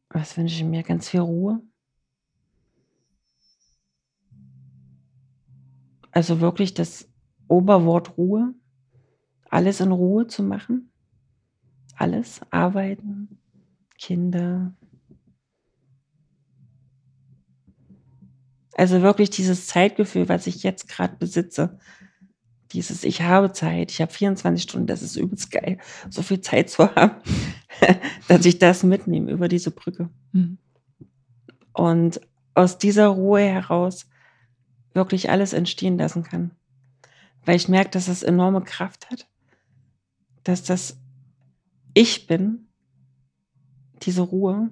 Was 0.10 0.38
wünsche 0.38 0.56
ich 0.56 0.64
mir? 0.64 0.82
Ganz 0.82 1.10
viel 1.10 1.20
Ruhe. 1.20 1.62
Also 6.12 6.40
wirklich 6.40 6.74
das 6.74 7.08
Oberwort 7.50 8.18
Ruhe. 8.18 8.56
Alles 9.56 9.80
in 9.80 9.94
Ruhe 9.94 10.28
zu 10.28 10.44
machen. 10.44 10.92
Alles. 11.96 12.42
Arbeiten, 12.50 13.40
Kinder. 13.98 14.74
Also 18.74 19.02
wirklich 19.02 19.30
dieses 19.30 19.68
Zeitgefühl, 19.68 20.28
was 20.28 20.46
ich 20.48 20.64
jetzt 20.64 20.90
gerade 20.90 21.16
besitze. 21.16 21.80
Dieses, 22.74 23.06
ich 23.06 23.22
habe 23.22 23.54
Zeit, 23.54 23.92
ich 23.92 24.02
habe 24.02 24.12
24 24.12 24.62
Stunden, 24.62 24.88
das 24.88 25.02
ist 25.02 25.16
übelst 25.16 25.52
geil, 25.52 25.78
so 26.10 26.22
viel 26.22 26.42
Zeit 26.42 26.70
zu 26.70 26.94
haben, 26.94 27.16
dass 28.28 28.46
ich 28.46 28.60
das 28.60 28.84
mitnehme 28.84 29.32
über 29.32 29.48
diese 29.48 29.72
Brücke. 29.72 30.10
Mhm. 30.34 30.58
Und 31.72 32.20
aus 32.56 32.78
dieser 32.78 33.08
Ruhe 33.08 33.40
heraus 33.40 34.10
wirklich 34.94 35.30
alles 35.30 35.54
entstehen 35.54 35.98
lassen 35.98 36.24
kann. 36.24 36.52
Weil 37.46 37.56
ich 37.56 37.70
merke, 37.70 37.92
dass 37.92 38.10
es 38.10 38.22
enorme 38.22 38.62
Kraft 38.62 39.10
hat, 39.10 39.30
dass 40.46 40.64
das 40.64 40.98
ich 41.94 42.28
bin, 42.28 42.70
diese 44.04 44.22
Ruhe, 44.22 44.70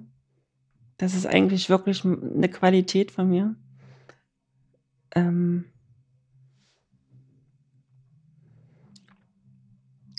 das 0.96 1.14
ist 1.14 1.26
eigentlich 1.26 1.68
wirklich 1.68 2.04
eine 2.04 2.48
Qualität 2.48 3.10
von 3.10 3.28
mir. 3.28 3.54
Ähm, 5.14 5.66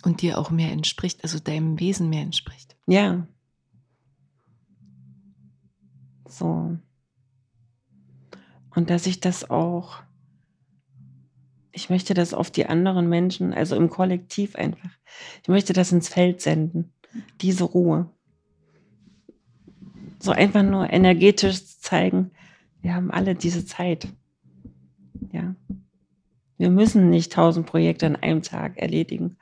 Und 0.03 0.21
dir 0.21 0.37
auch 0.37 0.51
mehr 0.51 0.71
entspricht, 0.71 1.23
also 1.23 1.39
deinem 1.39 1.79
Wesen 1.79 2.09
mehr 2.09 2.21
entspricht. 2.21 2.77
ja. 2.85 3.27
So. 6.27 6.77
Und 8.75 8.89
dass 8.89 9.07
ich 9.07 9.19
das 9.19 9.49
auch, 9.49 10.03
ich 11.75 11.89
möchte 11.89 12.13
das 12.13 12.33
auf 12.33 12.49
die 12.49 12.65
anderen 12.65 13.09
Menschen, 13.09 13.53
also 13.53 13.75
im 13.75 13.89
Kollektiv 13.89 14.55
einfach, 14.55 14.89
ich 15.43 15.49
möchte 15.49 15.73
das 15.73 15.91
ins 15.91 16.07
Feld 16.07 16.41
senden, 16.41 16.93
diese 17.41 17.65
Ruhe. 17.65 18.09
So 20.19 20.31
einfach 20.31 20.63
nur 20.63 20.89
energetisch 20.89 21.65
zeigen, 21.79 22.31
wir 22.81 22.95
haben 22.95 23.11
alle 23.11 23.35
diese 23.35 23.65
Zeit. 23.65 24.07
Ja. 25.33 25.53
Wir 26.57 26.69
müssen 26.69 27.09
nicht 27.09 27.33
tausend 27.33 27.65
Projekte 27.65 28.05
an 28.05 28.15
einem 28.15 28.41
Tag 28.41 28.77
erledigen. 28.77 29.37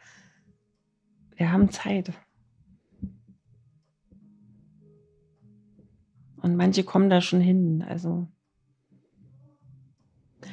Wir 1.35 1.51
haben 1.51 1.69
Zeit. 1.69 2.11
Und 6.37 6.55
manche 6.55 6.83
kommen 6.83 7.11
da 7.11 7.21
schon 7.21 7.41
hin. 7.41 7.85
Also, 7.87 8.27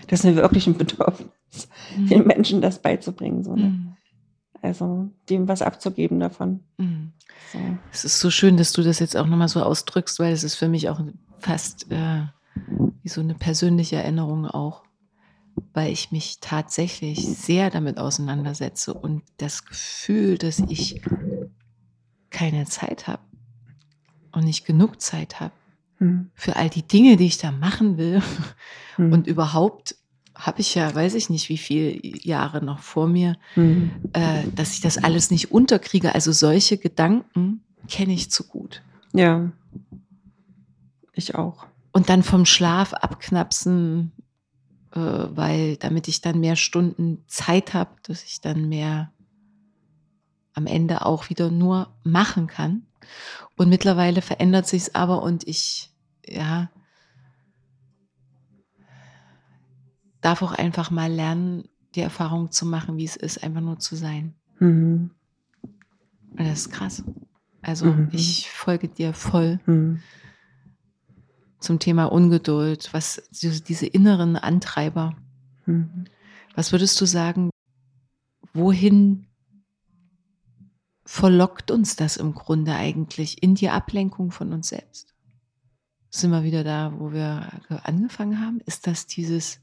das 0.09 0.20
ist 0.20 0.24
mir 0.24 0.36
wirklich 0.36 0.66
ein 0.66 0.77
Bedürfnis, 0.77 1.28
den 1.97 2.27
Menschen 2.27 2.60
das 2.60 2.81
beizubringen. 2.81 3.44
So, 3.44 3.55
ne? 3.55 3.64
Mhm. 3.64 3.97
Also, 4.62 5.10
dem 5.28 5.48
was 5.48 5.62
abzugeben 5.62 6.20
davon. 6.20 6.60
Mhm. 6.78 7.12
So. 7.52 7.59
Es 7.93 8.05
ist 8.05 8.20
so 8.20 8.31
schön, 8.31 8.56
dass 8.56 8.72
du 8.72 8.82
das 8.82 8.98
jetzt 8.98 9.16
auch 9.16 9.27
nochmal 9.27 9.48
so 9.48 9.62
ausdrückst, 9.62 10.18
weil 10.18 10.32
es 10.32 10.44
ist 10.44 10.56
für 10.56 10.68
mich 10.68 10.89
auch 10.89 11.01
fast 11.39 11.90
äh, 11.90 12.24
wie 13.02 13.09
so 13.09 13.20
eine 13.20 13.35
persönliche 13.35 13.97
Erinnerung 13.97 14.47
auch, 14.47 14.82
weil 15.72 15.90
ich 15.90 16.12
mich 16.12 16.39
tatsächlich 16.40 17.27
sehr 17.27 17.70
damit 17.70 17.98
auseinandersetze 17.98 18.93
und 18.93 19.22
das 19.39 19.64
Gefühl, 19.64 20.36
dass 20.36 20.59
ich 20.59 21.01
keine 22.28 22.66
Zeit 22.66 23.06
habe 23.06 23.22
und 24.32 24.44
nicht 24.44 24.66
genug 24.66 25.01
Zeit 25.01 25.40
habe 25.40 25.52
Hm. 26.01 26.31
für 26.35 26.56
all 26.56 26.70
die 26.70 26.82
Dinge, 26.82 27.16
die 27.16 27.27
ich 27.27 27.39
da 27.39 27.52
machen 27.52 27.97
will. 27.97 28.22
Hm. 28.97 29.12
Und 29.12 29.27
überhaupt 29.27 29.97
habe 30.40 30.60
ich 30.60 30.74
ja, 30.74 30.94
weiß 30.94 31.14
ich 31.14 31.30
nicht, 31.30 31.48
wie 31.48 31.58
viele 31.58 31.98
Jahre 32.04 32.64
noch 32.64 32.80
vor 32.80 33.06
mir, 33.06 33.36
Hm. 33.54 33.90
äh, 34.12 34.44
dass 34.54 34.72
ich 34.74 34.80
das 34.80 34.98
alles 34.98 35.30
nicht 35.30 35.52
unterkriege. 35.52 36.14
Also 36.14 36.32
solche 36.32 36.78
Gedanken 36.78 37.62
kenne 37.88 38.12
ich 38.12 38.30
zu 38.30 38.44
gut. 38.46 38.82
Ja. 39.12 39.50
Ich 41.12 41.34
auch. 41.34 41.66
Und 41.92 42.08
dann 42.08 42.22
vom 42.22 42.46
Schlaf 42.46 42.94
abknapsen, 42.94 44.12
äh, 44.92 44.98
weil 44.98 45.76
damit 45.76 46.08
ich 46.08 46.20
dann 46.20 46.40
mehr 46.40 46.56
Stunden 46.56 47.24
Zeit 47.26 47.74
habe, 47.74 47.90
dass 48.02 48.24
ich 48.24 48.40
dann 48.40 48.68
mehr 48.68 49.10
am 50.54 50.66
Ende 50.66 51.04
auch 51.06 51.30
wieder 51.30 51.50
nur 51.50 51.92
machen 52.04 52.46
kann. 52.46 52.86
Und 53.56 53.68
mittlerweile 53.68 54.22
verändert 54.22 54.66
sich 54.66 54.82
es 54.82 54.94
aber 54.94 55.22
und 55.22 55.46
ich, 55.46 55.90
ja, 56.26 56.70
darf 60.20 60.42
auch 60.42 60.52
einfach 60.52 60.90
mal 60.90 61.10
lernen, 61.10 61.68
die 61.94 62.01
Erfahrung 62.01 62.51
zu 62.51 62.66
machen, 62.66 62.97
wie 62.98 63.05
es 63.05 63.16
ist, 63.16 63.42
einfach 63.42 63.60
nur 63.60 63.78
zu 63.78 63.97
sein. 63.97 64.34
Hm. 64.59 65.10
Und 66.30 66.38
das 66.38 66.60
ist 66.60 66.70
krass. 66.70 67.02
Also 67.62 67.86
Mhm. 67.86 68.09
ich 68.12 68.51
folge 68.51 68.88
dir 68.88 69.12
voll 69.12 69.60
Hm. 69.64 70.01
zum 71.59 71.78
Thema 71.78 72.06
Ungeduld, 72.06 72.92
was 72.92 73.22
diese 73.32 73.86
inneren 73.86 74.36
Antreiber. 74.36 75.16
Hm. 75.64 76.05
Was 76.55 76.72
würdest 76.72 77.01
du 77.01 77.06
sagen, 77.06 77.51
wohin 78.55 79.26
verlockt 81.05 81.70
uns 81.70 81.97
das 81.97 82.16
im 82.16 82.34
Grunde 82.34 82.74
eigentlich 82.74 83.42
in 83.42 83.55
die 83.55 83.68
Ablenkung 83.68 84.30
von 84.30 84.52
uns 84.52 84.68
selbst? 84.68 85.14
Sind 86.10 86.30
wir 86.30 86.42
wieder 86.44 86.64
da, 86.64 86.92
wo 86.98 87.12
wir 87.12 87.48
angefangen 87.84 88.40
haben? 88.44 88.60
Ist 88.66 88.86
das 88.86 89.06
dieses 89.06 89.60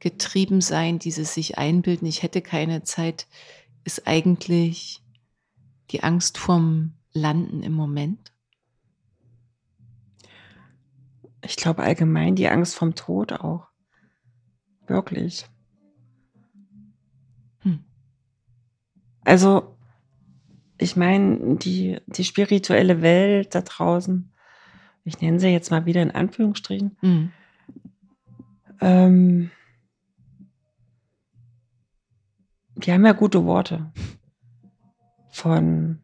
getrieben 0.00 0.60
sein, 0.60 0.98
dieses 0.98 1.34
sich 1.34 1.58
einbilden, 1.58 2.06
ich 2.06 2.22
hätte 2.22 2.42
keine 2.42 2.84
Zeit, 2.84 3.26
ist 3.84 4.06
eigentlich 4.06 5.02
die 5.90 6.02
Angst 6.02 6.38
vorm 6.38 6.94
Landen 7.12 7.62
im 7.62 7.72
Moment? 7.72 8.32
Ich 11.42 11.56
glaube 11.56 11.82
allgemein 11.82 12.34
die 12.34 12.48
Angst 12.48 12.74
vorm 12.74 12.94
Tod 12.94 13.32
auch. 13.32 13.68
Wirklich. 14.86 15.46
Hm. 17.60 17.84
Also, 19.24 19.76
ich 20.78 20.96
meine, 20.96 21.56
die, 21.56 21.98
die 22.06 22.24
spirituelle 22.24 23.02
Welt 23.02 23.54
da 23.54 23.62
draußen, 23.62 24.32
ich 25.04 25.20
nenne 25.20 25.40
sie 25.40 25.48
jetzt 25.48 25.70
mal 25.70 25.86
wieder 25.86 26.02
in 26.02 26.10
Anführungsstrichen, 26.10 26.96
hm. 27.00 27.32
ähm, 28.80 29.50
die 32.78 32.92
haben 32.92 33.04
ja 33.04 33.12
gute 33.12 33.44
Worte 33.44 33.92
von, 35.30 36.00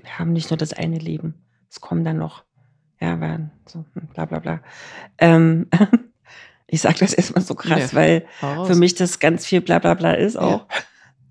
wir 0.00 0.18
haben 0.18 0.32
nicht 0.32 0.50
nur 0.50 0.56
das 0.58 0.72
eine 0.72 0.98
Leben, 0.98 1.34
es 1.70 1.80
kommen 1.80 2.04
dann 2.04 2.18
noch, 2.18 2.44
ja, 3.00 3.20
werden 3.20 3.50
so, 3.66 3.84
hm, 3.94 4.08
bla 4.08 4.26
bla 4.26 4.38
bla. 4.38 4.60
Ähm, 5.18 5.68
ich 6.66 6.80
sage 6.82 6.98
das 7.00 7.14
erstmal 7.14 7.42
so 7.42 7.54
krass, 7.54 7.92
Ja, 7.92 7.98
weil 7.98 8.26
für 8.38 8.74
mich 8.74 8.94
das 8.94 9.18
ganz 9.18 9.46
viel 9.46 9.60
bla 9.60 9.78
bla 9.78 9.94
bla 9.94 10.12
ist 10.12 10.34
Ja. 10.34 10.40
auch. 10.40 10.68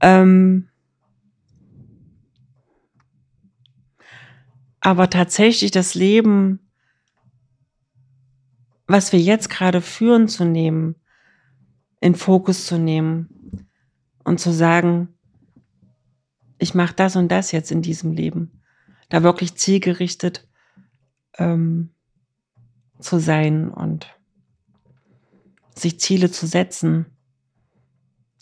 Ähm, 0.03 0.67
aber 4.79 5.11
tatsächlich 5.11 5.69
das 5.69 5.93
Leben, 5.93 6.71
was 8.87 9.13
wir 9.13 9.19
jetzt 9.19 9.51
gerade 9.51 9.79
führen, 9.79 10.27
zu 10.27 10.43
nehmen, 10.43 10.95
in 11.99 12.15
Fokus 12.15 12.65
zu 12.65 12.79
nehmen 12.79 13.40
und 14.23 14.39
zu 14.39 14.52
sagen, 14.52 15.10
ich 16.57 16.76
mache 16.76 16.93
das 16.93 17.15
und 17.15 17.30
das 17.30 17.52
jetzt 17.52 17.72
in 17.72 17.81
diesem 17.81 18.11
Leben. 18.11 18.61
Da 19.10 19.23
wirklich 19.23 19.56
zielgerichtet 19.56 20.48
ähm, 21.38 21.89
zu 22.99 23.19
sein 23.19 23.69
und 23.69 24.07
sich 25.76 25.99
Ziele 25.99 26.30
zu 26.31 26.45
setzen. 26.45 27.06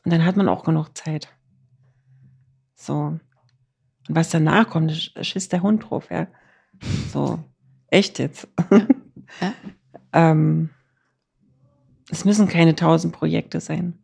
Und 0.04 0.12
dann 0.14 0.26
hat 0.26 0.36
man 0.36 0.50
auch 0.50 0.64
genug 0.64 0.98
Zeit. 0.98 1.30
So. 2.76 2.94
Und 2.98 3.22
was 4.10 4.30
danach 4.30 4.70
kommt, 4.70 4.92
sch- 4.92 5.24
schiss 5.24 5.48
der 5.50 5.62
Hund 5.62 5.90
drauf, 5.90 6.10
ja. 6.12 6.28
So. 7.14 7.44
Echt 7.88 8.20
jetzt. 8.20 8.48
Ja. 9.42 9.54
ähm, 10.14 10.70
es 12.12 12.26
müssen 12.26 12.48
keine 12.48 12.76
tausend 12.76 13.14
Projekte 13.14 13.60
sein. 13.62 13.98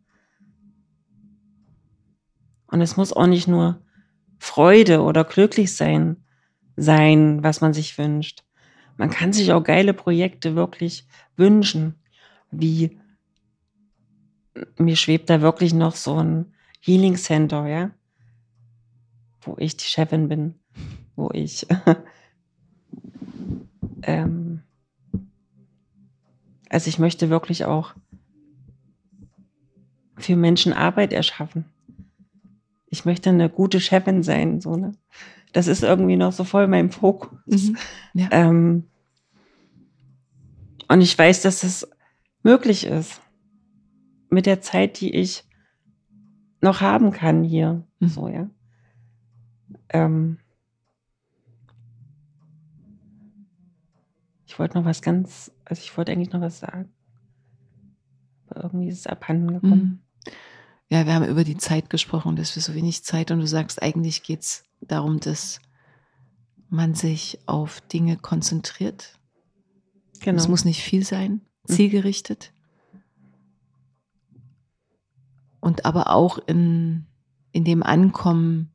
Und 2.76 2.82
es 2.82 2.98
muss 2.98 3.14
auch 3.14 3.26
nicht 3.26 3.48
nur 3.48 3.80
Freude 4.38 5.02
oder 5.02 5.24
glücklich 5.24 5.78
sein, 5.78 6.18
sein, 6.76 7.42
was 7.42 7.62
man 7.62 7.74
sich 7.74 7.98
wünscht. 7.98 8.44
Man 8.98 9.10
kann 9.10 9.32
sich 9.32 9.54
auch 9.54 9.64
geile 9.64 9.94
Projekte 9.94 10.58
wirklich 10.58 11.08
wünschen, 11.38 11.96
wie 12.52 13.00
mir 14.78 14.98
schwebt 14.98 15.30
da 15.30 15.40
wirklich 15.40 15.74
noch 15.74 15.96
so 15.96 16.22
ein 16.22 16.54
Healing 16.82 17.16
Center, 17.16 17.66
ja, 17.66 17.92
wo 19.40 19.56
ich 19.58 19.78
die 19.78 19.86
Chefin 19.86 20.28
bin, 20.28 20.56
wo 21.16 21.30
ich 21.32 21.66
ähm, 24.04 24.64
also 26.70 26.90
ich 26.90 27.00
möchte 27.00 27.30
wirklich 27.30 27.64
auch 27.64 27.96
für 30.18 30.36
Menschen 30.36 30.74
Arbeit 30.74 31.14
erschaffen. 31.14 31.72
Ich 32.96 33.04
möchte 33.04 33.30
eine 33.30 33.50
gute 33.50 33.82
Chefin 33.82 34.24
sein, 34.24 34.62
so 34.62 34.78
ne. 34.78 34.94
Das 35.52 35.68
ist 35.68 35.84
irgendwie 35.84 36.16
noch 36.16 36.32
so 36.32 36.46
voll 36.46 36.66
mein 36.68 36.92
Fokus. 36.92 37.68
Mhm. 37.68 37.78
Ja. 38.14 38.30
Ähm, 38.32 38.86
und 40.88 41.02
ich 41.02 41.18
weiß, 41.18 41.42
dass 41.42 41.64
es 41.64 41.90
möglich 42.42 42.86
ist. 42.86 43.22
Mit 44.30 44.46
der 44.46 44.62
Zeit, 44.62 45.02
die 45.02 45.14
ich 45.14 45.44
noch 46.62 46.80
haben 46.80 47.12
kann 47.12 47.44
hier. 47.44 47.86
Mhm. 48.00 48.08
So, 48.08 48.30
ja. 48.30 48.50
Ähm, 49.90 50.38
ich 54.46 54.58
wollte 54.58 54.78
noch 54.78 54.86
was 54.86 55.02
ganz, 55.02 55.52
also 55.66 55.82
ich 55.82 55.98
wollte 55.98 56.14
eigentlich 56.14 56.32
noch 56.32 56.40
was 56.40 56.60
sagen. 56.60 56.94
Aber 58.48 58.64
irgendwie 58.64 58.88
ist 58.88 59.00
es 59.00 59.08
abhanden 59.08 59.54
gekommen. 59.54 59.84
Mhm. 59.84 60.05
Ja, 60.90 61.06
wir 61.06 61.14
haben 61.16 61.26
über 61.26 61.44
die 61.44 61.58
Zeit 61.58 61.90
gesprochen, 61.90 62.36
dass 62.36 62.56
wir 62.56 62.62
so 62.62 62.76
wenig 62.76 63.04
Zeit 63.04 63.32
und 63.32 63.40
du 63.40 63.48
sagst, 63.48 63.82
eigentlich 63.82 64.22
geht 64.24 64.42
es 64.42 64.64
darum, 64.82 65.20
dass 65.20 65.60
man 66.70 66.94
sich 66.94 67.40
auf 67.48 67.82
Dinge 67.82 68.18
konzentriert. 68.18 69.18
Genau. 70.22 70.38
Es 70.38 70.48
muss 70.48 70.66
nicht 70.66 70.82
viel 70.84 71.04
sein, 71.04 71.42
Mhm. 71.68 71.74
zielgerichtet. 71.74 72.52
Und 75.60 75.86
aber 75.86 76.12
auch 76.12 76.38
in, 76.48 77.06
in 77.52 77.64
dem 77.64 77.82
Ankommen, 77.82 78.72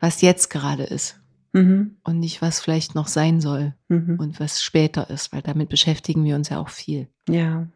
was 0.00 0.22
jetzt 0.22 0.48
gerade 0.48 0.84
ist 0.84 1.20
mhm. 1.52 1.96
und 2.04 2.18
nicht, 2.18 2.40
was 2.40 2.60
vielleicht 2.60 2.94
noch 2.94 3.08
sein 3.08 3.40
soll 3.40 3.74
Mhm. 3.88 4.18
und 4.18 4.40
was 4.40 4.62
später 4.62 5.10
ist, 5.10 5.32
weil 5.32 5.42
damit 5.42 5.68
beschäftigen 5.68 6.24
wir 6.24 6.36
uns 6.36 6.48
ja 6.48 6.58
auch 6.58 6.70
viel. 6.70 7.08
Ja. 7.28 7.68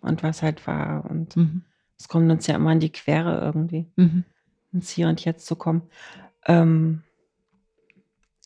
Und 0.00 0.22
was 0.22 0.42
halt 0.42 0.64
war. 0.66 1.04
Und 1.10 1.36
Mhm. 1.36 1.64
Es 2.02 2.08
kommt 2.08 2.28
uns 2.32 2.48
ja 2.48 2.56
immer 2.56 2.72
in 2.72 2.80
die 2.80 2.90
Quere 2.90 3.40
irgendwie. 3.40 3.88
Mhm. 3.94 4.24
ins 4.72 4.90
Hier 4.90 5.06
und 5.06 5.24
Jetzt 5.24 5.46
zu 5.46 5.54
kommen. 5.54 5.88
Ähm, 6.46 7.04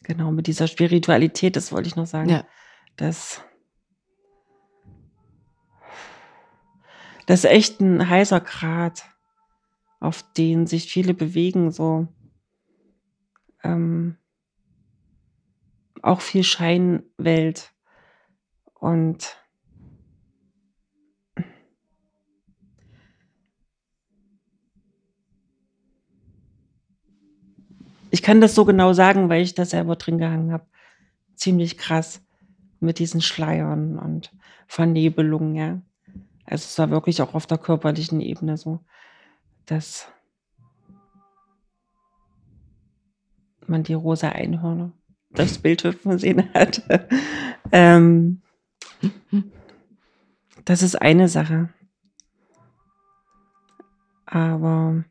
genau, 0.02 0.30
mit 0.30 0.46
dieser 0.46 0.68
Spiritualität, 0.68 1.56
das 1.56 1.72
wollte 1.72 1.88
ich 1.88 1.96
noch 1.96 2.06
sagen. 2.06 2.28
Ja. 2.28 2.44
Das, 2.96 3.42
das 7.24 7.44
ist 7.44 7.50
echt 7.50 7.80
ein 7.80 8.06
heißer 8.06 8.40
Grat, 8.40 9.04
auf 10.00 10.22
den 10.34 10.66
sich 10.66 10.92
viele 10.92 11.14
bewegen, 11.14 11.70
so. 11.70 12.08
Ähm, 13.62 14.18
auch 16.02 16.20
viel 16.20 16.44
Scheinwelt. 16.44 17.72
Und 18.74 19.38
ich 28.16 28.22
kann 28.22 28.40
das 28.40 28.54
so 28.54 28.64
genau 28.64 28.94
sagen, 28.94 29.28
weil 29.28 29.42
ich 29.42 29.52
da 29.52 29.66
selber 29.66 29.96
drin 29.96 30.16
gehangen 30.16 30.50
habe. 30.50 30.64
Ziemlich 31.34 31.76
krass 31.76 32.24
mit 32.80 32.98
diesen 32.98 33.20
Schleiern 33.20 33.98
und 33.98 34.32
Vernebelungen, 34.66 35.54
ja. 35.54 35.82
Also 36.46 36.64
es 36.64 36.78
war 36.78 36.88
wirklich 36.88 37.20
auch 37.20 37.34
auf 37.34 37.46
der 37.46 37.58
körperlichen 37.58 38.22
Ebene 38.22 38.56
so, 38.56 38.80
dass 39.66 40.08
man 43.66 43.82
die 43.82 43.92
rosa 43.92 44.30
Einhörner 44.30 44.92
durchs 45.34 45.58
Bildschirm 45.58 45.98
gesehen 46.02 46.54
hat. 46.54 46.82
ähm, 47.70 48.40
das 50.64 50.80
ist 50.80 50.94
eine 51.02 51.28
Sache. 51.28 51.68
Aber 54.24 55.04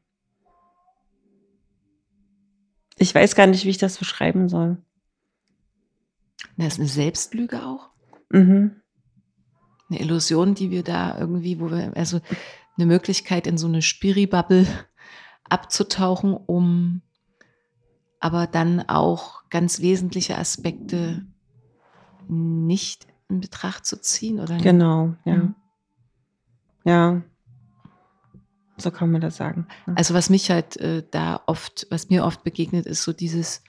ich 2.97 3.13
weiß 3.13 3.35
gar 3.35 3.47
nicht, 3.47 3.65
wie 3.65 3.69
ich 3.69 3.77
das 3.77 3.97
beschreiben 3.97 4.49
soll. 4.49 4.77
Das 6.57 6.73
ist 6.73 6.79
eine 6.79 6.87
Selbstlüge 6.87 7.65
auch. 7.65 7.89
Mhm. 8.29 8.81
Eine 9.89 9.99
Illusion, 9.99 10.55
die 10.55 10.71
wir 10.71 10.83
da 10.83 11.17
irgendwie, 11.17 11.59
wo 11.59 11.69
wir, 11.69 11.95
also 11.95 12.21
eine 12.77 12.85
Möglichkeit 12.85 13.47
in 13.47 13.57
so 13.57 13.67
eine 13.67 13.81
Spiri-Bubble 13.81 14.65
abzutauchen, 15.49 16.33
um 16.33 17.01
aber 18.19 18.47
dann 18.47 18.81
auch 18.89 19.47
ganz 19.49 19.81
wesentliche 19.81 20.37
Aspekte 20.37 21.25
nicht 22.27 23.07
in 23.29 23.39
Betracht 23.39 23.85
zu 23.85 24.01
ziehen, 24.01 24.39
oder? 24.39 24.57
Genau, 24.57 25.15
ja. 25.25 25.35
Mhm. 25.35 25.55
Ja. 26.85 27.21
So 28.77 28.91
kann 28.91 29.11
man 29.11 29.21
das 29.21 29.37
sagen. 29.37 29.67
Also 29.95 30.13
was 30.13 30.29
mich 30.29 30.51
halt 30.51 30.77
äh, 30.77 31.03
da 31.11 31.41
oft, 31.45 31.87
was 31.89 32.09
mir 32.09 32.25
oft 32.25 32.43
begegnet, 32.43 32.85
ist 32.85 33.03
so 33.03 33.13
dieses, 33.13 33.63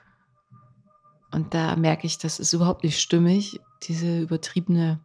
und 1.32 1.54
da 1.54 1.76
merke 1.76 2.06
ich, 2.06 2.18
das 2.18 2.40
ist 2.40 2.52
überhaupt 2.52 2.82
nicht 2.84 3.00
stimmig, 3.00 3.60
diese 3.84 4.20
übertriebene 4.20 5.00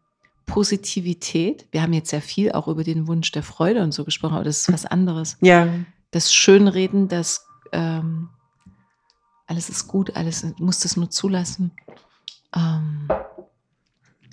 Positivität. 0.47 1.67
Wir 1.71 1.81
haben 1.81 1.93
jetzt 1.93 2.09
sehr 2.09 2.21
viel 2.21 2.51
auch 2.51 2.67
über 2.67 2.83
den 2.83 3.07
Wunsch 3.07 3.31
der 3.31 3.43
Freude 3.43 3.83
und 3.83 3.91
so 3.93 4.03
gesprochen, 4.05 4.35
aber 4.35 4.43
das 4.43 4.61
ist 4.61 4.73
was 4.73 4.85
anderes. 4.85 5.37
ja, 5.41 5.67
Das 6.11 6.33
Schönreden, 6.33 7.07
das 7.07 7.45
ähm, 7.71 8.29
alles 9.47 9.69
ist 9.69 9.87
gut, 9.87 10.15
alles 10.15 10.45
muss 10.57 10.79
das 10.79 10.97
nur 10.97 11.09
zulassen. 11.09 11.71
Ähm, 12.55 13.07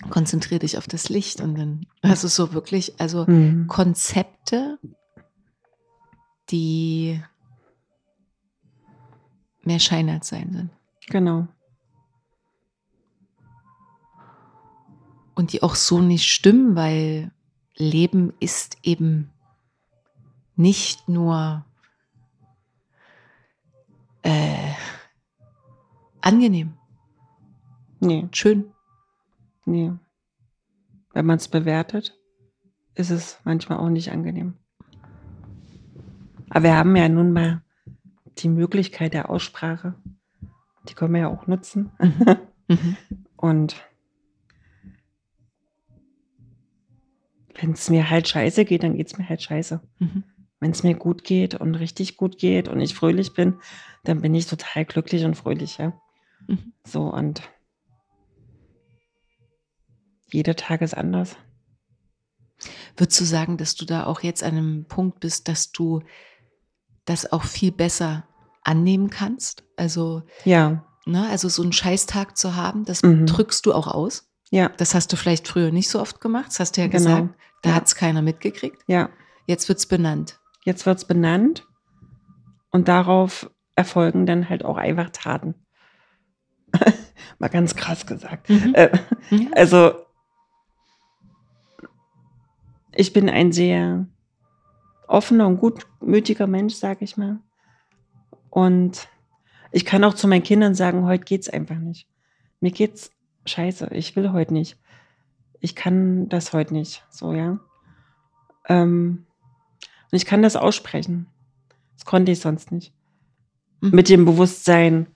konzentrier 0.09 0.59
dich 0.59 0.77
auf 0.77 0.87
das 0.87 1.09
Licht 1.09 1.41
und 1.41 1.55
dann, 1.55 1.85
also 2.01 2.27
so 2.27 2.53
wirklich, 2.53 2.99
also 2.99 3.25
Mhm. 3.27 3.67
Konzepte, 3.67 4.77
die 6.51 7.21
mehr 9.63 9.79
Schein 9.79 10.09
als 10.09 10.29
Sein 10.29 10.51
sind. 10.51 10.71
Genau. 11.07 11.47
Und 15.35 15.53
die 15.53 15.63
auch 15.63 15.75
so 15.75 16.01
nicht 16.01 16.31
stimmen, 16.31 16.75
weil 16.75 17.31
Leben 17.75 18.33
ist 18.39 18.77
eben 18.83 19.31
nicht 20.55 21.07
nur 21.07 21.65
äh, 24.21 24.73
angenehm. 26.21 26.73
Nee. 28.01 28.27
Schön. 28.33 28.71
Nee. 29.65 29.93
Wenn 31.13 31.25
man 31.25 31.37
es 31.37 31.47
bewertet, 31.47 32.17
ist 32.95 33.09
es 33.09 33.39
manchmal 33.45 33.77
auch 33.79 33.89
nicht 33.89 34.11
angenehm. 34.11 34.58
Aber 36.49 36.63
wir 36.63 36.75
haben 36.75 36.95
ja 36.95 37.09
nun 37.09 37.31
mal 37.31 37.61
die 38.37 38.49
Möglichkeit 38.49 39.13
der 39.13 39.29
Aussprache. 39.29 39.95
Die 40.87 40.93
können 40.93 41.13
wir 41.13 41.21
ja 41.21 41.27
auch 41.27 41.47
nutzen. 41.47 41.91
Mhm. 42.67 42.97
Und 43.35 43.83
wenn 47.59 47.71
es 47.71 47.89
mir 47.89 48.09
halt 48.09 48.27
scheiße 48.27 48.65
geht, 48.65 48.83
dann 48.83 48.95
geht 48.95 49.07
es 49.07 49.17
mir 49.17 49.27
halt 49.27 49.41
scheiße. 49.41 49.81
Mhm. 49.99 50.23
Wenn 50.59 50.71
es 50.71 50.83
mir 50.83 50.95
gut 50.95 51.23
geht 51.23 51.55
und 51.55 51.75
richtig 51.75 52.17
gut 52.17 52.37
geht 52.37 52.67
und 52.67 52.81
ich 52.81 52.93
fröhlich 52.93 53.33
bin, 53.33 53.59
dann 54.03 54.21
bin 54.21 54.35
ich 54.35 54.45
total 54.45 54.83
glücklich 54.83 55.23
und 55.23 55.35
fröhlich, 55.35 55.77
ja. 55.77 55.93
Mhm. 56.47 56.73
So 56.85 57.03
und 57.03 57.41
jeder 60.31 60.55
Tag 60.55 60.81
ist 60.81 60.95
anders. 60.95 61.37
Würdest 62.97 63.19
du 63.21 63.23
sagen, 63.23 63.57
dass 63.57 63.75
du 63.75 63.85
da 63.85 64.05
auch 64.05 64.21
jetzt 64.21 64.43
an 64.43 64.57
einem 64.57 64.85
Punkt 64.85 65.21
bist, 65.21 65.47
dass 65.47 65.71
du 65.71 66.01
das 67.09 67.31
auch 67.31 67.43
viel 67.43 67.71
besser 67.71 68.23
annehmen 68.63 69.09
kannst? 69.09 69.63
Also, 69.77 70.23
Ja, 70.45 70.83
ne, 71.05 71.27
also 71.29 71.49
so 71.49 71.63
einen 71.63 71.73
Scheißtag 71.73 72.37
zu 72.37 72.55
haben, 72.55 72.85
das 72.85 73.01
Mhm. 73.03 73.25
drückst 73.25 73.65
du 73.65 73.73
auch 73.73 73.87
aus. 73.87 74.29
ja, 74.51 74.69
Das 74.77 74.95
hast 74.95 75.11
du 75.11 75.15
vielleicht 75.17 75.47
früher 75.47 75.71
nicht 75.71 75.89
so 75.89 75.99
oft 76.01 76.21
gemacht, 76.21 76.47
das 76.47 76.59
hast 76.59 76.77
du 76.77 76.81
ja 76.81 76.87
Genau. 76.87 77.03
gesagt. 77.03 77.35
Da 77.61 77.69
Ja. 77.69 77.75
hat 77.75 77.87
es 77.87 77.95
keiner 77.95 78.21
mitgekriegt. 78.21 78.83
ja. 78.87 79.09
Jetzt 79.45 79.67
wird 79.67 79.79
es 79.79 79.87
benannt. 79.87 80.39
Jetzt 80.63 80.85
wird 80.85 80.99
es 80.99 81.05
benannt 81.05 81.65
und 82.69 82.87
darauf 82.87 83.49
erfolgen 83.75 84.25
dann 84.27 84.47
halt 84.49 84.63
auch 84.63 84.77
einfach 84.77 85.09
Taten. 85.09 85.55
Mal 87.39 87.47
ganz 87.47 87.75
krass 87.75 88.05
gesagt. 88.05 88.47
Mhm. 88.49 88.75
Äh, 88.75 88.91
Ja. 89.31 89.47
Also, 89.55 89.93
ich 92.93 93.13
bin 93.13 93.29
ein 93.29 93.51
sehr 93.51 94.05
offener 95.09 95.47
und 95.47 95.57
gutmütiger 95.57 96.47
Mensch, 96.47 96.75
sage 96.75 97.03
ich 97.03 97.17
mal. 97.17 97.39
Und 98.49 99.07
ich 99.71 99.85
kann 99.85 100.03
auch 100.03 100.13
zu 100.13 100.27
meinen 100.27 100.43
Kindern 100.43 100.75
sagen, 100.75 101.05
heute 101.05 101.23
geht's 101.23 101.49
einfach 101.49 101.77
nicht. 101.77 102.07
Mir 102.59 102.71
geht's 102.71 103.11
scheiße, 103.45 103.89
ich 103.91 104.15
will 104.15 104.31
heute 104.31 104.53
nicht. 104.53 104.77
Ich 105.59 105.75
kann 105.75 106.29
das 106.29 106.53
heute 106.53 106.73
nicht, 106.73 107.05
so, 107.09 107.33
ja. 107.33 107.59
Ähm, 108.67 109.25
und 110.11 110.15
ich 110.15 110.25
kann 110.25 110.41
das 110.41 110.55
aussprechen. 110.55 111.27
Das 111.95 112.05
konnte 112.05 112.31
ich 112.31 112.39
sonst 112.39 112.71
nicht. 112.71 112.93
Mhm. 113.81 113.91
Mit 113.91 114.09
dem 114.09 114.25
Bewusstsein, 114.25 115.07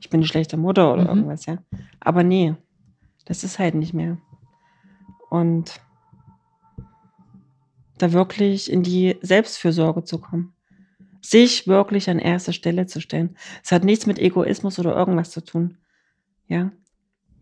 ich 0.00 0.10
bin 0.10 0.20
eine 0.20 0.26
schlechte 0.26 0.56
Mutter 0.56 0.92
oder 0.92 1.02
Mhm. 1.02 1.08
irgendwas, 1.08 1.46
ja. 1.46 1.58
Aber 2.00 2.22
nee, 2.22 2.54
das 3.24 3.42
ist 3.42 3.58
halt 3.58 3.74
nicht 3.74 3.94
mehr. 3.94 4.18
Und 5.30 5.80
da 7.98 8.12
wirklich 8.12 8.70
in 8.70 8.82
die 8.82 9.16
Selbstfürsorge 9.22 10.04
zu 10.04 10.18
kommen. 10.18 10.54
Sich 11.20 11.66
wirklich 11.66 12.08
an 12.08 12.18
erste 12.18 12.52
Stelle 12.52 12.86
zu 12.86 13.00
stellen. 13.00 13.36
Es 13.64 13.72
hat 13.72 13.84
nichts 13.84 14.06
mit 14.06 14.18
Egoismus 14.18 14.78
oder 14.78 14.94
irgendwas 14.94 15.30
zu 15.30 15.44
tun. 15.44 15.78
Ja. 16.46 16.70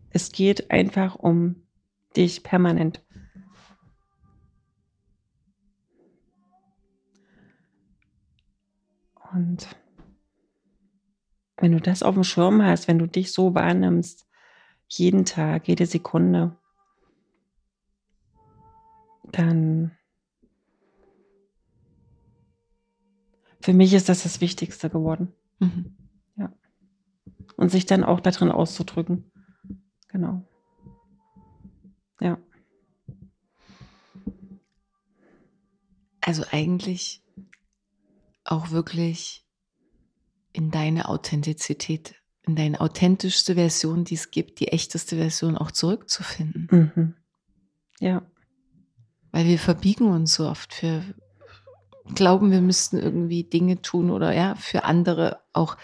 Es 0.09 0.31
geht 0.31 0.71
einfach 0.71 1.15
um 1.15 1.63
dich 2.15 2.43
permanent. 2.43 3.03
Und 9.33 9.67
wenn 11.57 11.73
du 11.73 11.81
das 11.81 12.03
auf 12.03 12.15
dem 12.15 12.23
Schirm 12.23 12.63
hast, 12.63 12.87
wenn 12.87 12.99
du 12.99 13.07
dich 13.07 13.33
so 13.33 13.53
wahrnimmst, 13.53 14.25
jeden 14.87 15.25
Tag, 15.25 15.67
jede 15.67 15.85
Sekunde, 15.85 16.57
dann 19.31 19.91
für 23.65 23.73
mich 23.73 23.95
ist 23.95 24.09
das 24.09 24.21
das 24.21 24.41
Wichtigste 24.41 24.91
geworden. 24.91 25.33
Mhm. 25.57 25.95
Und 27.57 27.71
sich 27.71 27.87
dann 27.87 28.03
auch 28.03 28.19
darin 28.19 28.51
auszudrücken. 28.51 29.31
Genau. 30.09 30.47
Ja. 32.19 32.37
Also 36.21 36.43
eigentlich 36.51 37.23
auch 38.43 38.69
wirklich 38.69 39.47
in 40.53 40.69
deine 40.69 41.09
Authentizität, 41.09 42.13
in 42.43 42.55
deine 42.55 42.81
authentischste 42.81 43.55
Version, 43.55 44.03
die 44.03 44.15
es 44.15 44.29
gibt, 44.29 44.59
die 44.59 44.67
echteste 44.67 45.15
Version 45.15 45.57
auch 45.57 45.71
zurückzufinden. 45.71 46.67
Mhm. 46.69 47.15
Ja. 47.99 48.29
Weil 49.31 49.47
wir 49.47 49.57
verbiegen 49.57 50.11
uns 50.11 50.35
so 50.35 50.47
oft. 50.47 50.83
Wir 50.83 51.03
glauben, 52.13 52.51
wir 52.51 52.61
müssten 52.61 52.97
irgendwie 52.97 53.43
Dinge 53.43 53.81
tun 53.81 54.11
oder 54.11 54.33
ja, 54.33 54.55
für 54.55 54.83
andere 54.83 55.39
auch. 55.53 55.77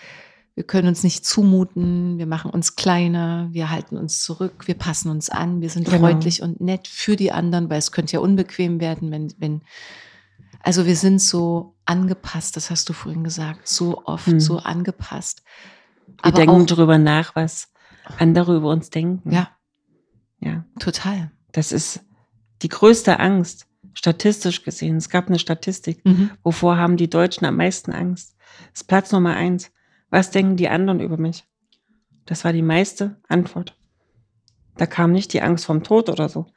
Wir 0.54 0.66
können 0.66 0.90
uns 0.90 1.02
nicht 1.04 1.26
zumuten, 1.26 2.18
wir 2.18 2.28
machen 2.28 2.52
uns 2.52 2.76
kleiner, 2.76 3.48
wir 3.52 3.70
halten 3.70 3.98
uns 3.98 4.22
zurück, 4.22 4.68
wir 4.68 4.76
passen 4.76 5.10
uns 5.10 5.30
an, 5.30 5.62
wir 5.62 5.70
sind 5.70 5.86
Genau. 5.86 6.00
freundlich 6.00 6.42
und 6.42 6.60
nett 6.60 6.88
für 6.90 7.16
die 7.16 7.32
anderen, 7.32 7.70
weil 7.70 7.80
es 7.80 7.92
könnte 7.94 8.14
ja 8.14 8.20
unbequem 8.20 8.80
werden, 8.82 9.10
wenn, 9.12 9.34
wenn, 9.40 9.62
also 10.62 10.86
wir 10.86 10.98
sind 10.98 11.22
so 11.22 11.76
angepasst, 11.86 12.58
das 12.58 12.70
hast 12.70 12.88
du 12.90 12.94
vorhin 12.94 13.24
gesagt, 13.24 13.68
so 13.68 14.04
oft 14.06 14.28
Hm. 14.28 14.40
so 14.42 14.58
angepasst. 14.60 15.42
Wir 16.22 16.34
denken 16.34 16.66
darüber 16.68 16.98
nach, 16.98 17.34
was 17.36 17.70
andere 18.20 18.58
über 18.58 18.70
uns 18.70 18.90
denken. 18.90 19.32
ja, 19.32 19.50
Ja. 20.40 20.66
total. 20.80 21.32
Das 21.54 21.72
ist 21.72 22.02
die 22.62 22.68
größte 22.70 23.20
Angst, 23.20 23.68
statistisch 23.94 24.64
gesehen. 24.64 24.98
Es 24.98 25.10
gab 25.10 25.28
eine 25.28 25.40
Statistik. 25.40 26.04
Mhm. 26.06 26.32
Wovor 26.44 26.78
haben 26.78 26.98
die 26.98 27.10
Deutschen 27.10 27.46
am 27.46 27.58
meisten 27.58 27.92
Angst? 27.92 28.36
Das 28.72 28.82
ist 28.82 28.88
Platz 28.88 29.12
Nummer 29.12 29.36
eins. 29.36 29.72
Was 30.10 30.32
denken 30.32 30.58
die 30.58 30.70
anderen 30.70 31.00
über 31.00 31.18
mich? 31.18 31.46
Das 32.26 32.44
war 32.46 32.54
die 32.54 32.62
meiste 32.62 33.18
Antwort. 33.28 33.78
Da 34.78 34.86
kam 34.86 35.12
nicht 35.12 35.34
die 35.34 35.42
Angst 35.42 35.66
vom 35.66 35.84
Tod 35.84 36.10
oder 36.10 36.30
so. 36.30 36.48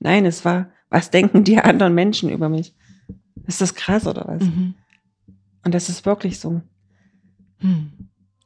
Nein, 0.00 0.24
es 0.26 0.44
war, 0.44 0.70
was 0.88 1.10
denken 1.10 1.44
die 1.44 1.58
anderen 1.58 1.94
Menschen 1.94 2.30
über 2.30 2.48
mich? 2.48 2.74
Ist 3.46 3.60
das 3.60 3.74
krass 3.74 4.06
oder 4.06 4.24
was? 4.26 4.42
Mhm. 4.42 4.74
Und 5.64 5.74
das 5.74 5.88
ist 5.88 6.06
wirklich 6.06 6.40
so. 6.40 6.62
Hm. 7.58 7.92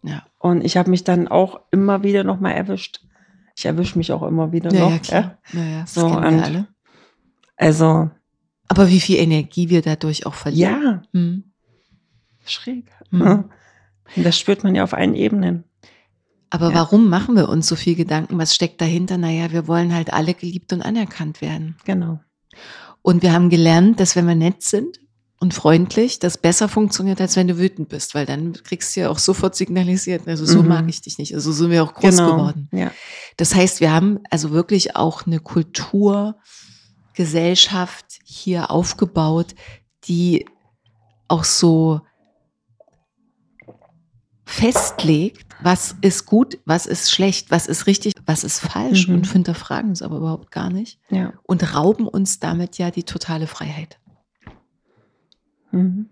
Ja. 0.03 0.25
Und 0.39 0.65
ich 0.65 0.77
habe 0.77 0.91
mich 0.91 1.05
dann 1.05 1.29
auch 1.29 1.61
immer 1.71 2.03
wieder 2.03 2.25
noch 2.25 2.41
mal 2.41 2.51
erwischt. 2.51 3.01
Ich 3.57 3.65
erwische 3.66 3.97
mich 3.99 4.12
auch 4.12 4.23
immer 4.23 4.53
wieder 4.53 4.73
Ja, 4.73 4.81
noch. 4.81 4.91
ja, 4.91 4.99
klar. 4.99 5.39
Ja, 5.53 5.65
ja, 5.65 5.87
So, 5.87 6.07
und- 6.07 6.25
alle. 6.25 6.66
Also, 7.57 8.11
Aber 8.77 8.89
wie 8.91 9.01
viel 9.01 9.17
Energie 9.19 9.69
wir 9.71 9.83
dadurch 9.83 10.27
auch 10.27 10.35
verlieren. 10.35 10.83
ja, 10.83 11.03
Hm. 11.13 11.45
schräg. 12.45 12.91
Und 13.11 13.49
das 14.17 14.39
spürt 14.39 14.65
man 14.65 14.75
ja 14.75 14.85
auf 14.85 14.95
allen 14.95 15.15
Ebenen. 15.15 15.65
Aber 16.51 16.69
Ja. 16.69 16.75
warum 16.75 17.09
machen 17.09 17.37
wir 17.37 17.49
uns 17.49 17.67
so 17.67 17.75
viel 17.77 17.95
Gedanken? 17.95 18.39
Was 18.39 18.55
steckt 18.55 18.81
dahinter? 18.81 19.19
Naja, 19.19 19.51
wir 19.51 19.67
wollen 19.67 19.95
halt 19.95 20.13
alle 20.13 20.35
geliebt 20.35 20.73
und 20.73 20.83
anerkannt 20.83 21.41
werden. 21.41 21.77
Genau. 21.85 22.21
Und 23.03 23.23
wir 23.23 23.33
haben 23.33 23.51
gelernt, 23.51 23.99
dass 24.01 24.15
wenn 24.17 24.27
wir 24.27 24.35
nett 24.37 24.63
sind 24.63 25.01
und 25.41 25.53
freundlich, 25.53 26.21
das 26.21 26.39
besser 26.39 26.69
funktioniert, 26.69 27.21
als 27.21 27.37
wenn 27.37 27.49
du 27.49 27.59
wütend 27.59 27.89
bist, 27.89 28.15
weil 28.15 28.25
dann 28.25 28.53
kriegst 28.53 28.95
du 28.95 29.01
ja 29.01 29.11
auch 29.11 29.19
sofort 29.19 29.57
signalisiert, 29.57 30.29
also 30.29 30.45
so 30.47 30.63
Mhm. 30.63 30.69
mag 30.69 30.89
ich 30.89 31.01
dich 31.01 31.19
nicht. 31.19 31.35
Also 31.35 31.51
so 31.53 31.65
sind 31.65 31.71
wir 31.73 31.83
auch 31.83 31.93
groß 31.95 32.17
genau. 32.17 32.33
geworden. 32.37 32.69
Ja. 32.73 32.93
Das 33.37 33.55
heißt, 33.55 33.81
wir 33.81 33.91
haben 33.93 34.21
also 34.31 34.53
wirklich 34.53 34.95
auch 34.97 35.27
eine 35.27 35.41
Kultur, 35.41 36.37
Gesellschaft 37.15 38.19
hier 38.24 38.70
aufgebaut, 38.70 39.55
die 40.05 40.47
auch 41.28 41.45
so 41.45 42.01
festlegt, 44.47 45.57
was 45.62 45.97
ist 46.03 46.27
gut, 46.27 46.59
was 46.66 46.86
ist 46.86 47.11
schlecht, 47.11 47.51
was 47.51 47.66
ist 47.66 47.86
richtig, 47.86 48.12
was 48.27 48.45
ist 48.45 48.61
falsch 48.61 49.09
Mhm. 49.09 49.15
und 49.16 49.32
hinterfragen 49.32 49.91
es 49.93 50.03
aber 50.03 50.19
überhaupt 50.19 50.51
gar 50.51 50.70
nicht 50.70 51.01
Ja. 51.11 51.32
und 51.45 51.74
rauben 51.74 52.07
uns 52.07 52.39
damit 52.41 52.77
ja 52.78 52.91
die 52.91 53.05
totale 53.05 53.47
Freiheit. 53.47 53.99
Mhm. 55.73 56.11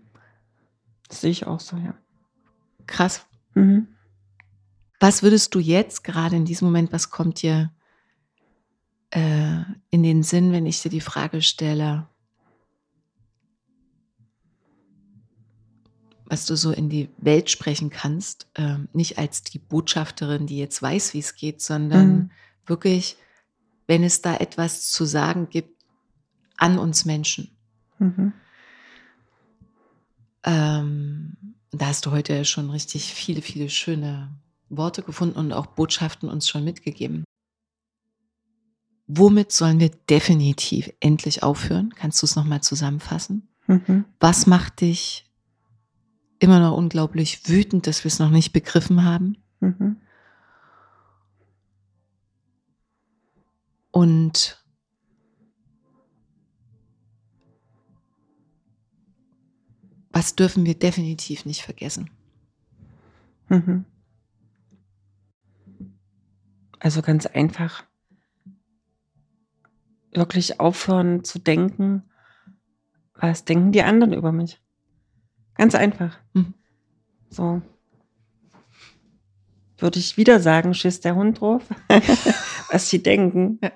Das 1.07 1.21
sehe 1.21 1.31
ich 1.31 1.45
auch 1.45 1.59
so, 1.59 1.77
ja. 1.77 1.93
Krass. 2.87 3.25
Mhm. 3.53 3.87
Was 4.99 5.21
würdest 5.21 5.53
du 5.53 5.59
jetzt 5.59 6.03
gerade 6.03 6.35
in 6.35 6.45
diesem 6.45 6.65
Moment, 6.67 6.91
was 6.91 7.09
kommt 7.11 7.41
dir 7.43 7.71
äh, 9.13 9.63
in 9.91 10.01
den 10.01 10.23
Sinn, 10.23 10.51
wenn 10.51 10.65
ich 10.65 10.81
dir 10.81 10.89
die 10.89 11.01
Frage 11.01 11.41
stelle, 11.41 12.07
was 16.25 16.47
du 16.47 16.55
so 16.55 16.71
in 16.71 16.89
die 16.89 17.09
Welt 17.17 17.51
sprechen 17.51 17.91
kannst, 17.91 18.47
ähm, 18.55 18.87
nicht 18.91 19.19
als 19.19 19.43
die 19.43 19.59
Botschafterin, 19.59 20.47
die 20.47 20.57
jetzt 20.57 20.81
weiß, 20.81 21.13
wie 21.13 21.19
es 21.19 21.35
geht, 21.35 21.61
sondern 21.61 22.15
Mhm. 22.15 22.31
wirklich, 22.65 23.17
wenn 23.85 24.03
es 24.03 24.21
da 24.21 24.37
etwas 24.37 24.89
zu 24.89 25.05
sagen 25.05 25.49
gibt 25.49 25.83
an 26.57 26.79
uns 26.79 27.05
Menschen. 27.05 27.55
Mhm. 27.99 28.33
Ähm, 30.43 31.37
da 31.71 31.85
hast 31.87 32.07
du 32.07 32.11
heute 32.11 32.45
schon 32.45 32.71
richtig 32.71 33.13
viele, 33.13 33.43
viele 33.43 33.69
schöne 33.69 34.31
Worte 34.69 35.03
gefunden 35.03 35.37
und 35.37 35.53
auch 35.53 35.67
Botschaften 35.67 36.29
uns 36.29 36.49
schon 36.49 36.63
mitgegeben. 36.63 37.23
Womit 39.15 39.51
sollen 39.51 39.79
wir 39.79 39.91
definitiv 40.09 40.91
endlich 40.99 41.43
aufhören? 41.43 41.93
Kannst 41.95 42.21
du 42.21 42.25
es 42.25 42.35
nochmal 42.35 42.61
zusammenfassen? 42.61 43.47
Mhm. 43.67 44.05
Was 44.19 44.47
macht 44.47 44.81
dich 44.81 45.29
immer 46.39 46.59
noch 46.59 46.75
unglaublich 46.75 47.47
wütend, 47.47 47.85
dass 47.85 48.03
wir 48.03 48.09
es 48.09 48.17
noch 48.17 48.31
nicht 48.31 48.53
begriffen 48.53 49.03
haben? 49.03 49.37
Mhm. 49.59 49.97
Und 53.91 54.63
was 60.11 60.35
dürfen 60.35 60.65
wir 60.65 60.73
definitiv 60.73 61.45
nicht 61.45 61.61
vergessen? 61.61 62.09
Mhm. 63.49 63.85
Also 66.79 67.03
ganz 67.03 67.27
einfach. 67.27 67.83
Wirklich 70.15 70.59
aufhören 70.59 71.23
zu 71.23 71.39
denken, 71.39 72.03
was 73.15 73.45
denken 73.45 73.71
die 73.71 73.83
anderen 73.83 74.13
über 74.13 74.31
mich? 74.31 74.59
Ganz 75.55 75.75
einfach. 75.75 76.17
Mhm. 76.33 76.53
So. 77.29 77.61
Würde 79.77 79.99
ich 79.99 80.17
wieder 80.17 80.39
sagen, 80.39 80.73
schiss 80.73 81.01
der 81.01 81.15
Hund 81.15 81.41
drauf, 81.41 81.63
was 82.71 82.89
sie 82.89 83.01
denken. 83.03 83.59
Ja. 83.61 83.71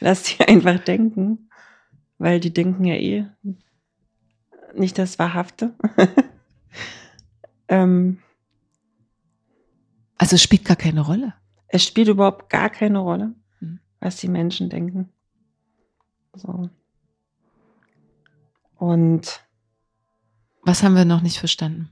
Lass 0.00 0.22
die 0.24 0.40
einfach 0.40 0.80
denken, 0.80 1.50
weil 2.18 2.40
die 2.40 2.52
denken 2.52 2.84
ja 2.84 2.94
eh 2.94 3.26
nicht 4.74 4.98
das 4.98 5.18
Wahrhafte. 5.18 5.74
ähm, 7.68 8.18
Also 10.18 10.36
es 10.36 10.42
spielt 10.42 10.64
gar 10.64 10.76
keine 10.76 11.02
Rolle. 11.02 11.34
es 11.68 11.84
spielt 11.84 12.08
überhaupt 12.08 12.48
gar 12.50 12.70
keine 12.70 12.98
Rolle, 12.98 13.34
Mhm. 13.60 13.78
was 14.00 14.16
die 14.16 14.28
Menschen 14.28 14.68
denken. 14.70 15.11
So. 16.34 16.70
Und 18.76 19.44
Was 20.62 20.82
haben 20.82 20.94
wir 20.94 21.04
noch 21.04 21.22
nicht 21.22 21.38
verstanden? 21.38 21.90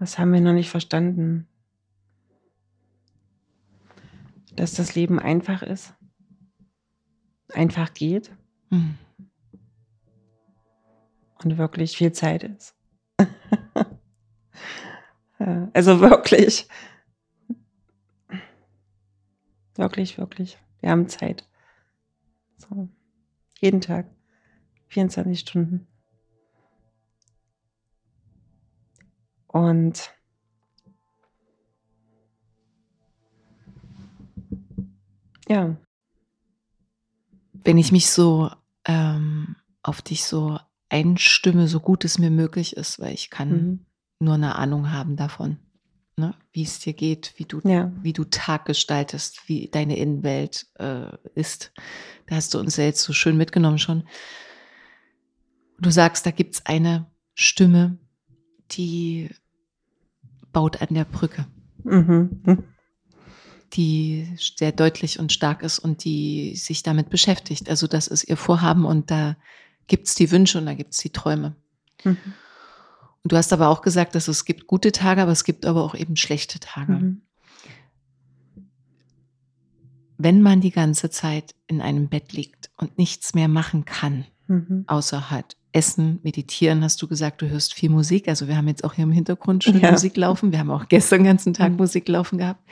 was 0.00 0.18
haben 0.18 0.32
wir 0.34 0.40
noch 0.42 0.52
nicht 0.52 0.68
verstanden? 0.68 1.48
Dass 4.54 4.74
das 4.74 4.94
Leben 4.94 5.18
einfach 5.18 5.62
ist. 5.62 5.94
Einfach 7.54 7.94
geht 7.94 8.30
Hm. 8.70 8.98
und 11.42 11.56
wirklich 11.56 11.96
viel 11.96 12.12
Zeit 12.12 12.42
ist. 12.44 12.74
Also 15.74 16.00
wirklich. 16.00 16.68
Wirklich, 19.74 20.16
wirklich. 20.16 20.56
Wir 20.84 20.90
haben 20.90 21.08
Zeit. 21.08 21.48
So. 22.58 22.90
Jeden 23.58 23.80
Tag. 23.80 24.06
24 24.88 25.40
Stunden. 25.40 25.86
Und 29.46 30.14
ja, 35.48 35.74
Wenn 37.52 37.78
ich 37.78 37.90
mich 37.90 38.10
so 38.10 38.50
ähm, 38.84 39.56
auf 39.82 40.02
dich 40.02 40.24
so 40.24 40.60
einstimme, 40.90 41.66
so 41.66 41.80
gut 41.80 42.04
es 42.04 42.18
mir 42.18 42.30
möglich 42.30 42.76
ist, 42.76 43.00
weil 43.00 43.14
ich 43.14 43.30
kann 43.30 43.48
mhm. 43.48 43.86
nur 44.18 44.34
eine 44.34 44.56
Ahnung 44.56 44.92
haben 44.92 45.16
davon, 45.16 45.63
ne? 46.16 46.34
wie 46.52 46.62
es 46.62 46.78
dir 46.78 46.92
geht, 46.92 47.34
wie 47.36 47.44
du, 47.44 47.60
ja, 47.64 47.92
wie 48.02 48.12
du 48.12 48.24
Tag 48.24 48.66
gestaltest, 48.66 49.48
wie 49.48 49.68
deine 49.68 49.96
Innenwelt 49.96 50.66
äh, 50.78 51.08
ist. 51.34 51.72
Da 52.26 52.36
hast 52.36 52.54
du 52.54 52.58
uns 52.58 52.76
ja 52.76 52.84
jetzt 52.84 53.02
so 53.02 53.12
schön 53.12 53.36
mitgenommen 53.36 53.78
schon. 53.78 54.04
Du 55.78 55.90
sagst, 55.90 56.24
da 56.24 56.30
gibt 56.30 56.54
es 56.54 56.66
eine 56.66 57.06
Stimme, 57.34 57.98
die 58.70 59.30
baut 60.52 60.80
an 60.80 60.94
der 60.94 61.04
Brücke, 61.04 61.46
mhm. 61.82 62.62
die 63.72 64.28
sehr 64.38 64.72
deutlich 64.72 65.18
und 65.18 65.32
stark 65.32 65.62
ist 65.62 65.80
und 65.80 66.04
die 66.04 66.54
sich 66.54 66.82
damit 66.82 67.10
beschäftigt. 67.10 67.68
Also 67.68 67.86
das 67.86 68.06
ist 68.06 68.24
ihr 68.24 68.36
Vorhaben 68.36 68.84
und 68.84 69.10
da 69.10 69.36
gibt 69.88 70.06
es 70.06 70.14
die 70.14 70.30
Wünsche 70.30 70.58
und 70.58 70.66
da 70.66 70.74
gibt 70.74 70.94
es 70.94 71.00
die 71.00 71.10
Träume. 71.10 71.56
Mhm. 72.04 72.16
Und 73.24 73.32
du 73.32 73.36
hast 73.36 73.52
aber 73.52 73.68
auch 73.68 73.80
gesagt, 73.82 74.14
dass 74.14 74.28
es 74.28 74.44
gibt 74.44 74.66
gute 74.66 74.92
Tage, 74.92 75.22
aber 75.22 75.32
es 75.32 75.44
gibt 75.44 75.64
aber 75.66 75.82
auch 75.82 75.94
eben 75.94 76.14
schlechte 76.16 76.60
Tage. 76.60 76.92
Mhm. 76.92 77.22
Wenn 80.18 80.42
man 80.42 80.60
die 80.60 80.70
ganze 80.70 81.10
Zeit 81.10 81.54
in 81.66 81.80
einem 81.80 82.08
Bett 82.08 82.32
liegt 82.32 82.70
und 82.76 82.98
nichts 82.98 83.34
mehr 83.34 83.48
machen 83.48 83.84
kann, 83.84 84.26
Mhm. 84.46 84.84
außer 84.86 85.30
halt 85.30 85.56
Essen, 85.72 86.20
Meditieren, 86.22 86.84
hast 86.84 87.00
du 87.02 87.08
gesagt, 87.08 87.40
du 87.42 87.48
hörst 87.48 87.74
viel 87.74 87.90
Musik. 87.90 88.28
Also 88.28 88.46
wir 88.46 88.56
haben 88.56 88.68
jetzt 88.68 88.84
auch 88.84 88.92
hier 88.92 89.04
im 89.04 89.10
Hintergrund 89.10 89.64
schön 89.64 89.80
Ja. 89.80 89.90
Musik 89.90 90.16
laufen. 90.16 90.52
Wir 90.52 90.60
haben 90.60 90.70
auch 90.70 90.86
gestern 90.88 91.20
den 91.20 91.26
ganzen 91.26 91.54
Tag 91.54 91.72
Mhm. 91.72 91.78
Musik 91.78 92.06
laufen 92.08 92.38
gehabt. 92.38 92.62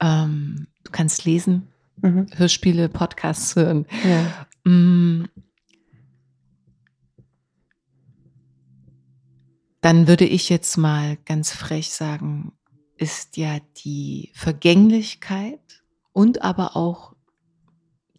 Ähm, 0.00 0.68
du 0.84 0.92
kannst 0.92 1.24
lesen, 1.24 1.66
Mhm. 2.02 2.26
Hörspiele, 2.36 2.88
Podcasts 2.88 3.56
hören. 3.56 3.84
Ja. 4.04 4.46
Dann 9.80 10.08
würde 10.08 10.24
ich 10.24 10.48
jetzt 10.48 10.76
mal 10.76 11.16
ganz 11.24 11.52
frech 11.52 11.90
sagen, 11.90 12.52
ist 12.96 13.36
ja 13.36 13.58
die 13.84 14.30
Vergänglichkeit 14.34 15.82
und 16.12 16.42
aber 16.42 16.76
auch, 16.76 17.14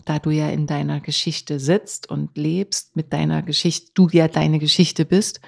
da 0.05 0.19
du 0.19 0.29
ja 0.29 0.49
in 0.49 0.67
deiner 0.67 1.01
Geschichte 1.01 1.59
sitzt 1.59 2.09
und 2.09 2.37
lebst, 2.37 2.95
mit 2.95 3.11
deiner 3.11 3.41
Geschichte, 3.41 3.91
du 3.93 4.07
ja 4.09 4.27
deine 4.27 4.59
Geschichte 4.59 5.03
bist, 5.03 5.41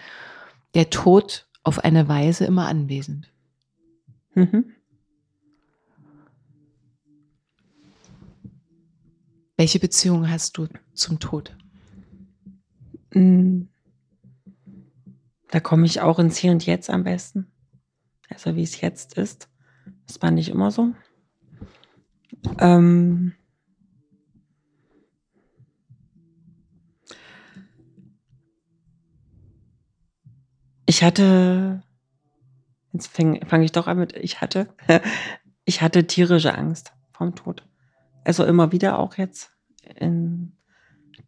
der 0.74 0.90
Tod 0.90 1.48
auf 1.64 1.80
eine 1.80 2.08
Weise 2.08 2.46
immer 2.46 2.68
anwesend. 2.68 3.32
Mhm. 4.34 4.74
Welche 9.58 9.80
Beziehung 9.80 10.30
hast 10.30 10.58
du 10.58 10.68
zum 10.94 11.20
Tod? 11.20 11.56
Mm. 13.14 13.64
Da 15.52 15.60
komme 15.60 15.86
ich 15.86 16.02
auch 16.02 16.20
ins 16.20 16.38
Hier 16.38 16.52
und 16.52 16.66
Jetzt 16.66 16.90
am 16.90 17.04
besten. 17.04 17.52
Also 18.30 18.56
wie 18.56 18.64
es 18.64 18.82
jetzt 18.82 19.18
ist. 19.18 19.50
Das 20.06 20.22
war 20.22 20.32
nicht 20.32 20.50
immer 20.50 20.72
so. 20.72 20.94
Ähm 22.60 23.34
ich 30.86 31.04
hatte, 31.04 31.84
jetzt 32.94 33.08
fange 33.08 33.46
fang 33.46 33.64
ich 33.64 33.72
doch 33.72 33.88
an 33.88 33.98
mit, 33.98 34.16
ich 34.16 34.42
hatte, 34.42 34.74
ich 35.66 35.82
hatte 35.82 36.06
tierische 36.06 36.56
Angst 36.56 36.94
vom 37.12 37.36
Tod. 37.36 37.68
Also 38.24 38.46
immer 38.46 38.72
wieder 38.72 39.00
auch 39.00 39.18
jetzt 39.18 39.52
in 39.96 40.58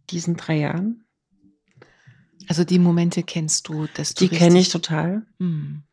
diesen 0.10 0.36
drei 0.36 0.58
Jahren. 0.58 1.06
Also 2.48 2.64
die 2.64 2.80
Momente 2.80 3.24
kennst 3.24 3.68
du, 3.68 3.88
dass 3.96 4.14
du 4.14 4.28
Die 4.28 4.36
kenne 4.36 4.60
ich 4.60 4.70
total. 4.70 5.26
Hm. 5.40 5.84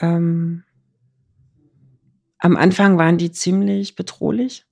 Ähm, 0.00 0.64
am 2.38 2.56
Anfang 2.56 2.96
waren 2.96 3.18
die 3.18 3.30
ziemlich 3.30 3.96
bedrohlich. 3.96 4.66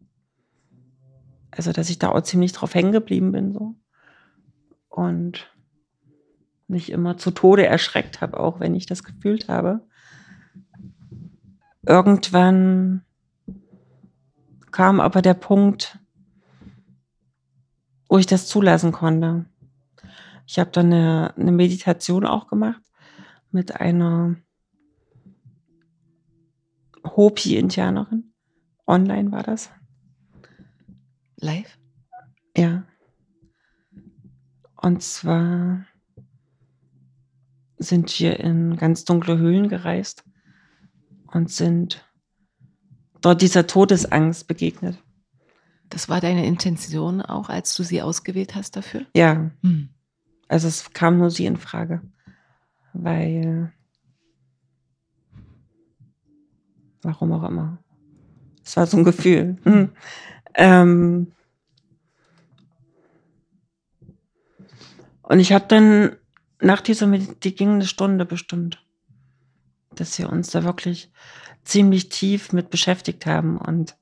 Also, 1.51 1.73
dass 1.73 1.91
ich 1.91 1.99
da 1.99 2.11
auch 2.11 2.23
ziemlich 2.23 2.53
drauf 2.53 2.75
hängen 2.75 2.93
geblieben 2.93 3.33
bin, 3.33 3.53
so. 3.53 3.75
Und 4.89 5.53
mich 6.67 6.91
immer 6.91 7.17
zu 7.17 7.31
Tode 7.31 7.67
erschreckt 7.67 8.21
habe, 8.21 8.39
auch 8.39 8.61
wenn 8.61 8.75
ich 8.75 8.87
das 8.87 9.03
gefühlt 9.03 9.49
habe. 9.49 9.81
Irgendwann 11.87 13.03
kam 14.71 15.01
aber 15.01 15.23
der 15.23 15.35
Punkt, 15.35 15.99
wo 18.09 18.19
ich 18.19 18.27
das 18.27 18.47
zulassen 18.47 18.93
konnte. 18.93 19.47
Ich 20.49 20.59
habe 20.59 20.71
dann 20.71 20.87
eine, 20.87 21.35
eine 21.37 21.53
Meditation 21.53 22.25
auch 22.25 22.47
gemacht 22.47 22.81
mit 23.51 23.83
einer 23.83 24.37
Hopi-Indianerin. 27.05 28.33
Online 28.87 29.31
war 29.31 29.43
das. 29.43 29.71
Live? 31.37 31.79
Ja. 32.57 32.85
Und 34.77 35.03
zwar 35.03 35.85
sind 37.77 38.19
wir 38.19 38.41
in 38.41 38.79
ganz 38.79 39.05
dunkle 39.05 39.37
Höhlen 39.37 39.69
gereist 39.69 40.25
und 41.27 41.51
sind 41.51 42.09
dort 43.21 43.43
dieser 43.43 43.67
Todesangst 43.67 44.49
begegnet. 44.49 44.97
Das 45.91 46.09
war 46.09 46.23
deine 46.23 46.47
Intention 46.47 47.21
auch, 47.21 47.51
als 47.51 47.75
du 47.77 47.83
sie 47.83 48.01
ausgewählt 48.01 48.55
hast 48.55 48.77
dafür? 48.77 49.05
Ja, 49.15 49.51
Hm. 49.63 49.91
Also 50.49 50.69
es 50.69 50.93
kam 50.93 51.19
nur 51.19 51.31
sie 51.31 51.47
in 51.47 51.57
Frage, 51.57 52.03
weil 52.93 53.73
Warum 57.03 57.33
auch 57.33 57.49
immer. 57.49 57.79
Es 58.65 58.77
war 58.77 58.87
so 58.87 58.97
ein 58.97 59.05
Gefühl. 59.05 59.57
Hm. 59.65 59.91
Ähm 60.55 61.33
und 65.23 65.41
ich 65.41 65.53
habe 65.53 65.67
dann 65.69 66.17
nach 66.61 66.81
dieser, 66.81 67.07
die 67.07 67.55
ging 67.55 67.75
eine 67.75 67.87
Stunde 67.87 68.25
bestimmt, 68.25 68.85
dass 69.95 70.19
wir 70.19 70.29
uns 70.29 70.51
da 70.51 70.65
wirklich 70.65 71.13
ziemlich 71.65 72.09
tief 72.09 72.53
mit 72.53 72.71
beschäftigt 72.71 73.27
haben 73.27 73.59
und 73.59 73.97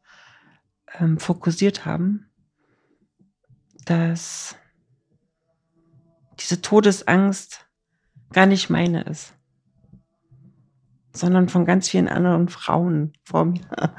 ähm, 0.98 1.18
fokussiert 1.18 1.84
haben, 1.84 2.30
dass 3.84 4.56
diese 6.46 6.62
Todesangst 6.62 7.66
gar 8.32 8.46
nicht 8.46 8.70
meine 8.70 9.02
ist, 9.02 9.34
sondern 11.12 11.48
von 11.48 11.64
ganz 11.64 11.88
vielen 11.88 12.08
anderen 12.08 12.48
Frauen 12.48 13.14
vor 13.24 13.46
mir, 13.46 13.60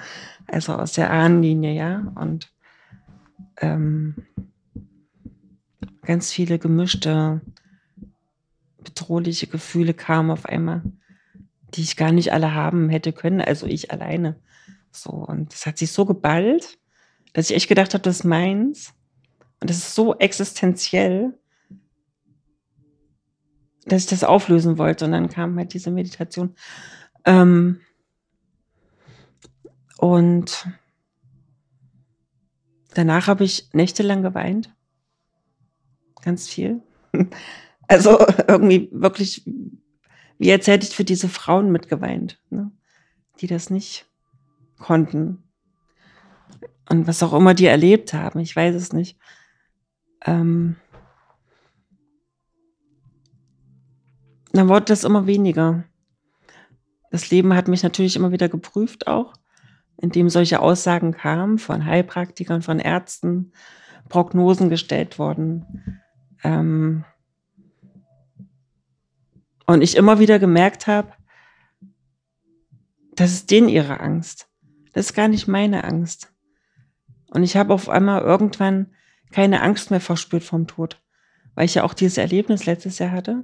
also 0.47 0.73
aus 0.73 0.93
der 0.93 1.11
Ahnenlinie, 1.11 1.73
ja, 1.73 2.13
und 2.15 2.53
ähm, 3.57 4.15
ganz 6.03 6.31
viele 6.31 6.57
gemischte, 6.57 7.41
bedrohliche 8.81 9.47
Gefühle 9.47 9.93
kamen 9.93 10.31
auf 10.31 10.45
einmal, 10.45 10.83
die 11.73 11.81
ich 11.81 11.97
gar 11.97 12.13
nicht 12.13 12.31
alle 12.31 12.53
haben 12.53 12.87
hätte 12.87 13.11
können, 13.11 13.41
also 13.41 13.65
ich 13.67 13.91
alleine. 13.91 14.39
So, 14.91 15.09
und 15.09 15.51
das 15.51 15.65
hat 15.65 15.77
sich 15.77 15.91
so 15.91 16.05
geballt, 16.05 16.79
dass 17.33 17.49
ich 17.49 17.57
echt 17.57 17.67
gedacht 17.67 17.93
habe, 17.93 18.03
das 18.03 18.19
ist 18.19 18.23
meins. 18.23 18.93
Und 19.59 19.69
das 19.69 19.77
ist 19.77 19.95
so 19.95 20.15
existenziell, 20.15 21.37
dass 23.87 24.03
ich 24.03 24.09
das 24.09 24.23
auflösen 24.23 24.77
wollte. 24.77 25.05
Und 25.05 25.11
dann 25.11 25.29
kam 25.29 25.57
halt 25.57 25.73
diese 25.73 25.91
Meditation. 25.91 26.55
Ähm 27.25 27.81
und 29.97 30.67
danach 32.93 33.27
habe 33.27 33.43
ich 33.43 33.69
nächtelang 33.73 34.21
geweint. 34.21 34.73
Ganz 36.21 36.47
viel. 36.47 36.81
Also 37.89 38.19
irgendwie 38.49 38.89
wirklich, 38.91 39.49
wie 40.37 40.51
als 40.51 40.67
hätte 40.67 40.85
ich 40.85 40.93
für 40.93 41.05
diese 41.05 41.29
Frauen 41.29 41.71
mitgeweint, 41.71 42.37
ne? 42.49 42.69
die 43.39 43.47
das 43.47 43.69
nicht 43.69 44.07
konnten. 44.77 45.41
Und 46.89 47.07
was 47.07 47.23
auch 47.23 47.31
immer 47.31 47.53
die 47.53 47.65
erlebt 47.65 48.13
haben, 48.13 48.39
ich 48.39 48.53
weiß 48.53 48.75
es 48.75 48.91
nicht. 48.91 49.17
Ähm 50.25 50.75
dann 54.57 54.69
wurde 54.69 54.85
das 54.85 55.03
immer 55.03 55.27
weniger. 55.27 55.83
Das 57.11 57.29
Leben 57.29 57.53
hat 57.53 57.67
mich 57.67 57.83
natürlich 57.83 58.15
immer 58.15 58.31
wieder 58.31 58.49
geprüft 58.49 59.07
auch, 59.07 59.33
indem 59.97 60.29
solche 60.29 60.59
Aussagen 60.59 61.11
kamen 61.11 61.57
von 61.59 61.85
Heilpraktikern, 61.85 62.61
von 62.61 62.79
Ärzten, 62.79 63.53
Prognosen 64.09 64.69
gestellt 64.69 65.19
wurden. 65.19 66.01
Ähm 66.43 67.05
und 69.65 69.81
ich 69.81 69.95
immer 69.95 70.19
wieder 70.19 70.39
gemerkt 70.39 70.87
habe, 70.87 71.11
das 73.13 73.33
ist 73.33 73.51
denen 73.51 73.69
ihre 73.69 73.99
Angst. 73.99 74.49
Das 74.93 75.07
ist 75.07 75.13
gar 75.13 75.27
nicht 75.27 75.47
meine 75.47 75.83
Angst. 75.83 76.33
Und 77.31 77.43
ich 77.43 77.57
habe 77.57 77.73
auf 77.73 77.89
einmal 77.89 78.21
irgendwann 78.21 78.93
keine 79.31 79.61
Angst 79.61 79.91
mehr 79.91 79.99
verspürt 79.99 80.43
vom 80.43 80.67
Tod, 80.67 81.01
weil 81.53 81.65
ich 81.65 81.75
ja 81.75 81.83
auch 81.83 81.93
dieses 81.93 82.17
Erlebnis 82.17 82.65
letztes 82.65 82.99
Jahr 82.99 83.11
hatte 83.11 83.43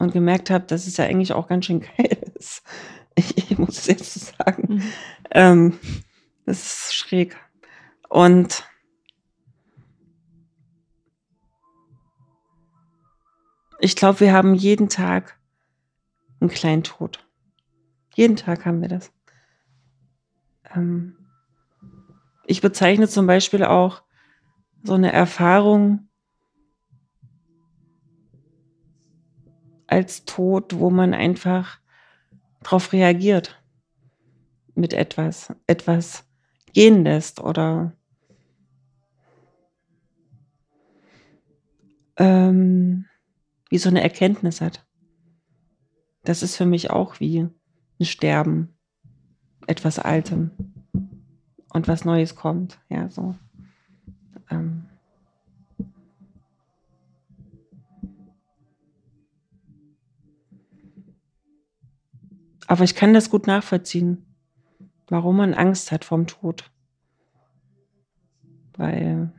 und 0.00 0.12
gemerkt 0.12 0.50
habe, 0.50 0.64
dass 0.64 0.86
es 0.86 0.96
ja 0.96 1.04
eigentlich 1.04 1.32
auch 1.32 1.46
ganz 1.46 1.66
schön 1.66 1.80
geil 1.80 2.18
ist. 2.34 2.62
Ich, 3.16 3.36
ich 3.36 3.58
muss 3.58 3.76
es 3.76 3.86
jetzt 3.88 4.14
so 4.14 4.32
sagen. 4.38 4.74
Mhm. 4.74 4.92
Ähm, 5.32 5.78
das 6.46 6.62
ist 6.62 6.94
schräg. 6.94 7.36
Und 8.08 8.64
ich 13.80 13.96
glaube, 13.96 14.20
wir 14.20 14.32
haben 14.32 14.54
jeden 14.54 14.88
Tag 14.88 15.38
einen 16.40 16.50
kleinen 16.50 16.84
Tod. 16.84 17.26
Jeden 18.14 18.36
Tag 18.36 18.64
haben 18.64 18.80
wir 18.80 18.88
das. 18.88 19.12
Ähm, 20.74 21.16
ich 22.46 22.60
bezeichne 22.60 23.08
zum 23.08 23.26
Beispiel 23.26 23.64
auch 23.64 24.04
so 24.84 24.94
eine 24.94 25.12
Erfahrung 25.12 26.09
als 29.90 30.24
Tod, 30.24 30.78
wo 30.78 30.90
man 30.90 31.14
einfach 31.14 31.78
darauf 32.62 32.92
reagiert 32.92 33.60
mit 34.74 34.92
etwas, 34.92 35.52
etwas 35.66 36.24
gehen 36.72 37.04
lässt 37.04 37.40
oder 37.40 37.92
ähm, 42.16 43.06
wie 43.68 43.78
so 43.78 43.88
eine 43.88 44.02
Erkenntnis 44.02 44.60
hat. 44.60 44.86
Das 46.22 46.42
ist 46.42 46.56
für 46.56 46.66
mich 46.66 46.90
auch 46.90 47.18
wie 47.18 47.48
ein 47.98 48.04
Sterben, 48.04 48.76
etwas 49.66 49.98
Altem 49.98 50.50
und 51.72 51.88
was 51.88 52.04
Neues 52.04 52.36
kommt. 52.36 52.78
Ja, 52.88 53.10
so. 53.10 53.34
Ähm. 54.50 54.89
Aber 62.70 62.84
ich 62.84 62.94
kann 62.94 63.12
das 63.12 63.30
gut 63.30 63.48
nachvollziehen, 63.48 64.24
warum 65.08 65.38
man 65.38 65.54
Angst 65.54 65.90
hat 65.90 66.04
vorm 66.04 66.28
Tod. 66.28 66.70
Weil, 68.74 69.32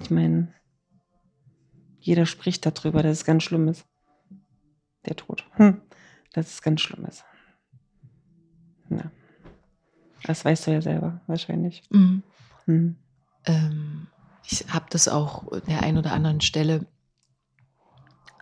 ich 0.00 0.10
meine, 0.10 0.52
jeder 2.00 2.26
spricht 2.26 2.66
darüber, 2.66 3.04
dass 3.04 3.18
es 3.18 3.24
ganz 3.24 3.44
schlimm 3.44 3.68
ist. 3.68 3.86
Der 5.06 5.14
Tod. 5.14 5.48
Hm. 5.52 5.82
Dass 6.32 6.48
es 6.48 6.62
ganz 6.62 6.80
schlimm 6.80 7.04
ist. 7.04 7.24
Ja. 8.90 9.12
Das 10.24 10.44
weißt 10.44 10.66
du 10.66 10.72
ja 10.72 10.82
selber, 10.82 11.20
wahrscheinlich. 11.28 11.84
Mhm. 11.90 12.24
Mhm. 12.66 12.96
Ähm, 13.44 14.08
ich 14.42 14.66
habe 14.68 14.86
das 14.90 15.06
auch 15.06 15.46
an 15.52 15.62
der 15.68 15.84
einen 15.84 15.98
oder 15.98 16.10
anderen 16.10 16.40
Stelle 16.40 16.84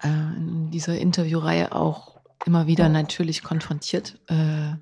äh, 0.03 0.09
in 0.09 0.71
dieser 0.71 0.99
Interviewreihe 0.99 1.73
auch 1.73 2.22
immer 2.45 2.67
wieder 2.67 2.89
natürlich 2.89 3.43
konfrontiert 3.43 4.19
äh, 4.29 4.75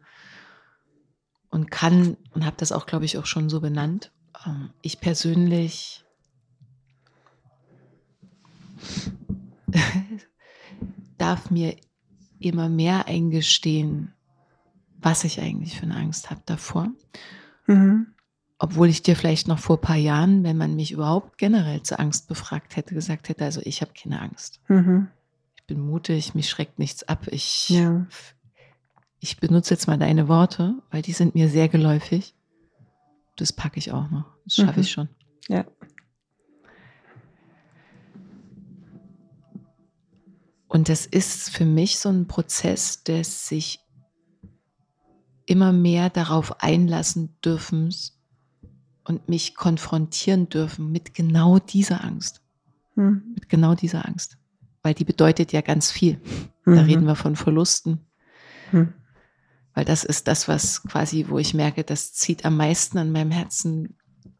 und 1.51 1.71
kann 1.71 2.17
und 2.33 2.45
habe 2.45 2.57
das 2.59 2.73
auch, 2.73 2.87
glaube 2.87 3.05
ich, 3.05 3.19
auch 3.19 3.27
schon 3.27 3.49
so 3.49 3.61
benannt. 3.61 4.13
Ähm, 4.47 4.71
ich 4.83 5.01
persönlich 5.01 6.05
darf 11.19 11.51
mir 11.51 11.77
immer 12.39 12.69
mehr 12.69 13.07
eingestehen, 13.07 14.13
was 15.01 15.25
ich 15.25 15.41
eigentlich 15.41 15.77
für 15.79 15.85
eine 15.85 15.97
Angst 15.97 16.31
habe 16.31 16.43
davor. 16.47 16.89
Mhm. 17.67 18.15
Obwohl 18.59 18.89
ich 18.89 19.03
dir 19.03 19.17
vielleicht 19.17 19.49
noch 19.49 19.59
vor 19.59 19.79
ein 19.79 19.83
paar 19.83 19.97
Jahren, 19.97 20.45
wenn 20.45 20.57
man 20.57 20.77
mich 20.77 20.93
überhaupt 20.93 21.39
generell 21.39 21.83
zur 21.83 21.99
Angst 21.99 22.29
befragt 22.29 22.77
hätte, 22.77 22.95
gesagt 22.95 23.29
hätte, 23.29 23.45
also 23.45 23.61
ich 23.65 23.81
habe 23.81 23.93
keine 23.95 24.21
Angst. 24.21 24.61
Mhm. 24.69 25.09
Ich 25.71 25.77
bin 25.77 25.87
mutig, 25.87 26.35
mich 26.35 26.51
schreckt 26.51 26.81
nichts 26.81 27.05
ab. 27.05 27.29
Ich, 27.31 27.69
ja. 27.69 28.05
ich 29.21 29.39
benutze 29.39 29.73
jetzt 29.73 29.87
mal 29.87 29.99
deine 29.99 30.27
Worte, 30.27 30.75
weil 30.91 31.01
die 31.01 31.13
sind 31.13 31.37
mir 31.37 31.49
sehr 31.49 31.69
geläufig. 31.69 32.35
Das 33.37 33.53
packe 33.53 33.79
ich 33.79 33.93
auch 33.93 34.11
noch. 34.11 34.25
Das 34.45 34.57
schaffe 34.57 34.81
mhm. 34.81 34.81
ich 34.81 34.91
schon. 34.91 35.09
Ja. 35.49 35.65
Und 40.67 40.89
das 40.89 41.07
ist 41.07 41.51
für 41.51 41.65
mich 41.65 42.01
so 42.01 42.09
ein 42.09 42.27
Prozess 42.27 43.05
des 43.05 43.47
sich 43.47 43.79
immer 45.47 45.71
mehr 45.71 46.11
darauf 46.11 46.61
einlassen 46.65 47.37
dürfen 47.45 47.95
und 49.05 49.29
mich 49.29 49.55
konfrontieren 49.55 50.49
dürfen 50.49 50.91
mit 50.91 51.15
genau 51.15 51.61
dieser 51.61 52.03
Angst. 52.03 52.43
Hm. 52.97 53.23
Mit 53.37 53.49
genau 53.49 53.77
dieser 53.77 54.09
Angst. 54.09 54.40
Weil 54.83 54.95
die 54.95 55.05
bedeutet 55.05 55.53
ja 55.53 55.61
ganz 55.61 55.91
viel. 55.91 56.21
Mhm. 56.65 56.75
Da 56.75 56.83
reden 56.83 57.05
wir 57.05 57.17
von 57.17 57.37
Verlusten. 57.37 58.07
Mhm. 58.73 58.93
Weil 59.75 59.85
das 59.85 60.05
ist 60.05 60.27
das, 60.29 60.49
was 60.49 60.83
quasi, 60.83 61.27
wo 61.29 61.39
ich 61.39 61.55
merke, 61.55 61.85
das 61.85 62.13
zieht 62.13 62.45
am 62.45 62.57
meisten 62.57 62.99
an 62.99 63.13
meinem 63.13 63.31
Herzen, 63.31 63.97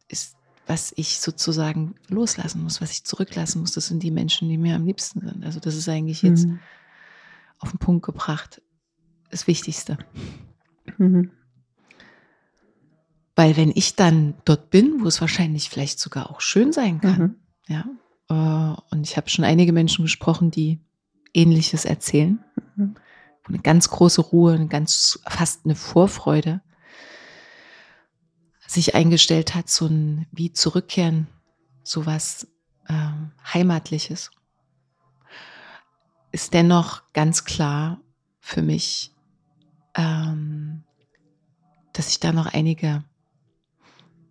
ist, 0.07 0.35
was 0.67 0.93
ich 0.95 1.19
sozusagen 1.19 1.95
loslassen 2.09 2.63
muss, 2.63 2.81
was 2.81 2.91
ich 2.91 3.05
zurücklassen 3.05 3.61
muss. 3.61 3.71
Das 3.71 3.87
sind 3.87 4.03
die 4.03 4.11
Menschen, 4.11 4.49
die 4.49 4.57
mir 4.57 4.75
am 4.75 4.85
liebsten 4.85 5.21
sind. 5.21 5.43
Also 5.45 5.59
das 5.59 5.75
ist 5.75 5.87
eigentlich 5.87 6.21
jetzt 6.21 6.47
mhm. 6.47 6.59
auf 7.59 7.71
den 7.71 7.79
Punkt 7.79 8.05
gebracht 8.05 8.61
das 9.31 9.47
Wichtigste. 9.47 9.97
Mhm. 10.97 11.31
Weil 13.35 13.57
wenn 13.57 13.71
ich 13.73 13.95
dann 13.95 14.35
dort 14.45 14.69
bin, 14.69 15.01
wo 15.01 15.07
es 15.07 15.21
wahrscheinlich 15.21 15.69
vielleicht 15.69 15.99
sogar 15.99 16.29
auch 16.29 16.41
schön 16.41 16.71
sein 16.71 17.01
kann, 17.01 17.19
mhm. 17.19 17.35
ja, 17.67 17.85
und 18.31 19.01
ich 19.03 19.17
habe 19.17 19.29
schon 19.29 19.45
einige 19.45 19.73
Menschen 19.73 20.03
gesprochen, 20.03 20.51
die 20.51 20.79
Ähnliches 21.33 21.85
erzählen, 21.85 22.43
mhm. 22.75 22.95
eine 23.47 23.59
ganz 23.59 23.89
große 23.89 24.21
Ruhe, 24.21 24.53
eine 24.53 24.67
ganz 24.67 25.19
fast 25.27 25.65
eine 25.65 25.75
Vorfreude 25.75 26.61
sich 28.67 28.95
eingestellt 28.95 29.53
hat, 29.53 29.69
so 29.69 29.87
ein 29.87 30.27
wie 30.31 30.53
zurückkehren, 30.53 31.27
so 31.83 32.05
was 32.05 32.47
ähm, 32.87 33.31
heimatliches, 33.53 34.31
ist 36.31 36.53
dennoch 36.53 37.03
ganz 37.11 37.43
klar 37.43 37.99
für 38.39 38.61
mich, 38.61 39.11
ähm, 39.95 40.83
dass 41.91 42.09
ich 42.09 42.21
da 42.21 42.31
noch 42.31 42.53
einige 42.53 43.03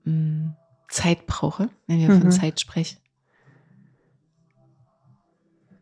mh, 0.05 0.13
hm, 0.13 0.57
Zeit 0.89 1.27
brauche, 1.27 1.69
wenn 1.87 1.99
wir 1.99 2.09
mhm. 2.09 2.23
von 2.23 2.33
Zeit 2.33 2.61
sprechen. 2.61 2.99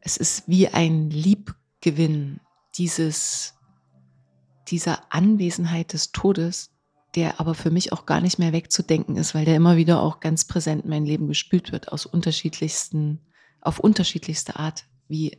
Es 0.01 0.17
ist 0.17 0.45
wie 0.47 0.69
ein 0.69 1.11
Liebgewinn 1.11 2.41
dieses, 2.77 3.55
dieser 4.69 5.13
Anwesenheit 5.13 5.93
des 5.93 6.13
Todes, 6.13 6.71
der 7.15 7.41
aber 7.41 7.55
für 7.55 7.71
mich 7.71 7.93
auch 7.93 8.07
gar 8.07 8.21
nicht 8.21 8.39
mehr 8.39 8.53
wegzudenken 8.53 9.17
ist, 9.17 9.35
weil 9.35 9.45
der 9.45 9.57
immer 9.57 9.77
wieder 9.77 10.03
auch 10.03 10.21
ganz 10.21 10.45
präsent 10.45 10.85
in 10.85 10.91
mein 10.91 11.07
Leben 11.07 11.29
gespült 11.29 11.73
wird, 11.73 11.91
aus 11.91 12.07
unterschiedlichsten, 12.07 13.21
auf 13.61 13.79
unterschiedlichste 13.79 14.57
Art, 14.57 14.87
wie 15.09 15.39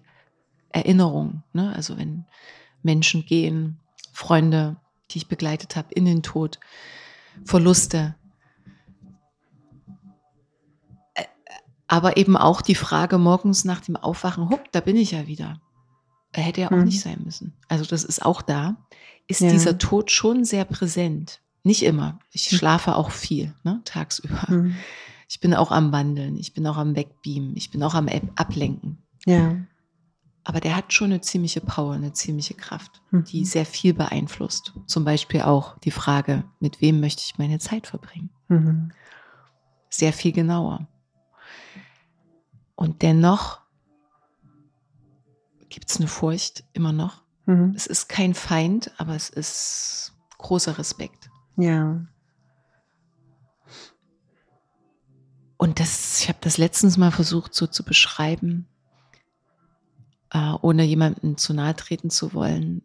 Erinnerungen. 0.70 1.44
Ne? 1.54 1.74
Also 1.76 1.98
wenn 1.98 2.26
Menschen 2.82 3.26
gehen, 3.26 3.80
Freunde, 4.12 4.78
die 5.12 5.20
ich 5.20 5.28
begleitet 5.28 5.76
habe, 5.76 5.94
in 5.94 6.06
den 6.06 6.24
Tod, 6.24 6.60
Verluste. 7.46 8.16
Aber 11.90 12.18
eben 12.18 12.38
auch 12.38 12.62
die 12.62 12.76
Frage 12.76 13.18
morgens 13.18 13.66
nach 13.66 13.82
dem 13.82 13.96
Aufwachen, 13.96 14.50
hupp, 14.52 14.72
da 14.72 14.80
bin 14.80 14.96
ich 14.96 15.12
ja 15.12 15.26
wieder. 15.26 15.60
Er 16.32 16.44
hätte 16.44 16.62
ja 16.62 16.68
auch 16.68 16.72
hm. 16.72 16.84
nicht 16.84 17.02
sein 17.02 17.20
müssen. 17.26 17.58
Also 17.68 17.84
das 17.84 18.04
ist 18.04 18.24
auch 18.24 18.44
da. 18.44 18.78
Ist 19.28 19.42
ja. 19.42 19.50
dieser 19.50 19.80
Tod 19.80 20.12
schon 20.12 20.46
sehr 20.46 20.66
präsent? 20.66 21.42
Nicht 21.64 21.82
immer. 21.82 22.20
Ich 22.32 22.46
hm. 22.52 22.60
schlafe 22.60 22.96
auch 22.96 23.10
viel, 23.10 23.56
ne, 23.64 23.82
tagsüber. 23.86 24.44
Hm. 24.44 24.76
Ich 25.28 25.40
bin 25.40 25.56
auch 25.56 25.72
am 25.72 25.92
Wandeln, 25.92 26.38
ich 26.38 26.54
bin 26.54 26.66
auch 26.68 26.78
am 26.78 26.96
Wegbeamen, 26.96 27.58
ich 27.58 27.72
bin 27.72 27.82
auch 27.82 27.96
am 27.96 28.08
Ablenken. 28.36 29.00
Ja. 29.26 29.58
Aber 30.44 30.60
der 30.60 30.76
hat 30.76 30.94
schon 30.94 31.12
eine 31.12 31.22
ziemliche 31.22 31.62
Power, 31.62 31.94
eine 31.94 32.14
ziemliche 32.14 32.54
Kraft, 32.54 33.02
mhm. 33.12 33.24
die 33.26 33.46
sehr 33.46 33.66
viel 33.66 33.94
beeinflusst. 33.94 34.74
Zum 34.88 35.06
Beispiel 35.06 35.42
auch 35.42 35.78
die 35.80 35.92
Frage, 35.92 36.44
mit 36.60 36.82
wem 36.82 37.00
möchte 37.00 37.24
ich 37.24 37.38
meine 37.38 37.60
Zeit 37.60 37.86
verbringen? 37.86 38.30
Mhm. 38.48 38.92
Sehr 39.90 40.14
viel 40.14 40.32
genauer. 40.32 40.88
Und 42.80 43.02
dennoch 43.02 43.60
gibt 45.68 45.92
es 45.92 45.98
eine 45.98 46.08
Furcht 46.08 46.64
immer 46.72 46.94
noch. 46.94 47.24
Mhm. 47.46 47.74
Es 47.76 47.88
ist 47.88 48.08
kein 48.08 48.34
Feind, 48.34 48.94
aber 48.98 49.18
es 49.18 49.30
ist 49.30 50.14
großer 50.38 50.78
Respekt. 50.78 51.30
Ja. 51.58 52.06
Und 55.58 55.82
das, 55.82 56.22
ich 56.22 56.30
habe 56.30 56.40
das 56.40 56.58
letztens 56.58 56.96
mal 56.96 57.12
versucht 57.12 57.54
so 57.54 57.68
zu 57.68 57.84
beschreiben, 57.84 58.66
äh, 60.32 60.54
ohne 60.62 60.86
jemandem 60.86 61.36
zu 61.36 61.54
nahe 61.54 61.76
treten 61.76 62.10
zu 62.10 62.34
wollen, 62.34 62.82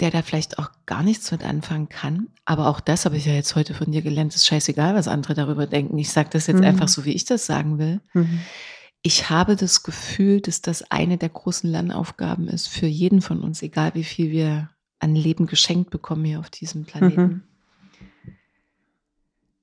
der 0.00 0.10
da 0.10 0.22
vielleicht 0.22 0.58
auch 0.58 0.70
gar 0.86 1.02
nichts 1.02 1.30
mit 1.30 1.44
anfangen 1.44 1.88
kann. 1.88 2.28
Aber 2.44 2.68
auch 2.68 2.80
das 2.80 3.04
habe 3.04 3.16
ich 3.16 3.26
ja 3.26 3.32
jetzt 3.32 3.54
heute 3.54 3.74
von 3.74 3.92
dir 3.92 4.02
gelernt, 4.02 4.34
ist 4.34 4.46
scheißegal, 4.46 4.94
was 4.94 5.08
andere 5.08 5.34
darüber 5.34 5.66
denken. 5.66 5.98
Ich 5.98 6.10
sage 6.10 6.30
das 6.32 6.46
jetzt 6.46 6.60
mhm. 6.60 6.66
einfach 6.66 6.88
so, 6.88 7.04
wie 7.04 7.12
ich 7.12 7.24
das 7.24 7.46
sagen 7.46 7.78
will. 7.78 8.00
Mhm. 8.14 8.40
Ich 9.02 9.30
habe 9.30 9.56
das 9.56 9.82
Gefühl, 9.82 10.40
dass 10.40 10.60
das 10.60 10.90
eine 10.90 11.16
der 11.16 11.30
großen 11.30 11.70
Lernaufgaben 11.70 12.48
ist 12.48 12.68
für 12.68 12.86
jeden 12.86 13.22
von 13.22 13.40
uns, 13.40 13.62
egal 13.62 13.94
wie 13.94 14.04
viel 14.04 14.30
wir 14.30 14.70
an 14.98 15.14
Leben 15.14 15.46
geschenkt 15.46 15.90
bekommen 15.90 16.24
hier 16.24 16.40
auf 16.40 16.50
diesem 16.50 16.84
Planeten. 16.84 17.22
Mhm. 17.22 17.42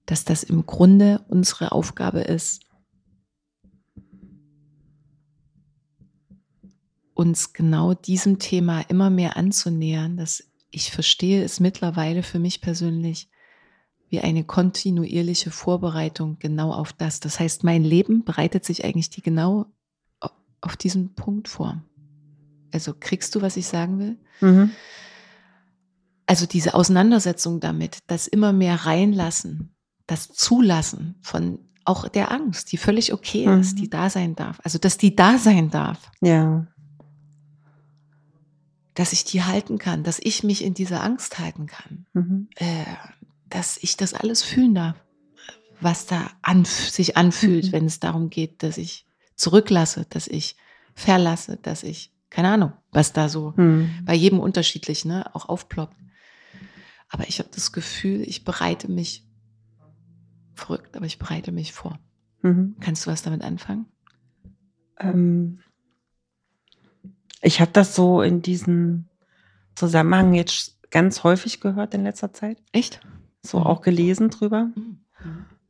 Dass 0.06 0.24
das 0.24 0.44
im 0.44 0.66
Grunde 0.66 1.26
unsere 1.28 1.72
Aufgabe 1.72 2.22
ist, 2.22 2.62
uns 7.18 7.54
genau 7.54 7.94
diesem 7.94 8.40
Thema 8.40 8.82
immer 8.82 9.10
mehr 9.10 9.38
anzunähern, 9.38 10.18
dass 10.18 10.44
ich 10.70 10.92
verstehe 10.92 11.44
es 11.44 11.60
mittlerweile 11.60 12.24
für 12.24 12.40
mich 12.40 12.62
persönlich 12.62 13.30
wie 14.10 14.22
eine 14.22 14.44
kontinuierliche 14.44 15.52
Vorbereitung 15.52 16.38
genau 16.40 16.72
auf 16.72 16.94
das. 16.94 17.20
Das 17.20 17.40
heißt, 17.40 17.64
mein 17.64 17.84
Leben 17.84 18.24
bereitet 18.24 18.64
sich 18.64 18.86
eigentlich 18.86 19.10
die 19.10 19.22
genau 19.22 19.66
auf 20.62 20.78
diesen 20.78 21.14
Punkt 21.14 21.48
vor. 21.48 21.84
Also 22.72 22.94
kriegst 22.98 23.36
du, 23.36 23.42
was 23.42 23.58
ich 23.58 23.68
sagen 23.68 24.00
will? 24.00 24.18
Mhm 24.42 24.72
also 26.28 26.46
diese 26.46 26.76
Auseinandersetzung 26.76 27.60
damit, 27.60 28.00
das 28.08 28.28
immer 28.28 28.54
mehr 28.54 28.86
reinlassen, 28.86 29.74
das 30.06 30.28
Zulassen 30.28 31.16
von 31.22 31.60
auch 31.86 32.08
der 32.10 32.32
Angst, 32.32 32.72
die 32.74 32.78
völlig 32.78 33.14
okay 33.14 33.48
mhm. 33.48 33.62
ist, 33.62 33.80
die 33.80 33.90
da 33.90 34.10
sein 34.10 34.36
darf. 34.36 34.60
Also, 34.64 34.78
dass 34.78 34.98
die 34.98 35.16
da 35.16 35.38
sein 35.38 35.72
darf. 35.72 36.12
Ja. 36.22 36.68
Dass 38.98 39.14
ich 39.14 39.26
die 39.26 39.44
halten 39.44 39.78
kann, 39.78 40.04
dass 40.04 40.20
ich 40.20 40.44
mich 40.44 40.64
in 40.64 40.74
dieser 40.74 41.04
Angst 41.04 41.38
halten 41.38 41.68
kann. 41.68 42.08
Mhm. 42.14 42.50
Äh, 42.56 42.84
dass 43.48 43.78
ich 43.78 43.96
das 43.96 44.16
alles 44.16 44.42
fühlen 44.42 44.74
darf, 44.74 44.98
was 45.80 46.08
da 46.08 46.32
an, 46.42 46.66
sich 46.66 47.16
anfühlt, 47.16 47.68
mhm. 47.68 47.72
wenn 47.72 47.86
es 47.86 48.00
darum 48.00 48.32
geht, 48.32 48.64
dass 48.64 48.80
ich 48.80 49.06
zurücklasse, 49.36 50.08
dass 50.10 50.28
ich 50.28 50.56
verlasse, 50.96 51.58
dass 51.58 51.84
ich, 51.84 52.12
keine 52.32 52.50
Ahnung, 52.50 52.74
was 52.92 53.14
da 53.14 53.30
so 53.30 53.54
mhm. 53.56 54.02
bei 54.04 54.16
jedem 54.16 54.40
unterschiedlich 54.40 55.06
ne, 55.06 55.34
auch 55.36 55.48
aufploppt. 55.48 55.96
Aber 57.10 57.28
ich 57.30 57.38
habe 57.38 57.50
das 57.54 57.72
Gefühl, 57.72 58.22
ich 58.22 58.44
bereite 58.44 58.92
mich, 58.92 59.24
verrückt, 60.56 60.98
aber 60.98 61.06
ich 61.06 61.20
bereite 61.20 61.52
mich 61.52 61.72
vor. 61.72 62.00
Mhm. 62.42 62.78
Kannst 62.80 63.06
du 63.06 63.12
was 63.12 63.22
damit 63.22 63.44
anfangen? 63.44 63.86
Ähm, 65.00 65.60
ich 67.42 67.62
habe 67.62 67.72
das 67.72 67.96
so 67.96 68.22
in 68.22 68.42
diesem 68.42 69.06
Zusammenhang 69.76 70.34
jetzt 70.34 70.78
ganz 70.90 71.24
häufig 71.24 71.60
gehört 71.60 71.94
in 71.94 72.04
letzter 72.04 72.34
Zeit. 72.34 72.62
Echt? 72.72 73.02
So 73.42 73.60
auch 73.60 73.82
gelesen 73.82 74.30
drüber. 74.30 74.72
Mhm. 74.76 75.00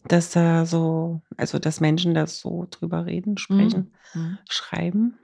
Dass 0.07 0.31
da 0.31 0.65
so, 0.65 1.21
also 1.35 1.59
dass 1.59 1.81
Menschen 1.81 2.13
das 2.13 2.39
so 2.39 2.67
drüber 2.69 3.05
reden, 3.05 3.37
sprechen, 3.37 3.91
mhm. 4.13 4.21
Mhm. 4.21 4.37
schreiben. 4.49 5.19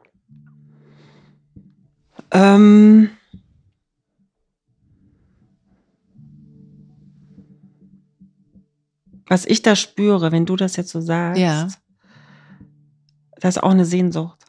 Ähm, 2.31 3.09
was 9.25 9.45
ich 9.45 9.61
da 9.61 9.75
spüre, 9.75 10.33
wenn 10.33 10.45
du 10.45 10.57
das 10.57 10.75
jetzt 10.75 10.89
so 10.89 10.99
sagst, 10.99 11.39
ja. 11.39 11.69
das 13.39 13.55
ist 13.55 13.63
auch 13.63 13.71
eine 13.71 13.85
Sehnsucht 13.85 14.42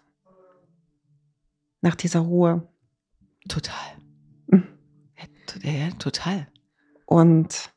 nach 1.85 1.95
dieser 1.95 2.21
Ruhe. 2.21 2.67
Total. 3.47 3.77
Mhm. 4.47 4.67
Ja, 5.63 5.91
total. 5.99 6.49
Und 7.05 7.71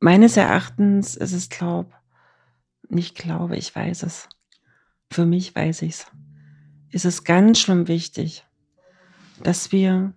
meines 0.00 0.36
Erachtens 0.36 1.14
ist 1.14 1.32
es, 1.32 1.48
glaube 1.48 1.92
nicht 2.88 3.14
glaube, 3.14 3.56
ich 3.56 3.74
weiß 3.74 4.02
es. 4.02 4.28
Für 5.10 5.24
mich 5.24 5.54
weiß 5.54 5.82
ich 5.82 5.92
es. 5.92 6.06
Ist 6.90 7.04
es 7.04 7.22
ganz 7.22 7.60
schlimm 7.60 7.86
wichtig, 7.86 8.44
dass 9.42 9.70
wir 9.70 10.14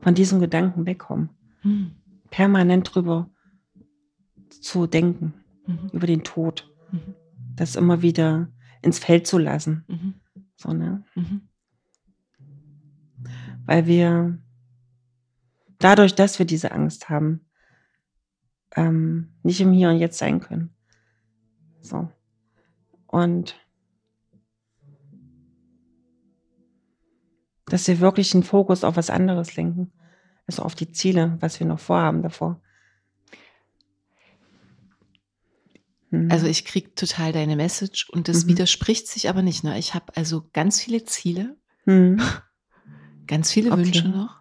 von 0.00 0.14
diesem 0.14 0.40
Gedanken 0.40 0.86
wegkommen. 0.86 1.30
Mhm. 1.62 1.92
Permanent 2.30 2.94
drüber 2.94 3.30
zu 4.48 4.88
denken, 4.88 5.43
mhm. 5.66 5.90
über 5.92 6.06
den 6.06 6.24
Tod. 6.24 6.72
Mhm. 6.90 7.14
Das 7.56 7.76
immer 7.76 8.02
wieder 8.02 8.48
ins 8.82 8.98
Feld 8.98 9.26
zu 9.26 9.38
lassen. 9.38 9.84
Mhm. 9.88 10.14
So, 10.56 10.72
ne? 10.72 11.04
Mhm. 11.14 11.48
Weil 13.66 13.86
wir 13.86 14.38
dadurch, 15.78 16.14
dass 16.14 16.38
wir 16.38 16.46
diese 16.46 16.72
Angst 16.72 17.08
haben, 17.08 17.46
ähm, 18.76 19.32
nicht 19.42 19.60
im 19.60 19.72
Hier 19.72 19.90
und 19.90 19.98
Jetzt 19.98 20.18
sein 20.18 20.40
können. 20.40 20.74
So. 21.80 22.10
Und 23.06 23.56
dass 27.66 27.86
wir 27.88 28.00
wirklich 28.00 28.30
den 28.30 28.42
Fokus 28.42 28.84
auf 28.84 28.96
was 28.96 29.10
anderes 29.10 29.56
lenken. 29.56 29.92
Also 30.46 30.62
auf 30.62 30.74
die 30.74 30.92
Ziele, 30.92 31.36
was 31.40 31.60
wir 31.60 31.66
noch 31.66 31.80
vorhaben 31.80 32.22
davor. 32.22 32.60
Mhm. 36.22 36.30
Also 36.30 36.46
ich 36.46 36.64
kriege 36.64 36.94
total 36.94 37.32
deine 37.32 37.56
Message 37.56 38.08
und 38.10 38.28
das 38.28 38.44
mhm. 38.44 38.50
widerspricht 38.50 39.08
sich 39.08 39.28
aber 39.28 39.42
nicht. 39.42 39.64
Ne? 39.64 39.78
Ich 39.78 39.94
habe 39.94 40.16
also 40.16 40.48
ganz 40.52 40.80
viele 40.80 41.04
Ziele, 41.04 41.56
mhm. 41.84 42.20
ganz 43.26 43.50
viele 43.50 43.72
okay. 43.72 43.84
Wünsche 43.84 44.08
noch 44.08 44.40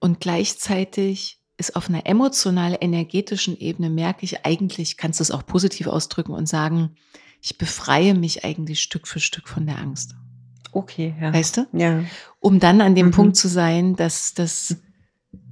und 0.00 0.20
gleichzeitig 0.20 1.40
ist 1.56 1.76
auf 1.76 1.88
einer 1.88 2.06
emotional 2.06 2.76
energetischen 2.80 3.56
Ebene, 3.56 3.88
merke 3.88 4.24
ich 4.24 4.44
eigentlich, 4.44 4.96
kannst 4.96 5.20
du 5.20 5.22
es 5.22 5.30
auch 5.30 5.46
positiv 5.46 5.86
ausdrücken 5.86 6.32
und 6.32 6.48
sagen, 6.48 6.96
ich 7.40 7.58
befreie 7.58 8.14
mich 8.14 8.44
eigentlich 8.44 8.80
Stück 8.80 9.06
für 9.06 9.20
Stück 9.20 9.48
von 9.48 9.66
der 9.66 9.78
Angst. 9.78 10.14
Okay, 10.72 11.14
ja. 11.20 11.32
Weißt 11.32 11.58
du? 11.58 11.66
Ja. 11.72 12.02
Um 12.40 12.58
dann 12.58 12.80
an 12.80 12.94
dem 12.94 13.06
Mhm. 13.06 13.10
Punkt 13.12 13.36
zu 13.36 13.48
sein, 13.48 13.94
dass, 13.96 14.34
dass, 14.34 14.76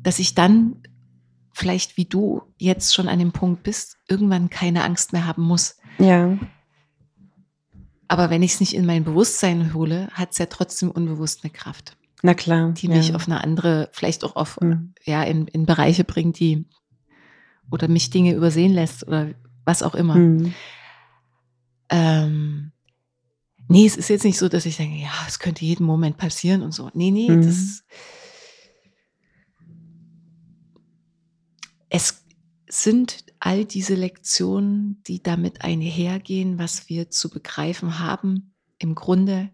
dass 0.02 0.18
ich 0.18 0.34
dann 0.34 0.82
vielleicht 1.62 1.96
wie 1.96 2.04
du 2.04 2.42
jetzt 2.58 2.92
schon 2.94 3.08
an 3.08 3.18
dem 3.20 3.30
Punkt 3.32 3.62
bist, 3.62 3.96
irgendwann 4.08 4.50
keine 4.50 4.82
Angst 4.84 5.12
mehr 5.12 5.26
haben 5.26 5.42
muss. 5.42 5.76
Ja. 5.98 6.36
Aber 8.08 8.28
wenn 8.30 8.42
ich 8.42 8.54
es 8.54 8.60
nicht 8.60 8.74
in 8.74 8.84
mein 8.84 9.04
Bewusstsein 9.04 9.72
hole, 9.72 10.08
hat 10.12 10.32
es 10.32 10.38
ja 10.38 10.46
trotzdem 10.46 10.90
unbewusst 10.90 11.44
eine 11.44 11.52
Kraft, 11.52 11.96
Na 12.22 12.34
klar. 12.34 12.72
die 12.72 12.88
ja. 12.88 12.96
mich 12.96 13.14
auf 13.14 13.26
eine 13.26 13.42
andere, 13.42 13.88
vielleicht 13.92 14.24
auch 14.24 14.34
auf, 14.36 14.60
Mhm. 14.60 14.92
ja, 15.04 15.22
in, 15.22 15.46
in 15.46 15.64
Bereiche 15.64 16.04
bringt, 16.04 16.38
die 16.40 16.66
oder 17.70 17.86
mich 17.88 18.10
Dinge 18.10 18.34
übersehen 18.34 18.72
lässt 18.72 19.06
oder 19.06 19.28
was 19.64 19.82
auch 19.82 19.94
immer. 19.94 20.16
Mhm. 20.16 20.52
Ähm, 21.88 22.72
nee, 23.68 23.86
es 23.86 23.96
ist 23.96 24.08
jetzt 24.08 24.24
nicht 24.24 24.38
so, 24.38 24.48
dass 24.48 24.66
ich 24.66 24.76
denke, 24.76 24.96
ja, 24.98 25.10
es 25.28 25.38
könnte 25.38 25.64
jeden 25.64 25.84
Moment 25.86 26.16
passieren 26.18 26.62
und 26.62 26.72
so. 26.72 26.90
Nee, 26.94 27.10
nee, 27.10 27.30
Mhm. 27.30 27.42
das. 27.46 27.84
Es 31.94 32.24
sind 32.70 33.24
all 33.38 33.66
diese 33.66 33.94
Lektionen, 33.94 35.02
die 35.06 35.22
damit 35.22 35.62
einhergehen, 35.62 36.58
was 36.58 36.88
wir 36.88 37.10
zu 37.10 37.28
begreifen 37.28 37.98
haben, 37.98 38.54
im 38.78 38.94
Grunde 38.94 39.50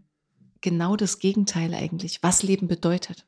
genau 0.61 0.97
das 0.97 1.19
Gegenteil 1.19 1.75
eigentlich, 1.75 2.23
was 2.23 2.45
Leben 2.45 2.69
bedeutet. 2.69 3.27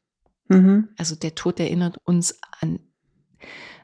Mhm. 0.48 0.88
Also 0.96 1.16
der 1.16 1.34
Tod 1.34 1.58
erinnert 1.58 1.98
uns 2.04 2.38
an, 2.60 2.78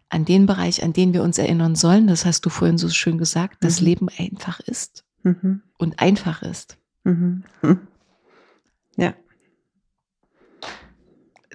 an 0.09 0.25
den 0.25 0.47
Bereich, 0.47 0.85
an 0.85 0.93
den 0.93 1.13
wir 1.13 1.25
uns 1.25 1.39
erinnern 1.39 1.75
sollen. 1.75 2.07
Das 2.07 2.25
hast 2.25 2.43
du 2.47 2.51
vorhin 2.51 2.79
so 2.79 2.89
schön 2.89 3.19
gesagt, 3.19 3.65
dass 3.65 3.81
Mhm. 3.81 3.87
Leben 3.87 4.09
einfach 4.17 4.61
ist 4.61 5.05
Mhm. 5.25 5.63
und 5.77 5.99
einfach 5.99 6.43
ist. 6.43 6.79
Mhm. 7.03 7.43
Mhm. 7.63 7.89
Ja. 8.97 9.13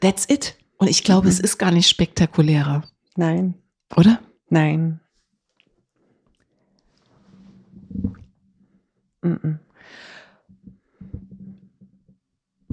That's 0.01 0.25
it. 0.29 0.57
Und 0.77 0.89
ich 0.89 1.03
glaube, 1.03 1.27
Mhm. 1.27 1.31
es 1.31 1.39
ist 1.39 1.57
gar 1.57 1.71
nicht 1.71 1.87
spektakulärer, 1.87 2.83
Nein. 3.17 3.55
Oder? 3.95 4.21
Nein. 4.49 4.99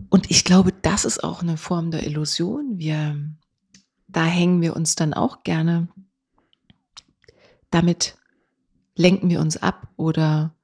Und 0.09 0.31
ich 0.31 0.45
glaube, 0.45 0.73
das 0.73 1.05
ist 1.05 1.23
auch 1.23 1.43
eine 1.43 1.57
Form 1.57 1.91
der 1.91 2.07
Illusion. 2.07 2.79
Wir, 2.79 3.17
da 4.07 4.25
hängen 4.25 4.61
wir 4.61 4.75
uns 4.75 4.95
dann 4.95 5.13
auch 5.15 5.43
gerne. 5.43 5.89
Damit 7.71 8.17
lenken 8.97 9.29
wir 9.29 9.41
uns 9.41 9.57
ab 9.59 9.89
oder 9.97 10.55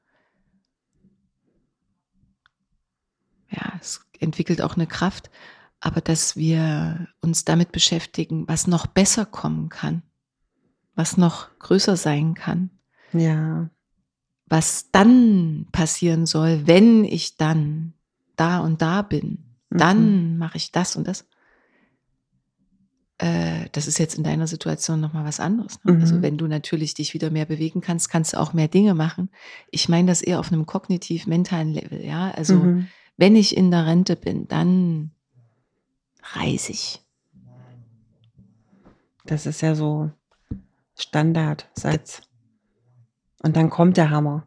ja, 3.51 3.79
es 3.81 4.05
entwickelt 4.19 4.63
auch 4.63 4.75
eine 4.75 4.87
Kraft, 4.87 5.31
aber 5.81 6.01
dass 6.01 6.37
wir 6.37 7.09
uns 7.21 7.45
damit 7.45 7.73
beschäftigen, 7.73 8.49
was 8.49 8.67
noch 8.67 8.87
besser 8.87 9.27
kommen 9.27 9.69
kann, 9.69 10.03
was 10.95 11.17
noch 11.17 11.49
größer 11.59 11.97
sein 11.97 12.35
kann, 12.35 12.71
Ja. 13.13 13.69
was 14.47 14.91
dann 14.91 15.67
passieren 15.73 16.27
soll, 16.27 16.67
wenn 16.67 17.05
ich 17.05 17.37
dann 17.37 17.95
da 18.37 18.61
und 18.61 18.83
da 18.83 19.03
bin, 19.03 19.39
Mhm. 19.71 19.79
dann 19.79 20.39
mache 20.39 20.57
ich 20.57 20.71
das 20.73 20.97
und 20.97 21.07
das. 21.09 21.27
Äh, 23.19 23.69
das 23.73 23.87
ist 23.87 23.99
jetzt 23.99 24.17
in 24.17 24.25
deiner 24.25 24.47
Situation 24.49 25.01
nochmal 25.01 25.25
was 25.25 25.39
anderes. 25.39 25.79
Ne? 25.85 25.97
Also 26.01 26.17
Mhm. 26.17 26.23
wenn 26.23 26.37
du 26.39 26.47
natürlich 26.49 26.95
dich 26.95 27.15
wieder 27.15 27.31
mehr 27.31 27.47
bewegen 27.47 27.81
kannst, 27.81 28.09
kannst 28.11 28.33
du 28.33 28.41
auch 28.41 28.53
mehr 28.53 28.67
Dinge 28.69 28.95
machen. 28.95 29.31
Ich 29.71 29.89
meine 29.89 30.09
das 30.09 30.21
eher 30.21 30.41
auf 30.41 30.51
einem 30.53 30.67
kognitiv-mentalen 30.67 31.73
Level, 31.73 32.05
ja. 32.05 32.33
Also 32.33 32.57
Mhm. 32.57 32.89
wenn 33.17 33.37
ich 33.37 33.57
in 33.57 33.71
der 33.71 33.87
Rente 33.87 34.17
bin, 34.17 34.49
dann 34.49 35.13
reise 36.35 36.73
ich. 36.73 37.01
Das 39.27 39.47
ist 39.47 39.61
ja 39.63 39.75
so 39.77 40.11
Standardsatz. 40.97 42.23
Und 43.43 43.57
dann 43.57 43.71
kommt 43.71 43.97
der 43.97 44.11
Hammer. 44.11 44.47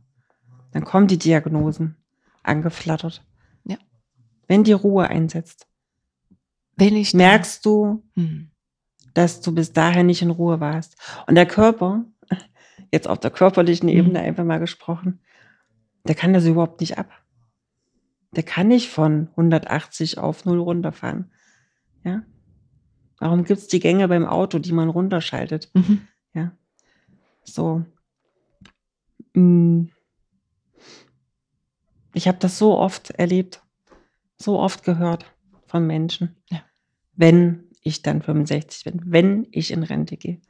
Dann 0.71 0.83
kommen 0.83 1.07
die 1.07 1.17
Diagnosen 1.17 1.95
angeflattert. 2.43 3.23
Ja. 3.65 3.77
Wenn 4.47 4.63
die 4.63 4.73
Ruhe 4.73 5.07
einsetzt, 5.07 5.67
Wenn 6.79 6.95
ich 6.95 7.15
merkst 7.15 7.65
du, 7.65 8.03
Hm. 8.13 8.51
dass 9.15 9.41
du 9.41 9.51
bis 9.51 9.73
dahin 9.73 10.05
nicht 10.05 10.21
in 10.21 10.29
Ruhe 10.29 10.59
warst. 10.59 10.95
Und 11.25 11.33
der 11.33 11.47
Körper, 11.47 12.05
jetzt 12.91 13.07
auf 13.07 13.19
der 13.19 13.31
körperlichen 13.31 13.89
Mhm. 13.89 13.95
Ebene 13.95 14.19
einfach 14.19 14.43
mal 14.43 14.59
gesprochen, 14.59 15.19
der 16.07 16.13
kann 16.13 16.33
das 16.33 16.45
überhaupt 16.45 16.79
nicht 16.81 16.99
ab. 16.99 17.09
Der 18.35 18.43
kann 18.43 18.67
nicht 18.67 18.89
von 18.91 19.29
180 19.35 20.19
auf 20.19 20.45
0 20.45 20.59
runterfahren. 20.59 21.31
Ja? 22.03 22.21
Warum 23.19 23.43
gibt 23.43 23.59
es 23.59 23.67
die 23.67 23.79
Gänge 23.79 24.07
beim 24.07 24.27
Auto, 24.27 24.59
die 24.59 24.71
man 24.71 24.89
runterschaltet? 24.89 25.71
Mhm. 25.73 26.07
So. 27.47 27.85
Mm. 29.33 29.85
Ich 32.13 32.27
habe 32.27 32.37
das 32.39 32.57
so 32.57 32.77
oft 32.77 33.11
erlebt, 33.11 33.61
so 34.37 34.59
oft 34.59 34.83
gehört 34.83 35.25
von 35.67 35.85
Menschen. 35.85 36.35
Ja. 36.49 36.63
Wenn 37.15 37.69
ich 37.81 38.01
dann 38.01 38.21
65 38.21 38.83
bin, 38.83 39.01
wenn 39.05 39.47
ich 39.51 39.71
in 39.71 39.83
Rente 39.83 40.17
gehe. 40.17 40.41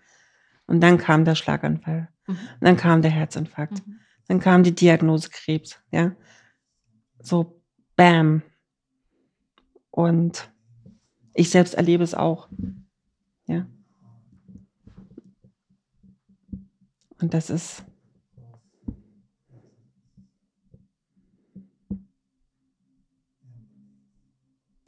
Und 0.66 0.82
dann 0.82 0.98
kam 0.98 1.26
der 1.26 1.36
Schlaganfall. 1.36 2.10
Mhm. 2.26 2.38
Dann 2.62 2.78
kam 2.78 3.02
der 3.02 3.12
Herzinfarkt. 3.12 3.86
Mhm. 3.86 4.00
Dann 4.28 4.40
kam 4.40 4.64
die 4.64 4.76
Diagnose 4.76 5.30
Krebs. 5.30 5.80
Ja. 5.92 6.16
So, 7.20 7.62
bam. 7.96 8.44
Und 9.92 10.52
ich 11.34 11.50
selbst 11.50 11.76
erlebe 11.76 12.04
es 12.04 12.14
auch. 12.14 12.50
Ja. 13.48 13.66
Und 17.22 17.34
das 17.34 17.50
ist. 17.50 17.84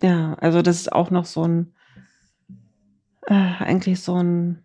Ja, 0.02 0.36
also 0.36 0.62
das 0.62 0.78
ist 0.78 0.94
auch 0.94 1.12
noch 1.12 1.26
so 1.26 1.46
ein, 1.46 1.74
äh, 3.28 3.34
eigentlich 3.34 4.00
so 4.02 4.16
ein 4.16 4.64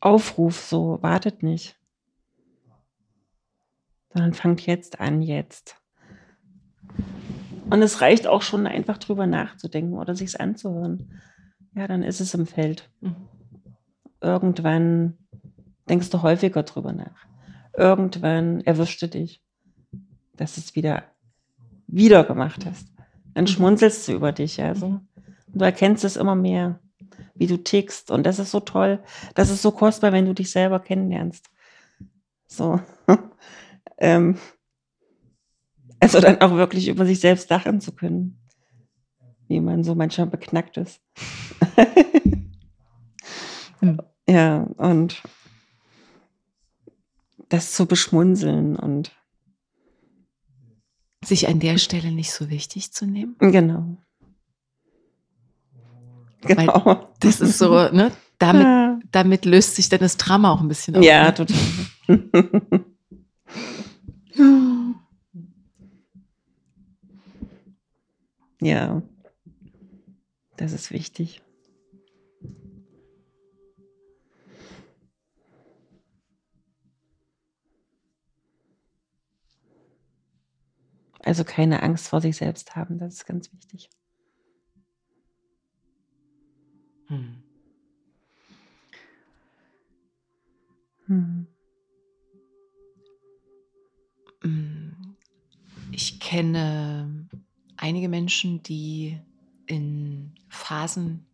Aufruf, 0.00 0.60
so 0.60 0.98
wartet 1.02 1.42
nicht, 1.42 1.78
sondern 4.12 4.32
fangt 4.32 4.64
jetzt 4.66 5.00
an, 5.00 5.20
jetzt. 5.20 5.76
Und 7.70 7.82
es 7.82 8.00
reicht 8.00 8.26
auch 8.26 8.42
schon 8.42 8.66
einfach 8.66 8.98
drüber 8.98 9.26
nachzudenken 9.26 9.94
oder 9.94 10.14
sich's 10.14 10.36
anzuhören. 10.36 11.20
Ja, 11.74 11.86
dann 11.86 12.02
ist 12.02 12.20
es 12.20 12.34
im 12.34 12.46
Feld. 12.46 12.90
Mhm. 13.00 13.28
Irgendwann 14.24 15.18
denkst 15.88 16.08
du 16.10 16.22
häufiger 16.22 16.62
drüber 16.62 16.92
nach. 16.92 17.26
Irgendwann 17.76 18.62
erwischst 18.62 19.02
du 19.02 19.08
dich, 19.08 19.42
dass 20.36 20.56
es 20.56 20.74
wieder 20.74 21.04
wieder 21.86 22.24
gemacht 22.24 22.64
hast. 22.64 22.88
Dann 23.34 23.44
Mhm. 23.44 23.48
schmunzelst 23.48 24.08
du 24.08 24.12
über 24.12 24.32
dich, 24.32 24.56
ja, 24.56 24.74
so. 24.74 24.88
Mhm. 24.88 25.08
Und 25.52 25.60
du 25.60 25.64
erkennst 25.64 26.04
es 26.04 26.16
immer 26.16 26.34
mehr, 26.34 26.80
wie 27.34 27.46
du 27.46 27.58
tickst. 27.58 28.10
Und 28.10 28.24
das 28.24 28.38
ist 28.38 28.50
so 28.50 28.60
toll. 28.60 29.02
Das 29.34 29.50
ist 29.50 29.60
so 29.60 29.70
kostbar, 29.70 30.12
wenn 30.12 30.24
du 30.24 30.34
dich 30.34 30.50
selber 30.50 30.80
kennenlernst. 30.80 31.50
So. 32.46 32.80
ähm, 33.98 34.38
also 36.00 36.20
dann 36.20 36.40
auch 36.40 36.52
wirklich 36.52 36.88
über 36.88 37.04
sich 37.04 37.20
selbst 37.20 37.50
lachen 37.50 37.80
zu 37.80 37.92
können. 37.92 38.38
Wie 39.48 39.60
man 39.60 39.84
so 39.84 39.94
manchmal 39.94 40.28
beknackt 40.28 40.78
ist. 40.78 41.00
Hm. 43.80 44.00
Ja, 44.28 44.62
und 44.78 45.22
das 47.48 47.72
zu 47.72 47.86
beschmunzeln 47.86 48.76
und 48.76 49.12
Sich 51.24 51.48
an 51.48 51.60
der 51.60 51.78
Stelle 51.78 52.10
nicht 52.12 52.32
so 52.32 52.48
wichtig 52.50 52.92
zu 52.92 53.06
nehmen. 53.06 53.36
genau. 53.38 53.96
Genau. 56.42 57.08
Das 57.20 57.40
ist 57.40 57.56
so, 57.56 57.70
ne? 57.90 58.12
Damit, 58.38 58.62
Ja. 58.64 58.98
damit 59.12 59.44
löst 59.46 59.76
sich 59.76 59.88
dann 59.88 60.00
das 60.00 60.18
Drama 60.18 60.52
auch 60.52 60.60
ein 60.60 60.68
bisschen 60.68 60.94
auf. 60.96 61.02
Ja, 61.02 61.24
ne? 61.24 61.34
total. 61.34 61.56
ja, 68.60 69.02
das 70.56 70.72
ist 70.72 70.90
wichtig. 70.90 71.42
Also 81.24 81.42
keine 81.42 81.82
Angst 81.82 82.08
vor 82.08 82.20
sich 82.20 82.36
selbst 82.36 82.76
haben, 82.76 82.98
das 82.98 83.14
ist 83.14 83.26
ganz 83.26 83.50
wichtig. 83.52 83.88
Hm. 87.06 87.42
hm. 91.06 91.46
Hm. 94.42 95.16
Ich 95.92 96.20
kenne 96.20 97.28
einige 97.76 98.08
Menschen, 98.10 98.62
die 98.62 99.18
in 99.66 100.34
Phasen, 100.48 101.26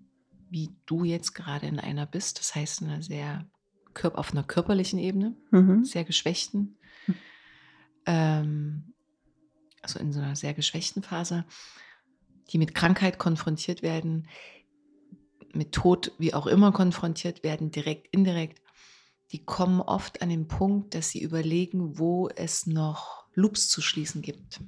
wie 0.50 0.70
du 0.86 1.02
jetzt 1.02 1.34
gerade 1.34 1.66
in 1.66 1.80
einer 1.80 2.06
bist, 2.06 2.38
das 2.38 2.54
heißt 2.54 2.82
in 2.82 2.88
einer 2.88 3.02
sehr 3.02 3.44
auf 4.02 4.30
einer 4.30 4.44
körperlichen 4.44 5.00
Ebene, 5.00 5.36
mhm. 5.50 5.84
sehr 5.84 6.04
geschwächten, 6.04 6.78
hm. 7.06 7.14
ähm, 8.06 8.89
also 9.82 9.98
in 9.98 10.12
so 10.12 10.20
einer 10.20 10.36
sehr 10.36 10.54
geschwächten 10.54 11.02
Phase, 11.02 11.44
die 12.50 12.58
mit 12.58 12.74
Krankheit 12.74 13.18
konfrontiert 13.18 13.82
werden, 13.82 14.28
mit 15.52 15.72
Tod, 15.72 16.12
wie 16.18 16.34
auch 16.34 16.46
immer 16.46 16.72
konfrontiert 16.72 17.42
werden, 17.42 17.70
direkt, 17.70 18.08
indirekt, 18.14 18.60
die 19.32 19.44
kommen 19.44 19.80
oft 19.80 20.22
an 20.22 20.28
den 20.28 20.48
Punkt, 20.48 20.94
dass 20.94 21.10
sie 21.10 21.22
überlegen, 21.22 21.98
wo 21.98 22.28
es 22.28 22.66
noch 22.66 23.26
Loops 23.34 23.68
zu 23.68 23.80
schließen 23.80 24.22
gibt, 24.22 24.60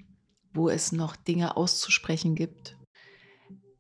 wo 0.53 0.69
es 0.69 0.93
noch 0.93 1.17
Dinge 1.17 1.57
auszusprechen 1.57 2.35
gibt. 2.35 2.77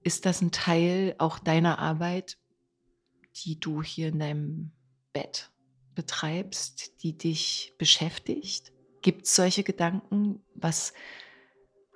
Ist 0.02 0.26
das 0.26 0.42
ein 0.42 0.50
Teil 0.50 1.14
auch 1.18 1.38
deiner 1.38 1.78
Arbeit, 1.78 2.38
die 3.44 3.60
du 3.60 3.82
hier 3.82 4.08
in 4.08 4.18
deinem 4.18 4.72
Bett 5.12 5.50
betreibst, 5.94 7.02
die 7.02 7.16
dich 7.16 7.74
beschäftigt? 7.78 8.72
Gibt 9.02 9.26
es 9.26 9.36
solche 9.36 9.62
Gedanken? 9.62 10.44
Was 10.54 10.92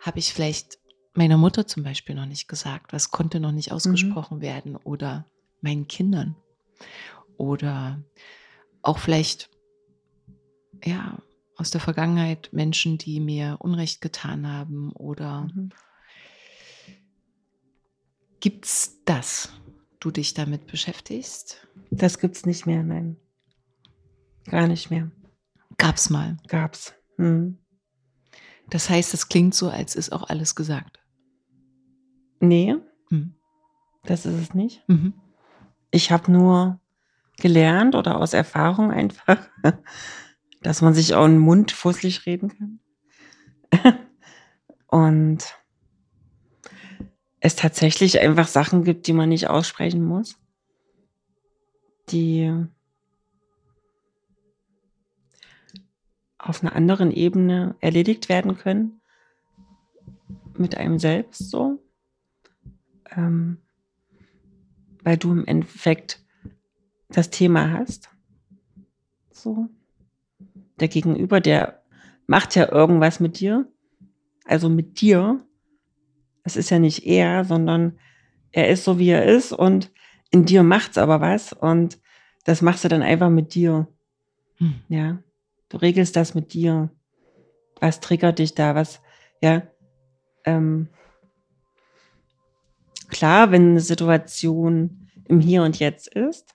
habe 0.06 0.18
ich 0.20 0.32
vielleicht 0.32 0.78
meiner 1.14 1.36
Mutter 1.36 1.66
zum 1.66 1.82
Beispiel 1.82 2.14
noch 2.14 2.26
nicht 2.26 2.48
gesagt? 2.48 2.92
Was 2.92 3.10
konnte 3.10 3.40
noch 3.40 3.52
nicht 3.52 3.72
ausgesprochen 3.72 4.40
werden? 4.40 4.76
Oder 4.76 5.26
meinen 5.60 5.88
Kindern? 5.88 6.36
Oder 7.36 8.02
auch 8.82 8.98
vielleicht, 8.98 9.50
ja, 10.84 11.18
aus 11.56 11.70
der 11.70 11.80
Vergangenheit 11.80 12.50
Menschen, 12.52 12.98
die 12.98 13.18
mir 13.18 13.56
Unrecht 13.60 14.00
getan 14.00 14.46
haben? 14.46 14.92
Oder 14.92 15.48
Mhm. 15.54 15.70
gibt's 18.40 19.02
das? 19.04 19.50
Du 19.98 20.10
dich 20.10 20.34
damit 20.34 20.66
beschäftigst? 20.66 21.66
Das 21.90 22.18
gibt's 22.18 22.46
nicht 22.46 22.66
mehr, 22.66 22.82
nein. 22.82 23.16
Gar 24.44 24.68
nicht 24.68 24.90
mehr. 24.90 25.10
Gab's 25.78 26.10
mal. 26.10 26.36
Gab's. 26.46 26.94
Mhm. 27.16 27.58
Das 28.70 28.90
heißt, 28.90 29.14
es 29.14 29.28
klingt 29.28 29.55
so, 29.55 29.68
als 29.68 29.94
ist 29.94 30.12
auch 30.12 30.28
alles 30.28 30.55
gesagt. 30.55 31.01
Nee, 32.40 32.76
Hm. 33.10 33.34
das 34.05 34.26
ist 34.26 34.34
es 34.34 34.55
nicht. 34.55 34.82
Mhm. 34.88 35.14
Ich 35.90 36.10
habe 36.10 36.30
nur 36.30 36.80
gelernt 37.39 37.94
oder 37.94 38.18
aus 38.20 38.32
Erfahrung 38.32 38.90
einfach, 38.90 39.39
dass 40.62 40.82
man 40.82 40.94
sich 40.94 41.15
auch 41.15 41.26
in 41.26 41.32
den 41.32 41.40
Mund 41.40 41.73
fusselig 41.73 42.26
reden 42.26 42.81
kann. 43.70 43.99
Und 44.89 45.44
es 47.40 47.55
tatsächlich 47.57 48.20
einfach 48.20 48.49
Sachen 48.49 48.82
gibt, 48.84 49.07
die 49.07 49.12
man 49.12 49.28
nicht 49.28 49.49
aussprechen 49.49 50.05
muss, 50.05 50.39
die 52.08 52.66
auf 56.49 56.62
einer 56.62 56.75
anderen 56.75 57.10
Ebene 57.10 57.76
erledigt 57.81 58.28
werden 58.28 58.57
können, 58.57 59.00
mit 60.57 60.76
einem 60.76 60.99
selbst 60.99 61.50
so, 61.50 61.83
ähm, 63.15 63.58
weil 65.02 65.16
du 65.16 65.33
im 65.33 65.47
Endeffekt 65.47 66.25
das 67.08 67.31
Thema 67.31 67.70
hast. 67.73 68.10
So. 69.31 69.68
Der 70.81 70.89
Gegenüber, 70.89 71.41
der 71.41 71.83
macht 72.26 72.55
ja 72.55 72.70
irgendwas 72.70 73.20
mit 73.20 73.41
dir. 73.41 73.70
Also 74.44 74.68
mit 74.68 75.00
dir. 75.00 75.44
Es 76.42 76.57
ist 76.57 76.70
ja 76.70 76.78
nicht 76.78 77.07
er, 77.07 77.44
sondern 77.44 77.99
er 78.52 78.68
ist 78.68 78.84
so, 78.84 78.99
wie 78.99 79.10
er 79.10 79.25
ist 79.25 79.52
und 79.52 79.91
in 80.31 80.44
dir 80.44 80.62
macht's 80.62 80.99
aber 80.99 81.20
was 81.20 81.52
und 81.52 81.99
das 82.44 82.62
machst 82.62 82.84
du 82.84 82.89
dann 82.89 83.02
einfach 83.02 83.31
mit 83.31 83.55
dir. 83.55 83.89
Hm. 84.58 84.75
Ja. 84.89 85.18
Du 85.68 85.76
regelst 85.78 86.16
das 86.16 86.34
mit 86.34 86.52
dir. 86.52 86.90
Was 87.80 88.00
triggert 88.00 88.38
dich 88.38 88.54
da? 88.54 88.74
Was, 88.74 89.00
ja. 89.42 89.62
Ähm, 90.44 90.88
klar, 93.08 93.50
wenn 93.50 93.70
eine 93.70 93.80
Situation 93.80 95.08
im 95.24 95.40
Hier 95.40 95.62
und 95.62 95.78
Jetzt 95.78 96.08
ist, 96.14 96.54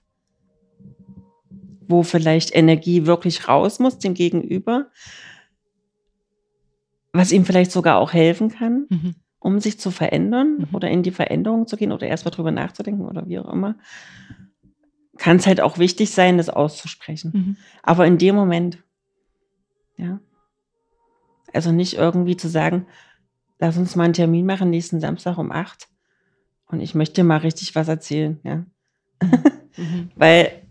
wo 1.86 2.02
vielleicht 2.02 2.54
Energie 2.54 3.06
wirklich 3.06 3.48
raus 3.48 3.78
muss 3.78 3.98
dem 3.98 4.14
Gegenüber, 4.14 4.86
was 7.12 7.32
ihm 7.32 7.44
vielleicht 7.44 7.70
sogar 7.70 7.98
auch 7.98 8.14
helfen 8.14 8.48
kann, 8.48 8.86
Mhm. 8.88 9.14
um 9.38 9.60
sich 9.60 9.78
zu 9.78 9.90
verändern 9.90 10.58
Mhm. 10.58 10.68
oder 10.74 10.90
in 10.90 11.02
die 11.02 11.10
Veränderung 11.10 11.66
zu 11.66 11.76
gehen 11.76 11.92
oder 11.92 12.06
erst 12.06 12.24
mal 12.24 12.30
drüber 12.30 12.50
nachzudenken 12.50 13.04
oder 13.04 13.28
wie 13.28 13.38
auch 13.38 13.52
immer, 13.52 13.76
kann 15.18 15.36
es 15.36 15.46
halt 15.46 15.60
auch 15.60 15.76
wichtig 15.76 16.10
sein, 16.12 16.38
das 16.38 16.48
auszusprechen. 16.48 17.32
Mhm. 17.34 17.56
Aber 17.82 18.06
in 18.06 18.16
dem 18.16 18.34
Moment, 18.34 18.82
ja. 19.96 20.20
Also 21.52 21.72
nicht 21.72 21.94
irgendwie 21.94 22.36
zu 22.36 22.48
sagen, 22.48 22.86
lass 23.58 23.76
uns 23.76 23.96
mal 23.96 24.04
einen 24.04 24.14
Termin 24.14 24.46
machen 24.46 24.70
nächsten 24.70 25.00
Samstag 25.00 25.38
um 25.38 25.52
acht 25.52 25.88
und 26.66 26.80
ich 26.80 26.94
möchte 26.94 27.16
dir 27.16 27.24
mal 27.24 27.38
richtig 27.38 27.74
was 27.74 27.88
erzählen, 27.88 28.40
ja. 28.42 28.64
Mhm. 29.76 30.10
Weil 30.16 30.62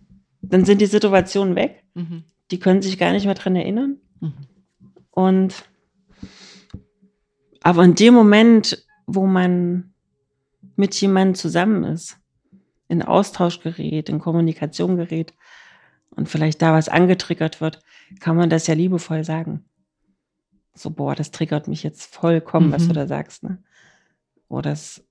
dann 0.42 0.66
sind 0.66 0.82
die 0.82 0.88
Situationen 0.88 1.56
weg, 1.56 1.84
Mhm. 1.94 2.24
die 2.52 2.60
können 2.60 2.82
sich 2.82 2.98
gar 2.98 3.12
nicht 3.12 3.26
mehr 3.26 3.36
dran 3.36 3.56
erinnern. 3.56 3.98
Mhm. 4.22 4.34
Und 5.12 5.66
aber 7.62 7.84
in 7.84 7.96
dem 7.96 8.14
Moment, 8.14 8.86
wo 9.06 9.28
man 9.28 9.94
mit 10.76 11.00
jemandem 11.00 11.36
zusammen 11.36 11.84
ist, 11.84 12.18
in 12.88 13.04
Austausch 13.04 13.60
gerät, 13.60 14.10
in 14.10 14.20
Kommunikation 14.20 14.98
gerät 14.98 15.34
und 16.16 16.30
vielleicht 16.30 16.62
da 16.62 16.74
was 16.74 16.90
angetriggert 16.90 17.62
wird, 17.62 17.80
kann 18.20 18.36
man 18.36 18.50
das 18.50 18.68
ja 18.68 18.74
liebevoll 18.74 19.24
sagen. 19.24 19.66
So, 20.74 20.90
boah, 20.90 21.16
das 21.16 21.32
triggert 21.32 21.68
mich 21.68 21.84
jetzt 21.84 22.14
vollkommen, 22.14 22.72
was 22.72 22.84
Mhm. 22.84 22.88
du 22.90 22.94
da 22.94 23.08
sagst, 23.08 23.44
ne? 23.44 23.64
Oder 24.48 24.70
das 24.72 25.04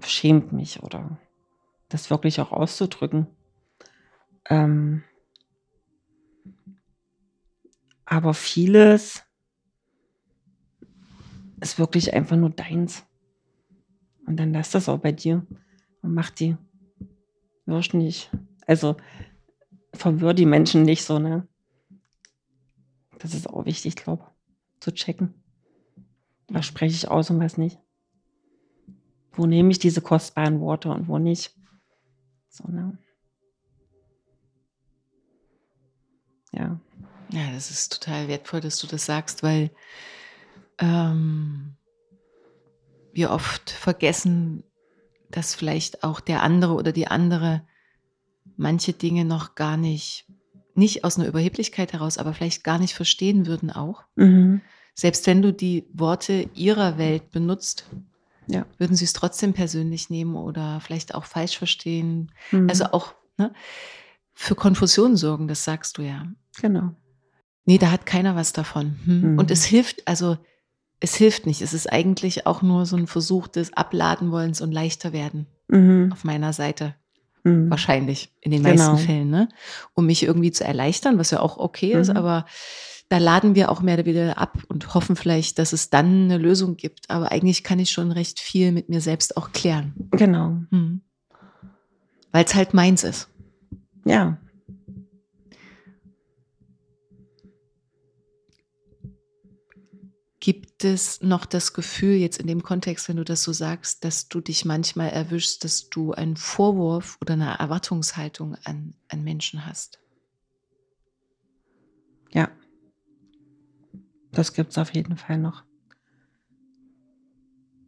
schämt 0.00 0.52
mich 0.52 0.82
oder 0.82 1.18
das 1.88 2.10
wirklich 2.10 2.40
auch 2.40 2.52
auszudrücken. 2.52 3.26
Ähm, 4.48 5.02
aber 8.04 8.34
vieles 8.34 9.24
ist 11.60 11.78
wirklich 11.78 12.12
einfach 12.14 12.36
nur 12.36 12.50
deins. 12.50 13.04
Und 14.26 14.36
dann 14.36 14.52
lass 14.52 14.70
das 14.70 14.88
auch 14.88 14.98
bei 14.98 15.12
dir 15.12 15.46
und 16.02 16.14
mach 16.14 16.30
die 16.30 16.56
Wirsch 17.64 17.94
nicht. 17.94 18.30
Also 18.66 18.96
verwirr 19.96 20.34
die 20.34 20.46
Menschen 20.46 20.82
nicht 20.82 21.04
so, 21.04 21.18
ne? 21.18 21.46
Das 23.18 23.34
ist 23.34 23.48
auch 23.48 23.64
wichtig, 23.64 23.96
glaube 23.96 24.26
zu 24.80 24.92
checken. 24.92 25.34
Was 26.48 26.66
spreche 26.66 26.94
ich 26.94 27.08
aus 27.08 27.30
und 27.30 27.40
was 27.40 27.56
nicht? 27.56 27.78
Wo 29.32 29.46
nehme 29.46 29.70
ich 29.70 29.78
diese 29.78 30.00
kostbaren 30.00 30.60
Worte 30.60 30.90
und 30.90 31.08
wo 31.08 31.18
nicht? 31.18 31.54
So, 32.48 32.64
ne? 32.68 32.96
Ja. 36.52 36.80
Ja, 37.30 37.50
das 37.52 37.70
ist 37.70 37.92
total 37.92 38.28
wertvoll, 38.28 38.60
dass 38.60 38.78
du 38.78 38.86
das 38.86 39.04
sagst, 39.04 39.42
weil 39.42 39.70
ähm, 40.78 41.76
wir 43.12 43.30
oft 43.30 43.70
vergessen, 43.70 44.62
dass 45.30 45.54
vielleicht 45.54 46.04
auch 46.04 46.20
der 46.20 46.42
andere 46.42 46.74
oder 46.74 46.92
die 46.92 47.08
andere 47.08 47.66
manche 48.56 48.92
Dinge 48.92 49.24
noch 49.24 49.54
gar 49.54 49.76
nicht, 49.76 50.26
nicht 50.74 51.04
aus 51.04 51.18
einer 51.18 51.28
Überheblichkeit 51.28 51.92
heraus, 51.92 52.18
aber 52.18 52.34
vielleicht 52.34 52.64
gar 52.64 52.78
nicht 52.78 52.94
verstehen 52.94 53.46
würden 53.46 53.70
auch. 53.70 54.02
Mhm. 54.16 54.60
Selbst 54.94 55.26
wenn 55.26 55.42
du 55.42 55.52
die 55.52 55.86
Worte 55.92 56.48
ihrer 56.54 56.96
Welt 56.98 57.30
benutzt, 57.30 57.86
Ja. 58.46 58.64
würden 58.78 58.96
sie 58.96 59.04
es 59.04 59.12
trotzdem 59.12 59.52
persönlich 59.52 60.08
nehmen 60.10 60.36
oder 60.36 60.80
vielleicht 60.80 61.14
auch 61.14 61.24
falsch 61.24 61.58
verstehen. 61.58 62.32
Mhm. 62.50 62.68
Also 62.70 62.84
auch 62.86 63.14
ne, 63.36 63.52
für 64.32 64.54
Konfusion 64.54 65.16
sorgen, 65.16 65.48
das 65.48 65.64
sagst 65.64 65.98
du 65.98 66.02
ja. 66.02 66.26
genau. 66.60 66.92
Nee, 67.68 67.78
da 67.78 67.90
hat 67.90 68.06
keiner 68.06 68.36
was 68.36 68.52
davon. 68.52 68.96
Hm. 69.04 69.32
Mhm. 69.32 69.38
Und 69.40 69.50
es 69.50 69.64
hilft, 69.64 70.06
also 70.06 70.38
es 71.00 71.16
hilft 71.16 71.46
nicht. 71.46 71.62
Es 71.62 71.74
ist 71.74 71.92
eigentlich 71.92 72.46
auch 72.46 72.62
nur 72.62 72.86
so 72.86 72.96
ein 72.96 73.08
Versuch 73.08 73.48
des 73.48 73.72
Abladen 73.72 74.30
wollens 74.30 74.60
und 74.60 74.70
leichter 74.72 75.12
werden 75.12 75.46
Mhm. 75.68 76.12
auf 76.12 76.22
meiner 76.22 76.52
Seite. 76.52 76.94
Mhm. 77.46 77.70
Wahrscheinlich 77.70 78.32
in 78.40 78.50
den 78.50 78.62
Genau. 78.62 78.74
meisten 78.92 79.06
Fällen, 79.06 79.30
ne? 79.30 79.48
Um 79.94 80.06
mich 80.06 80.22
irgendwie 80.24 80.50
zu 80.50 80.64
erleichtern, 80.64 81.18
was 81.18 81.30
ja 81.30 81.40
auch 81.40 81.58
okay 81.58 81.92
ist, 81.92 82.10
Mhm. 82.10 82.16
aber 82.16 82.46
da 83.08 83.18
laden 83.18 83.54
wir 83.54 83.70
auch 83.70 83.82
mehr 83.82 83.94
oder 83.94 84.04
weniger 84.04 84.36
ab 84.36 84.58
und 84.68 84.92
hoffen 84.94 85.14
vielleicht, 85.14 85.60
dass 85.60 85.72
es 85.72 85.90
dann 85.90 86.24
eine 86.24 86.38
Lösung 86.38 86.76
gibt. 86.76 87.08
Aber 87.08 87.30
eigentlich 87.30 87.62
kann 87.62 87.78
ich 87.78 87.90
schon 87.92 88.10
recht 88.10 88.40
viel 88.40 88.72
mit 88.72 88.88
mir 88.88 89.00
selbst 89.00 89.36
auch 89.36 89.52
klären. 89.52 89.94
Genau. 90.10 90.56
Hm. 90.70 91.02
Weil 92.32 92.44
es 92.44 92.54
halt 92.56 92.74
meins 92.74 93.04
ist. 93.04 93.28
Ja. 94.04 94.38
Gibt 100.46 100.84
es 100.84 101.22
noch 101.22 101.44
das 101.44 101.72
Gefühl, 101.72 102.14
jetzt 102.14 102.38
in 102.38 102.46
dem 102.46 102.62
Kontext, 102.62 103.08
wenn 103.08 103.16
du 103.16 103.24
das 103.24 103.42
so 103.42 103.52
sagst, 103.52 104.04
dass 104.04 104.28
du 104.28 104.40
dich 104.40 104.64
manchmal 104.64 105.08
erwischst, 105.08 105.64
dass 105.64 105.90
du 105.90 106.12
einen 106.12 106.36
Vorwurf 106.36 107.18
oder 107.20 107.32
eine 107.32 107.58
Erwartungshaltung 107.58 108.54
an, 108.62 108.94
an 109.08 109.24
Menschen 109.24 109.66
hast? 109.66 109.98
Ja, 112.30 112.48
das 114.30 114.52
gibt 114.52 114.70
es 114.70 114.78
auf 114.78 114.94
jeden 114.94 115.16
Fall 115.16 115.38
noch. 115.38 115.64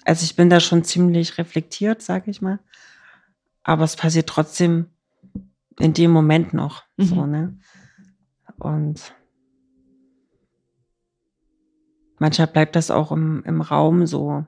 Also 0.04 0.24
ich 0.24 0.34
bin 0.34 0.50
da 0.50 0.58
schon 0.58 0.82
ziemlich 0.82 1.38
reflektiert, 1.38 2.02
sage 2.02 2.28
ich 2.28 2.42
mal. 2.42 2.58
Aber 3.62 3.84
es 3.84 3.94
passiert 3.94 4.28
trotzdem 4.28 4.86
in 5.78 5.94
dem 5.94 6.10
Moment 6.10 6.54
noch. 6.54 6.82
Mhm. 6.96 7.04
So, 7.04 7.24
ne? 7.24 7.58
Und 8.56 9.14
manchmal 12.18 12.48
bleibt 12.48 12.76
das 12.76 12.90
auch 12.90 13.12
im, 13.12 13.42
im 13.44 13.60
Raum 13.60 14.06
so, 14.06 14.44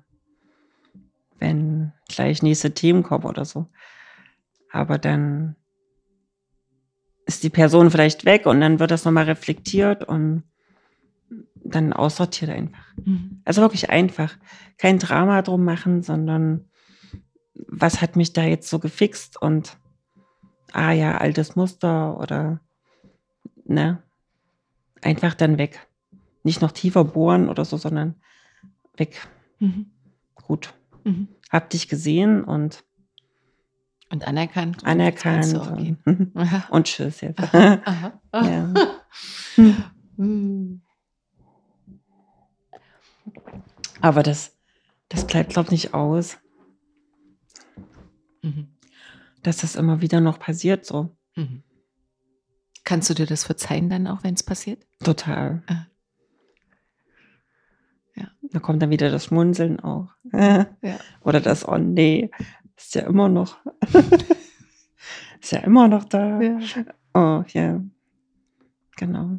wenn 1.39 1.93
gleich 2.09 2.43
nächste 2.43 2.75
Themen 2.75 3.03
kommen 3.03 3.25
oder 3.25 3.45
so. 3.45 3.67
Aber 4.71 4.99
dann 4.99 5.57
ist 7.27 7.43
die 7.43 7.51
Person 7.51 7.91
vielleicht 7.91 8.25
weg 8.25 8.47
und 8.47 8.61
dann 8.61 8.79
wird 8.79 8.91
das 8.91 9.05
nochmal 9.05 9.25
reflektiert 9.25 10.05
und 10.05 10.45
dann 11.63 11.93
aussortiert 11.93 12.51
einfach. 12.51 12.95
Mhm. 13.05 13.43
Also 13.45 13.63
wirklich 13.63 13.91
einfach. 13.91 14.37
Kein 14.79 14.99
Drama 14.99 15.43
drum 15.43 15.65
machen, 15.65 16.03
sondern 16.03 16.69
was 17.55 18.01
hat 18.01 18.17
mich 18.17 18.33
da 18.33 18.43
jetzt 18.43 18.69
so 18.69 18.79
gefixt 18.79 19.41
und 19.41 19.77
ah 20.73 20.93
ja, 20.93 21.19
altes 21.19 21.57
Muster 21.57 22.19
oder 22.19 22.61
ne, 23.65 24.03
einfach 25.03 25.35
dann 25.35 25.59
weg. 25.59 25.87
Nicht 26.43 26.63
noch 26.63 26.73
tiefer 26.73 27.05
bohren 27.05 27.49
oder 27.49 27.65
so, 27.65 27.77
sondern 27.77 28.15
weg. 28.97 29.29
Mhm. 29.59 29.91
Gut. 30.35 30.75
Mhm. 31.05 31.29
Hab 31.51 31.71
dich 31.71 31.89
gesehen 31.89 32.45
und 32.45 32.85
und 34.13 34.27
anerkannt. 34.27 34.85
Anerkannt. 34.85 35.55
Und, 35.55 35.61
okay. 35.61 35.97
und, 36.05 36.71
und 36.71 36.87
tschüss 36.87 37.21
jetzt. 37.21 37.39
Aha, 37.41 37.81
aha, 37.85 38.21
aha. 38.33 38.49
Ja. 38.49 38.75
Hm. 40.17 40.83
Aber 44.03 44.23
das, 44.23 44.55
das 45.09 45.27
bleibt, 45.27 45.55
glaube 45.55 45.69
ich, 45.69 45.85
nicht 45.85 45.95
aus. 45.95 46.37
Mhm. 48.43 48.69
Dass 49.43 49.59
das 49.59 49.77
immer 49.77 50.03
wieder 50.03 50.21
noch 50.21 50.39
passiert 50.39 50.85
so. 50.85 51.17
Mhm. 51.37 51.63
Kannst 52.85 53.09
du 53.09 53.15
dir 53.15 53.25
das 53.25 53.45
verzeihen 53.45 53.89
dann 53.89 54.07
auch, 54.07 54.23
wenn 54.25 54.35
es 54.35 54.43
passiert? 54.43 54.87
Total. 55.03 55.63
Ah. 55.69 55.87
Da 58.53 58.59
kommt 58.59 58.83
dann 58.83 58.91
wieder 58.91 59.11
das 59.11 59.27
Schmunzeln 59.27 59.81
auch. 59.81 60.09
ja. 60.33 60.67
Oder 61.23 61.41
das, 61.41 61.67
oh 61.67 61.79
nee, 61.79 62.31
ist 62.77 62.95
ja 62.95 63.03
immer 63.03 63.29
noch, 63.29 63.59
ist 65.41 65.53
ja 65.53 65.61
immer 65.61 65.89
noch 65.89 66.05
da. 66.05 66.41
Ja. 66.41 66.59
Oh, 67.15 67.45
ja. 67.49 67.81
Genau. 68.97 69.39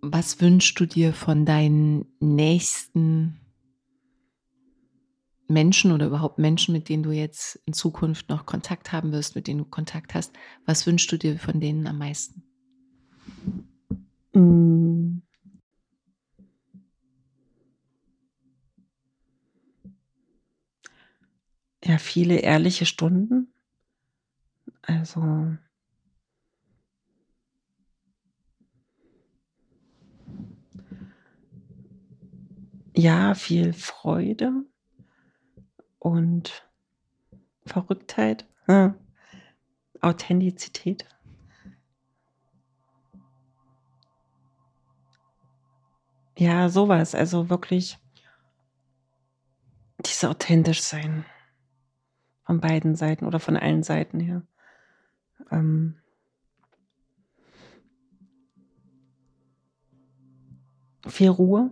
Was 0.00 0.40
wünschst 0.40 0.80
du 0.80 0.86
dir 0.86 1.12
von 1.12 1.46
deinen 1.46 2.06
nächsten 2.18 3.41
Menschen 5.52 5.92
oder 5.92 6.06
überhaupt 6.06 6.38
Menschen, 6.38 6.72
mit 6.72 6.88
denen 6.88 7.02
du 7.02 7.10
jetzt 7.10 7.56
in 7.66 7.72
Zukunft 7.72 8.28
noch 8.28 8.46
Kontakt 8.46 8.92
haben 8.92 9.12
wirst, 9.12 9.34
mit 9.36 9.46
denen 9.46 9.58
du 9.58 9.64
Kontakt 9.64 10.14
hast? 10.14 10.32
Was 10.66 10.86
wünschst 10.86 11.10
du 11.12 11.18
dir 11.18 11.38
von 11.38 11.60
denen 11.60 11.86
am 11.86 11.98
meisten? 11.98 12.42
Mm. 14.34 15.22
Ja, 21.84 21.98
viele 21.98 22.36
ehrliche 22.38 22.86
Stunden. 22.86 23.52
Also 24.82 25.56
ja, 32.94 33.34
viel 33.34 33.72
Freude 33.72 34.64
und 36.02 36.68
Verrücktheit, 37.64 38.44
ja. 38.66 38.94
Authentizität. 40.00 41.06
Ja, 46.36 46.68
sowas. 46.68 47.14
Also 47.14 47.50
wirklich 47.50 47.98
diese 50.00 50.28
authentisch 50.28 50.82
sein. 50.82 51.24
Von 52.42 52.60
beiden 52.60 52.96
Seiten 52.96 53.24
oder 53.24 53.38
von 53.38 53.56
allen 53.56 53.84
Seiten 53.84 54.18
her. 54.18 54.42
Ähm, 55.52 56.00
viel 61.06 61.28
Ruhe 61.28 61.70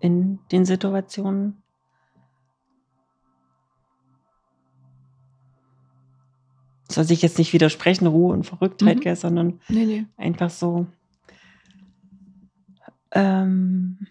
in 0.00 0.40
den 0.50 0.66
Situationen? 0.66 1.61
Soll 6.92 7.04
sich 7.04 7.22
jetzt 7.22 7.38
nicht 7.38 7.52
widersprechen, 7.52 8.06
Ruhe 8.06 8.32
und 8.32 8.44
Verrücktheit, 8.44 8.98
mhm. 8.98 9.00
gell, 9.00 9.16
sondern 9.16 9.60
nee, 9.68 9.86
nee. 9.86 10.06
einfach 10.16 10.50
so. 10.50 10.86
Ähm, 13.12 14.06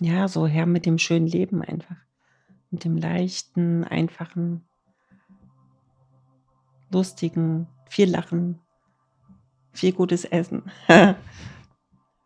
ja, 0.00 0.28
so 0.28 0.46
her 0.46 0.66
mit 0.66 0.86
dem 0.86 0.98
schönen 0.98 1.26
Leben 1.26 1.62
einfach. 1.62 1.96
Mit 2.70 2.84
dem 2.84 2.96
leichten, 2.96 3.84
einfachen, 3.84 4.62
lustigen, 6.90 7.68
viel 7.88 8.10
Lachen, 8.10 8.58
viel 9.72 9.92
gutes 9.92 10.24
Essen, 10.24 10.64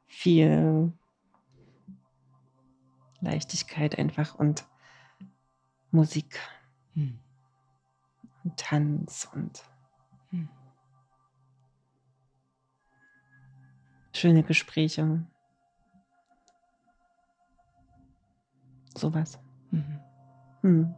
viel 0.07 0.93
Leichtigkeit 3.21 3.99
einfach 3.99 4.35
und 4.35 4.67
Musik 5.91 6.41
hm. 6.95 7.19
Und 8.45 8.57
Tanz 8.57 9.29
und 9.35 9.63
hm. 10.31 10.49
schöne 14.15 14.43
Gespräche. 14.43 15.25
Sowas. 18.97 19.39
Mhm. 19.71 20.01
Hm. 20.63 20.95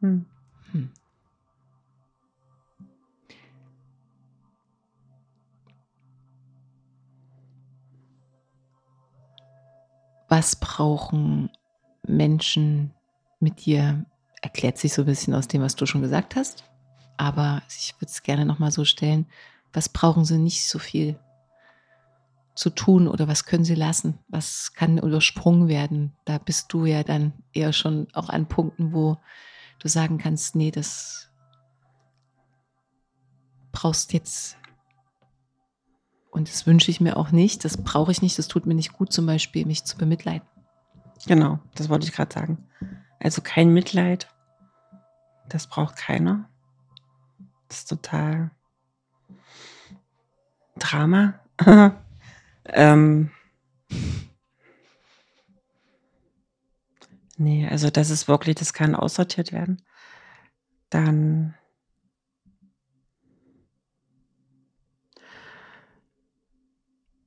Hm. 0.00 0.26
Hm. 0.72 0.92
was 10.34 10.56
brauchen 10.56 11.48
Menschen 12.06 12.92
mit 13.40 13.66
dir? 13.66 14.04
Erklärt 14.42 14.78
sich 14.78 14.92
so 14.92 15.02
ein 15.02 15.06
bisschen 15.06 15.34
aus 15.34 15.48
dem, 15.48 15.62
was 15.62 15.76
du 15.76 15.86
schon 15.86 16.02
gesagt 16.02 16.36
hast. 16.36 16.64
Aber 17.16 17.62
ich 17.68 17.94
würde 17.96 18.10
es 18.10 18.22
gerne 18.22 18.44
nochmal 18.44 18.70
so 18.70 18.84
stellen. 18.84 19.26
Was 19.72 19.88
brauchen 19.88 20.24
sie 20.24 20.38
nicht 20.38 20.68
so 20.68 20.78
viel 20.78 21.18
zu 22.54 22.70
tun 22.70 23.08
oder 23.08 23.26
was 23.26 23.44
können 23.44 23.64
sie 23.64 23.74
lassen? 23.74 24.18
Was 24.28 24.72
kann 24.74 24.98
übersprungen 24.98 25.68
werden? 25.68 26.12
Da 26.24 26.38
bist 26.38 26.72
du 26.72 26.86
ja 26.86 27.02
dann 27.02 27.32
eher 27.52 27.72
schon 27.72 28.06
auch 28.12 28.28
an 28.28 28.46
Punkten, 28.46 28.92
wo 28.92 29.16
du 29.80 29.88
sagen 29.88 30.18
kannst, 30.18 30.54
nee, 30.54 30.70
das 30.70 31.30
brauchst 33.72 34.12
jetzt 34.12 34.56
und 36.30 36.48
das 36.48 36.66
wünsche 36.66 36.90
ich 36.90 37.00
mir 37.00 37.16
auch 37.16 37.30
nicht, 37.30 37.64
das 37.64 37.76
brauche 37.76 38.10
ich 38.10 38.20
nicht, 38.20 38.38
das 38.38 38.48
tut 38.48 38.66
mir 38.66 38.74
nicht 38.74 38.92
gut, 38.92 39.12
zum 39.12 39.24
Beispiel 39.24 39.66
mich 39.66 39.84
zu 39.84 39.96
bemitleiden. 39.96 40.46
Genau, 41.26 41.58
das 41.74 41.88
wollte 41.88 42.06
ich 42.06 42.12
gerade 42.12 42.32
sagen. 42.32 42.68
Also 43.20 43.40
kein 43.42 43.72
Mitleid, 43.72 44.28
das 45.48 45.66
braucht 45.66 45.96
keiner. 45.96 46.48
Das 47.68 47.78
ist 47.78 47.88
total 47.88 48.50
Drama. 50.76 51.34
ähm, 52.66 53.30
nee, 57.36 57.66
also 57.68 57.90
das 57.90 58.10
ist 58.10 58.28
wirklich, 58.28 58.56
das 58.56 58.72
kann 58.72 58.94
aussortiert 58.94 59.52
werden. 59.52 59.82
Dann 60.90 61.54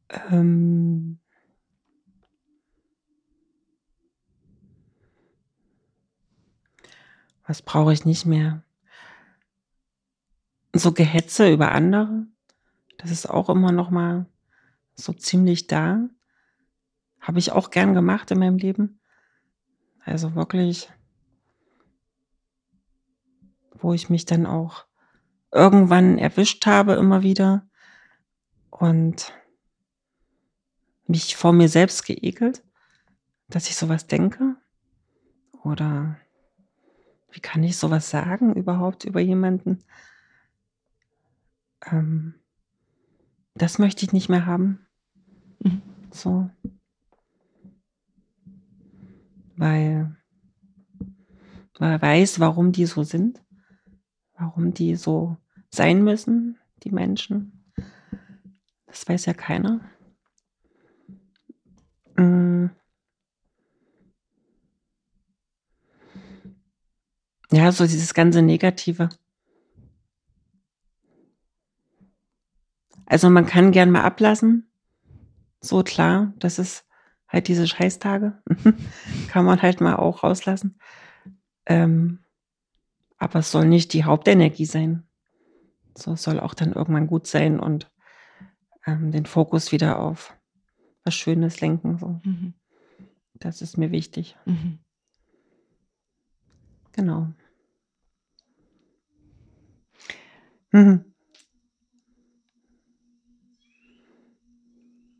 Ähm, 0.10 1.20
Was 7.48 7.62
brauche 7.62 7.94
ich 7.94 8.06
nicht 8.06 8.26
mehr? 8.26 8.62
So 10.74 10.92
Gehetze 10.92 11.52
über 11.52 11.72
andere, 11.72 12.28
das 12.98 13.10
ist 13.10 13.28
auch 13.28 13.50
immer 13.50 13.72
noch 13.72 13.90
mal 13.90 14.26
so 14.96 15.14
ziemlich 15.14 15.68
da. 15.68 16.10
Habe 17.22 17.40
ich 17.40 17.52
auch 17.52 17.72
gern 17.72 17.94
gemacht 17.94 18.30
in 18.32 18.40
meinem 18.40 18.58
Leben. 18.58 19.00
Also 20.04 20.36
wirklich, 20.36 20.92
wo 23.72 23.94
ich 23.94 24.10
mich 24.10 24.26
dann 24.26 24.46
auch 24.46 24.86
irgendwann 25.52 26.18
erwischt 26.18 26.66
habe, 26.66 26.94
immer 26.94 27.24
wieder 27.24 27.68
und 28.70 29.34
mich 31.08 31.36
vor 31.38 31.54
mir 31.54 31.70
selbst 31.70 32.06
geekelt, 32.06 32.64
dass 33.48 33.70
ich 33.70 33.78
sowas 33.78 34.08
denke. 34.08 34.56
Oder 35.64 36.18
wie 37.32 37.40
kann 37.40 37.64
ich 37.64 37.78
sowas 37.78 38.10
sagen 38.10 38.54
überhaupt 38.54 39.06
über 39.06 39.20
jemanden? 39.20 39.80
Ähm, 41.86 42.36
das 43.56 43.80
möchte 43.80 44.06
ich 44.06 44.14
nicht 44.14 44.30
mehr 44.30 44.46
haben. 44.46 44.86
Mhm. 45.60 45.82
So. 46.12 46.50
Weil 49.56 50.16
man 51.80 52.02
weiß, 52.02 52.40
warum 52.40 52.72
die 52.72 52.86
so 52.86 53.04
sind, 53.04 53.44
warum 54.34 54.74
die 54.74 54.96
so 54.96 55.38
sein 55.70 56.04
müssen, 56.04 56.58
die 56.84 56.92
Menschen. 56.92 57.72
Das 58.86 59.08
weiß 59.08 59.26
ja 59.26 59.34
keiner. 59.34 59.82
Mm. 62.16 62.68
Ja, 67.52 67.72
so 67.72 67.86
dieses 67.86 68.14
ganze 68.14 68.42
Negative. 68.42 69.10
Also 73.06 73.30
man 73.30 73.46
kann 73.46 73.72
gern 73.72 73.92
mal 73.92 74.04
ablassen. 74.04 74.70
So 75.62 75.82
klar, 75.84 76.34
das 76.38 76.60
ist 76.60 76.86
halt 77.28 77.48
diese 77.48 77.68
Scheißtage. 77.68 78.42
kann 79.30 79.46
man 79.46 79.62
halt 79.62 79.80
mal 79.82 79.96
auch 79.96 80.24
rauslassen. 80.24 80.78
Ähm, 81.66 82.20
aber 83.18 83.40
es 83.40 83.52
soll 83.52 83.66
nicht 83.66 83.94
die 83.94 84.04
Hauptenergie 84.04 84.66
sein. 84.66 85.04
So 85.98 86.16
soll 86.16 86.40
auch 86.40 86.54
dann 86.54 86.74
irgendwann 86.74 87.08
gut 87.08 87.28
sein 87.28 87.60
und 87.60 87.90
ähm, 88.86 89.12
den 89.12 89.26
Fokus 89.26 89.72
wieder 89.72 90.00
auf 90.00 90.36
was 91.04 91.16
Schönes 91.16 91.62
lenken. 91.62 91.98
So. 91.98 92.20
Mhm. 92.24 92.54
Das 93.34 93.62
ist 93.62 93.78
mir 93.78 93.92
wichtig. 93.92 94.36
Mhm. 94.46 94.80
Genau. 96.98 97.28
Mhm. 100.72 101.06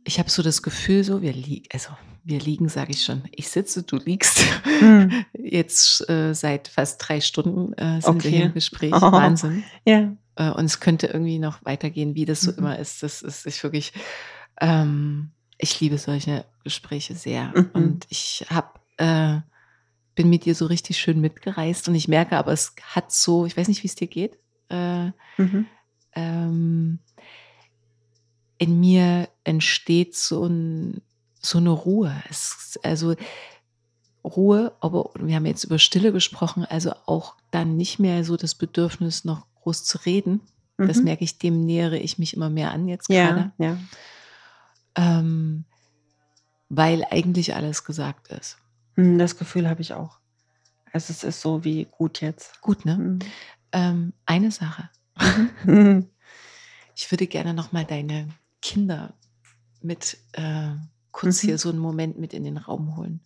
Ich 0.04 0.20
habe 0.20 0.30
so 0.30 0.42
das 0.42 0.64
Gefühl, 0.64 1.04
so 1.04 1.22
wir 1.22 1.34
liegen, 1.34 1.68
also 1.72 1.90
wir 2.24 2.40
liegen, 2.40 2.68
sage 2.68 2.92
ich 2.92 3.06
schon. 3.06 3.24
Ich 3.32 3.50
sitze, 3.50 3.84
du 3.84 3.98
liegst. 3.98 4.44
Mhm. 4.82 5.26
Jetzt 5.38 6.10
äh, 6.10 6.34
seit 6.34 6.68
fast 6.68 7.08
drei 7.08 7.22
Stunden 7.22 7.74
äh, 7.74 8.02
sind 8.02 8.16
okay. 8.16 8.24
wir 8.24 8.32
hier 8.32 8.46
im 8.46 8.54
Gespräch. 8.54 8.94
Oh. 8.96 9.12
Wahnsinn. 9.12 9.64
Ja. 9.86 10.14
Äh, 10.36 10.50
und 10.52 10.66
es 10.66 10.80
könnte 10.80 11.08
irgendwie 11.08 11.40
noch 11.40 11.64
weitergehen, 11.64 12.16
wie 12.16 12.26
das 12.26 12.42
so 12.42 12.52
mhm. 12.54 12.58
immer 12.58 12.80
ist. 12.80 13.04
Das 13.04 13.22
ist 13.22 13.46
ich 13.46 13.64
wirklich. 13.64 13.94
Ähm, 14.60 15.32
ich 15.60 15.80
liebe 15.80 15.98
solche 15.98 16.46
Gespräche 16.64 17.16
sehr. 17.16 17.54
Mhm. 17.56 17.70
Und 17.74 18.08
ich 18.10 18.46
habe 18.50 18.80
äh, 18.98 19.42
bin 20.18 20.30
mit 20.30 20.46
dir 20.46 20.56
so 20.56 20.66
richtig 20.66 20.98
schön 20.98 21.22
mitgereist 21.22 21.88
und 21.88 21.94
ich 21.96 22.08
merke 22.08 22.38
aber, 22.38 22.52
es 22.52 22.74
hat 22.82 23.12
so, 23.12 23.46
ich 23.46 23.56
weiß 23.56 23.68
nicht, 23.68 23.84
wie 23.84 23.88
es 23.88 23.94
dir 23.94 24.08
geht. 24.08 24.40
Äh, 24.68 25.12
mhm. 25.38 25.68
ähm, 26.14 27.00
in 28.58 28.80
mir 28.80 29.30
entsteht 29.44 30.16
so, 30.16 30.46
ein, 30.46 31.02
so 31.40 31.60
eine 31.60 31.70
Ruhe. 31.70 32.12
Es, 32.30 32.80
also 32.82 33.16
Ruhe, 34.24 34.74
aber 34.80 35.12
wir 35.20 35.36
haben 35.36 35.46
jetzt 35.46 35.64
über 35.64 35.78
Stille 35.78 36.12
gesprochen, 36.12 36.66
also 36.66 36.94
auch 37.06 37.36
dann 37.52 37.78
nicht 37.78 38.00
mehr 38.00 38.24
so 38.24 38.38
das 38.38 38.56
Bedürfnis, 38.56 39.24
noch 39.24 39.46
groß 39.62 39.84
zu 39.84 40.00
reden. 40.00 40.42
Mhm. 40.78 40.88
Das 40.88 40.98
merke 41.04 41.26
ich, 41.26 41.38
dem 41.38 41.64
nähere 41.64 42.00
ich 42.00 42.18
mich 42.18 42.34
immer 42.34 42.50
mehr 42.50 42.72
an 42.72 42.88
jetzt 42.88 43.08
gerade. 43.08 43.52
Ja, 43.60 43.66
ja. 43.68 43.78
Ähm, 44.96 45.66
weil 46.70 47.06
eigentlich 47.12 47.54
alles 47.54 47.84
gesagt 47.84 48.30
ist. 48.30 48.58
Hm, 48.98 49.18
das 49.20 49.38
Gefühl 49.38 49.70
habe 49.70 49.82
ich 49.82 49.94
auch. 49.94 50.20
Also 50.92 51.14
es 51.14 51.24
ist 51.24 51.42
so 51.42 51.64
wie 51.64 51.86
gut 51.86 52.22
jetzt. 52.22 52.60
Gut, 52.62 52.84
ne? 52.84 52.98
Mhm. 52.98 53.20
Ähm, 53.72 54.14
eine 54.26 54.52
Sache. 54.52 54.90
Mhm. 55.64 56.10
ich 56.96 57.10
würde 57.12 57.28
gerne 57.28 57.54
noch 57.54 57.72
mal 57.72 57.86
deine 57.86 58.28
Kinder 58.62 59.14
mit 59.82 60.18
äh, 60.34 60.72
kurz 61.12 61.44
mhm. 61.44 61.48
hier 61.48 61.58
so 61.60 61.70
einen 61.70 61.80
Moment 61.80 62.18
mit 62.18 62.34
in 62.34 62.44
den 62.44 62.58
Raum 62.58 62.98
holen. 62.98 63.22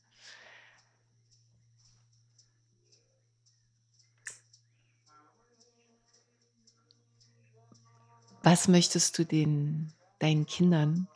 Was 8.43 8.67
möchtest 8.67 9.17
du 9.19 9.23
den, 9.23 9.93
deinen 10.19 10.47
Kindern, 10.47 11.07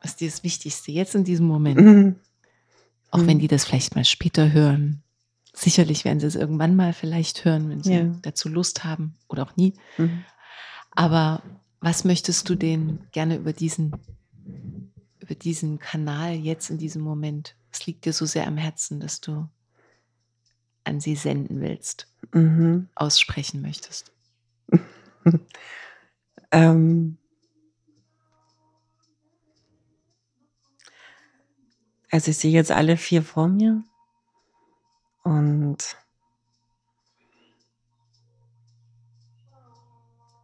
was 0.00 0.16
dir 0.16 0.28
das 0.30 0.42
Wichtigste 0.42 0.90
jetzt 0.90 1.14
in 1.14 1.24
diesem 1.24 1.46
Moment, 1.46 2.16
mhm. 3.12 3.20
auch 3.20 3.26
wenn 3.26 3.36
mhm. 3.36 3.40
die 3.40 3.48
das 3.48 3.64
vielleicht 3.64 3.94
mal 3.94 4.04
später 4.04 4.52
hören, 4.52 5.02
sicherlich 5.52 6.04
werden 6.04 6.20
sie 6.20 6.26
es 6.26 6.36
irgendwann 6.36 6.76
mal 6.76 6.92
vielleicht 6.92 7.44
hören, 7.44 7.68
wenn 7.70 7.82
sie 7.82 7.94
ja. 7.94 8.04
dazu 8.22 8.48
Lust 8.48 8.84
haben 8.84 9.16
oder 9.28 9.42
auch 9.42 9.56
nie. 9.56 9.74
Mhm. 9.96 10.24
Aber 10.92 11.42
was 11.80 12.04
möchtest 12.04 12.48
du 12.48 12.54
denen 12.54 13.06
gerne 13.12 13.36
über 13.36 13.52
diesen, 13.52 13.92
über 15.20 15.34
diesen 15.34 15.78
Kanal 15.78 16.34
jetzt 16.34 16.70
in 16.70 16.78
diesem 16.78 17.02
Moment? 17.02 17.54
Es 17.70 17.86
liegt 17.86 18.04
dir 18.04 18.12
so 18.12 18.26
sehr 18.26 18.46
am 18.46 18.56
Herzen, 18.56 19.00
dass 19.00 19.20
du 19.20 19.48
an 20.84 21.00
sie 21.00 21.16
senden 21.16 21.60
willst, 21.60 22.08
mhm. 22.32 22.88
aussprechen 22.94 23.60
möchtest. 23.60 24.12
ähm, 26.50 27.18
also 32.10 32.30
ich 32.30 32.38
sehe 32.38 32.52
jetzt 32.52 32.70
alle 32.70 32.96
vier 32.96 33.22
vor 33.22 33.48
mir 33.48 33.82
und 35.24 35.96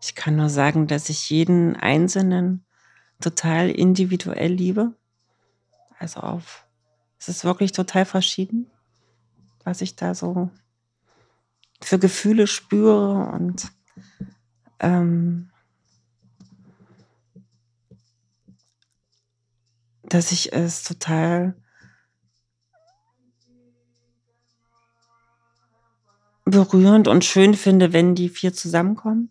Ich 0.06 0.14
kann 0.14 0.36
nur 0.36 0.50
sagen, 0.50 0.86
dass 0.86 1.08
ich 1.08 1.30
jeden 1.30 1.76
Einzelnen 1.76 2.66
total 3.22 3.70
individuell 3.70 4.52
liebe. 4.52 4.92
Also 5.98 6.20
auf, 6.20 6.66
es 7.18 7.30
ist 7.30 7.42
wirklich 7.42 7.72
total 7.72 8.04
verschieden, 8.04 8.70
was 9.64 9.80
ich 9.80 9.96
da 9.96 10.14
so 10.14 10.50
für 11.80 11.98
Gefühle 11.98 12.46
spüre 12.46 13.30
und 13.32 13.72
ähm, 14.78 15.50
dass 20.08 20.32
ich 20.32 20.52
es 20.52 20.82
total 20.82 21.54
berührend 26.44 27.08
und 27.08 27.24
schön 27.24 27.54
finde, 27.54 27.92
wenn 27.92 28.14
die 28.14 28.28
vier 28.28 28.52
zusammenkommen. 28.52 29.30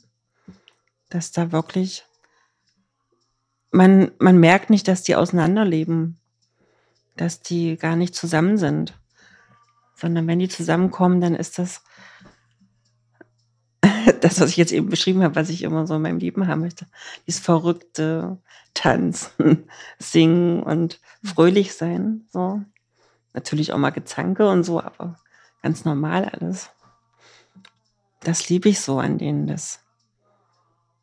Dass 1.10 1.32
da 1.32 1.52
wirklich, 1.52 2.06
man, 3.72 4.11
man 4.19 4.40
merkt 4.40 4.69
nicht, 4.69 4.88
dass 4.88 5.03
die 5.03 5.16
auseinanderleben, 5.16 6.19
dass 7.16 7.42
die 7.42 7.77
gar 7.77 7.95
nicht 7.95 8.16
zusammen 8.16 8.58
sind, 8.58 9.00
sondern 9.95 10.27
wenn 10.27 10.40
die 10.40 10.50
zusammenkommen, 10.50 11.22
dann 11.22 11.35
ist 11.35 11.60
das 11.60 11.84
das, 14.24 14.40
was 14.40 14.52
ich 14.52 14.58
jetzt 14.58 14.72
eben 14.72 14.90
beschrieben 14.90 15.22
habe, 15.24 15.35
was 15.35 15.50
ich 15.50 15.64
immer 15.64 15.85
so 15.85 15.95
in 15.95 16.02
meinem 16.02 16.19
Leben 16.19 16.48
haben 16.48 16.61
möchte. 16.61 16.88
Dieses 17.27 17.42
verrückte 17.42 18.38
Tanzen, 18.74 19.68
Singen 20.00 20.64
und 20.64 21.02
fröhlich 21.24 21.74
sein. 21.74 22.26
So. 22.32 22.61
Natürlich 23.34 23.74
auch 23.74 23.77
mal 23.77 23.90
Gezanke 23.90 24.48
und 24.48 24.64
so, 24.64 24.82
aber 24.82 25.18
ganz 25.61 25.84
normal 25.84 26.26
alles. 26.26 26.69
Das 28.22 28.48
liebe 28.48 28.69
ich 28.69 28.80
so 28.80 29.00
an 29.00 29.18
denen, 29.18 29.48
dass 29.48 29.82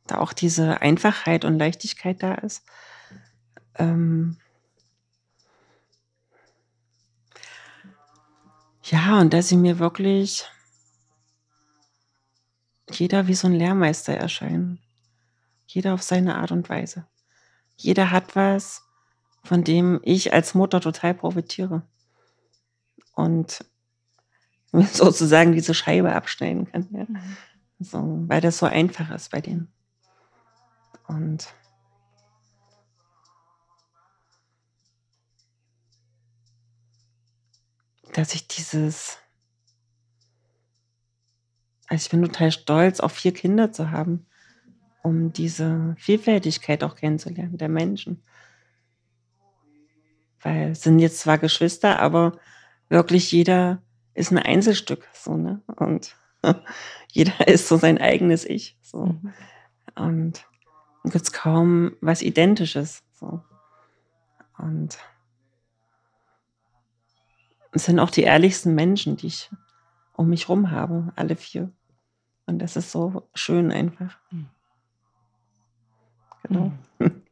da 0.07 0.19
auch 0.19 0.33
diese 0.33 0.81
Einfachheit 0.81 1.45
und 1.45 1.59
Leichtigkeit 1.59 2.23
da 2.23 2.35
ist. 2.35 2.65
Ähm 3.77 4.39
ja, 8.85 9.21
und 9.21 9.35
dass 9.35 9.49
sie 9.49 9.57
mir 9.57 9.79
wirklich 9.79 10.47
jeder 12.94 13.27
wie 13.27 13.35
so 13.35 13.47
ein 13.49 13.55
Lehrmeister 13.55 14.15
erscheinen. 14.15 14.81
Jeder 15.67 15.94
auf 15.94 16.02
seine 16.02 16.36
Art 16.36 16.51
und 16.52 16.69
Weise. 16.69 17.07
Jeder 17.77 18.10
hat 18.10 18.36
was, 18.36 18.83
von 19.44 19.65
dem 19.65 20.01
ich 20.02 20.33
als 20.33 20.55
Mutter 20.55 20.81
total 20.81 21.15
profitiere. 21.15 21.83
Und 23.15 23.65
sozusagen 24.73 25.52
diese 25.52 25.75
Scheibe 25.75 26.15
abschneiden 26.15 26.70
kann. 26.70 26.89
Ja. 26.93 27.07
So, 27.78 28.25
weil 28.28 28.41
das 28.41 28.59
so 28.59 28.67
einfach 28.67 29.10
ist 29.10 29.31
bei 29.31 29.41
denen. 29.41 29.73
Und 31.07 31.55
dass 38.12 38.35
ich 38.35 38.47
dieses, 38.49 39.19
also 41.91 42.05
ich 42.05 42.10
bin 42.10 42.23
total 42.23 42.52
stolz, 42.52 43.01
auch 43.01 43.10
vier 43.10 43.35
Kinder 43.35 43.73
zu 43.73 43.91
haben, 43.91 44.25
um 45.02 45.33
diese 45.33 45.97
Vielfältigkeit 45.99 46.85
auch 46.85 46.94
kennenzulernen 46.94 47.59
der 47.59 47.69
Menschen. 47.69 48.23
Weil 50.41 50.70
es 50.70 50.83
sind 50.83 51.01
jetzt 51.01 51.19
zwar 51.19 51.36
Geschwister, 51.39 51.99
aber 51.99 52.39
wirklich 52.89 53.33
jeder 53.33 53.83
ist 54.15 54.31
ein 54.31 54.39
Einzelstück, 54.39 55.09
so, 55.12 55.36
ne? 55.36 55.62
Und 55.77 56.17
jeder 57.09 57.49
ist 57.49 57.67
so 57.67 57.77
sein 57.77 57.99
eigenes 57.99 58.44
Ich, 58.44 58.78
so. 58.83 59.07
Mhm. 59.07 59.33
Und 59.97 60.47
gibt 61.02 61.25
es 61.25 61.33
kaum 61.33 61.97
was 62.01 62.23
Identisches, 62.23 63.02
so. 63.15 63.43
Und 64.59 64.97
es 67.73 67.86
sind 67.86 67.99
auch 67.99 68.10
die 68.10 68.23
ehrlichsten 68.23 68.77
Menschen, 68.77 69.17
die 69.17 69.27
ich 69.27 69.51
um 70.12 70.28
mich 70.28 70.49
rum 70.49 70.70
habe, 70.70 71.12
alle 71.17 71.35
vier. 71.35 71.73
Und 72.51 72.59
das 72.59 72.75
ist 72.75 72.91
so 72.91 73.31
schön 73.33 73.70
einfach. 73.70 74.19
Mhm. 74.33 74.51
Genau. 76.43 76.73
Mhm. 76.99 77.23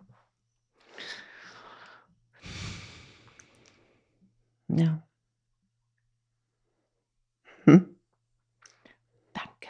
ja. 4.78 5.02
Hm? 7.64 7.96
Danke. 9.32 9.68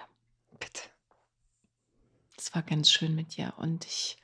Bitte. 0.61 0.83
Es 2.37 2.55
war 2.55 2.63
ganz 2.63 2.91
schön 2.91 3.15
mit 3.15 3.39
dir 3.39 3.55
und 3.57 3.87
ich 3.87 4.19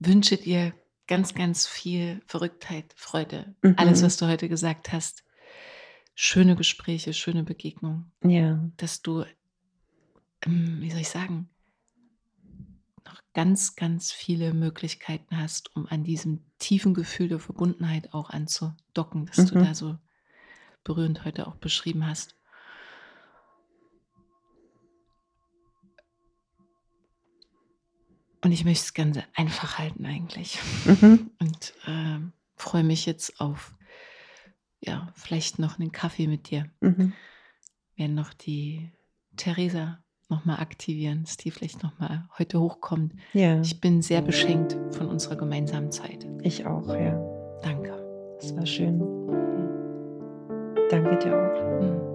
wünsche 0.00 0.36
dir 0.36 0.74
ganz, 1.06 1.34
ganz 1.34 1.66
viel 1.66 2.20
Verrücktheit, 2.26 2.92
Freude. 2.94 3.54
Mhm. 3.62 3.74
Alles, 3.78 4.02
was 4.02 4.18
du 4.18 4.26
heute 4.26 4.50
gesagt 4.50 4.92
hast. 4.92 5.24
Schöne 6.14 6.56
Gespräche, 6.56 7.14
schöne 7.14 7.42
Begegnungen. 7.42 8.12
Ja. 8.22 8.62
Dass 8.76 9.00
du, 9.00 9.24
wie 10.46 10.90
soll 10.90 11.00
ich 11.00 11.08
sagen, 11.08 11.48
noch 13.04 13.20
ganz, 13.34 13.76
ganz 13.76 14.12
viele 14.12 14.54
Möglichkeiten 14.54 15.36
hast, 15.36 15.74
um 15.74 15.86
an 15.86 16.04
diesem 16.04 16.44
tiefen 16.58 16.94
Gefühl 16.94 17.28
der 17.28 17.40
Verbundenheit 17.40 18.12
auch 18.12 18.30
anzudocken, 18.30 19.26
das 19.26 19.38
mhm. 19.38 19.46
du 19.46 19.54
da 19.64 19.74
so 19.74 19.98
berührend 20.84 21.24
heute 21.24 21.46
auch 21.46 21.56
beschrieben 21.56 22.06
hast. 22.06 22.36
Und 28.40 28.52
ich 28.52 28.64
möchte 28.64 28.84
es 28.84 28.94
ganz 28.94 29.18
einfach 29.34 29.78
halten 29.78 30.06
eigentlich. 30.06 30.58
Mhm. 30.84 31.30
Und 31.40 31.74
äh, 31.86 32.20
freue 32.56 32.84
mich 32.84 33.04
jetzt 33.04 33.40
auf, 33.40 33.74
ja, 34.80 35.12
vielleicht 35.16 35.58
noch 35.58 35.78
einen 35.78 35.90
Kaffee 35.90 36.28
mit 36.28 36.50
dir. 36.50 36.70
Mhm. 36.80 37.12
Werden 37.96 38.14
noch 38.14 38.32
die 38.32 38.92
Theresa 39.36 40.02
nochmal 40.30 40.60
aktivieren, 40.60 41.22
dass 41.24 41.36
die 41.36 41.50
vielleicht 41.50 41.82
nochmal 41.82 42.28
heute 42.38 42.60
hochkommt. 42.60 43.12
Ja. 43.32 43.60
Ich 43.60 43.80
bin 43.80 44.02
sehr 44.02 44.22
beschenkt 44.22 44.76
von 44.90 45.08
unserer 45.08 45.36
gemeinsamen 45.36 45.90
Zeit. 45.90 46.26
Ich 46.42 46.66
auch, 46.66 46.88
ja. 46.88 47.18
Danke. 47.62 48.36
Das 48.40 48.56
war 48.56 48.66
schön. 48.66 48.98
Mhm. 48.98 49.68
Danke 50.90 51.18
dir 51.18 51.36
auch. 51.36 51.80
Mhm. 51.82 52.07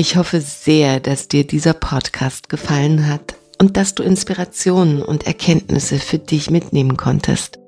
Ich 0.00 0.14
hoffe 0.14 0.40
sehr, 0.40 1.00
dass 1.00 1.26
dir 1.26 1.44
dieser 1.44 1.72
Podcast 1.72 2.48
gefallen 2.48 3.08
hat 3.08 3.34
und 3.60 3.76
dass 3.76 3.96
du 3.96 4.04
Inspirationen 4.04 5.02
und 5.02 5.26
Erkenntnisse 5.26 5.98
für 5.98 6.20
dich 6.20 6.52
mitnehmen 6.52 6.96
konntest. 6.96 7.58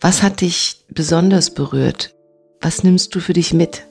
Was 0.00 0.24
hat 0.24 0.40
dich 0.40 0.84
besonders 0.88 1.54
berührt? 1.54 2.12
Was 2.60 2.82
nimmst 2.82 3.14
du 3.14 3.20
für 3.20 3.34
dich 3.34 3.54
mit? 3.54 3.84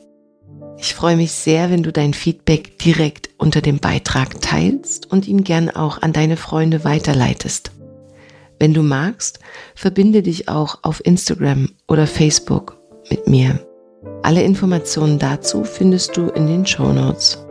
Ich 0.78 0.94
freue 0.94 1.16
mich 1.16 1.32
sehr, 1.32 1.72
wenn 1.72 1.82
du 1.82 1.94
dein 1.94 2.14
Feedback 2.14 2.78
direkt 2.80 3.30
unter 3.38 3.62
dem 3.62 3.80
Beitrag 3.80 4.42
teilst 4.42 5.10
und 5.10 5.26
ihn 5.26 5.46
gern 5.46 5.70
auch 5.70 6.02
an 6.02 6.12
deine 6.12 6.36
Freunde 6.36 6.84
weiterleitest. 6.84 7.72
Wenn 8.60 8.74
du 8.74 8.84
magst, 8.84 9.40
verbinde 9.74 10.22
dich 10.22 10.50
auch 10.50 10.80
auf 10.82 11.00
Instagram 11.06 11.70
oder 11.88 12.08
Facebook 12.08 12.78
mit 13.10 13.30
mir. 13.30 13.66
Alle 14.22 14.44
Informationen 14.44 15.18
dazu 15.18 15.64
findest 15.64 16.18
du 16.18 16.28
in 16.28 16.46
den 16.46 16.66
Show 16.66 16.92
Notes. 16.92 17.46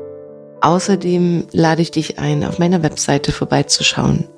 Außerdem 0.61 1.47
lade 1.53 1.83
ich 1.83 1.91
dich 1.91 2.19
ein, 2.19 2.45
auf 2.45 2.59
meiner 2.59 2.83
Webseite 2.83 3.33
vorbeizuschauen. 3.33 4.28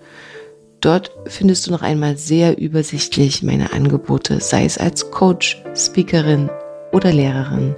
Dort 0.81 1.13
findest 1.27 1.67
du 1.67 1.71
noch 1.71 1.83
einmal 1.83 2.17
sehr 2.17 2.59
übersichtlich 2.59 3.43
meine 3.43 3.73
Angebote, 3.73 4.41
sei 4.41 4.65
es 4.65 4.79
als 4.79 5.11
Coach, 5.11 5.63
Speakerin 5.75 6.51
oder 6.93 7.13
Lehrerin. 7.13 7.75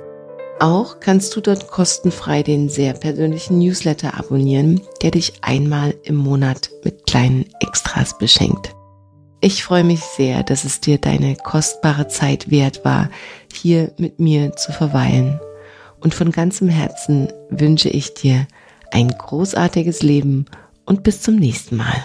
Auch 0.60 1.00
kannst 1.00 1.34
du 1.34 1.40
dort 1.40 1.68
kostenfrei 1.68 2.44
den 2.44 2.68
sehr 2.68 2.92
persönlichen 2.92 3.58
Newsletter 3.58 4.16
abonnieren, 4.18 4.80
der 5.02 5.10
dich 5.10 5.34
einmal 5.42 5.94
im 6.04 6.14
Monat 6.14 6.70
mit 6.84 7.06
kleinen 7.06 7.46
Extras 7.60 8.16
beschenkt. 8.16 8.70
Ich 9.40 9.64
freue 9.64 9.82
mich 9.82 10.00
sehr, 10.00 10.44
dass 10.44 10.64
es 10.64 10.80
dir 10.80 10.98
deine 10.98 11.34
kostbare 11.34 12.06
Zeit 12.06 12.52
wert 12.52 12.84
war, 12.84 13.10
hier 13.52 13.92
mit 13.98 14.20
mir 14.20 14.54
zu 14.54 14.70
verweilen 14.70 15.40
und 16.02 16.14
von 16.14 16.32
ganzem 16.32 16.68
Herzen 16.68 17.32
wünsche 17.50 17.88
ich 17.88 18.14
dir 18.14 18.46
ein 18.90 19.08
großartiges 19.08 20.02
Leben 20.02 20.46
und 20.84 21.02
bis 21.02 21.22
zum 21.22 21.36
nächsten 21.36 21.76
Mal. 21.76 22.04